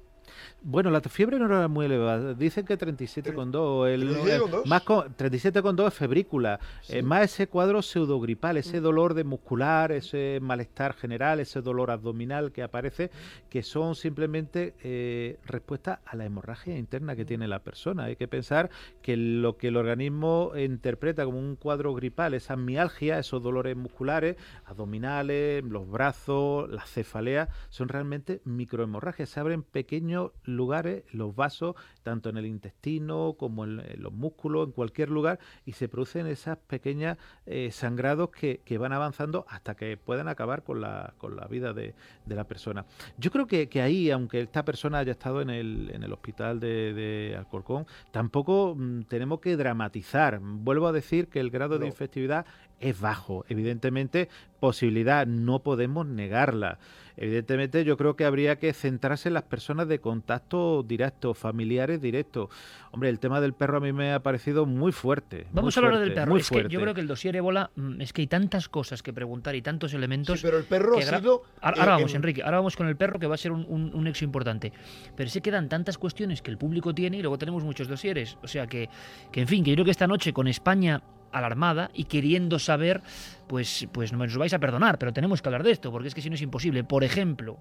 Bueno, 0.62 0.90
la 0.90 1.02
fiebre 1.02 1.40
no 1.40 1.46
era 1.46 1.68
muy 1.68 1.86
elevada. 1.86 2.34
Dicen 2.34 2.66
que 2.66 2.78
37,2. 2.78 3.88
El, 3.88 4.04
el, 4.04 4.42
más 4.66 4.82
con, 4.84 5.16
37,2 5.16 5.88
es 5.88 5.94
febrícula. 5.94 6.60
Eh, 6.90 7.02
más 7.02 7.24
ese 7.24 7.48
cuadro 7.48 7.82
pseudogripal, 7.82 8.58
ese 8.58 8.80
mm. 8.80 8.84
dolor 8.84 9.14
de 9.14 9.24
muscular, 9.24 9.92
ese 9.92 10.40
malestar 10.42 10.94
general, 10.94 11.40
ese 11.40 11.62
dolor 11.62 11.92
abdominal 11.92 12.52
que 12.52 12.64
aparece, 12.64 13.12
que 13.50 13.64
son 13.64 13.96
simplemente 13.96 14.76
eh, 14.84 15.38
respuesta 15.46 16.02
a 16.06 16.16
la 16.16 16.26
hemorragia 16.26 16.78
interna 16.78 17.16
que 17.16 17.26
tiene 17.26 17.48
la 17.48 17.60
persona. 17.60 18.06
Hay 18.06 18.16
que 18.16 18.28
pensar 18.28 18.70
que 19.02 19.16
lo 19.16 19.58
que 19.58 19.70
el 19.70 19.78
organismo 19.78 20.52
interpreta 20.58 21.24
como 21.26 21.40
un 21.40 21.56
cuadro 21.56 21.94
gripal, 21.94 22.34
esa 22.34 22.56
mialgia, 22.56 23.20
esos 23.20 23.42
dolores 23.42 23.76
musculares, 23.76 24.38
abdominales, 24.66 25.64
los 25.64 25.90
brazos, 25.90 26.70
la 26.70 26.86
cefalea, 26.86 27.50
son 27.70 27.90
realmente 27.90 28.42
microhemorragias. 28.44 29.30
Se 29.30 29.40
abren 29.40 29.64
pequeños 29.64 30.17
lugares, 30.44 31.04
los 31.12 31.36
vasos, 31.36 31.76
tanto 32.04 32.30
en 32.30 32.38
el 32.38 32.46
intestino 32.46 33.36
como 33.38 33.66
en, 33.66 33.82
los 34.02 34.14
músculos, 34.14 34.68
en 34.68 34.72
cualquier 34.72 35.10
lugar, 35.10 35.40
y 35.66 35.74
se 35.74 35.88
producen 35.88 36.28
esas 36.28 36.58
pequeñas 36.58 37.18
eh, 37.46 37.72
sangrados 37.72 38.30
que, 38.30 38.78
van 38.78 38.94
avanzando 38.94 39.46
hasta 39.50 39.76
que 39.76 39.98
puedan 39.98 40.28
acabar 40.28 40.64
con 40.64 40.82
la, 40.82 41.14
con 41.18 41.36
la 41.36 41.48
vida 41.48 41.74
de, 41.74 41.96
la 42.28 42.44
persona. 42.44 42.86
Yo 43.18 43.32
creo 43.32 43.48
que, 43.48 43.82
ahí, 43.82 44.12
aunque 44.12 44.42
esta 44.42 44.64
persona 44.64 45.00
haya 45.00 45.14
estado 45.14 45.42
en 45.42 45.50
el, 45.50 45.90
en 45.94 46.04
el 46.04 46.14
hospital 46.14 46.60
de, 46.60 47.36
Alcorcón, 47.38 47.86
tampoco 48.12 48.76
mm, 48.78 49.04
tenemos 49.04 49.40
que 49.40 49.58
dramatizar. 49.58 50.40
Vuelvo 50.42 50.88
a 50.88 50.92
decir 50.92 51.28
que 51.28 51.40
el 51.40 51.50
grado 51.50 51.80
de 51.80 51.88
infectividad 51.88 52.46
es 52.80 53.00
bajo. 53.00 53.46
Evidentemente, 53.50 54.30
posibilidad, 54.60 55.26
no 55.26 55.60
podemos 55.60 56.06
negarla. 56.06 56.80
Evidentemente, 57.20 57.84
yo 57.84 57.98
creo 57.98 58.16
que 58.16 58.26
habría 58.26 58.60
que 58.60 58.72
centrarse 58.74 59.30
en 59.30 59.34
las 59.34 59.44
personas 59.44 59.88
de 59.88 60.00
contacto 60.00 60.84
directo, 60.84 61.34
familiares 61.34 62.00
directos. 62.00 62.50
Hombre, 62.92 63.10
el 63.10 63.20
tema 63.20 63.42
del 63.42 63.54
perro 63.54 63.78
a 63.78 63.80
mí 63.80 63.92
me 63.92 64.14
ha 64.14 64.22
parecido 64.22 64.68
muy 64.68 64.92
fuerte. 64.92 65.48
Vamos 65.52 65.76
a 65.76 65.80
hablar 65.80 66.00
del 66.00 66.14
perro. 66.14 66.38
Es 66.38 66.48
que 66.48 66.68
yo 66.70 66.80
creo 66.80 66.94
que 66.94 67.02
el 67.02 67.08
dossier 67.08 67.36
ébola 67.36 67.72
mm, 67.76 68.02
es 68.02 68.14
que 68.14 68.22
hay 68.22 68.28
tantas 68.28 68.70
cosas 68.70 69.02
que 69.02 69.14
preguntar 69.14 69.56
y 69.56 69.64
tantos 69.64 69.96
elementos. 69.96 70.40
Sí, 70.40 70.46
pero 70.46 70.60
el 70.60 70.66
perro 70.66 71.00
ha 71.00 71.02
sido. 71.02 71.42
Ahora, 71.60 71.86
vamos, 71.86 72.14
Enrique, 72.14 72.44
ahora 72.44 72.58
vamos 72.58 72.76
con 72.76 72.88
el 72.88 72.96
perro 72.96 73.20
que 73.20 73.26
va 73.26 73.34
a 73.34 73.40
ser 73.40 73.52
un, 73.52 73.66
un, 73.68 74.08
éxito 74.08 74.26
importante. 74.26 74.72
Pero 75.16 75.30
se 75.32 75.42
quedan 75.42 75.70
tantas 75.70 75.98
cuestiones 75.98 76.44
que 76.44 76.52
el 76.52 76.60
público 76.60 76.94
tiene 76.94 77.18
y 77.18 77.22
luego 77.22 77.40
tenemos 77.40 77.64
muchos 77.64 77.88
dosieres. 77.88 78.38
O 78.44 78.48
sea 78.48 78.68
que, 78.68 78.90
que 79.32 79.42
en 79.42 79.48
fin, 79.48 79.64
que 79.64 79.72
yo 79.72 79.76
creo 79.76 79.86
que 79.86 79.92
esta 79.92 80.08
noche 80.08 80.34
con 80.34 80.48
España 80.48 81.02
alarmada 81.32 81.92
y 81.94 82.06
queriendo 82.06 82.60
saber, 82.60 83.02
pues, 83.48 83.88
pues 83.92 84.12
no 84.12 84.20
nos 84.20 84.38
vais 84.38 84.54
a 84.54 84.60
perdonar, 84.60 84.98
pero 84.98 85.14
tenemos 85.14 85.42
que 85.42 85.50
hablar 85.50 85.64
de 85.64 85.72
esto, 85.72 85.92
porque 85.92 86.08
es 86.08 86.16
que 86.16 86.22
si 86.22 86.30
no 86.30 86.36
es 86.36 86.42
imposible. 86.42 86.84
Por 86.84 87.04
ejemplo, 87.04 87.58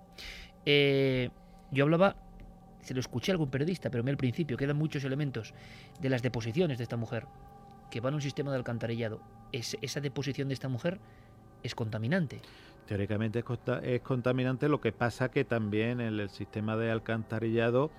eh, 0.64 1.30
yo 1.70 1.84
hablaba, 1.84 2.16
se 2.80 2.94
lo 2.94 3.00
escuché 3.00 3.32
a 3.32 3.34
algún 3.34 3.50
periodista, 3.50 3.90
pero 3.90 4.04
me 4.04 4.10
al 4.10 4.16
principio 4.16 4.56
quedan 4.56 4.76
muchos 4.76 5.04
elementos 5.04 5.54
de 6.00 6.10
las 6.10 6.22
deposiciones 6.22 6.78
de 6.78 6.84
esta 6.84 6.96
mujer, 6.96 7.26
que 7.90 8.00
van 8.00 8.14
a 8.14 8.16
un 8.16 8.22
sistema 8.22 8.50
de 8.50 8.56
alcantarillado. 8.56 9.20
Es, 9.52 9.76
esa 9.80 10.00
deposición 10.00 10.48
de 10.48 10.54
esta 10.54 10.68
mujer 10.68 10.98
es 11.62 11.74
contaminante. 11.74 12.40
Teóricamente 12.86 13.44
es, 13.82 14.00
contaminante, 14.02 14.68
lo 14.68 14.80
que 14.80 14.92
pasa 14.92 15.28
que 15.28 15.44
también 15.44 16.00
en 16.00 16.20
el 16.20 16.30
sistema 16.30 16.76
de 16.76 16.90
alcantarillado 16.90 17.90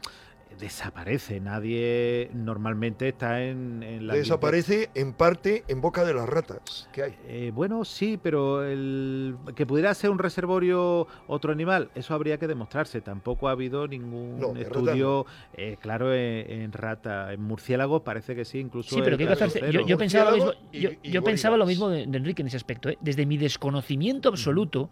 desaparece. 0.59 1.39
Nadie 1.39 2.29
normalmente 2.33 3.09
está 3.09 3.43
en, 3.43 4.07
la. 4.07 4.13
Desaparece 4.13 4.89
en 4.95 5.13
parte 5.13 5.63
en 5.67 5.81
boca 5.81 6.03
de 6.03 6.13
las 6.13 6.27
ratas 6.27 6.89
que 6.91 7.03
hay. 7.03 7.15
Eh, 7.27 7.51
bueno, 7.53 7.85
sí, 7.85 8.19
pero 8.21 8.63
el 8.63 9.35
que 9.55 9.65
pudiera 9.65 9.93
ser 9.93 10.09
un 10.09 10.19
reservorio 10.19 11.07
otro 11.27 11.51
animal, 11.51 11.89
eso 11.95 12.13
habría 12.13 12.37
que 12.37 12.47
demostrarse. 12.47 13.01
Tampoco 13.01 13.47
ha 13.47 13.51
habido 13.51 13.87
ningún 13.87 14.57
estudio, 14.57 15.25
eh, 15.53 15.77
claro, 15.79 16.13
en, 16.13 16.71
rata. 16.71 17.33
En 17.33 17.41
murciélago 17.41 18.03
parece 18.03 18.35
que 18.35 18.45
sí, 18.45 18.59
incluso. 18.59 18.95
Sí, 18.95 19.01
pero 19.03 19.17
¿qué 19.17 19.25
yo, 19.71 19.85
yo, 19.85 19.97
pensaba 19.97 20.31
lo 20.31 20.37
mismo, 20.37 20.51
yo, 21.03 21.23
pensaba 21.23 21.57
lo 21.57 21.65
mismo 21.65 21.89
de, 21.89 22.03
Enrique 22.03 22.41
en 22.41 22.47
ese 22.47 22.57
aspecto. 22.57 22.89
¿eh? 22.89 22.97
Desde 23.01 23.25
mi 23.25 23.37
desconocimiento 23.37 24.29
absoluto, 24.29 24.89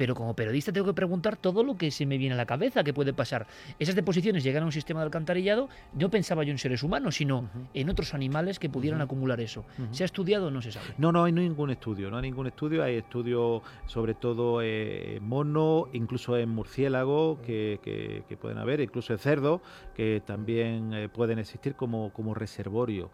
pero 0.00 0.14
como 0.14 0.32
periodista 0.32 0.72
tengo 0.72 0.86
que 0.86 0.94
preguntar 0.94 1.36
todo 1.36 1.62
lo 1.62 1.76
que 1.76 1.90
se 1.90 2.06
me 2.06 2.16
viene 2.16 2.32
a 2.32 2.38
la 2.38 2.46
cabeza 2.46 2.82
que 2.82 2.94
puede 2.94 3.12
pasar. 3.12 3.46
Esas 3.78 3.94
deposiciones 3.94 4.42
llegan 4.42 4.62
a 4.62 4.66
un 4.66 4.72
sistema 4.72 5.00
de 5.00 5.04
alcantarillado, 5.04 5.68
no 5.92 6.08
pensaba 6.08 6.42
yo 6.42 6.52
en 6.52 6.56
seres 6.56 6.82
humanos, 6.82 7.16
sino 7.16 7.50
en 7.74 7.90
otros 7.90 8.14
animales 8.14 8.58
que 8.58 8.70
pudieran 8.70 9.02
acumular 9.02 9.42
eso. 9.42 9.66
¿Se 9.90 10.02
ha 10.02 10.06
estudiado 10.06 10.46
o 10.46 10.50
no 10.50 10.62
se 10.62 10.72
sabe? 10.72 10.86
No, 10.96 11.12
no 11.12 11.24
hay 11.24 11.32
ningún 11.32 11.68
estudio, 11.68 12.10
no 12.10 12.16
hay 12.16 12.22
ningún 12.22 12.46
estudio, 12.46 12.82
hay 12.82 12.96
estudios 12.96 13.60
sobre 13.84 14.14
todo 14.14 14.62
en 14.62 14.68
eh, 14.70 15.18
mono, 15.20 15.88
incluso 15.92 16.34
en 16.38 16.48
murciélago 16.48 17.42
que, 17.42 18.24
pueden 18.40 18.56
haber, 18.56 18.80
incluso 18.80 19.12
en 19.12 19.18
cerdo, 19.18 19.60
que 19.94 20.22
también 20.24 20.94
eh, 20.94 21.10
pueden 21.10 21.38
existir 21.38 21.74
como, 21.74 22.10
como 22.14 22.32
reservorio. 22.32 23.10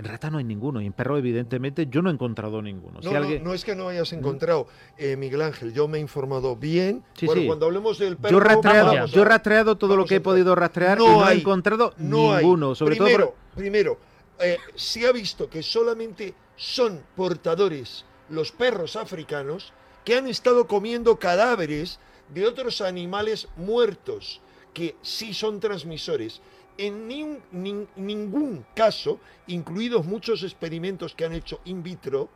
En 0.00 0.06
rata 0.06 0.30
no 0.30 0.38
hay 0.38 0.44
ninguno 0.44 0.80
y 0.80 0.86
en 0.86 0.94
perro 0.94 1.18
evidentemente 1.18 1.86
yo 1.90 2.00
no 2.00 2.08
he 2.08 2.14
encontrado 2.14 2.62
ninguno. 2.62 3.00
No, 3.02 3.12
no, 3.40 3.52
es 3.52 3.66
que 3.66 3.76
no 3.76 3.88
hayas 3.88 4.14
encontrado, 4.14 4.66
eh, 4.96 5.16
Miguel 5.16 5.42
Ángel, 5.42 5.74
yo 5.74 5.88
me 5.88 5.98
he 5.98 6.00
informado 6.30 6.56
bien. 6.56 7.04
bueno, 7.22 7.42
cuando 7.46 7.66
hablemos 7.66 7.98
del 7.98 8.16
perro... 8.16 8.30
Yo 8.30 8.38
he 8.38 8.44
rastreado, 8.44 9.06
yo 9.06 9.22
he 9.22 9.24
rastreado 9.24 9.76
todo 9.76 9.96
lo 9.96 10.06
que 10.06 10.16
he 10.16 10.20
podido 10.20 10.54
rastrear 10.54 10.98
no 10.98 11.04
y 11.04 11.08
no 11.08 11.28
he 11.28 11.34
encontrado 11.34 11.94
ninguno. 11.98 12.74
Sobre 12.74 12.96
primero, 12.96 13.26
todo 13.26 13.34
primero 13.56 13.98
eh, 14.38 14.58
se 14.74 15.06
ha 15.06 15.12
visto 15.12 15.48
que 15.48 15.62
solamente 15.62 16.34
son 16.56 17.02
portadores 17.16 18.04
los 18.28 18.52
perros 18.52 18.96
africanos 18.96 19.72
que 20.04 20.16
han 20.16 20.28
estado 20.28 20.66
comiendo 20.66 21.18
cadáveres 21.18 21.98
de 22.32 22.46
otros 22.46 22.80
animales 22.80 23.48
muertos 23.56 24.40
que 24.72 24.94
sí 25.02 25.34
son 25.34 25.58
transmisores 25.58 26.40
en 26.78 27.08
ningún 27.08 28.64
caso, 28.74 29.18
incluidos 29.48 30.06
muchos 30.06 30.42
experimentos 30.42 31.14
que 31.14 31.26
han 31.26 31.34
hecho 31.34 31.60
in 31.66 31.82
vitro, 31.82 32.30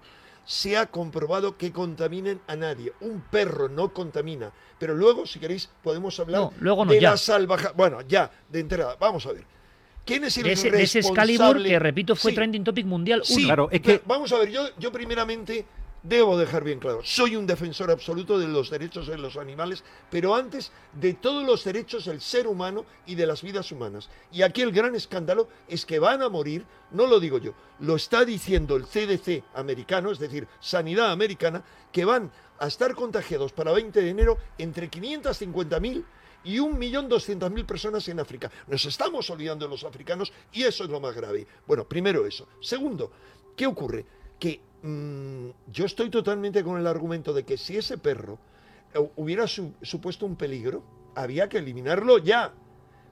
se 0.45 0.77
ha 0.77 0.87
comprobado 0.87 1.57
que 1.57 1.73
contaminen 1.73 2.41
a 2.47 2.57
nadie. 2.57 2.93
Un 3.01 3.21
perro 3.23 3.69
no 3.69 3.93
contamina. 3.93 4.53
Pero 4.79 4.95
luego, 4.95 5.27
si 5.27 5.39
queréis, 5.39 5.71
podemos 5.83 6.19
hablar 6.21 6.51
de 6.51 7.01
la 7.01 7.17
salvaje. 7.17 7.69
Bueno, 7.75 8.01
ya, 8.03 8.31
de 8.49 8.61
entrada. 8.61 8.97
Vamos 9.01 9.27
a 9.27 9.33
ver. 9.33 9.45
¿Quién 10.05 10.25
es 10.25 10.37
el 10.37 10.47
ese, 10.47 10.69
responsable? 10.69 10.83
ese 10.83 10.99
Excalibur, 10.99 11.63
que 11.63 11.79
repito, 11.79 12.17
fue 12.17 12.33
trending 12.33 12.63
topic 12.63 12.85
mundial 12.85 13.23
Sí, 13.25 13.45
claro, 13.45 13.69
es 13.71 13.81
que... 13.81 14.03
Vamos 14.05 14.31
a 14.33 14.39
ver, 14.39 14.51
yo, 14.51 14.69
yo 14.79 14.93
primeramente 14.93 15.65
Debo 16.05 16.37
dejar 16.37 16.65
bien 16.65 16.81
claro, 16.81 17.01
soy 17.03 17.35
un 17.35 17.47
defensor 17.47 17.91
absoluto 17.91 18.39
de 18.39 18.47
los 18.47 18.69
derechos 18.69 19.07
de 19.07 19.17
los 19.17 19.39
animales, 19.39 19.83
pero 20.11 20.35
antes 20.35 20.71
de 20.93 21.15
todos 21.15 21.43
los 21.47 21.65
derechos 21.65 22.05
del 22.05 22.21
ser 22.21 22.47
humano 22.47 22.85
y 23.07 23.15
de 23.15 23.27
las 23.27 23.41
vidas 23.41 23.73
humanas. 23.73 24.11
Y 24.31 24.43
aquí 24.43 24.61
el 24.61 24.71
gran 24.71 24.95
escándalo 24.95 25.49
es 25.67 25.87
que 25.87 25.99
van 25.99 26.21
a 26.21 26.29
morir, 26.29 26.67
no 26.91 27.07
lo 27.07 27.21
digo 27.21 27.39
yo, 27.39 27.55
lo 27.81 27.97
está 27.97 28.27
diciendo 28.27 28.77
el 28.77 28.85
CDC 28.85 29.45
americano, 29.55 30.11
es 30.11 30.19
decir, 30.19 30.47
Sanidad 30.61 31.11
Americana, 31.11 31.65
que 31.91 32.05
van 32.05 32.31
a 32.59 32.67
estar 32.67 32.95
contagiados 32.95 33.53
para 33.53 33.73
20 33.73 34.03
de 34.03 34.11
enero 34.11 34.37
entre 34.59 34.91
550.000 34.91 36.05
y 36.45 36.59
1.200.000 36.59 37.65
personas 37.65 38.07
en 38.09 38.21
África. 38.21 38.51
Nos 38.67 38.85
estamos 38.85 39.31
olvidando 39.31 39.65
de 39.65 39.71
los 39.71 39.85
africanos 39.85 40.35
y 40.53 40.65
eso 40.65 40.85
es 40.85 40.91
lo 40.91 41.01
más 41.01 41.15
grave. 41.15 41.47
Bueno, 41.67 41.89
primero 41.89 42.27
eso. 42.27 42.47
Segundo, 42.61 43.11
¿qué 43.57 43.67
ocurre? 43.67 44.05
Que 44.39 44.61
Mm, 44.85 45.49
yo 45.73 45.87
estoy 45.87 46.11
totalmente 46.11 46.63
con 46.63 46.79
el 46.79 46.87
argumento 46.87 47.33
de 47.33 47.45
que 47.45 47.57
si 47.57 47.79
ese 47.79 47.97
perro 47.97 48.39
eh, 48.93 49.11
hubiera 49.17 49.47
supuesto 49.47 50.27
un 50.27 50.37
peligro, 50.37 50.85
había 51.15 51.49
que 51.49 51.57
eliminarlo 51.57 52.19
ya. 52.19 52.53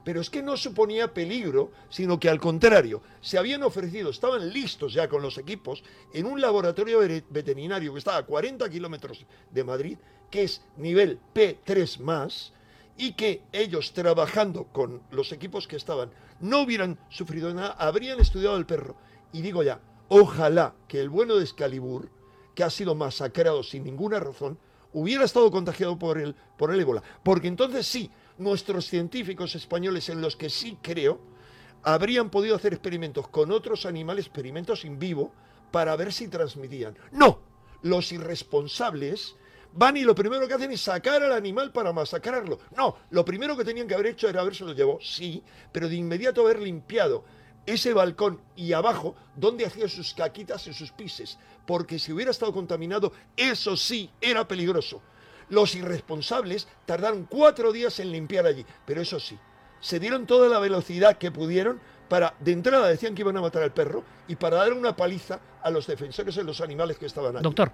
Pero 0.05 0.21
es 0.21 0.29
que 0.29 0.43
no 0.43 0.59
suponía 0.59 1.15
peligro, 1.15 1.71
sino 1.89 2.21
que 2.21 2.29
al 2.29 2.41
contrario, 2.41 3.01
se 3.23 3.39
habían 3.39 3.63
ofrecido, 3.63 4.11
estaban 4.11 4.53
listos 4.53 4.93
ya 4.93 5.09
con 5.09 5.23
los 5.23 5.39
equipos 5.39 5.83
en 6.13 6.27
un 6.27 6.43
laboratorio 6.43 6.99
veterinario 7.31 7.93
que 7.93 8.01
estaba 8.01 8.19
a 8.19 8.27
40 8.27 8.69
kilómetros 8.69 9.25
de 9.51 9.65
Madrid, 9.65 9.99
que 10.31 10.43
es 10.43 10.61
nivel 10.77 11.21
P3 11.35 12.01
más, 12.01 12.53
y 12.99 13.15
que 13.15 13.43
ellos 13.53 13.95
trabajando 13.95 14.65
con 14.65 15.01
los 15.11 15.33
equipos 15.33 15.67
que 15.67 15.77
estaban 15.77 16.11
no 16.41 16.61
hubieran 16.61 16.99
sufrido 17.09 17.55
nada, 17.55 17.77
habrían 17.79 18.21
estudiado 18.21 18.59
el 18.59 18.67
perro. 18.67 18.97
Y 19.33 19.41
digo 19.41 19.63
ya, 19.63 19.81
Ojalá 20.15 20.75
que 20.89 21.01
el 21.01 21.09
bueno 21.09 21.37
de 21.37 21.45
Excalibur, 21.45 22.11
que 22.55 22.63
ha 22.63 22.69
sido 22.69 22.95
masacrado 22.95 23.63
sin 23.63 23.85
ninguna 23.85 24.21
razón, 24.21 24.59
hubiera 24.93 25.25
estado 25.25 25.51
contagiado 25.51 25.99
por 25.99 26.19
el, 26.19 26.35
por 26.59 26.71
el 26.71 26.81
ébola. 26.81 27.03
Porque 27.23 27.49
entonces 27.49 27.87
sí, 27.87 28.11
nuestros 28.37 28.87
científicos 28.89 29.55
españoles, 29.55 30.11
en 30.11 30.21
los 30.21 30.37
que 30.37 30.51
sí 30.51 30.77
creo, 30.83 31.19
habrían 31.83 32.29
podido 32.29 32.55
hacer 32.55 32.75
experimentos 32.75 33.27
con 33.29 33.51
otros 33.51 33.87
animales, 33.87 34.27
experimentos 34.27 34.85
en 34.85 34.99
vivo, 34.99 35.33
para 35.71 35.97
ver 35.97 36.13
si 36.13 36.29
transmitían. 36.29 36.95
No, 37.11 37.39
los 37.81 38.13
irresponsables 38.13 39.37
van 39.73 39.97
y 39.97 40.03
lo 40.03 40.15
primero 40.15 40.47
que 40.47 40.53
hacen 40.53 40.73
es 40.73 40.83
sacar 40.83 41.23
al 41.23 41.33
animal 41.33 41.73
para 41.73 41.95
masacrarlo. 41.95 42.59
No, 42.77 42.97
lo 43.09 43.25
primero 43.25 43.57
que 43.57 43.65
tenían 43.65 43.89
que 43.89 43.95
haber 43.95 44.09
hecho 44.09 44.29
era 44.29 44.43
haberse 44.43 44.67
lo 44.67 44.75
llevado, 44.75 44.99
sí, 45.01 45.43
pero 45.73 45.89
de 45.89 45.97
inmediato 45.97 46.43
haber 46.43 46.61
limpiado 46.61 47.25
ese 47.67 47.93
balcón 47.93 48.41
y 48.57 48.73
abajo 48.73 49.15
donde 49.37 49.67
hacía 49.67 49.89
sus 49.89 50.15
caquitas 50.15 50.67
y 50.67 50.75
sus 50.75 50.91
pises, 50.93 51.39
porque 51.67 51.99
si 51.99 52.13
hubiera 52.13 52.31
estado 52.31 52.53
contaminado, 52.53 53.13
eso 53.37 53.77
sí 53.77 54.11
era 54.21 54.47
peligroso. 54.47 55.01
Los 55.49 55.75
irresponsables 55.75 56.67
tardaron 56.87 57.25
cuatro 57.25 57.73
días 57.73 57.99
en 58.01 58.11
limpiar 58.11 58.47
allí, 58.47 58.65
pero 58.87 59.01
eso 59.01 59.21
sí, 59.21 59.39
se 59.81 60.01
dieron 60.01 60.27
toda 60.27 60.49
la 60.49 60.59
velocidad 60.59 61.19
que 61.19 61.31
pudieron 61.31 61.81
para, 62.13 62.35
de 62.41 62.53
entrada 62.53 62.89
decían 62.89 63.15
que 63.15 63.23
iban 63.23 63.39
a 63.39 63.41
matar 63.41 63.63
al 63.63 63.73
perro 63.73 64.05
y 64.29 64.37
para 64.37 64.59
dar 64.59 64.75
una 64.75 64.95
paliza 64.95 65.41
a 65.63 65.71
los 65.71 65.87
defensores 65.87 66.35
de 66.35 66.45
los 66.45 66.61
animales 66.61 66.99
que 66.99 67.07
estaban 67.07 67.39
ahí. 67.39 67.43
Doctor. 67.43 67.73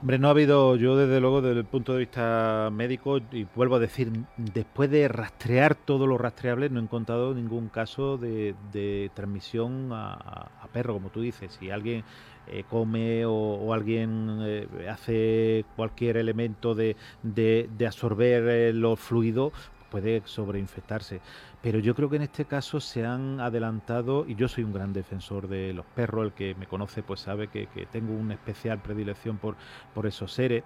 Hombre, 0.00 0.18
no 0.18 0.28
ha 0.28 0.30
habido, 0.30 0.76
yo 0.76 0.96
desde 0.96 1.20
luego 1.20 1.42
desde 1.42 1.60
el 1.60 1.66
punto 1.66 1.92
de 1.92 1.98
vista 1.98 2.70
médico, 2.72 3.18
y 3.18 3.46
vuelvo 3.54 3.76
a 3.76 3.78
decir, 3.78 4.10
después 4.38 4.90
de 4.90 5.08
rastrear 5.08 5.74
todo 5.74 6.06
lo 6.06 6.16
rastreable, 6.16 6.70
no 6.70 6.80
he 6.80 6.84
encontrado 6.84 7.34
ningún 7.34 7.68
caso 7.68 8.16
de, 8.16 9.10
transmisión 9.12 9.90
a, 9.92 10.48
perro, 10.72 10.94
como 10.94 11.10
tú 11.10 11.20
dices. 11.20 11.54
Si 11.60 11.70
alguien 11.70 12.02
eh, 12.46 12.64
come 12.70 13.26
o, 13.26 13.74
alguien 13.74 14.38
eh, 14.40 14.88
hace 14.90 15.66
cualquier 15.76 16.16
elemento 16.16 16.74
de, 16.74 16.96
de, 17.22 17.86
absorber 17.86 18.48
eh, 18.48 18.72
los 18.72 18.98
fluidos, 18.98 19.52
puede 19.90 20.22
sobreinfectarse. 20.24 21.20
Pero 21.62 21.78
yo 21.78 21.94
creo 21.94 22.08
que 22.08 22.16
en 22.16 22.22
este 22.22 22.44
caso 22.44 22.80
se 22.80 23.04
han 23.04 23.40
adelantado, 23.40 24.24
y 24.28 24.34
yo 24.34 24.48
soy 24.48 24.64
un 24.64 24.72
gran 24.72 24.92
defensor 24.92 25.48
de 25.48 25.72
los 25.72 25.86
perros, 25.86 26.26
el 26.26 26.32
que 26.32 26.54
me 26.54 26.66
conoce 26.66 27.02
pues 27.02 27.20
sabe 27.20 27.48
que, 27.48 27.66
tengo 27.90 28.14
una 28.14 28.34
especial 28.34 28.80
predilección 28.80 29.38
por, 29.38 29.56
por 29.94 30.06
esos 30.06 30.32
seres. 30.32 30.64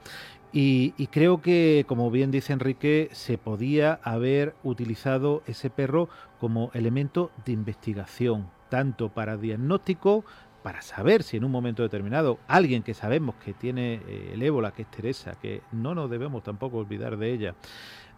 Y, 0.52 1.06
creo 1.08 1.40
que, 1.40 1.84
como 1.86 2.10
bien 2.10 2.32
dice 2.32 2.52
Enrique, 2.52 3.08
se 3.12 3.38
podía 3.38 4.00
haber 4.02 4.54
utilizado 4.64 5.42
ese 5.46 5.70
perro 5.70 6.08
como 6.40 6.70
elemento 6.74 7.30
de 7.44 7.52
investigación, 7.52 8.50
tanto 8.68 9.10
para 9.10 9.36
diagnóstico, 9.36 10.24
para 10.64 10.82
saber 10.82 11.22
si 11.22 11.36
en 11.36 11.44
un 11.44 11.52
momento 11.52 11.82
determinado 11.82 12.38
alguien 12.48 12.82
que 12.82 12.94
sabemos 12.94 13.36
que 13.36 13.54
tiene 13.54 13.94
eh, 14.06 14.30
el 14.34 14.42
ébola, 14.42 14.72
que 14.72 14.82
es 14.82 14.90
Teresa, 14.90 15.32
que 15.40 15.62
no 15.72 15.94
nos 15.94 16.10
debemos 16.10 16.42
tampoco 16.42 16.78
olvidar 16.78 17.16
de 17.16 17.32
ella, 17.32 17.54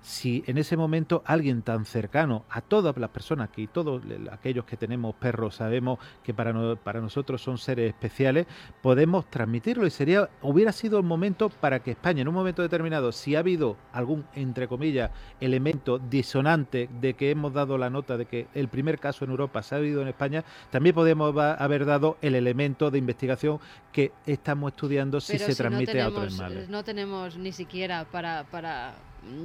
si 0.02 0.42
en 0.46 0.58
ese 0.58 0.76
momento 0.76 1.22
alguien 1.24 1.62
tan 1.62 1.84
cercano 1.84 2.44
a 2.50 2.60
todas 2.60 2.96
las 2.98 3.10
personas 3.10 3.50
que 3.50 3.66
todos 3.68 4.02
aquellos 4.30 4.64
que 4.64 4.76
tenemos 4.76 5.14
perros 5.14 5.56
sabemos 5.56 5.98
que 6.22 6.34
para, 6.34 6.74
para 6.76 7.00
nosotros 7.00 7.40
son 7.40 7.56
seres 7.56 7.88
especiales, 7.88 8.46
podemos 8.82 9.30
transmitirlo 9.30 9.86
y 9.86 9.90
sería 9.90 10.28
hubiera 10.42 10.72
sido 10.72 10.98
el 10.98 11.04
momento 11.04 11.48
para 11.48 11.80
que 11.80 11.92
España 11.92 12.22
en 12.22 12.28
un 12.28 12.34
momento 12.34 12.62
determinado, 12.62 13.12
si 13.12 13.36
ha 13.36 13.38
habido 13.38 13.76
algún 13.92 14.24
entre 14.34 14.66
comillas 14.68 15.10
elemento 15.40 15.98
disonante 15.98 16.88
de 17.00 17.14
que 17.14 17.30
hemos 17.30 17.52
dado 17.52 17.78
la 17.78 17.88
nota 17.88 18.16
de 18.16 18.26
que 18.26 18.48
el 18.54 18.68
primer 18.68 18.98
caso 18.98 19.24
en 19.24 19.30
Europa 19.30 19.62
se 19.62 19.74
ha 19.74 19.78
habido 19.78 20.02
en 20.02 20.08
España, 20.08 20.44
también 20.70 20.94
podemos 20.94 21.36
haber 21.36 21.86
dado 21.86 22.18
el 22.22 22.34
elemento 22.34 22.90
de 22.90 22.98
investigación 22.98 23.60
que 23.92 24.12
estamos 24.26 24.72
estudiando 24.72 25.20
si 25.20 25.38
se 25.38 25.54
transmite 25.54 26.00
a 26.00 26.08
otros 26.08 26.32
animales. 26.32 26.68
No 26.68 26.82
tenemos 26.82 27.36
ni 27.36 27.52
siquiera 27.52 28.04
para, 28.10 28.44
para 28.44 28.94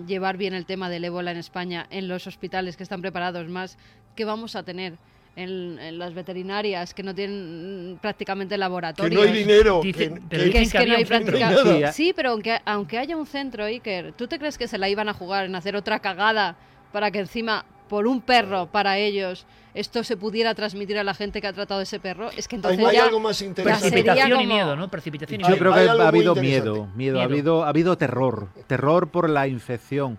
llevar 0.08 0.38
bien 0.38 0.54
el 0.54 0.66
tema 0.66 0.90
del 0.90 1.06
ébola 1.06 1.32
en 1.32 1.38
España 1.38 1.88
en 1.90 2.08
los 2.08 2.28
hospitales 2.28 2.78
que 2.78 2.84
están 2.84 3.02
preparados 3.02 3.48
más 3.48 3.78
que 4.16 4.26
vamos 4.26 4.56
a 4.56 4.64
tener 4.64 4.98
en, 5.36 6.00
las 6.00 6.14
veterinarias 6.14 6.94
que 6.94 7.04
no 7.04 7.14
tienen 7.14 8.00
prácticamente 8.02 8.58
laboratorios. 8.58 9.22
Que 9.22 9.28
no 9.28 9.34
hay 9.34 9.38
dinero. 9.38 9.82
que, 9.82 9.90
es 9.90 10.72
que, 10.72 10.86
no 10.86 10.96
hay 10.96 11.06
prácticamente. 11.06 11.94
Sí, 11.94 12.12
pero 12.16 12.32
aunque, 12.32 12.60
aunque 12.66 12.98
haya 12.98 13.16
un 13.16 13.28
centro, 13.28 13.66
Iker, 13.66 14.14
¿tú 14.14 14.28
te 14.28 14.40
crees 14.40 14.58
que 14.58 14.68
se 14.68 14.78
la 14.78 14.90
iban 14.90 15.10
a 15.10 15.14
jugar 15.14 15.46
en 15.46 15.56
hacer 15.56 15.76
otra 15.76 16.00
cagada 16.00 16.58
para 16.92 17.12
que 17.12 17.20
encima 17.20 17.66
por 17.88 18.08
un 18.08 18.22
perro 18.22 18.68
para 18.68 18.98
ellos 18.98 19.46
esto 19.78 20.04
se 20.04 20.18
pudiera 20.18 20.56
transmitir 20.56 20.98
a 20.98 21.04
la 21.04 21.14
gente 21.14 21.40
que 21.40 21.46
ha 21.46 21.54
tratado 21.54 21.82
ese 21.82 22.00
perro, 22.00 22.32
es 22.36 22.48
que 22.48 22.56
entonces 22.56 22.84
hay, 22.84 22.96
ya, 22.96 23.06
algo 23.06 23.20
más 23.20 23.40
interesante. 23.44 23.92
Precipitación 23.92 24.42
y 24.42 24.48
miedo, 24.48 24.76
¿no? 24.76 24.90
Precipitación 24.90 25.42
y 25.42 25.44
Yo 25.44 25.58
creo 25.58 25.72
que 25.72 25.80
ha 25.82 26.08
habido 26.08 26.36
miedo, 26.36 26.88
miedo, 26.96 27.20
ha 27.20 27.24
habido 27.24 27.64
ha 27.64 27.70
habido 27.70 27.96
terror, 27.96 28.48
terror 28.66 29.10
por 29.10 29.30
la 29.30 29.48
infección. 29.48 30.18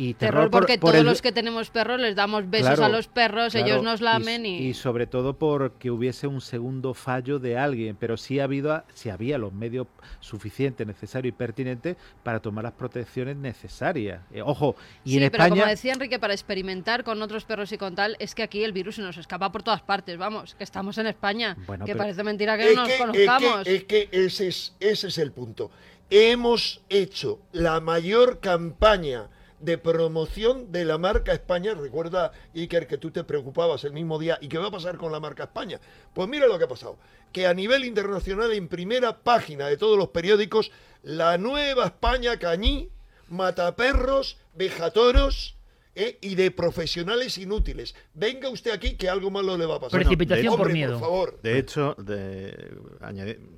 Y 0.00 0.14
terror, 0.14 0.48
porque 0.48 0.78
todos 0.78 1.02
los 1.02 1.20
que 1.20 1.32
tenemos 1.32 1.70
perros 1.70 2.00
les 2.00 2.14
damos 2.14 2.48
besos 2.48 2.78
a 2.78 2.88
los 2.88 3.08
perros, 3.08 3.56
ellos 3.56 3.82
nos 3.82 4.00
lamen 4.00 4.46
y, 4.46 4.68
y... 4.68 4.74
sobre 4.74 5.08
todo 5.08 5.36
porque 5.36 5.90
hubiese 5.90 6.28
un 6.28 6.40
segundo 6.40 6.94
fallo 6.94 7.40
de 7.40 7.58
alguien, 7.58 7.96
pero 7.98 8.16
sí 8.16 8.38
ha 8.38 8.44
habido, 8.44 8.84
si 8.94 9.10
había 9.10 9.38
los 9.38 9.52
medios 9.52 9.88
suficientes, 10.20 10.86
necesarios 10.86 11.34
y 11.34 11.36
pertinentes 11.36 11.96
para 12.22 12.38
tomar 12.38 12.62
las 12.62 12.74
protecciones 12.74 13.36
necesarias. 13.36 14.20
Eh, 14.32 14.40
ojo, 14.40 14.76
y 15.04 15.10
sí, 15.10 15.16
en 15.16 15.30
pero 15.32 15.42
España... 15.42 15.62
como 15.62 15.70
decía 15.70 15.92
Enrique, 15.94 16.20
para 16.20 16.32
experimentar 16.32 17.02
con 17.02 17.20
otros 17.20 17.44
perros 17.44 17.72
y 17.72 17.78
con 17.78 17.96
tal, 17.96 18.16
es 18.20 18.36
que 18.36 18.44
aquí 18.44 18.62
el 18.62 18.72
virus 18.72 18.94
se 18.94 19.02
nos 19.02 19.16
escapa 19.16 19.50
por 19.50 19.64
todas 19.64 19.82
partes, 19.82 20.16
vamos, 20.16 20.54
que 20.54 20.62
estamos 20.62 20.96
en 20.98 21.08
España, 21.08 21.56
que 21.84 21.96
parece 21.96 22.22
mentira 22.22 22.56
que 22.56 22.72
no 22.72 22.86
nos 22.86 22.92
conozcamos. 22.92 23.66
Es 23.66 23.82
que, 23.82 24.08
ese, 24.12 24.46
es, 24.46 24.76
ese 24.78 25.08
es 25.08 25.18
el 25.18 25.32
punto. 25.32 25.72
Hemos 26.08 26.82
hecho 26.88 27.40
la 27.50 27.80
mayor 27.80 28.38
campaña 28.38 29.28
de 29.60 29.78
promoción 29.78 30.72
de 30.72 30.84
la 30.84 30.98
marca 30.98 31.32
España. 31.32 31.74
Recuerda, 31.74 32.32
Iker, 32.54 32.86
que 32.86 32.98
tú 32.98 33.10
te 33.10 33.24
preocupabas 33.24 33.84
el 33.84 33.92
mismo 33.92 34.18
día. 34.18 34.38
¿Y 34.40 34.48
qué 34.48 34.58
va 34.58 34.68
a 34.68 34.70
pasar 34.70 34.96
con 34.96 35.12
la 35.12 35.20
marca 35.20 35.44
España? 35.44 35.80
Pues 36.14 36.28
mira 36.28 36.46
lo 36.46 36.58
que 36.58 36.64
ha 36.64 36.68
pasado. 36.68 36.98
Que 37.32 37.46
a 37.46 37.54
nivel 37.54 37.84
internacional, 37.84 38.52
en 38.52 38.68
primera 38.68 39.18
página 39.18 39.66
de 39.66 39.76
todos 39.76 39.98
los 39.98 40.08
periódicos, 40.08 40.70
la 41.02 41.38
nueva 41.38 41.86
España 41.86 42.38
cañí, 42.38 42.90
mataperros, 43.28 44.38
vejatoros, 44.54 45.58
¿eh? 45.98 46.18
y 46.20 46.36
de 46.36 46.50
profesionales 46.50 47.36
inútiles. 47.38 47.94
Venga 48.14 48.48
usted 48.48 48.70
aquí 48.70 48.96
que 48.96 49.08
algo 49.08 49.30
malo 49.30 49.58
le 49.58 49.66
va 49.66 49.76
a 49.76 49.80
pasar. 49.80 50.00
Precipitación 50.00 50.56
por 50.56 50.72
miedo. 50.72 50.98
favor. 50.98 51.38
De 51.42 51.58
hecho, 51.58 51.96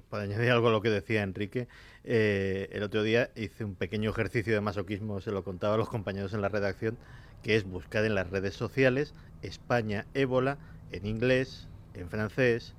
para 0.08 0.24
añadir 0.24 0.50
algo 0.50 0.68
a 0.68 0.70
lo 0.72 0.80
que 0.80 0.90
decía 0.90 1.22
Enrique, 1.22 1.68
eh, 2.04 2.68
el 2.72 2.82
otro 2.82 3.02
día 3.02 3.30
hice 3.36 3.64
un 3.64 3.74
pequeño 3.74 4.10
ejercicio 4.10 4.54
de 4.54 4.60
masoquismo, 4.60 5.20
se 5.20 5.30
lo 5.30 5.44
contaba 5.44 5.74
a 5.74 5.78
los 5.78 5.88
compañeros 5.88 6.32
en 6.32 6.40
la 6.40 6.48
redacción, 6.48 6.96
que 7.42 7.56
es 7.56 7.64
buscar 7.64 8.04
en 8.04 8.14
las 8.14 8.30
redes 8.30 8.54
sociales 8.54 9.14
España 9.42 10.06
ébola 10.14 10.58
en 10.92 11.06
inglés, 11.06 11.68
en 11.94 12.08
francés, 12.08 12.74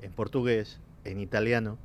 en 0.00 0.12
portugués, 0.12 0.80
en 1.04 1.20
italiano. 1.20 1.78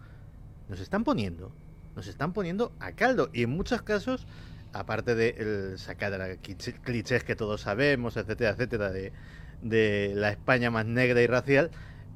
Nos 0.69 0.79
están 0.79 1.03
poniendo, 1.03 1.51
nos 1.95 2.07
están 2.07 2.33
poniendo 2.33 2.71
a 2.79 2.93
caldo 2.93 3.29
y 3.33 3.43
en 3.43 3.49
muchos 3.49 3.81
casos, 3.81 4.25
aparte 4.73 5.15
de 5.15 5.35
el 5.37 5.79
sacar 5.79 6.37
clichés 6.83 7.23
que 7.23 7.35
todos 7.35 7.61
sabemos, 7.61 8.17
etcétera, 8.17 8.51
etcétera, 8.51 8.91
de 8.91 10.13
la 10.15 10.29
España 10.29 10.71
más 10.71 10.85
negra 10.85 11.21
y 11.21 11.27
racial, 11.27 11.71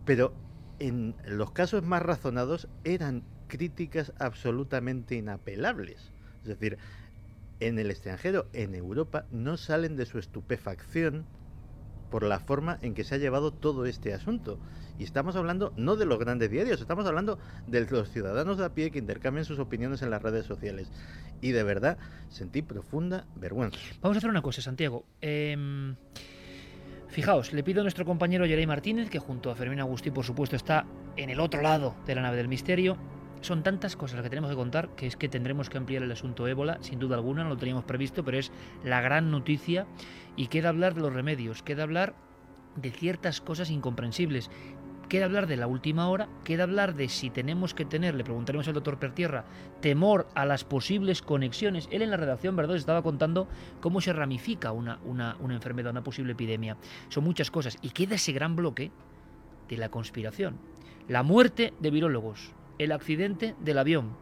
pero 0.06 0.34
en 0.80 1.16
los 1.26 1.52
casos 1.52 1.84
más 1.84 2.02
razonados 2.02 2.68
eran 2.84 3.24
críticas 3.52 4.14
absolutamente 4.18 5.16
inapelables. 5.16 6.14
Es 6.42 6.48
decir, 6.48 6.78
en 7.60 7.78
el 7.80 7.92
extranjero, 7.92 8.48
en 8.54 8.74
Europa, 8.76 9.26
no 9.30 9.58
salen 9.58 9.98
de 9.98 10.06
su 10.06 10.20
estupefacción 10.20 11.26
por 12.10 12.24
la 12.24 12.40
forma 12.40 12.80
en 12.82 12.94
que 12.94 13.04
se 13.04 13.16
ha 13.16 13.18
llevado 13.18 13.52
todo 13.52 13.86
este 13.86 14.14
asunto. 14.14 14.58
Y 14.98 15.04
estamos 15.04 15.36
hablando 15.36 15.74
no 15.76 15.98
de 15.98 16.06
los 16.06 16.18
grandes 16.18 16.50
diarios, 16.50 16.80
estamos 16.80 17.06
hablando 17.06 17.40
de 17.68 17.86
los 17.90 18.10
ciudadanos 18.10 18.58
de 18.58 18.66
a 18.66 18.74
pie 18.74 18.90
que 18.90 19.00
intercambian 19.00 19.46
sus 19.46 19.60
opiniones 19.60 20.02
en 20.02 20.12
las 20.12 20.22
redes 20.22 20.46
sociales. 20.46 20.90
Y 21.42 21.52
de 21.52 21.64
verdad 21.64 21.98
sentí 22.30 22.62
profunda 22.62 23.26
vergüenza. 23.36 23.80
Vamos 24.02 24.16
a 24.16 24.20
hacer 24.20 24.30
una 24.30 24.42
cosa, 24.42 24.62
Santiago. 24.62 25.06
Em, 25.20 25.96
fijaos, 27.10 27.52
le 27.52 27.64
pido 27.64 27.82
a 27.82 27.84
nuestro 27.84 28.06
compañero 28.06 28.46
Jerey 28.46 28.66
Martínez, 28.66 29.10
que 29.10 29.20
junto 29.20 29.52
a 29.52 29.56
Fermín 29.56 29.82
Agustí, 29.82 30.10
por 30.10 30.24
supuesto, 30.24 30.56
está 30.56 30.86
en 31.18 31.30
el 31.30 31.42
otro 31.42 31.62
lado 31.62 31.96
de 32.06 32.16
la 32.16 32.22
nave 32.22 32.38
del 32.38 32.48
misterio, 32.48 32.98
son 33.42 33.64
tantas 33.64 33.96
cosas 33.96 34.18
las 34.18 34.24
que 34.24 34.30
tenemos 34.30 34.50
que 34.50 34.56
contar 34.56 34.90
que 34.96 35.08
es 35.08 35.18
que 35.18 35.30
tendremos 35.30 35.70
que 35.70 35.78
ampliar 35.78 36.04
el 36.04 36.12
asunto 36.12 36.48
ébola, 36.48 36.78
sin 36.82 37.00
duda 37.00 37.16
alguna, 37.16 37.44
no 37.44 37.50
lo 37.50 37.58
teníamos 37.58 37.84
previsto, 37.84 38.24
pero 38.24 38.38
es 38.38 38.52
la 38.84 39.02
gran 39.02 39.32
noticia 39.32 39.88
y 40.36 40.48
queda 40.48 40.70
hablar 40.70 40.94
de 40.94 41.02
los 41.02 41.14
remedios, 41.14 41.64
queda 41.64 41.84
hablar 41.84 42.16
de 42.76 42.92
ciertas 42.92 43.42
cosas 43.42 43.70
incomprensibles. 43.70 44.50
Queda 45.10 45.26
hablar 45.26 45.46
de 45.46 45.58
la 45.58 45.68
última 45.68 46.08
hora, 46.08 46.30
queda 46.46 46.64
hablar 46.64 46.96
de 46.96 47.10
si 47.10 47.30
tenemos 47.30 47.74
que 47.74 47.84
tener, 47.84 48.16
le 48.16 48.24
preguntaremos 48.24 48.66
al 48.70 48.76
doctor 48.76 48.98
Pertierra, 48.98 49.44
temor 49.82 50.30
a 50.36 50.46
las 50.46 50.64
posibles 50.64 51.22
conexiones. 51.22 51.90
Él 51.92 52.02
en 52.02 52.12
la 52.12 52.16
redacción, 52.16 52.56
¿verdad?, 52.56 52.78
estaba 52.78 53.02
contando 53.02 53.50
cómo 53.82 54.00
se 54.00 54.14
ramifica 54.14 54.72
una, 54.72 55.00
una, 55.04 55.36
una 55.42 55.56
enfermedad, 55.56 55.92
una 55.92 56.02
posible 56.02 56.32
epidemia. 56.32 56.78
Son 57.10 57.26
muchas 57.26 57.52
cosas. 57.52 57.78
Y 57.82 57.90
queda 57.90 58.16
ese 58.16 58.32
gran 58.32 58.56
bloque 58.56 58.90
de 59.68 59.76
la 59.76 59.90
conspiración. 59.90 60.58
La 61.10 61.24
muerte 61.24 61.74
de 61.82 61.92
virólogos, 61.92 62.54
el 62.78 62.92
accidente 62.92 63.56
del 63.60 63.78
avión, 63.78 64.16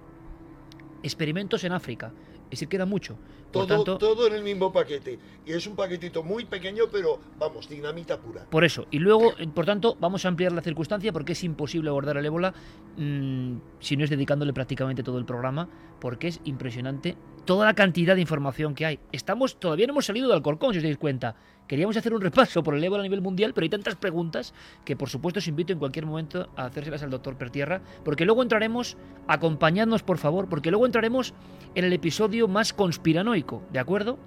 experimentos 1.03 1.63
en 1.63 1.71
África. 1.71 2.11
Es 2.45 2.51
decir, 2.51 2.67
queda 2.67 2.85
mucho. 2.85 3.17
Todo, 3.51 3.67
tanto, 3.67 3.97
todo 3.97 4.27
en 4.27 4.33
el 4.33 4.43
mismo 4.43 4.71
paquete. 4.71 5.19
Y 5.45 5.53
es 5.53 5.65
un 5.65 5.75
paquetito 5.75 6.23
muy 6.23 6.45
pequeño, 6.45 6.85
pero 6.91 7.19
vamos, 7.37 7.67
dinamita 7.67 8.19
pura. 8.19 8.45
Por 8.45 8.63
eso. 8.63 8.85
Y 8.91 8.99
luego, 8.99 9.33
eh, 9.37 9.47
por 9.47 9.65
tanto, 9.65 9.97
vamos 9.99 10.25
a 10.25 10.27
ampliar 10.27 10.51
la 10.51 10.61
circunstancia 10.61 11.11
porque 11.11 11.31
es 11.33 11.43
imposible 11.43 11.89
abordar 11.89 12.17
el 12.17 12.25
ébola 12.25 12.53
mm, 12.97 13.55
si 13.79 13.97
no 13.97 14.03
es 14.03 14.09
dedicándole 14.09 14.53
prácticamente 14.53 15.01
todo 15.03 15.17
el 15.17 15.25
programa, 15.25 15.67
porque 15.99 16.27
es 16.27 16.39
impresionante 16.43 17.17
toda 17.45 17.65
la 17.65 17.73
cantidad 17.73 18.13
de 18.13 18.21
información 18.21 18.75
que 18.75 18.85
hay. 18.85 18.99
Estamos, 19.11 19.59
todavía 19.59 19.87
no 19.87 19.93
hemos 19.93 20.05
salido 20.05 20.27
del 20.27 20.37
Alcorcón, 20.37 20.73
si 20.73 20.77
os 20.77 20.83
dais 20.83 20.97
cuenta. 20.97 21.35
Queríamos 21.67 21.97
hacer 21.97 22.13
un 22.13 22.21
repaso 22.21 22.61
por 22.63 22.75
el 22.75 22.83
ébola 22.83 23.01
a 23.01 23.03
nivel 23.03 23.21
mundial, 23.21 23.53
pero 23.53 23.65
hay 23.65 23.69
tantas 23.69 23.95
preguntas 23.95 24.53
que 24.85 24.95
por 24.95 25.09
supuesto 25.09 25.39
os 25.39 25.47
invito 25.47 25.73
en 25.73 25.79
cualquier 25.79 26.05
momento 26.05 26.49
a 26.55 26.65
hacérselas 26.65 27.03
al 27.03 27.09
doctor 27.09 27.37
Pertierra, 27.37 27.81
porque 28.03 28.25
luego 28.25 28.43
entraremos, 28.43 28.97
acompañadnos 29.27 30.03
por 30.03 30.17
favor, 30.17 30.47
porque 30.49 30.71
luego 30.71 30.85
entraremos 30.85 31.33
en 31.75 31.85
el 31.85 31.93
episodio 31.93 32.47
más 32.47 32.73
conspiranoico, 32.73 33.38
¿de 33.71 33.79
acuerdo? 33.79 34.17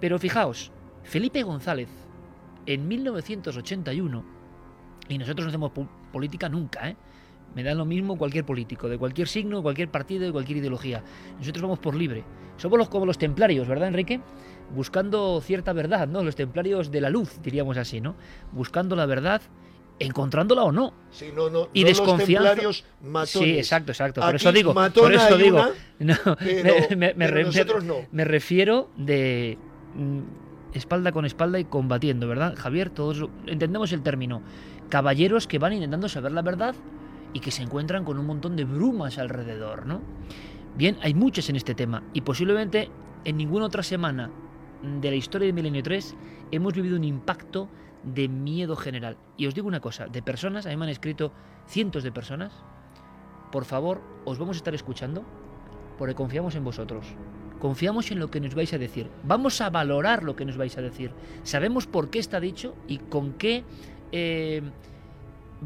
Pero 0.00 0.18
fijaos, 0.18 0.72
Felipe 1.02 1.42
González, 1.42 1.88
en 2.66 2.88
1981, 2.88 4.24
y 5.08 5.18
nosotros 5.18 5.44
no 5.44 5.48
hacemos 5.48 5.72
política 6.12 6.48
nunca, 6.48 6.88
¿eh? 6.88 6.96
Me 7.54 7.62
da 7.62 7.74
lo 7.74 7.84
mismo 7.84 8.18
cualquier 8.18 8.44
político, 8.44 8.88
de 8.88 8.98
cualquier 8.98 9.28
signo, 9.28 9.58
de 9.58 9.62
cualquier 9.62 9.88
partido, 9.88 10.24
de 10.24 10.32
cualquier 10.32 10.58
ideología. 10.58 11.04
Nosotros 11.38 11.62
vamos 11.62 11.78
por 11.78 11.94
libre. 11.94 12.24
Somos 12.56 12.78
los, 12.78 12.88
como 12.88 13.06
los 13.06 13.16
templarios, 13.16 13.68
¿verdad, 13.68 13.88
Enrique? 13.88 14.20
Buscando 14.74 15.40
cierta 15.40 15.72
verdad, 15.72 16.08
¿no? 16.08 16.24
Los 16.24 16.34
templarios 16.34 16.90
de 16.90 17.00
la 17.00 17.10
luz, 17.10 17.40
diríamos 17.42 17.76
así, 17.76 18.00
¿no? 18.00 18.16
Buscando 18.50 18.96
la 18.96 19.06
verdad, 19.06 19.40
encontrándola 19.98 20.64
o 20.64 20.72
no. 20.72 20.92
Sí, 21.10 21.30
no, 21.34 21.50
no, 21.50 21.68
y 21.72 21.82
no 21.82 21.88
desconfianza. 21.88 22.54
Los 22.62 22.84
matones. 23.02 23.30
Sí, 23.30 23.58
exacto, 23.58 23.92
exacto. 23.92 24.20
Por 24.20 24.34
eso 24.34 24.52
digo, 24.52 24.74
por 24.74 25.14
eso 25.14 25.36
digo, 25.36 25.64
no, 25.98 26.14
me, 26.96 27.14
me, 27.14 28.24
refiero 28.24 28.90
de 28.96 29.58
mm, 29.94 30.20
espalda 30.74 31.12
con 31.12 31.24
espalda 31.24 31.58
y 31.58 31.64
combatiendo, 31.64 32.28
¿verdad? 32.28 32.54
Javier, 32.56 32.90
todos 32.90 33.28
entendemos 33.46 33.92
el 33.92 34.02
término. 34.02 34.42
Caballeros 34.88 35.46
que 35.46 35.58
van 35.58 35.72
intentando 35.72 36.08
saber 36.08 36.32
la 36.32 36.42
verdad 36.42 36.74
y 37.32 37.40
que 37.40 37.50
se 37.50 37.62
encuentran 37.62 38.04
con 38.04 38.18
un 38.18 38.26
montón 38.26 38.56
de 38.56 38.64
brumas 38.64 39.18
alrededor, 39.18 39.86
¿no? 39.86 40.02
Bien, 40.76 40.96
hay 41.02 41.14
muchas 41.14 41.48
en 41.48 41.56
este 41.56 41.74
tema 41.74 42.02
y 42.12 42.22
posiblemente 42.22 42.90
en 43.24 43.36
ninguna 43.36 43.66
otra 43.66 43.82
semana 43.82 44.30
de 44.82 45.10
la 45.10 45.16
historia 45.16 45.46
de 45.46 45.52
Milenio 45.52 45.82
3 45.82 46.14
hemos 46.50 46.74
vivido 46.74 46.96
un 46.96 47.04
impacto 47.04 47.68
de 48.04 48.28
miedo 48.28 48.76
general. 48.76 49.16
Y 49.36 49.46
os 49.46 49.54
digo 49.54 49.68
una 49.68 49.80
cosa, 49.80 50.06
de 50.06 50.22
personas, 50.22 50.66
a 50.66 50.70
mí 50.70 50.76
me 50.76 50.84
han 50.84 50.90
escrito 50.90 51.32
cientos 51.66 52.02
de 52.02 52.12
personas, 52.12 52.52
por 53.50 53.64
favor, 53.64 54.00
os 54.24 54.38
vamos 54.38 54.56
a 54.56 54.58
estar 54.58 54.74
escuchando 54.74 55.24
porque 55.98 56.14
confiamos 56.14 56.54
en 56.54 56.64
vosotros. 56.64 57.06
Confiamos 57.60 58.10
en 58.10 58.18
lo 58.18 58.30
que 58.30 58.40
nos 58.40 58.54
vais 58.54 58.72
a 58.74 58.78
decir. 58.78 59.08
Vamos 59.22 59.60
a 59.60 59.70
valorar 59.70 60.22
lo 60.22 60.36
que 60.36 60.44
nos 60.44 60.56
vais 60.56 60.76
a 60.76 60.82
decir. 60.82 61.12
Sabemos 61.44 61.86
por 61.86 62.10
qué 62.10 62.18
está 62.18 62.40
dicho 62.40 62.74
y 62.88 62.98
con 62.98 63.34
qué... 63.34 63.64
Eh, 64.12 64.62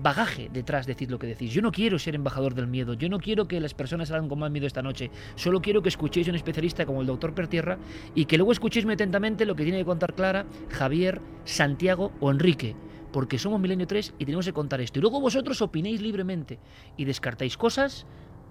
bagaje 0.03 0.49
detrás 0.53 0.87
de 0.87 0.95
decir 0.95 1.11
lo 1.11 1.19
que 1.19 1.27
decís. 1.27 1.53
Yo 1.53 1.63
no 1.63 1.73
quiero 1.73 1.99
ser 1.99 2.15
embajador 2.15 2.55
del 2.55 2.67
miedo, 2.67 2.95
yo 2.95 3.09
no 3.09 3.19
quiero 3.19 3.49
que 3.49 3.61
las 3.61 3.75
personas 3.75 4.09
salgan 4.09 4.29
con 4.29 4.39
más 4.39 4.51
miedo 4.51 4.67
esta 4.67 4.83
noche, 4.83 5.11
solo 5.35 5.61
quiero 5.61 5.83
que 5.83 5.89
escuchéis 5.89 6.29
a 6.29 6.31
un 6.31 6.37
especialista 6.37 6.87
como 6.87 7.01
el 7.01 7.07
doctor 7.07 7.35
Pertierra 7.35 7.79
y 8.15 8.25
que 8.25 8.37
luego 8.37 8.53
escuchéis 8.53 8.85
muy 8.85 8.95
atentamente 8.95 9.47
lo 9.47 9.57
que 9.57 9.65
tiene 9.65 9.79
que 9.79 9.85
contar 9.85 10.15
Clara, 10.15 10.47
Javier, 10.71 11.21
Santiago 11.45 12.13
o 12.21 12.31
Enrique, 12.31 12.75
porque 13.13 13.39
somos 13.39 13.61
Milenio 13.61 13.87
3 13.87 14.15
y 14.19 14.25
tenemos 14.25 14.47
que 14.47 14.53
contar 14.53 14.81
esto. 14.81 14.99
Y 14.99 15.03
luego 15.03 15.21
vosotros 15.21 15.61
opinéis 15.63 16.01
libremente 16.01 16.59
y 16.97 17.05
descartáis 17.05 17.57
cosas, 17.57 18.07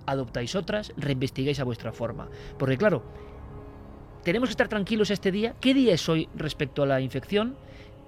adoptáis 0.05 0.55
otras, 0.55 0.93
reinvestigáis 0.97 1.59
a 1.59 1.63
vuestra 1.63 1.91
forma. 1.91 2.29
Porque 2.57 2.77
claro, 2.77 3.03
tenemos 4.23 4.49
que 4.49 4.51
estar 4.51 4.67
tranquilos 4.67 5.11
este 5.11 5.31
día. 5.31 5.55
¿Qué 5.61 5.73
día 5.73 5.93
es 5.93 6.09
hoy 6.09 6.27
respecto 6.35 6.83
a 6.83 6.85
la 6.85 7.01
infección? 7.01 7.55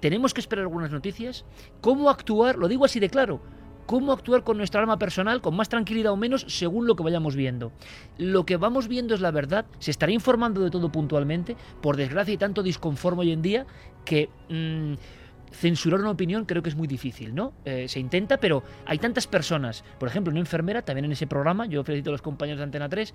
Tenemos 0.00 0.34
que 0.34 0.40
esperar 0.40 0.64
algunas 0.64 0.90
noticias. 0.90 1.44
¿Cómo 1.80 2.10
actuar? 2.10 2.56
Lo 2.56 2.68
digo 2.68 2.84
así 2.84 3.00
de 3.00 3.10
claro. 3.10 3.40
¿Cómo 3.86 4.12
actuar 4.12 4.44
con 4.44 4.56
nuestra 4.56 4.80
alma 4.80 5.00
personal, 5.00 5.40
con 5.40 5.56
más 5.56 5.68
tranquilidad 5.68 6.12
o 6.12 6.16
menos, 6.16 6.44
según 6.48 6.86
lo 6.86 6.94
que 6.94 7.02
vayamos 7.02 7.34
viendo? 7.34 7.72
Lo 8.18 8.46
que 8.46 8.56
vamos 8.56 8.86
viendo 8.86 9.14
es 9.14 9.20
la 9.20 9.32
verdad, 9.32 9.66
se 9.80 9.90
estará 9.90 10.12
informando 10.12 10.60
de 10.60 10.70
todo 10.70 10.92
puntualmente, 10.92 11.56
por 11.82 11.96
desgracia 11.96 12.34
y 12.34 12.38
tanto 12.38 12.62
disconforme 12.62 13.22
hoy 13.22 13.32
en 13.32 13.42
día 13.42 13.66
que... 14.04 14.28
Mm, 14.48 14.94
censurar 15.50 16.00
una 16.00 16.10
opinión 16.10 16.44
creo 16.44 16.62
que 16.62 16.68
es 16.68 16.76
muy 16.76 16.86
difícil, 16.86 17.34
¿no? 17.34 17.52
Eh, 17.64 17.88
se 17.88 18.00
intenta, 18.00 18.38
pero 18.38 18.62
hay 18.86 18.98
tantas 18.98 19.26
personas. 19.26 19.84
Por 19.98 20.08
ejemplo, 20.08 20.30
una 20.30 20.40
enfermera, 20.40 20.82
también 20.82 21.04
en 21.04 21.12
ese 21.12 21.26
programa, 21.26 21.66
yo 21.66 21.82
felicito 21.84 22.10
a 22.10 22.12
los 22.12 22.22
compañeros 22.22 22.58
de 22.58 22.64
Antena 22.64 22.88
3, 22.88 23.14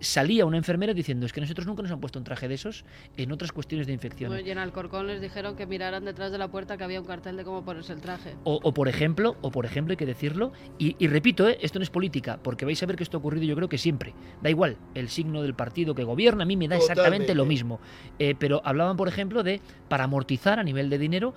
salía 0.00 0.44
una 0.44 0.56
enfermera 0.56 0.94
diciendo, 0.94 1.26
es 1.26 1.32
que 1.32 1.40
nosotros 1.40 1.66
nunca 1.66 1.82
nos 1.82 1.92
han 1.92 2.00
puesto 2.00 2.18
un 2.18 2.24
traje 2.24 2.48
de 2.48 2.54
esos 2.54 2.84
en 3.16 3.32
otras 3.32 3.52
cuestiones 3.52 3.86
de 3.86 3.92
infección. 3.92 4.32
y 4.44 4.50
en 4.50 4.58
Alcorcón 4.58 5.06
les 5.06 5.20
dijeron 5.20 5.56
que 5.56 5.66
miraran 5.66 6.04
detrás 6.04 6.32
de 6.32 6.38
la 6.38 6.48
puerta 6.48 6.76
que 6.76 6.84
había 6.84 7.00
un 7.00 7.06
cartel 7.06 7.36
de 7.36 7.44
cómo 7.44 7.64
ponerse 7.64 7.92
el 7.92 8.00
traje. 8.00 8.34
O, 8.44 8.72
por 8.74 8.88
ejemplo, 8.88 9.36
o 9.40 9.50
por 9.50 9.64
ejemplo, 9.64 9.92
hay 9.92 9.96
que 9.96 10.06
decirlo, 10.06 10.52
y, 10.78 11.06
repito, 11.06 11.48
¿eh? 11.48 11.58
esto 11.60 11.78
no 11.78 11.82
es 11.82 11.90
política, 11.90 12.38
porque 12.42 12.64
vais 12.64 12.82
a 12.82 12.86
ver 12.86 12.96
que 12.96 13.02
esto 13.02 13.16
ha 13.16 13.20
ocurrido 13.20 13.44
yo 13.44 13.56
creo 13.56 13.68
que 13.68 13.78
siempre. 13.78 14.14
Da 14.42 14.50
igual, 14.50 14.76
el 14.94 15.08
signo 15.08 15.42
del 15.42 15.54
partido 15.54 15.94
que 15.94 16.04
gobierna, 16.04 16.42
a 16.42 16.46
mí 16.46 16.56
me 16.56 16.68
da 16.68 16.76
exactamente 16.76 17.34
lo 17.34 17.44
mismo. 17.44 17.80
Eh, 18.18 18.34
pero 18.38 18.60
hablaban, 18.64 18.96
por 18.96 19.08
ejemplo, 19.08 19.42
de, 19.42 19.60
para 19.88 20.04
amortizar 20.04 20.58
a 20.58 20.62
nivel 20.62 20.90
de 20.90 20.98
dinero, 20.98 21.34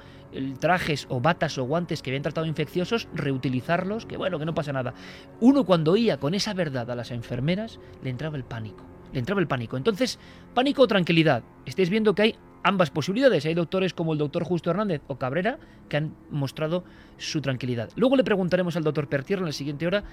trajes 0.60 1.08
o 1.10 1.20
batas 1.20 1.58
o 1.58 1.64
guantes 1.64 2.02
que 2.02 2.10
habían 2.10 2.24
tratado 2.24 2.48
infecciosos, 2.48 3.08
reutilizarlos, 3.14 4.06
que 4.06 4.18
bueno, 4.18 4.40
que 4.40 4.46
no 4.46 4.54
pasa 4.54 4.74
nada. 4.74 4.94
Uno 5.40 5.66
cuando 5.66 5.92
oía 5.92 6.18
con 6.18 6.34
esa 6.34 6.54
verdad 6.54 6.90
a 6.90 6.96
las 6.96 7.12
enfermeras, 7.12 7.80
le 8.04 8.10
entraba 8.10 8.38
el 8.38 8.44
pánico. 8.44 8.86
Le 9.14 9.20
entraba 9.20 9.42
el 9.42 9.48
pánico. 9.48 9.78
Entonces, 9.78 10.20
pánico 10.54 10.84
o 10.84 10.88
tranquilidad. 10.88 11.44
Estáis 11.66 11.90
viendo 11.90 12.16
que 12.16 12.22
hay 12.22 12.36
ambas 12.64 12.90
posibilidades. 12.90 13.46
Hay 13.46 13.54
doctores 13.54 13.94
como 13.94 14.14
el 14.14 14.20
doctor 14.20 14.44
Justo 14.44 14.70
Hernández 14.70 15.02
o 15.08 15.18
Cabrera 15.18 15.60
que 15.90 15.98
han 15.98 16.16
mostrado 16.30 16.84
su 17.18 17.42
tranquilidad. 17.42 17.90
Luego 17.96 18.16
le 18.16 18.24
preguntaremos 18.24 18.76
al 18.78 18.84
doctor 18.84 19.08
Pertierra 19.08 19.42
en 19.42 19.48
la 19.48 19.52
siguiente 19.52 19.88
hora 19.88 20.04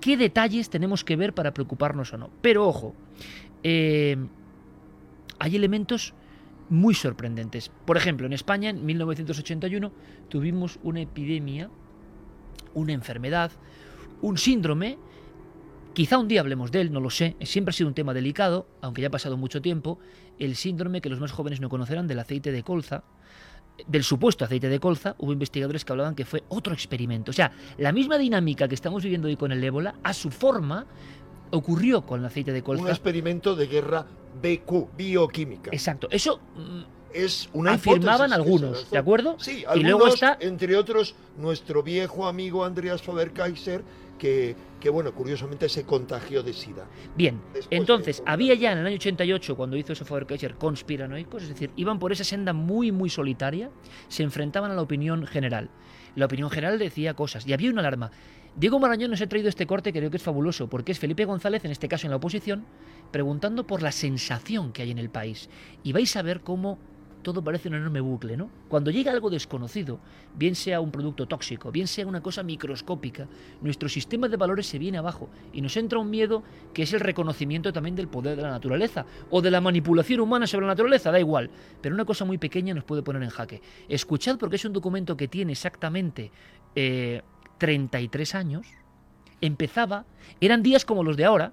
qué 0.00 0.16
detalles 0.16 0.70
tenemos 0.70 1.04
que 1.04 1.16
ver 1.16 1.32
para 1.32 1.52
preocuparnos 1.52 2.12
o 2.12 2.18
no. 2.18 2.30
Pero 2.40 2.66
ojo, 2.66 2.94
eh, 3.62 4.16
hay 5.38 5.56
elementos 5.56 6.14
muy 6.68 6.94
sorprendentes. 6.94 7.70
Por 7.84 7.96
ejemplo, 7.96 8.26
en 8.26 8.32
España 8.32 8.70
en 8.70 8.84
1981 8.84 9.92
tuvimos 10.28 10.78
una 10.82 11.00
epidemia, 11.00 11.70
una 12.74 12.92
enfermedad, 12.92 13.52
un 14.22 14.38
síndrome, 14.38 14.98
quizá 15.94 16.18
un 16.18 16.28
día 16.28 16.40
hablemos 16.40 16.70
de 16.70 16.82
él, 16.82 16.92
no 16.92 17.00
lo 17.00 17.10
sé, 17.10 17.36
siempre 17.42 17.70
ha 17.70 17.72
sido 17.72 17.88
un 17.88 17.94
tema 17.94 18.14
delicado, 18.14 18.66
aunque 18.80 19.02
ya 19.02 19.08
ha 19.08 19.10
pasado 19.10 19.36
mucho 19.36 19.62
tiempo, 19.62 19.98
el 20.38 20.56
síndrome 20.56 21.00
que 21.00 21.08
los 21.08 21.20
más 21.20 21.32
jóvenes 21.32 21.60
no 21.60 21.68
conocerán 21.68 22.06
del 22.06 22.18
aceite 22.18 22.52
de 22.52 22.62
colza, 22.62 23.04
del 23.86 24.04
supuesto 24.04 24.44
aceite 24.44 24.68
de 24.68 24.80
colza, 24.80 25.14
hubo 25.18 25.32
investigadores 25.32 25.84
que 25.84 25.92
hablaban 25.92 26.14
que 26.14 26.24
fue 26.24 26.44
otro 26.48 26.72
experimento. 26.72 27.30
O 27.30 27.34
sea, 27.34 27.52
la 27.78 27.92
misma 27.92 28.18
dinámica 28.18 28.68
que 28.68 28.74
estamos 28.74 29.02
viviendo 29.02 29.28
hoy 29.28 29.36
con 29.36 29.52
el 29.52 29.62
ébola, 29.62 29.96
a 30.02 30.12
su 30.12 30.30
forma, 30.30 30.86
ocurrió 31.50 32.02
con 32.02 32.20
el 32.20 32.26
aceite 32.26 32.52
de 32.52 32.62
colza. 32.62 32.82
Un 32.82 32.90
experimento 32.90 33.54
de 33.56 33.66
guerra 33.66 34.06
BQ, 34.42 34.96
bioquímica. 34.96 35.70
Exacto. 35.72 36.08
Eso 36.10 36.40
mm, 36.56 36.82
es 37.12 37.48
una 37.52 37.72
afirmaban 37.72 38.32
algunos, 38.32 38.90
¿de 38.90 38.98
acuerdo? 38.98 39.36
Sí, 39.38 39.64
algunos, 39.66 39.76
y 39.76 39.82
luego 39.82 40.06
está 40.08 40.36
entre 40.40 40.76
otros 40.76 41.14
nuestro 41.38 41.82
viejo 41.82 42.26
amigo 42.26 42.64
Andreas 42.64 43.02
Faber-Kaiser 43.02 43.82
que, 44.18 44.56
que, 44.80 44.88
bueno, 44.90 45.12
curiosamente 45.12 45.68
se 45.68 45.84
contagió 45.84 46.42
de 46.42 46.52
SIDA. 46.52 46.86
Bien, 47.16 47.40
entonces, 47.70 48.22
había 48.26 48.54
ya 48.54 48.72
en 48.72 48.78
el 48.78 48.86
año 48.86 48.96
88, 48.96 49.56
cuando 49.56 49.76
hizo 49.76 49.92
eso 49.92 50.04
Faber-Kaiser, 50.04 50.54
conspiranoicos, 50.54 51.42
es 51.42 51.48
decir, 51.50 51.70
iban 51.76 51.98
por 51.98 52.12
esa 52.12 52.24
senda 52.24 52.52
muy, 52.52 52.92
muy 52.92 53.10
solitaria, 53.10 53.70
se 54.08 54.22
enfrentaban 54.22 54.70
a 54.70 54.74
la 54.74 54.82
opinión 54.82 55.26
general. 55.26 55.70
La 56.14 56.24
opinión 56.24 56.48
general 56.48 56.78
decía 56.78 57.12
cosas 57.12 57.46
y 57.46 57.52
había 57.52 57.70
una 57.70 57.80
alarma. 57.80 58.10
Diego 58.56 58.80
Marañón 58.80 59.10
nos 59.10 59.20
ha 59.20 59.26
traído 59.26 59.50
este 59.50 59.66
corte 59.66 59.92
que 59.92 59.98
creo 59.98 60.10
que 60.10 60.16
es 60.16 60.22
fabuloso, 60.22 60.66
porque 60.66 60.92
es 60.92 60.98
Felipe 60.98 61.26
González, 61.26 61.62
en 61.66 61.72
este 61.72 61.88
caso 61.88 62.06
en 62.06 62.10
la 62.10 62.16
oposición, 62.16 62.64
preguntando 63.10 63.66
por 63.66 63.82
la 63.82 63.92
sensación 63.92 64.72
que 64.72 64.80
hay 64.80 64.90
en 64.90 64.98
el 64.98 65.10
país. 65.10 65.50
Y 65.82 65.92
vais 65.92 66.16
a 66.16 66.22
ver 66.22 66.40
cómo 66.40 66.78
todo 67.22 67.44
parece 67.44 67.68
un 67.68 67.74
enorme 67.74 68.00
bucle, 68.00 68.34
¿no? 68.34 68.48
Cuando 68.68 68.90
llega 68.90 69.12
algo 69.12 69.28
desconocido, 69.28 70.00
bien 70.34 70.54
sea 70.54 70.80
un 70.80 70.90
producto 70.90 71.26
tóxico, 71.26 71.70
bien 71.70 71.86
sea 71.86 72.06
una 72.06 72.22
cosa 72.22 72.42
microscópica, 72.44 73.28
nuestro 73.60 73.90
sistema 73.90 74.26
de 74.26 74.38
valores 74.38 74.66
se 74.66 74.78
viene 74.78 74.96
abajo 74.96 75.28
y 75.52 75.60
nos 75.60 75.76
entra 75.76 75.98
un 75.98 76.08
miedo 76.08 76.42
que 76.72 76.84
es 76.84 76.94
el 76.94 77.00
reconocimiento 77.00 77.74
también 77.74 77.94
del 77.96 78.08
poder 78.08 78.36
de 78.36 78.42
la 78.42 78.50
naturaleza 78.50 79.04
o 79.28 79.42
de 79.42 79.50
la 79.50 79.60
manipulación 79.60 80.20
humana 80.20 80.46
sobre 80.46 80.64
la 80.64 80.72
naturaleza, 80.72 81.10
da 81.10 81.20
igual, 81.20 81.50
pero 81.82 81.94
una 81.94 82.06
cosa 82.06 82.24
muy 82.24 82.38
pequeña 82.38 82.72
nos 82.72 82.84
puede 82.84 83.02
poner 83.02 83.22
en 83.22 83.30
jaque. 83.30 83.60
Escuchad 83.86 84.38
porque 84.38 84.56
es 84.56 84.64
un 84.64 84.72
documento 84.72 85.14
que 85.14 85.28
tiene 85.28 85.52
exactamente 85.52 86.30
eh, 86.74 87.22
33 87.58 88.34
años, 88.34 88.66
empezaba, 89.40 90.04
eran 90.40 90.62
días 90.62 90.84
como 90.84 91.02
los 91.02 91.16
de 91.16 91.24
ahora, 91.24 91.52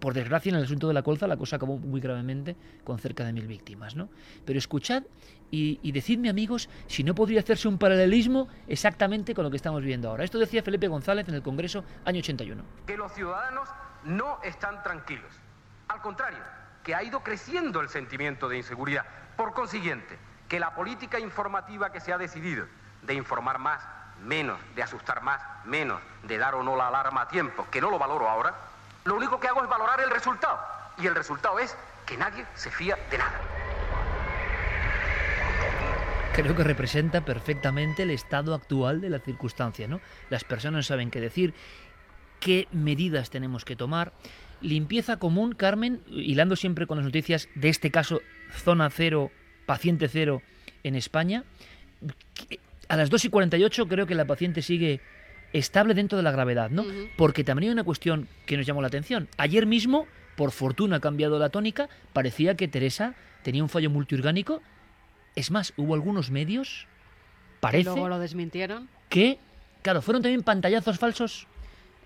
por 0.00 0.14
desgracia 0.14 0.50
en 0.50 0.56
el 0.56 0.64
asunto 0.64 0.88
de 0.88 0.94
la 0.94 1.02
colza 1.02 1.26
la 1.26 1.36
cosa 1.36 1.56
acabó 1.56 1.78
muy 1.78 2.00
gravemente 2.00 2.56
con 2.84 2.98
cerca 2.98 3.24
de 3.24 3.32
mil 3.32 3.46
víctimas, 3.46 3.96
¿no? 3.96 4.08
Pero 4.44 4.58
escuchad 4.58 5.04
y, 5.50 5.80
y, 5.82 5.92
decidme 5.92 6.28
amigos 6.28 6.68
si 6.86 7.02
no 7.02 7.14
podría 7.14 7.40
hacerse 7.40 7.66
un 7.66 7.78
paralelismo 7.78 8.48
exactamente 8.68 9.34
con 9.34 9.44
lo 9.44 9.50
que 9.50 9.56
estamos 9.56 9.82
viendo 9.82 10.10
ahora. 10.10 10.24
Esto 10.24 10.38
decía 10.38 10.62
Felipe 10.62 10.88
González 10.88 11.28
en 11.28 11.34
el 11.34 11.42
Congreso 11.42 11.84
año 12.04 12.18
81. 12.18 12.62
Que 12.86 12.96
los 12.96 13.12
ciudadanos 13.12 13.68
no 14.04 14.38
están 14.42 14.82
tranquilos. 14.82 15.32
Al 15.88 16.00
contrario, 16.00 16.42
que 16.82 16.94
ha 16.94 17.02
ido 17.02 17.20
creciendo 17.20 17.80
el 17.80 17.88
sentimiento 17.88 18.48
de 18.48 18.58
inseguridad. 18.58 19.04
Por 19.36 19.54
consiguiente, 19.54 20.18
que 20.48 20.60
la 20.60 20.74
política 20.74 21.18
informativa 21.18 21.90
que 21.90 22.00
se 22.00 22.12
ha 22.12 22.18
decidido 22.18 22.66
de 23.02 23.14
informar 23.14 23.58
más, 23.58 23.82
menos, 24.22 24.58
de 24.74 24.82
asustar 24.82 25.22
más, 25.22 25.40
menos, 25.64 26.00
de 26.22 26.38
dar 26.38 26.54
o 26.54 26.62
no 26.62 26.76
la 26.76 26.88
alarma 26.88 27.22
a 27.22 27.28
tiempo, 27.28 27.66
que 27.70 27.80
no 27.80 27.90
lo 27.90 27.98
valoro 27.98 28.28
ahora, 28.28 28.54
lo 29.04 29.14
único 29.14 29.38
que 29.38 29.48
hago 29.48 29.62
es 29.62 29.68
valorar 29.68 30.00
el 30.00 30.10
resultado. 30.10 30.58
Y 30.98 31.06
el 31.06 31.14
resultado 31.14 31.58
es 31.58 31.76
que 32.06 32.16
nadie 32.16 32.44
se 32.54 32.70
fía 32.70 32.96
de 33.10 33.18
nada. 33.18 33.40
Creo 36.34 36.54
que 36.54 36.64
representa 36.64 37.24
perfectamente 37.24 38.02
el 38.02 38.10
estado 38.10 38.54
actual 38.54 39.00
de 39.00 39.10
la 39.10 39.20
circunstancia, 39.20 39.88
¿no? 39.88 40.00
Las 40.28 40.44
personas 40.44 40.86
saben 40.86 41.10
qué 41.10 41.20
decir, 41.20 41.54
qué 42.40 42.68
medidas 42.72 43.30
tenemos 43.30 43.64
que 43.64 43.76
tomar. 43.76 44.12
Limpieza 44.60 45.18
común, 45.18 45.54
Carmen, 45.54 46.02
hilando 46.08 46.56
siempre 46.56 46.86
con 46.86 46.98
las 46.98 47.06
noticias 47.06 47.48
de 47.54 47.68
este 47.68 47.90
caso, 47.90 48.20
zona 48.52 48.90
cero, 48.90 49.30
paciente 49.66 50.08
cero, 50.08 50.42
en 50.82 50.94
España. 50.94 51.44
A 52.88 52.96
las 52.96 53.10
2 53.10 53.24
y 53.26 53.28
48 53.28 53.88
creo 53.88 54.06
que 54.06 54.14
la 54.14 54.24
paciente 54.24 54.62
sigue 54.62 55.00
estable 55.52 55.94
dentro 55.94 56.16
de 56.16 56.22
la 56.22 56.30
gravedad, 56.30 56.70
¿no? 56.70 56.84
Porque 57.16 57.44
también 57.44 57.70
hay 57.70 57.72
una 57.72 57.84
cuestión 57.84 58.28
que 58.46 58.56
nos 58.56 58.66
llamó 58.66 58.80
la 58.80 58.88
atención. 58.88 59.28
Ayer 59.36 59.66
mismo, 59.66 60.06
por 60.36 60.52
fortuna 60.52 60.96
ha 60.96 61.00
cambiado 61.00 61.38
la 61.38 61.48
tónica, 61.48 61.88
parecía 62.12 62.56
que 62.56 62.68
Teresa 62.68 63.14
tenía 63.42 63.62
un 63.62 63.68
fallo 63.68 63.90
multiorgánico. 63.90 64.62
Es 65.34 65.50
más, 65.50 65.72
hubo 65.76 65.94
algunos 65.94 66.30
medios, 66.30 66.86
parece... 67.60 67.84
Que 67.84 67.90
luego 67.90 68.08
lo 68.08 68.18
desmintieron. 68.18 68.88
Que, 69.08 69.38
claro, 69.82 70.02
fueron 70.02 70.22
también 70.22 70.42
pantallazos 70.42 70.98
falsos 70.98 71.46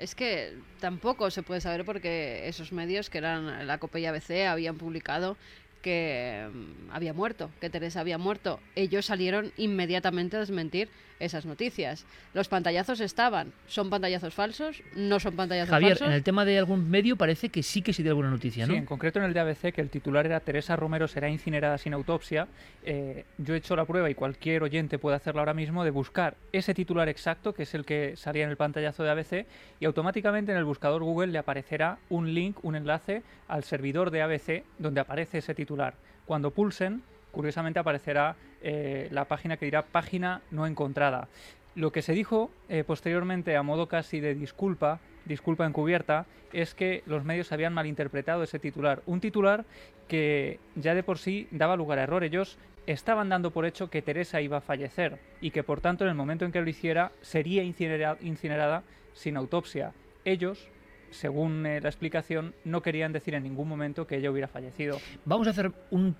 es 0.00 0.14
que 0.14 0.54
tampoco 0.80 1.30
se 1.30 1.42
puede 1.42 1.60
saber 1.60 1.84
porque 1.84 2.48
esos 2.48 2.72
medios 2.72 3.10
que 3.10 3.18
eran 3.18 3.66
la 3.66 3.78
COPE 3.78 4.00
y 4.00 4.06
ABC 4.06 4.46
habían 4.48 4.76
publicado 4.78 5.36
que 5.82 6.48
mm, 6.52 6.90
había 6.92 7.12
muerto, 7.12 7.50
que 7.60 7.70
Teresa 7.70 8.00
había 8.00 8.18
muerto. 8.18 8.60
Ellos 8.74 9.06
salieron 9.06 9.52
inmediatamente 9.56 10.36
a 10.36 10.40
desmentir 10.40 10.88
esas 11.20 11.46
noticias. 11.46 12.06
Los 12.34 12.48
pantallazos 12.48 13.00
estaban. 13.00 13.52
¿Son 13.66 13.90
pantallazos 13.90 14.34
falsos? 14.34 14.82
¿No 14.96 15.20
son 15.20 15.36
pantallazos 15.36 15.70
falsos? 15.70 15.90
Javier, 15.90 16.10
en 16.10 16.16
el 16.16 16.24
tema 16.24 16.44
de 16.44 16.58
algún 16.58 16.90
medio 16.90 17.16
parece 17.16 17.50
que 17.50 17.62
sí 17.62 17.82
que 17.82 17.92
sí 17.92 18.02
de 18.02 18.08
alguna 18.08 18.30
noticia, 18.30 18.66
¿no? 18.66 18.72
Sí, 18.72 18.78
en 18.78 18.86
concreto 18.86 19.18
en 19.18 19.26
el 19.26 19.34
de 19.34 19.40
ABC, 19.40 19.72
que 19.72 19.80
el 19.80 19.90
titular 19.90 20.26
era 20.26 20.40
Teresa 20.40 20.74
Romero 20.76 21.06
será 21.06 21.28
incinerada 21.28 21.78
sin 21.78 21.94
autopsia. 21.94 22.48
Eh, 22.82 23.24
yo 23.38 23.54
he 23.54 23.58
hecho 23.58 23.76
la 23.76 23.84
prueba 23.84 24.10
y 24.10 24.14
cualquier 24.14 24.62
oyente 24.62 24.98
puede 24.98 25.16
hacerlo 25.16 25.40
ahora 25.40 25.54
mismo 25.54 25.84
de 25.84 25.90
buscar 25.90 26.36
ese 26.52 26.74
titular 26.74 27.08
exacto, 27.08 27.52
que 27.52 27.64
es 27.64 27.74
el 27.74 27.84
que 27.84 28.16
salía 28.16 28.44
en 28.44 28.50
el 28.50 28.56
pantallazo 28.56 29.02
de 29.02 29.10
ABC, 29.10 29.46
y 29.78 29.84
automáticamente 29.84 30.52
en 30.52 30.58
el 30.58 30.64
buscador 30.64 31.02
Google 31.02 31.28
le 31.28 31.38
aparecerá 31.38 31.98
un 32.08 32.34
link, 32.34 32.58
un 32.64 32.76
enlace 32.76 33.22
al 33.48 33.64
servidor 33.64 34.10
de 34.10 34.22
ABC 34.22 34.64
donde 34.78 35.00
aparece 35.00 35.38
ese 35.38 35.54
titular. 35.54 35.94
Cuando 36.24 36.52
pulsen, 36.52 37.02
curiosamente 37.32 37.78
aparecerá 37.78 38.36
eh, 38.62 39.08
la 39.10 39.24
página 39.26 39.56
que 39.56 39.64
dirá 39.64 39.82
página 39.82 40.42
no 40.50 40.66
encontrada. 40.66 41.28
Lo 41.74 41.92
que 41.92 42.02
se 42.02 42.12
dijo 42.12 42.50
eh, 42.68 42.84
posteriormente 42.84 43.56
a 43.56 43.62
modo 43.62 43.86
casi 43.86 44.20
de 44.20 44.34
disculpa, 44.34 45.00
disculpa 45.24 45.66
encubierta, 45.66 46.26
es 46.52 46.74
que 46.74 47.02
los 47.06 47.24
medios 47.24 47.52
habían 47.52 47.74
malinterpretado 47.74 48.42
ese 48.42 48.58
titular. 48.58 49.02
Un 49.06 49.20
titular 49.20 49.64
que 50.08 50.58
ya 50.74 50.94
de 50.94 51.04
por 51.04 51.18
sí 51.18 51.46
daba 51.52 51.76
lugar 51.76 52.00
a 52.00 52.02
error. 52.02 52.24
Ellos 52.24 52.58
estaban 52.86 53.28
dando 53.28 53.52
por 53.52 53.66
hecho 53.66 53.88
que 53.88 54.02
Teresa 54.02 54.40
iba 54.40 54.58
a 54.58 54.60
fallecer 54.60 55.20
y 55.40 55.52
que 55.52 55.62
por 55.62 55.80
tanto 55.80 56.04
en 56.04 56.10
el 56.10 56.16
momento 56.16 56.44
en 56.44 56.52
que 56.52 56.60
lo 56.60 56.68
hiciera 56.68 57.12
sería 57.20 57.62
incinerada 57.62 58.82
sin 59.12 59.36
autopsia. 59.36 59.92
Ellos, 60.24 60.68
según 61.10 61.64
eh, 61.66 61.80
la 61.80 61.88
explicación, 61.88 62.54
no 62.64 62.82
querían 62.82 63.12
decir 63.12 63.34
en 63.34 63.44
ningún 63.44 63.68
momento 63.68 64.06
que 64.06 64.16
ella 64.16 64.30
hubiera 64.30 64.48
fallecido. 64.48 64.98
Vamos 65.24 65.46
a 65.46 65.50
hacer 65.50 65.72
un 65.90 66.16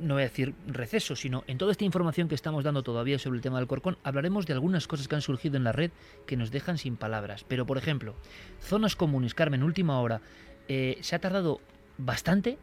no 0.00 0.14
voy 0.14 0.22
a 0.22 0.26
decir 0.26 0.54
receso, 0.66 1.16
sino 1.16 1.44
en 1.46 1.58
toda 1.58 1.72
esta 1.72 1.84
información 1.84 2.28
que 2.28 2.34
estamos 2.34 2.64
dando 2.64 2.82
todavía 2.82 3.18
sobre 3.18 3.36
el 3.36 3.42
tema 3.42 3.58
del 3.58 3.66
Corcón, 3.66 3.98
hablaremos 4.02 4.46
de 4.46 4.52
algunas 4.52 4.86
cosas 4.86 5.08
que 5.08 5.14
han 5.14 5.22
surgido 5.22 5.56
en 5.56 5.64
la 5.64 5.72
red 5.72 5.90
que 6.26 6.36
nos 6.36 6.50
dejan 6.50 6.78
sin 6.78 6.96
palabras. 6.96 7.44
Pero, 7.46 7.66
por 7.66 7.78
ejemplo, 7.78 8.14
zonas 8.60 8.96
comunes, 8.96 9.34
Carmen, 9.34 9.62
última 9.62 10.00
hora, 10.00 10.20
eh, 10.68 10.98
se 11.00 11.16
ha 11.16 11.20
tardado 11.20 11.60
bastante 11.98 12.58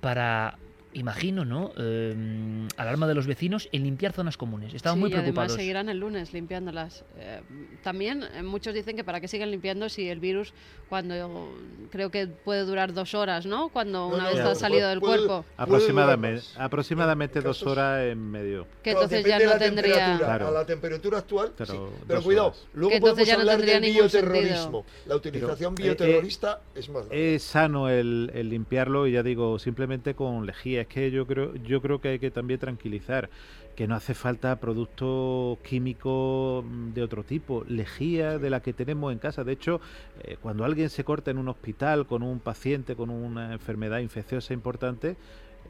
para 0.00 0.58
imagino, 0.96 1.44
¿no? 1.44 1.72
Eh, 1.76 2.66
alarma 2.76 3.06
de 3.06 3.14
los 3.14 3.26
vecinos 3.26 3.68
en 3.72 3.84
limpiar 3.84 4.12
zonas 4.12 4.36
comunes. 4.36 4.74
Estaban 4.74 4.98
muy 4.98 5.10
preocupados. 5.10 5.52
Además 5.52 5.60
seguirán 5.60 5.88
el 5.88 5.98
lunes 5.98 6.32
limpiándolas. 6.32 7.04
Eh, 7.18 7.40
también 7.82 8.24
eh, 8.34 8.42
muchos 8.42 8.74
dicen 8.74 8.96
que 8.96 9.04
para 9.04 9.20
qué 9.20 9.28
siguen 9.28 9.50
limpiando 9.50 9.88
si 9.88 10.08
el 10.08 10.20
virus, 10.20 10.54
cuando 10.88 11.52
creo 11.90 12.10
que 12.10 12.26
puede 12.26 12.64
durar 12.64 12.94
dos 12.94 13.14
horas, 13.14 13.46
¿no? 13.46 13.68
Cuando 13.68 14.08
una 14.08 14.28
vez 14.28 14.40
ha 14.40 14.54
salido 14.54 14.88
del 14.88 15.00
cuerpo. 15.00 15.44
Aproximadamente, 15.56 16.46
aproximadamente 16.56 17.40
dos 17.40 17.62
horas 17.62 18.04
en 18.04 18.30
medio. 18.30 18.66
Que 18.82 18.92
entonces 18.92 19.24
ya 19.24 19.38
no 19.38 19.58
tendría. 19.58 20.16
A 20.16 20.50
la 20.50 20.64
temperatura 20.64 21.18
actual. 21.18 21.52
Pero, 21.56 22.22
cuidado, 22.22 22.54
luego 22.74 22.98
podemos 23.00 23.28
hablar 23.30 23.60
del 23.60 23.80
bioterrorismo. 23.82 24.84
La 25.06 25.16
utilización 25.16 25.74
bioterrorista 25.74 26.60
es 26.74 26.88
más. 26.88 27.06
Es 27.10 27.42
sano 27.42 27.88
el, 27.90 28.30
el 28.34 28.48
limpiarlo 28.48 29.06
y 29.06 29.12
ya 29.12 29.22
digo, 29.22 29.58
simplemente 29.58 30.14
con 30.14 30.46
lejía 30.46 30.85
es 30.86 30.94
que 30.94 31.10
yo 31.10 31.26
creo, 31.26 31.54
yo 31.56 31.82
creo 31.82 32.00
que 32.00 32.08
hay 32.08 32.18
que 32.18 32.30
también 32.30 32.60
tranquilizar 32.60 33.28
que 33.74 33.86
no 33.86 33.94
hace 33.94 34.14
falta 34.14 34.58
productos 34.58 35.58
químicos 35.58 36.64
de 36.94 37.02
otro 37.02 37.24
tipo, 37.24 37.62
lejía 37.68 38.38
de 38.38 38.48
la 38.48 38.60
que 38.60 38.72
tenemos 38.72 39.12
en 39.12 39.18
casa. 39.18 39.44
De 39.44 39.52
hecho, 39.52 39.80
eh, 40.22 40.38
cuando 40.40 40.64
alguien 40.64 40.88
se 40.88 41.04
corta 41.04 41.30
en 41.30 41.38
un 41.38 41.48
hospital 41.48 42.06
con 42.06 42.22
un 42.22 42.40
paciente 42.40 42.96
con 42.96 43.10
una 43.10 43.52
enfermedad 43.52 43.98
infecciosa 43.98 44.54
importante, 44.54 45.16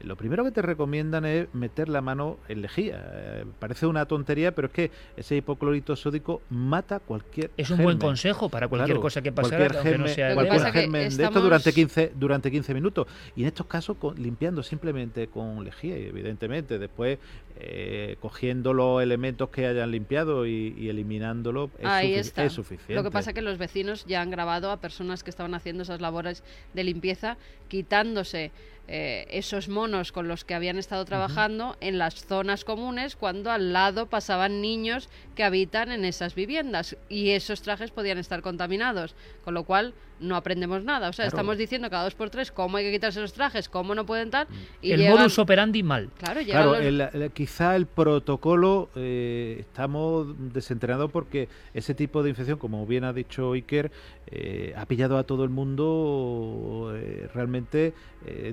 lo 0.03 0.15
primero 0.15 0.43
que 0.43 0.51
te 0.51 0.61
recomiendan 0.61 1.25
es 1.25 1.53
meter 1.53 1.89
la 1.89 2.01
mano 2.01 2.37
en 2.47 2.61
lejía. 2.61 3.03
Eh, 3.13 3.45
parece 3.59 3.85
una 3.85 4.05
tontería, 4.05 4.53
pero 4.53 4.67
es 4.67 4.73
que 4.73 4.91
ese 5.15 5.35
hipoclorito 5.35 5.95
sódico 5.95 6.41
mata 6.49 6.99
cualquier 6.99 7.51
Es 7.57 7.69
un 7.69 7.83
buen 7.83 7.97
consejo 7.97 8.49
para 8.49 8.67
cualquier 8.67 8.99
cosa 8.99 9.21
que 9.21 9.31
pase, 9.31 9.55
cualquier 9.55 9.83
germen, 9.83 10.33
cualquier 10.33 10.71
germen 10.71 11.17
de 11.17 11.23
esto 11.23 11.41
durante 11.41 11.73
15 11.73 12.13
durante 12.15 12.51
15 12.51 12.73
minutos 12.73 13.07
y 13.35 13.41
en 13.41 13.47
estos 13.47 13.65
casos 13.65 13.97
limpiando 14.17 14.63
simplemente 14.63 15.27
con 15.27 15.63
lejía 15.63 15.97
y 15.97 16.05
evidentemente 16.05 16.79
después 16.79 17.19
eh, 17.59 18.17
cogiendo 18.19 18.73
los 18.73 19.01
elementos 19.01 19.49
que 19.49 19.65
hayan 19.65 19.91
limpiado 19.91 20.45
y, 20.45 20.89
eliminándolo 20.89 21.71
es, 21.79 22.33
es, 22.37 22.53
suficiente. 22.53 22.93
Lo 22.93 23.03
que 23.03 23.11
pasa 23.11 23.31
es 23.31 23.33
que 23.33 23.41
los 23.41 23.57
vecinos 23.57 24.05
ya 24.05 24.21
han 24.21 24.29
grabado 24.29 24.71
a 24.71 24.77
personas 24.77 25.23
que 25.23 25.29
estaban 25.29 25.55
haciendo 25.55 25.83
esas 25.83 25.99
labores 26.01 26.43
de 26.73 26.83
limpieza 26.83 27.37
quitándose 27.67 28.51
eh, 28.87 29.25
esos 29.29 29.67
monos 29.67 30.11
con 30.11 30.27
los 30.27 30.45
que 30.45 30.53
habían 30.53 30.77
estado 30.77 31.03
trabajando 31.03 31.75
en 31.81 31.97
las 31.97 32.25
zonas 32.25 32.63
comunes 32.63 33.15
cuando 33.15 33.51
al 33.51 33.73
lado 33.73 34.07
pasaban 34.07 34.61
niños 34.61 35.09
que 35.35 35.43
habitan 35.43 35.91
en 35.91 36.05
esas 36.05 36.35
viviendas. 36.35 36.95
Y 37.09 37.31
esos 37.31 37.61
trajes 37.61 37.91
podían 37.91 38.17
estar 38.17 38.41
contaminados, 38.41 39.15
con 39.43 39.53
lo 39.53 39.63
cual 39.63 39.93
no 40.19 40.35
aprendemos 40.35 40.83
nada. 40.83 41.09
O 41.09 41.13
sea, 41.13 41.25
estamos 41.25 41.57
diciendo 41.57 41.89
cada 41.89 42.03
dos 42.03 42.15
por 42.15 42.29
tres 42.29 42.51
cómo 42.51 42.77
hay 42.77 42.85
que 42.85 42.91
quitarse 42.91 43.19
los 43.19 43.33
trajes, 43.33 43.69
cómo 43.69 43.95
no 43.95 44.05
pueden 44.05 44.27
estar. 44.27 44.47
Y 44.81 44.91
el 44.91 45.09
modus 45.09 45.39
operandi 45.39 45.83
mal. 45.83 46.09
Claro, 46.17 46.41
claro 46.45 46.75
quizá 47.33 47.75
el 47.75 47.85
protocolo 47.85 48.89
eh, 48.95 49.57
estamos 49.59 50.27
desentrenados 50.53 51.11
porque 51.11 51.49
ese 51.73 51.93
tipo 51.93 52.23
de 52.23 52.29
infección, 52.29 52.57
como 52.57 52.85
bien 52.85 53.03
ha 53.03 53.13
dicho 53.13 53.53
Iker, 53.53 53.91
eh, 54.27 54.73
ha 54.75 54.85
pillado 54.85 55.17
a 55.17 55.23
todo 55.23 55.43
el 55.43 55.49
mundo 55.49 56.93
eh, 56.95 57.29
realmente 57.33 57.93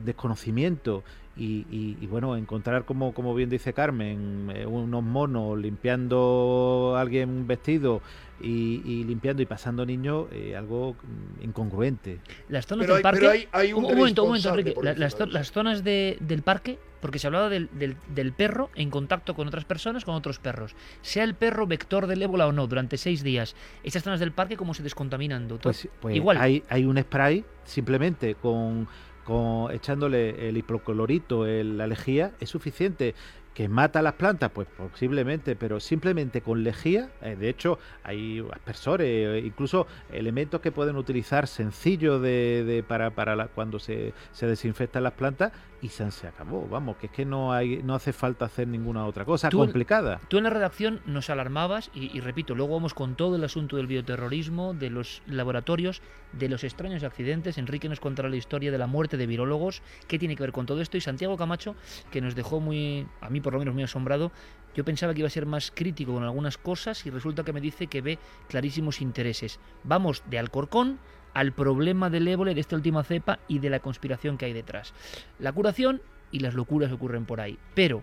desconocimiento. 0.04 1.02
Y, 1.36 2.06
bueno, 2.06 2.36
encontrar, 2.36 2.84
como, 2.84 3.12
como 3.12 3.34
bien 3.34 3.50
dice 3.50 3.72
Carmen, 3.72 4.52
unos 4.68 5.02
monos 5.02 5.58
limpiando 5.58 6.94
a 6.96 7.00
alguien 7.00 7.48
vestido 7.48 8.02
y, 8.40 9.04
limpiando 9.04 9.42
y 9.42 9.46
pasando 9.46 9.86
niños, 9.86 10.26
eh, 10.32 10.56
algo 10.56 10.94
mm, 10.94 11.44
incongruente. 11.44 12.20
Las 12.48 12.66
zonas 12.66 12.86
del 12.86 13.02
parque. 13.02 13.48
un, 13.74 13.82
momento, 13.82 14.22
un 14.22 14.28
momento, 14.30 14.50
Enrique. 14.50 14.74
las, 14.82 15.52
zonas 15.52 15.84
del 15.84 16.42
parque, 16.44 16.78
porque 17.00 17.18
se 17.18 17.26
hablaba 17.26 17.48
del, 17.48 17.68
del, 17.72 18.32
perro 18.32 18.70
en 18.74 18.90
contacto 18.90 19.34
con 19.34 19.48
otras 19.48 19.64
personas, 19.64 20.04
con 20.04 20.14
otros 20.14 20.38
perros. 20.38 20.74
Sea 21.02 21.24
el 21.24 21.34
perro 21.34 21.66
vector 21.66 22.06
del 22.06 22.22
ébola 22.22 22.46
o 22.46 22.52
no, 22.52 22.66
durante 22.66 22.96
seis 22.96 23.22
días, 23.22 23.54
esas 23.82 24.02
zonas 24.02 24.20
del 24.20 24.32
parque, 24.32 24.56
¿cómo 24.56 24.74
se 24.74 24.82
descontaminan, 24.82 25.48
doctor? 25.48 25.72
Pues, 25.72 25.88
pues, 26.00 26.16
Igual. 26.16 26.38
Hay, 26.38 26.62
hay 26.68 26.84
un 26.84 27.00
spray 27.00 27.44
simplemente 27.64 28.34
con 28.34 28.88
con 29.24 29.72
echándole 29.72 30.48
el 30.48 30.56
hipoclorito, 30.56 31.46
la 31.46 31.86
lejía, 31.86 32.32
es 32.40 32.50
suficiente 32.50 33.14
que 33.54 33.68
mata 33.68 34.02
las 34.02 34.14
plantas, 34.14 34.50
pues 34.52 34.66
posiblemente, 34.76 35.54
pero 35.54 35.78
simplemente 35.78 36.42
con 36.42 36.64
lejía, 36.64 37.10
eh, 37.22 37.36
de 37.36 37.48
hecho 37.48 37.78
hay 38.02 38.44
aspersores, 38.52 39.06
eh, 39.06 39.42
incluso 39.46 39.86
elementos 40.12 40.60
que 40.60 40.72
pueden 40.72 40.96
utilizar 40.96 41.46
sencillos 41.46 42.20
de, 42.20 42.84
para, 42.86 43.10
para 43.10 43.46
cuando 43.48 43.78
se, 43.78 44.12
se 44.32 44.46
desinfectan 44.46 45.04
las 45.04 45.12
plantas 45.12 45.52
y 45.84 45.90
se, 45.90 46.26
acabó. 46.26 46.66
Vamos, 46.66 46.96
que 46.96 47.06
es 47.06 47.12
que 47.12 47.26
no 47.26 47.52
hay 47.52 47.82
no 47.82 47.94
hace 47.94 48.14
falta 48.14 48.46
hacer 48.46 48.66
ninguna 48.66 49.04
otra 49.04 49.26
cosa 49.26 49.50
complicada. 49.50 50.18
tú 50.28 50.38
en 50.38 50.44
la 50.44 50.50
redacción 50.50 51.02
nos 51.04 51.28
alarmabas 51.28 51.90
y, 51.92 52.18
repito, 52.20 52.54
luego 52.54 52.72
vamos 52.72 52.94
con 52.94 53.16
todo 53.16 53.36
el 53.36 53.44
asunto 53.44 53.76
del 53.76 53.86
bioterrorismo, 53.86 54.72
de 54.72 54.88
los 54.88 55.20
laboratorios, 55.26 56.00
de 56.32 56.48
los 56.48 56.64
extraños 56.64 57.02
accidentes. 57.02 57.58
Enrique 57.58 57.90
nos 57.90 58.00
contará 58.00 58.30
la 58.30 58.36
historia 58.36 58.72
de 58.72 58.78
la 58.78 58.86
muerte 58.86 59.18
de 59.18 59.26
virólogos, 59.26 59.82
qué 60.08 60.18
tiene 60.18 60.36
que 60.36 60.42
ver 60.42 60.52
con 60.52 60.64
todo 60.64 60.80
esto 60.80 60.96
y 60.96 61.02
Santiago 61.02 61.36
Camacho 61.36 61.76
que 62.10 62.22
nos 62.22 62.34
dejó 62.34 62.60
muy 62.60 63.06
a 63.20 63.28
mí 63.28 63.42
por 63.42 63.52
lo 63.52 63.58
menos 63.58 63.74
muy 63.74 63.82
asombrado. 63.82 64.32
Yo 64.74 64.86
pensaba 64.86 65.12
que 65.12 65.20
iba 65.20 65.26
a 65.26 65.30
ser 65.30 65.44
más 65.44 65.70
crítico 65.70 66.14
con 66.14 66.24
algunas 66.24 66.56
cosas 66.56 67.04
y 67.04 67.10
resulta 67.10 67.44
que 67.44 67.52
me 67.52 67.60
dice 67.60 67.88
que 67.88 68.00
ve 68.00 68.18
clarísimos 68.48 69.02
intereses. 69.02 69.60
Vamos 69.84 70.22
de 70.30 70.38
Alcorcón 70.38 70.98
al 71.34 71.52
problema 71.52 72.10
del 72.10 72.28
ébola, 72.28 72.54
de 72.54 72.60
esta 72.60 72.76
última 72.76 73.02
cepa 73.02 73.40
y 73.48 73.58
de 73.58 73.70
la 73.70 73.80
conspiración 73.80 74.38
que 74.38 74.46
hay 74.46 74.52
detrás. 74.52 74.94
La 75.38 75.52
curación 75.52 76.00
y 76.30 76.38
las 76.38 76.54
locuras 76.54 76.92
ocurren 76.92 77.26
por 77.26 77.40
ahí. 77.40 77.58
Pero, 77.74 78.02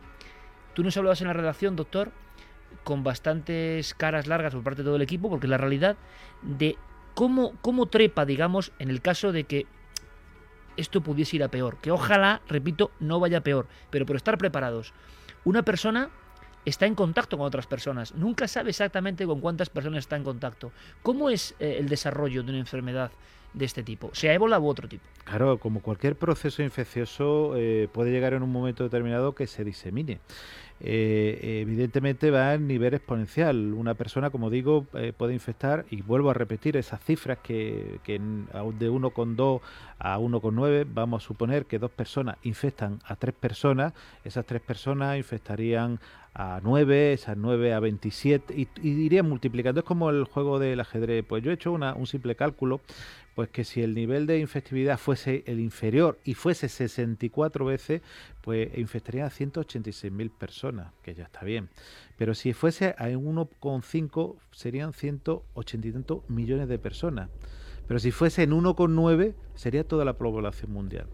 tú 0.73 0.83
nos 0.83 0.95
hablabas 0.97 1.21
en 1.21 1.27
la 1.27 1.33
redacción, 1.33 1.75
doctor, 1.75 2.11
con 2.83 3.03
bastantes 3.03 3.93
caras 3.93 4.27
largas 4.27 4.53
por 4.53 4.63
parte 4.63 4.81
de 4.81 4.85
todo 4.85 4.95
el 4.97 5.01
equipo, 5.01 5.29
porque 5.29 5.47
la 5.47 5.57
realidad 5.57 5.97
de 6.41 6.77
cómo, 7.15 7.53
cómo 7.61 7.87
trepa, 7.87 8.25
digamos, 8.25 8.71
en 8.79 8.89
el 8.89 9.01
caso 9.01 9.31
de 9.31 9.45
que 9.45 9.65
esto 10.77 11.01
pudiese 11.01 11.37
ir 11.37 11.43
a 11.43 11.49
peor. 11.49 11.77
Que 11.81 11.91
ojalá, 11.91 12.41
repito, 12.47 12.91
no 12.99 13.19
vaya 13.19 13.39
a 13.39 13.41
peor, 13.41 13.67
pero 13.89 14.05
por 14.05 14.15
estar 14.15 14.37
preparados. 14.37 14.93
Una 15.43 15.63
persona 15.63 16.09
está 16.65 16.85
en 16.85 16.95
contacto 16.95 17.37
con 17.37 17.47
otras 17.47 17.67
personas. 17.67 18.13
Nunca 18.15 18.47
sabe 18.47 18.69
exactamente 18.69 19.25
con 19.25 19.39
cuántas 19.41 19.69
personas 19.69 19.99
está 19.99 20.15
en 20.15 20.23
contacto. 20.23 20.71
¿Cómo 21.03 21.29
es 21.29 21.55
eh, 21.59 21.77
el 21.79 21.89
desarrollo 21.89 22.43
de 22.43 22.51
una 22.51 22.59
enfermedad 22.59 23.11
de 23.53 23.65
este 23.65 23.83
tipo, 23.83 24.11
sea 24.13 24.33
ébola 24.33 24.59
u 24.59 24.67
otro 24.67 24.87
tipo? 24.87 25.03
Claro, 25.25 25.57
como 25.57 25.81
cualquier 25.81 26.15
proceso 26.15 26.63
infeccioso 26.63 27.53
eh, 27.57 27.89
puede 27.91 28.11
llegar 28.11 28.33
en 28.33 28.43
un 28.43 28.51
momento 28.51 28.83
determinado 28.83 29.35
que 29.35 29.47
se 29.47 29.63
disemine. 29.63 30.19
Eh, 30.83 31.61
evidentemente 31.61 32.31
va 32.31 32.51
a 32.51 32.57
nivel 32.57 32.93
exponencial. 32.93 33.73
Una 33.73 33.93
persona, 33.93 34.29
como 34.29 34.49
digo, 34.49 34.85
puede 35.17 35.33
infectar, 35.33 35.85
y 35.89 36.01
vuelvo 36.01 36.31
a 36.31 36.33
repetir 36.33 36.77
esas 36.77 37.03
cifras 37.03 37.37
que, 37.39 37.99
que 38.03 38.13
de 38.13 38.91
1,2 38.91 39.61
a 39.99 40.17
1,9, 40.17 40.87
vamos 40.91 41.23
a 41.23 41.27
suponer 41.27 41.65
que 41.65 41.77
dos 41.77 41.91
personas 41.91 42.37
infectan 42.43 42.99
a 43.05 43.15
tres 43.15 43.35
personas, 43.35 43.93
esas 44.23 44.45
tres 44.45 44.61
personas 44.61 45.17
infectarían 45.17 45.99
a 46.33 46.61
9, 46.63 47.13
esas 47.13 47.35
9 47.37 47.73
a 47.73 47.79
27 47.79 48.53
y, 48.55 48.67
y 48.81 49.21
multiplicando. 49.21 49.81
Es 49.81 49.85
como 49.85 50.09
el 50.09 50.23
juego 50.23 50.59
del 50.59 50.79
ajedrez. 50.79 51.25
Pues 51.27 51.43
yo 51.43 51.51
he 51.51 51.55
hecho 51.55 51.71
una, 51.71 51.93
un 51.93 52.07
simple 52.07 52.35
cálculo, 52.35 52.81
pues 53.35 53.49
que 53.49 53.63
si 53.63 53.81
el 53.81 53.93
nivel 53.93 54.27
de 54.27 54.39
infectividad 54.39 54.97
fuese 54.97 55.43
el 55.45 55.59
inferior 55.59 56.19
y 56.23 56.33
fuese 56.33 56.69
64 56.69 57.65
veces, 57.65 58.01
pues 58.41 58.77
infectaría 58.77 59.25
a 59.25 59.29
186.000 59.29 60.31
personas, 60.31 60.70
que 61.03 61.13
ya 61.13 61.23
está 61.23 61.43
bien. 61.43 61.69
Pero 62.17 62.33
si 62.33 62.53
fuese 62.53 62.95
a 62.97 63.09
1,5 63.09 64.35
serían 64.51 64.93
180 64.93 66.15
millones 66.27 66.67
de 66.67 66.79
personas. 66.79 67.29
Pero 67.87 67.99
si 67.99 68.11
fuese 68.11 68.43
en 68.43 68.51
1,9 68.51 69.33
sería 69.55 69.87
toda 69.87 70.05
la 70.05 70.17
población 70.17 70.71
mundial. 70.71 71.07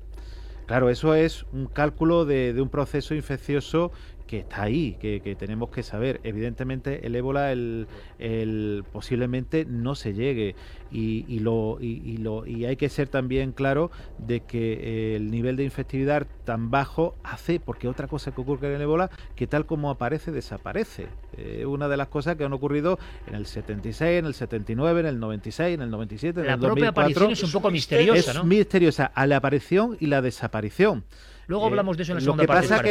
Claro, 0.68 0.90
eso 0.90 1.16
es 1.16 1.46
un 1.54 1.68
cálculo 1.68 2.26
de, 2.26 2.54
un 2.62 2.70
proceso 2.70 3.16
infeccioso 3.16 3.94
que 4.28 4.40
está 4.40 4.64
ahí, 4.64 4.98
que, 5.00 5.36
tenemos 5.40 5.70
que 5.70 5.84
saber. 5.84 6.20
Evidentemente 6.24 7.08
el 7.08 7.16
ébola 7.16 7.52
el, 7.52 7.88
el 8.20 8.84
posiblemente 8.92 9.66
no 9.66 9.96
se 9.96 10.14
llegue 10.14 10.56
y, 10.92 11.26
y 11.28 11.40
lo, 11.40 11.78
y, 11.82 12.18
lo, 12.18 12.46
y 12.46 12.66
hay 12.66 12.76
que 12.76 12.90
ser 12.90 13.08
también 13.08 13.52
claro 13.52 13.92
de 14.18 14.42
que 14.42 14.74
eh, 14.74 15.16
el 15.16 15.32
nivel 15.32 15.56
de 15.56 15.64
infectividad 15.64 16.28
tan 16.46 16.70
bajo 16.70 17.16
hace, 17.24 17.60
porque 17.60 17.88
otra 17.88 18.08
cosa 18.08 18.32
que 18.32 18.42
ocurre 18.42 18.68
en 18.70 18.76
el 18.76 18.82
ébola, 18.82 19.10
que 19.36 19.48
tal 19.48 19.66
como 19.66 19.90
aparece, 19.90 20.32
desaparece. 20.32 21.08
Eh, 21.38 21.66
una 21.66 21.88
de 21.88 21.98
las 21.98 22.08
cosas 22.08 22.36
que 22.36 22.44
han 22.44 22.54
ocurrido 22.54 23.00
en 23.28 23.36
el 23.36 23.46
76, 23.46 24.20
en 24.20 24.26
el 24.26 24.34
79, 24.34 25.02
en 25.02 25.06
el 25.06 25.20
96, 25.20 25.76
en 25.76 25.82
el 25.82 25.90
97, 25.90 26.42
en 26.42 26.48
la 26.48 26.54
el 26.54 26.60
2004. 26.60 26.68
La 26.68 26.74
propia 26.74 26.90
aparición 26.90 27.32
es 27.32 27.44
un 27.44 27.52
poco 27.52 27.72
misteriosa, 27.72 28.32
Es 28.32 28.44
misteriosa 28.44 29.06
a 29.06 29.26
la 29.26 29.38
aparición 29.38 29.98
y 30.00 30.08
la 30.08 30.22
desaparición. 30.22 31.06
Luego 31.48 31.64
Eh, 31.66 31.68
hablamos 31.70 31.96
de 31.98 32.04
eso 32.04 32.12
en 32.12 32.16
la 32.18 32.20
lo 32.20 32.26
segunda 32.26 32.44
que 32.44 32.48
parte. 32.48 32.68
pasa 32.68 32.84
que- 32.84 32.90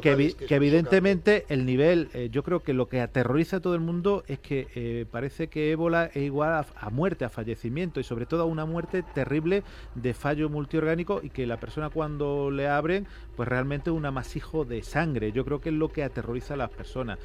que, 0.00 0.16
que 0.34 0.46
que 0.46 0.54
evidentemente 0.54 1.44
el 1.48 1.66
nivel, 1.66 2.08
eh, 2.14 2.28
yo 2.30 2.42
creo 2.44 2.62
que 2.62 2.72
lo 2.72 2.88
que 2.88 3.00
aterroriza 3.00 3.56
a 3.56 3.60
todo 3.60 3.74
el 3.74 3.80
mundo 3.80 4.22
es 4.28 4.38
que 4.38 4.68
eh, 4.76 5.06
parece 5.10 5.48
que 5.48 5.72
ébola 5.72 6.06
es 6.06 6.22
igual 6.22 6.52
a, 6.52 6.66
a 6.76 6.90
muerte, 6.90 7.24
a 7.24 7.28
fallecimiento 7.28 7.98
y 7.98 8.04
sobre 8.04 8.26
todo 8.26 8.42
a 8.42 8.44
una 8.44 8.64
muerte 8.64 9.02
terrible 9.02 9.64
de 9.96 10.14
fallo 10.14 10.48
multiorgánico 10.48 11.20
y 11.22 11.30
que 11.30 11.46
la 11.46 11.58
persona 11.58 11.90
cuando 11.90 12.50
le 12.52 12.68
abren 12.68 13.06
pues 13.36 13.48
realmente 13.48 13.90
es 13.90 13.96
un 13.96 14.06
amasijo 14.06 14.64
de 14.64 14.82
sangre. 14.82 15.32
Yo 15.32 15.44
creo 15.44 15.60
que 15.60 15.70
es 15.70 15.74
lo 15.74 15.88
que 15.88 16.04
aterroriza 16.04 16.54
a 16.54 16.56
las 16.58 16.70
personas. 16.70 17.18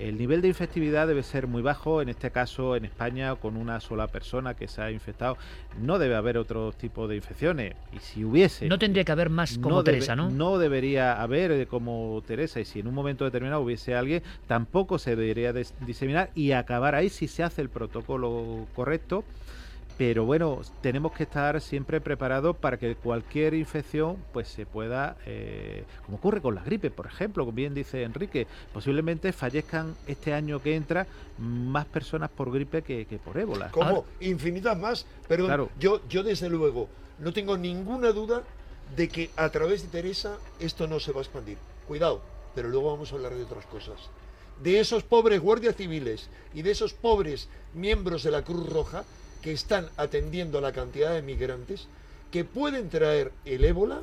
El 0.00 0.16
nivel 0.16 0.40
de 0.40 0.48
infectividad 0.48 1.06
debe 1.06 1.22
ser 1.22 1.46
muy 1.46 1.60
bajo, 1.60 2.00
en 2.00 2.08
este 2.08 2.30
caso 2.30 2.74
en 2.74 2.86
España 2.86 3.34
con 3.34 3.58
una 3.58 3.80
sola 3.80 4.06
persona 4.06 4.54
que 4.54 4.66
se 4.66 4.80
ha 4.80 4.90
infectado. 4.90 5.36
No 5.78 5.98
debe 5.98 6.14
haber 6.14 6.38
otro 6.38 6.72
tipo 6.72 7.06
de 7.06 7.16
infecciones 7.16 7.74
y 7.92 7.98
si 7.98 8.24
hubiese... 8.24 8.66
No 8.66 8.78
tendría 8.78 9.04
que 9.04 9.12
haber 9.12 9.28
más 9.28 9.58
como 9.58 9.84
Teresa, 9.84 10.16
¿no? 10.16 10.30
No 10.30 10.56
debería 10.56 11.20
haber 11.20 11.52
eh, 11.52 11.66
como 11.66 12.22
Teresa 12.26 12.60
y 12.60 12.64
si 12.64 12.80
en 12.80 12.86
un 12.86 12.94
momento 12.94 13.26
determinado 13.26 13.60
hubiese 13.60 13.94
alguien, 13.94 14.22
tampoco 14.46 14.98
se 14.98 15.16
debería 15.16 15.52
diseminar 15.52 16.30
y 16.34 16.52
acabar 16.52 16.94
ahí 16.94 17.10
si 17.10 17.28
se 17.28 17.42
hace 17.42 17.60
el 17.60 17.68
protocolo 17.68 18.66
correcto. 18.74 19.22
Pero 20.00 20.24
bueno, 20.24 20.62
tenemos 20.80 21.12
que 21.12 21.24
estar 21.24 21.60
siempre 21.60 22.00
preparados 22.00 22.56
para 22.56 22.78
que 22.78 22.94
cualquier 22.94 23.52
infección 23.52 24.16
pues 24.32 24.48
se 24.48 24.64
pueda, 24.64 25.18
eh, 25.26 25.84
como 26.06 26.16
ocurre 26.16 26.40
con 26.40 26.54
la 26.54 26.64
gripe, 26.64 26.90
por 26.90 27.04
ejemplo, 27.04 27.44
como 27.44 27.54
bien 27.54 27.74
dice 27.74 28.04
Enrique, 28.04 28.46
posiblemente 28.72 29.30
fallezcan 29.34 29.94
este 30.06 30.32
año 30.32 30.62
que 30.62 30.74
entra 30.74 31.06
más 31.36 31.84
personas 31.84 32.30
por 32.30 32.50
gripe 32.50 32.80
que, 32.80 33.04
que 33.04 33.18
por 33.18 33.36
ébola. 33.36 33.70
Como 33.72 34.06
infinitas 34.20 34.78
más. 34.78 35.04
Perdón, 35.28 35.48
Claro. 35.48 35.68
yo, 35.78 36.00
yo 36.08 36.22
desde 36.22 36.48
luego 36.48 36.88
no 37.18 37.34
tengo 37.34 37.58
ninguna 37.58 38.12
duda 38.12 38.42
de 38.96 39.06
que 39.06 39.28
a 39.36 39.50
través 39.50 39.82
de 39.82 39.88
Teresa 39.88 40.38
esto 40.60 40.86
no 40.86 40.98
se 40.98 41.12
va 41.12 41.18
a 41.18 41.24
expandir. 41.24 41.58
Cuidado, 41.86 42.22
pero 42.54 42.70
luego 42.70 42.90
vamos 42.90 43.12
a 43.12 43.16
hablar 43.16 43.34
de 43.34 43.42
otras 43.42 43.66
cosas. 43.66 43.98
De 44.62 44.80
esos 44.80 45.02
pobres 45.02 45.42
guardias 45.42 45.76
civiles 45.76 46.30
y 46.54 46.62
de 46.62 46.70
esos 46.70 46.94
pobres 46.94 47.50
miembros 47.74 48.22
de 48.22 48.30
la 48.30 48.40
Cruz 48.40 48.66
Roja 48.66 49.04
que 49.42 49.52
están 49.52 49.88
atendiendo 49.96 50.58
a 50.58 50.60
la 50.60 50.72
cantidad 50.72 51.12
de 51.14 51.22
migrantes 51.22 51.86
que 52.30 52.44
pueden 52.44 52.88
traer 52.88 53.32
el 53.44 53.64
ébola 53.64 54.00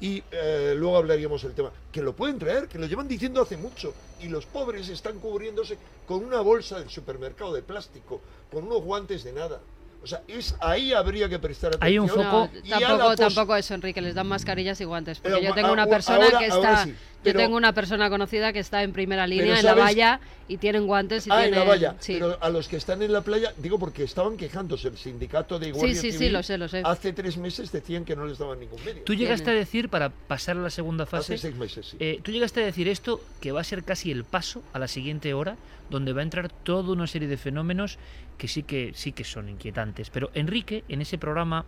y 0.00 0.22
eh, 0.30 0.74
luego 0.76 0.98
hablaríamos 0.98 1.42
del 1.42 1.52
tema. 1.54 1.70
Que 1.92 2.02
lo 2.02 2.14
pueden 2.14 2.38
traer, 2.38 2.68
que 2.68 2.78
lo 2.78 2.86
llevan 2.86 3.08
diciendo 3.08 3.40
hace 3.40 3.56
mucho. 3.56 3.94
Y 4.20 4.28
los 4.28 4.44
pobres 4.46 4.88
están 4.88 5.18
cubriéndose 5.18 5.78
con 6.06 6.24
una 6.24 6.40
bolsa 6.40 6.78
del 6.78 6.90
supermercado 6.90 7.54
de 7.54 7.62
plástico, 7.62 8.20
con 8.52 8.64
unos 8.66 8.82
guantes 8.82 9.24
de 9.24 9.32
nada. 9.32 9.60
O 10.02 10.06
sea, 10.06 10.22
es 10.28 10.54
ahí 10.60 10.92
habría 10.92 11.28
que 11.28 11.38
prestar 11.38 11.74
atención. 11.74 11.88
Hay 11.88 11.98
un 11.98 12.08
foco- 12.08 12.50
No, 12.64 12.78
tampoco, 12.78 13.16
tampoco 13.16 13.56
eso, 13.56 13.74
Enrique, 13.74 14.00
les 14.00 14.14
dan 14.14 14.26
mascarillas 14.28 14.80
y 14.80 14.84
guantes. 14.84 15.18
Porque 15.18 15.42
yo 15.42 15.52
tengo 15.54 15.68
a- 15.68 15.72
una 15.72 15.86
persona 15.86 16.24
ahora- 16.26 16.38
que 16.38 16.46
ahora 16.46 16.70
está. 16.72 16.84
sí, 16.84 16.94
yo 17.26 17.34
tengo 17.34 17.56
una 17.56 17.72
persona 17.72 18.08
conocida 18.10 18.52
que 18.52 18.58
está 18.60 18.82
en 18.82 18.92
primera 18.92 19.26
línea 19.26 19.58
en 19.58 19.64
la 19.64 19.74
valla 19.74 20.20
y 20.48 20.56
tienen 20.58 20.86
guantes 20.86 21.26
y 21.26 21.30
Ah, 21.30 21.44
en 21.46 21.50
la 21.54 21.64
valla. 21.64 21.96
sí. 21.98 22.14
Pero 22.14 22.38
a 22.40 22.48
los 22.48 22.68
que 22.68 22.76
están 22.76 23.02
en 23.02 23.12
la 23.12 23.20
playa, 23.22 23.52
digo 23.56 23.78
porque 23.78 24.04
estaban 24.04 24.36
quejándose 24.36 24.88
el 24.88 24.96
sindicato 24.96 25.58
de 25.58 25.66
Sí, 25.66 25.72
Guardia 25.72 25.94
sí, 25.94 26.00
sí, 26.12 26.18
Civil, 26.18 26.32
lo 26.32 26.42
sé, 26.42 26.58
lo 26.58 26.68
sé. 26.68 26.82
Hace 26.84 27.12
tres 27.12 27.36
meses 27.36 27.72
decían 27.72 28.04
que 28.04 28.14
no 28.16 28.26
les 28.26 28.38
daban 28.38 28.60
ningún 28.60 28.82
medio. 28.84 29.02
Tú 29.04 29.14
llegaste 29.14 29.50
a 29.50 29.54
decir, 29.54 29.88
para 29.88 30.10
pasar 30.10 30.56
a 30.56 30.60
la 30.60 30.70
segunda 30.70 31.04
fase, 31.06 31.34
Hace 31.34 31.42
seis 31.48 31.56
meses, 31.56 31.86
sí. 31.90 31.96
eh, 32.00 32.20
tú 32.22 32.30
llegaste 32.32 32.62
a 32.62 32.66
decir 32.66 32.88
esto, 32.88 33.20
que 33.40 33.52
va 33.52 33.60
a 33.60 33.64
ser 33.64 33.82
casi 33.84 34.10
el 34.10 34.24
paso 34.24 34.62
a 34.72 34.78
la 34.78 34.88
siguiente 34.88 35.34
hora, 35.34 35.56
donde 35.90 36.12
va 36.12 36.20
a 36.20 36.24
entrar 36.24 36.48
toda 36.50 36.92
una 36.92 37.06
serie 37.06 37.28
de 37.28 37.36
fenómenos 37.36 37.98
que 38.38 38.48
sí 38.48 38.62
que, 38.62 38.92
sí 38.94 39.12
que 39.12 39.24
son 39.24 39.48
inquietantes. 39.48 40.10
Pero 40.10 40.30
Enrique, 40.34 40.84
en 40.88 41.00
ese 41.00 41.16
programa, 41.18 41.64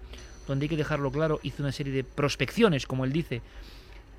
donde 0.47 0.65
hay 0.65 0.69
que 0.69 0.77
dejarlo 0.77 1.11
claro, 1.11 1.41
hizo 1.43 1.63
una 1.63 1.73
serie 1.73 1.93
de 1.93 2.05
prospecciones, 2.05 2.87
como 2.87 3.05
él 3.05 3.13
dice, 3.13 3.43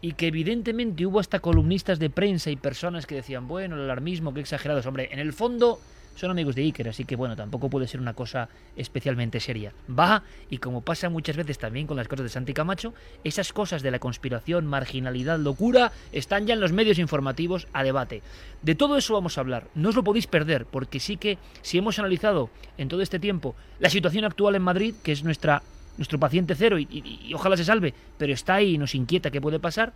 y 0.01 0.13
que 0.13 0.27
evidentemente 0.27 1.05
hubo 1.05 1.19
hasta 1.19 1.39
columnistas 1.39 1.99
de 1.99 2.09
prensa 2.09 2.49
y 2.49 2.55
personas 2.55 3.05
que 3.05 3.15
decían, 3.15 3.47
bueno, 3.47 3.75
el 3.75 3.83
alarmismo, 3.83 4.33
qué 4.33 4.41
exagerados. 4.41 4.85
Hombre, 4.85 5.09
en 5.11 5.19
el 5.19 5.33
fondo 5.33 5.79
son 6.19 6.31
amigos 6.31 6.55
de 6.55 6.63
Iker, 6.63 6.89
así 6.89 7.05
que 7.05 7.15
bueno, 7.15 7.37
tampoco 7.37 7.69
puede 7.69 7.87
ser 7.87 8.01
una 8.01 8.13
cosa 8.13 8.49
especialmente 8.75 9.39
seria. 9.39 9.71
Va, 9.89 10.23
y 10.49 10.57
como 10.57 10.81
pasa 10.81 11.09
muchas 11.09 11.37
veces 11.37 11.57
también 11.57 11.87
con 11.87 11.95
las 11.95 12.09
cosas 12.09 12.23
de 12.23 12.29
Santi 12.29 12.53
Camacho, 12.53 12.93
esas 13.23 13.53
cosas 13.53 13.81
de 13.81 13.91
la 13.91 13.99
conspiración, 13.99 14.65
marginalidad, 14.65 15.39
locura, 15.39 15.93
están 16.11 16.45
ya 16.45 16.53
en 16.53 16.59
los 16.59 16.73
medios 16.73 16.99
informativos 16.99 17.67
a 17.71 17.83
debate. 17.83 18.21
De 18.61 18.75
todo 18.75 18.97
eso 18.97 19.13
vamos 19.13 19.37
a 19.37 19.41
hablar, 19.41 19.67
no 19.75 19.89
os 19.89 19.95
lo 19.95 20.03
podéis 20.03 20.27
perder, 20.27 20.65
porque 20.65 20.99
sí 20.99 21.15
que 21.15 21.37
si 21.61 21.77
hemos 21.77 21.99
analizado 21.99 22.49
en 22.77 22.89
todo 22.89 23.01
este 23.01 23.19
tiempo 23.19 23.55
la 23.79 23.89
situación 23.89 24.25
actual 24.25 24.55
en 24.55 24.61
Madrid, 24.61 24.95
que 25.01 25.13
es 25.13 25.23
nuestra 25.23 25.63
nuestro 25.99 26.17
paciente 26.17 26.55
cero 26.55 26.79
y, 26.79 27.33
ojalá 27.35 27.57
se 27.57 27.65
salve, 27.65 27.93
pero 28.17 28.33
está 28.33 28.55
ahí 28.55 28.75
y 28.75 28.77
nos 28.77 28.95
inquieta 28.95 29.29
qué 29.29 29.41
puede 29.41 29.59
pasar, 29.59 29.91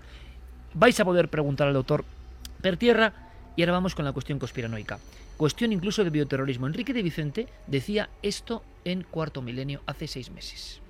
vais 0.74 1.00
a 1.00 1.06
poder 1.06 1.30
preguntar 1.30 1.70
al 1.70 1.74
doctor 1.74 2.04
Pertierra 2.62 3.14
y 3.56 3.62
ahora 3.62 3.72
vamos 3.72 3.96
con 3.96 4.04
la 4.04 4.12
cuestión 4.12 4.38
conspiranoica. 4.38 5.00
Cuestión 5.38 5.72
incluso 5.72 6.04
de 6.04 6.10
bioterrorismo. 6.10 6.68
Enrique 6.68 6.94
de 6.94 7.02
Vicente 7.02 7.48
decía 7.68 8.10
esto 8.22 8.64
en 8.84 9.04
Cuarto 9.04 9.42
Milenio 9.42 9.82
hace 9.86 10.08
seis 10.08 10.30
meses. 10.30 10.82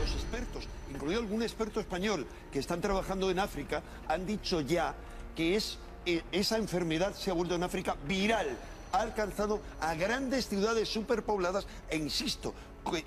Los 0.00 0.12
expertos, 0.14 0.68
incluido 0.92 1.20
algún 1.20 1.42
experto 1.42 1.78
español 1.78 2.26
que 2.52 2.58
están 2.58 2.80
trabajando 2.80 3.30
en 3.30 3.38
África, 3.38 3.82
han 4.08 4.26
dicho 4.26 4.60
ya 4.60 4.96
que 5.36 5.54
es, 5.54 5.78
eh, 6.06 6.22
esa 6.32 6.58
enfermedad 6.58 7.14
se 7.14 7.30
ha 7.30 7.34
vuelto 7.34 7.54
en 7.54 7.62
África 7.62 7.96
viral. 8.08 8.48
Ha 8.92 9.00
alcanzado 9.00 9.60
a 9.80 9.94
grandes 9.94 10.48
ciudades 10.48 10.88
superpobladas 10.88 11.66
e 11.88 11.96
insisto, 11.96 12.54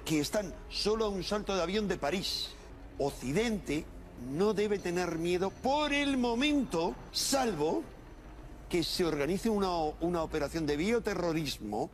que, 0.06 0.20
están 0.20 0.54
solo 0.70 1.06
a 1.06 1.10
un 1.10 1.24
salto 1.24 1.56
de 1.56 1.62
avión 1.62 1.88
de 1.88 1.98
París. 1.98 2.50
Occidente 2.98 3.86
no 4.32 4.54
debe 4.54 4.80
tener 4.80 5.18
miedo 5.18 5.50
por 5.50 5.94
el 5.94 6.18
momento, 6.18 6.94
salvo 7.12 7.84
que 8.70 8.84
se 8.84 9.06
organice 9.06 9.50
una, 9.50 9.70
una 10.02 10.22
operación 10.22 10.66
de 10.66 10.78
bioterrorismo 10.78 11.90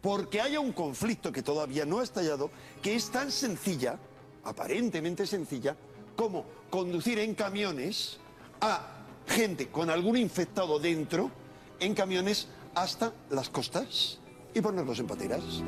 porque 0.00 0.40
haya 0.40 0.60
un 0.60 0.72
conflicto 0.72 1.32
que 1.32 1.42
todavía 1.42 1.84
no 1.84 1.98
ha 1.98 2.04
estallado, 2.04 2.50
que 2.82 2.94
es 2.94 3.10
tan 3.10 3.30
sencilla, 3.30 3.98
aparentemente 4.44 5.26
sencilla, 5.26 5.76
como 6.16 6.44
conducir 6.70 7.18
en 7.18 7.34
camiones 7.34 8.18
a 8.60 9.00
gente 9.26 9.68
con 9.68 9.90
algún 9.90 10.16
infectado 10.16 10.78
dentro, 10.78 11.30
en 11.78 11.94
camiones 11.94 12.48
hasta 12.74 13.12
las 13.30 13.48
costas 13.48 14.18
y 14.54 14.60
ponerlos 14.60 14.98
en 14.98 15.06
pateras. 15.06 15.62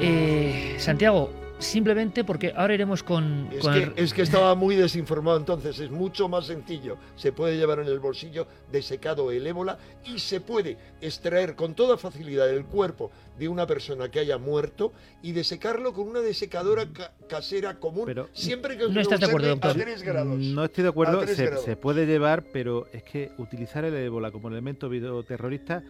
Eh, 0.00 0.76
Santiago, 0.78 1.30
simplemente 1.58 2.24
porque 2.24 2.52
ahora 2.56 2.74
iremos 2.74 3.02
con... 3.02 3.48
Es, 3.52 3.60
con 3.60 3.72
que, 3.74 3.82
el- 3.82 3.92
es 3.96 4.14
que 4.14 4.22
estaba 4.22 4.54
muy 4.54 4.76
desinformado 4.76 5.36
entonces, 5.36 5.78
es 5.80 5.90
mucho 5.90 6.28
más 6.28 6.46
sencillo. 6.46 6.96
Se 7.16 7.32
puede 7.32 7.56
llevar 7.56 7.80
en 7.80 7.86
el 7.86 7.98
bolsillo 7.98 8.46
desecado 8.70 9.30
el 9.32 9.46
ébola 9.46 9.78
y 10.04 10.18
se 10.18 10.40
puede 10.40 10.76
extraer 11.00 11.54
con 11.54 11.74
toda 11.74 11.96
facilidad 11.96 12.48
el 12.50 12.64
cuerpo 12.64 13.10
de 13.38 13.48
una 13.48 13.66
persona 13.66 14.08
que 14.10 14.20
haya 14.20 14.38
muerto 14.38 14.92
y 15.22 15.32
desecarlo 15.32 15.92
con 15.92 16.08
una 16.08 16.20
desecadora 16.20 16.86
ca- 16.92 17.12
casera 17.28 17.78
común, 17.78 18.04
Pero- 18.06 18.28
siempre 18.32 18.76
que 18.76 18.88
No 18.88 19.00
estás 19.00 19.20
de 19.20 19.26
acuerdo, 19.26 19.48
doctor. 19.48 19.70
a 19.70 19.74
3 19.74 20.02
grados. 20.02 20.38
No 20.38 20.64
estoy 20.64 20.82
de 20.84 20.90
acuerdo, 20.90 21.26
se, 21.26 21.76
puede 21.76 22.06
llevar, 22.06 22.44
pero 22.52 22.86
es 22.92 23.02
que 23.02 23.30
utilizar 23.38 23.84
el 23.84 23.94
ébola 23.94 24.30
como 24.30 24.48
elemento 24.48 24.88
videoterrorista, 24.88 25.82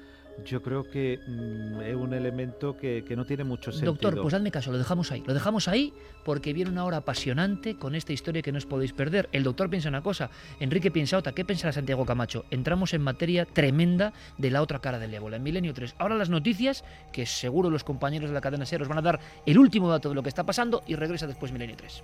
yo 0.44 0.62
creo 0.62 0.84
que 0.84 1.20
mm, 1.26 1.80
es 1.80 1.96
un 1.96 2.14
elemento 2.14 2.76
que, 2.76 3.04
que 3.04 3.16
no 3.16 3.24
tiene 3.24 3.44
mucho 3.44 3.72
sentido. 3.72 3.92
Doctor, 3.92 4.20
pues 4.20 4.34
hazme 4.34 4.50
caso, 4.50 4.70
lo 4.70 4.78
dejamos 4.78 5.12
ahí. 5.12 5.22
Lo 5.26 5.34
dejamos 5.34 5.68
ahí 5.68 5.92
porque 6.24 6.52
viene 6.52 6.70
una 6.70 6.84
hora 6.84 6.98
apasionante 6.98 7.76
con 7.76 7.94
esta 7.94 8.12
historia 8.12 8.42
que 8.42 8.52
no 8.52 8.58
os 8.58 8.66
podéis 8.66 8.92
perder. 8.92 9.28
El 9.32 9.42
doctor 9.42 9.70
piensa 9.70 9.88
una 9.88 10.02
cosa, 10.02 10.30
Enrique 10.60 10.90
piensa 10.90 11.18
otra. 11.18 11.32
¿Qué 11.32 11.44
pensará 11.44 11.72
Santiago 11.72 12.04
Camacho? 12.04 12.44
Entramos 12.50 12.94
en 12.94 13.02
materia 13.02 13.44
tremenda 13.44 14.12
de 14.36 14.50
la 14.50 14.62
otra 14.62 14.80
cara 14.80 14.98
del 14.98 15.14
ébola, 15.14 15.36
en 15.36 15.42
Milenio 15.42 15.74
3. 15.74 15.94
Ahora 15.98 16.16
las 16.16 16.30
noticias, 16.30 16.84
que 17.12 17.26
seguro 17.26 17.70
los 17.70 17.84
compañeros 17.84 18.30
de 18.30 18.34
la 18.34 18.40
cadena 18.40 18.66
SER 18.66 18.82
os 18.82 18.88
van 18.88 18.98
a 18.98 19.02
dar 19.02 19.20
el 19.46 19.58
último 19.58 19.88
dato 19.88 20.08
de 20.08 20.14
lo 20.14 20.22
que 20.22 20.28
está 20.28 20.44
pasando 20.44 20.82
y 20.86 20.94
regresa 20.94 21.26
después 21.26 21.52
Milenio 21.52 21.76
3. 21.76 22.02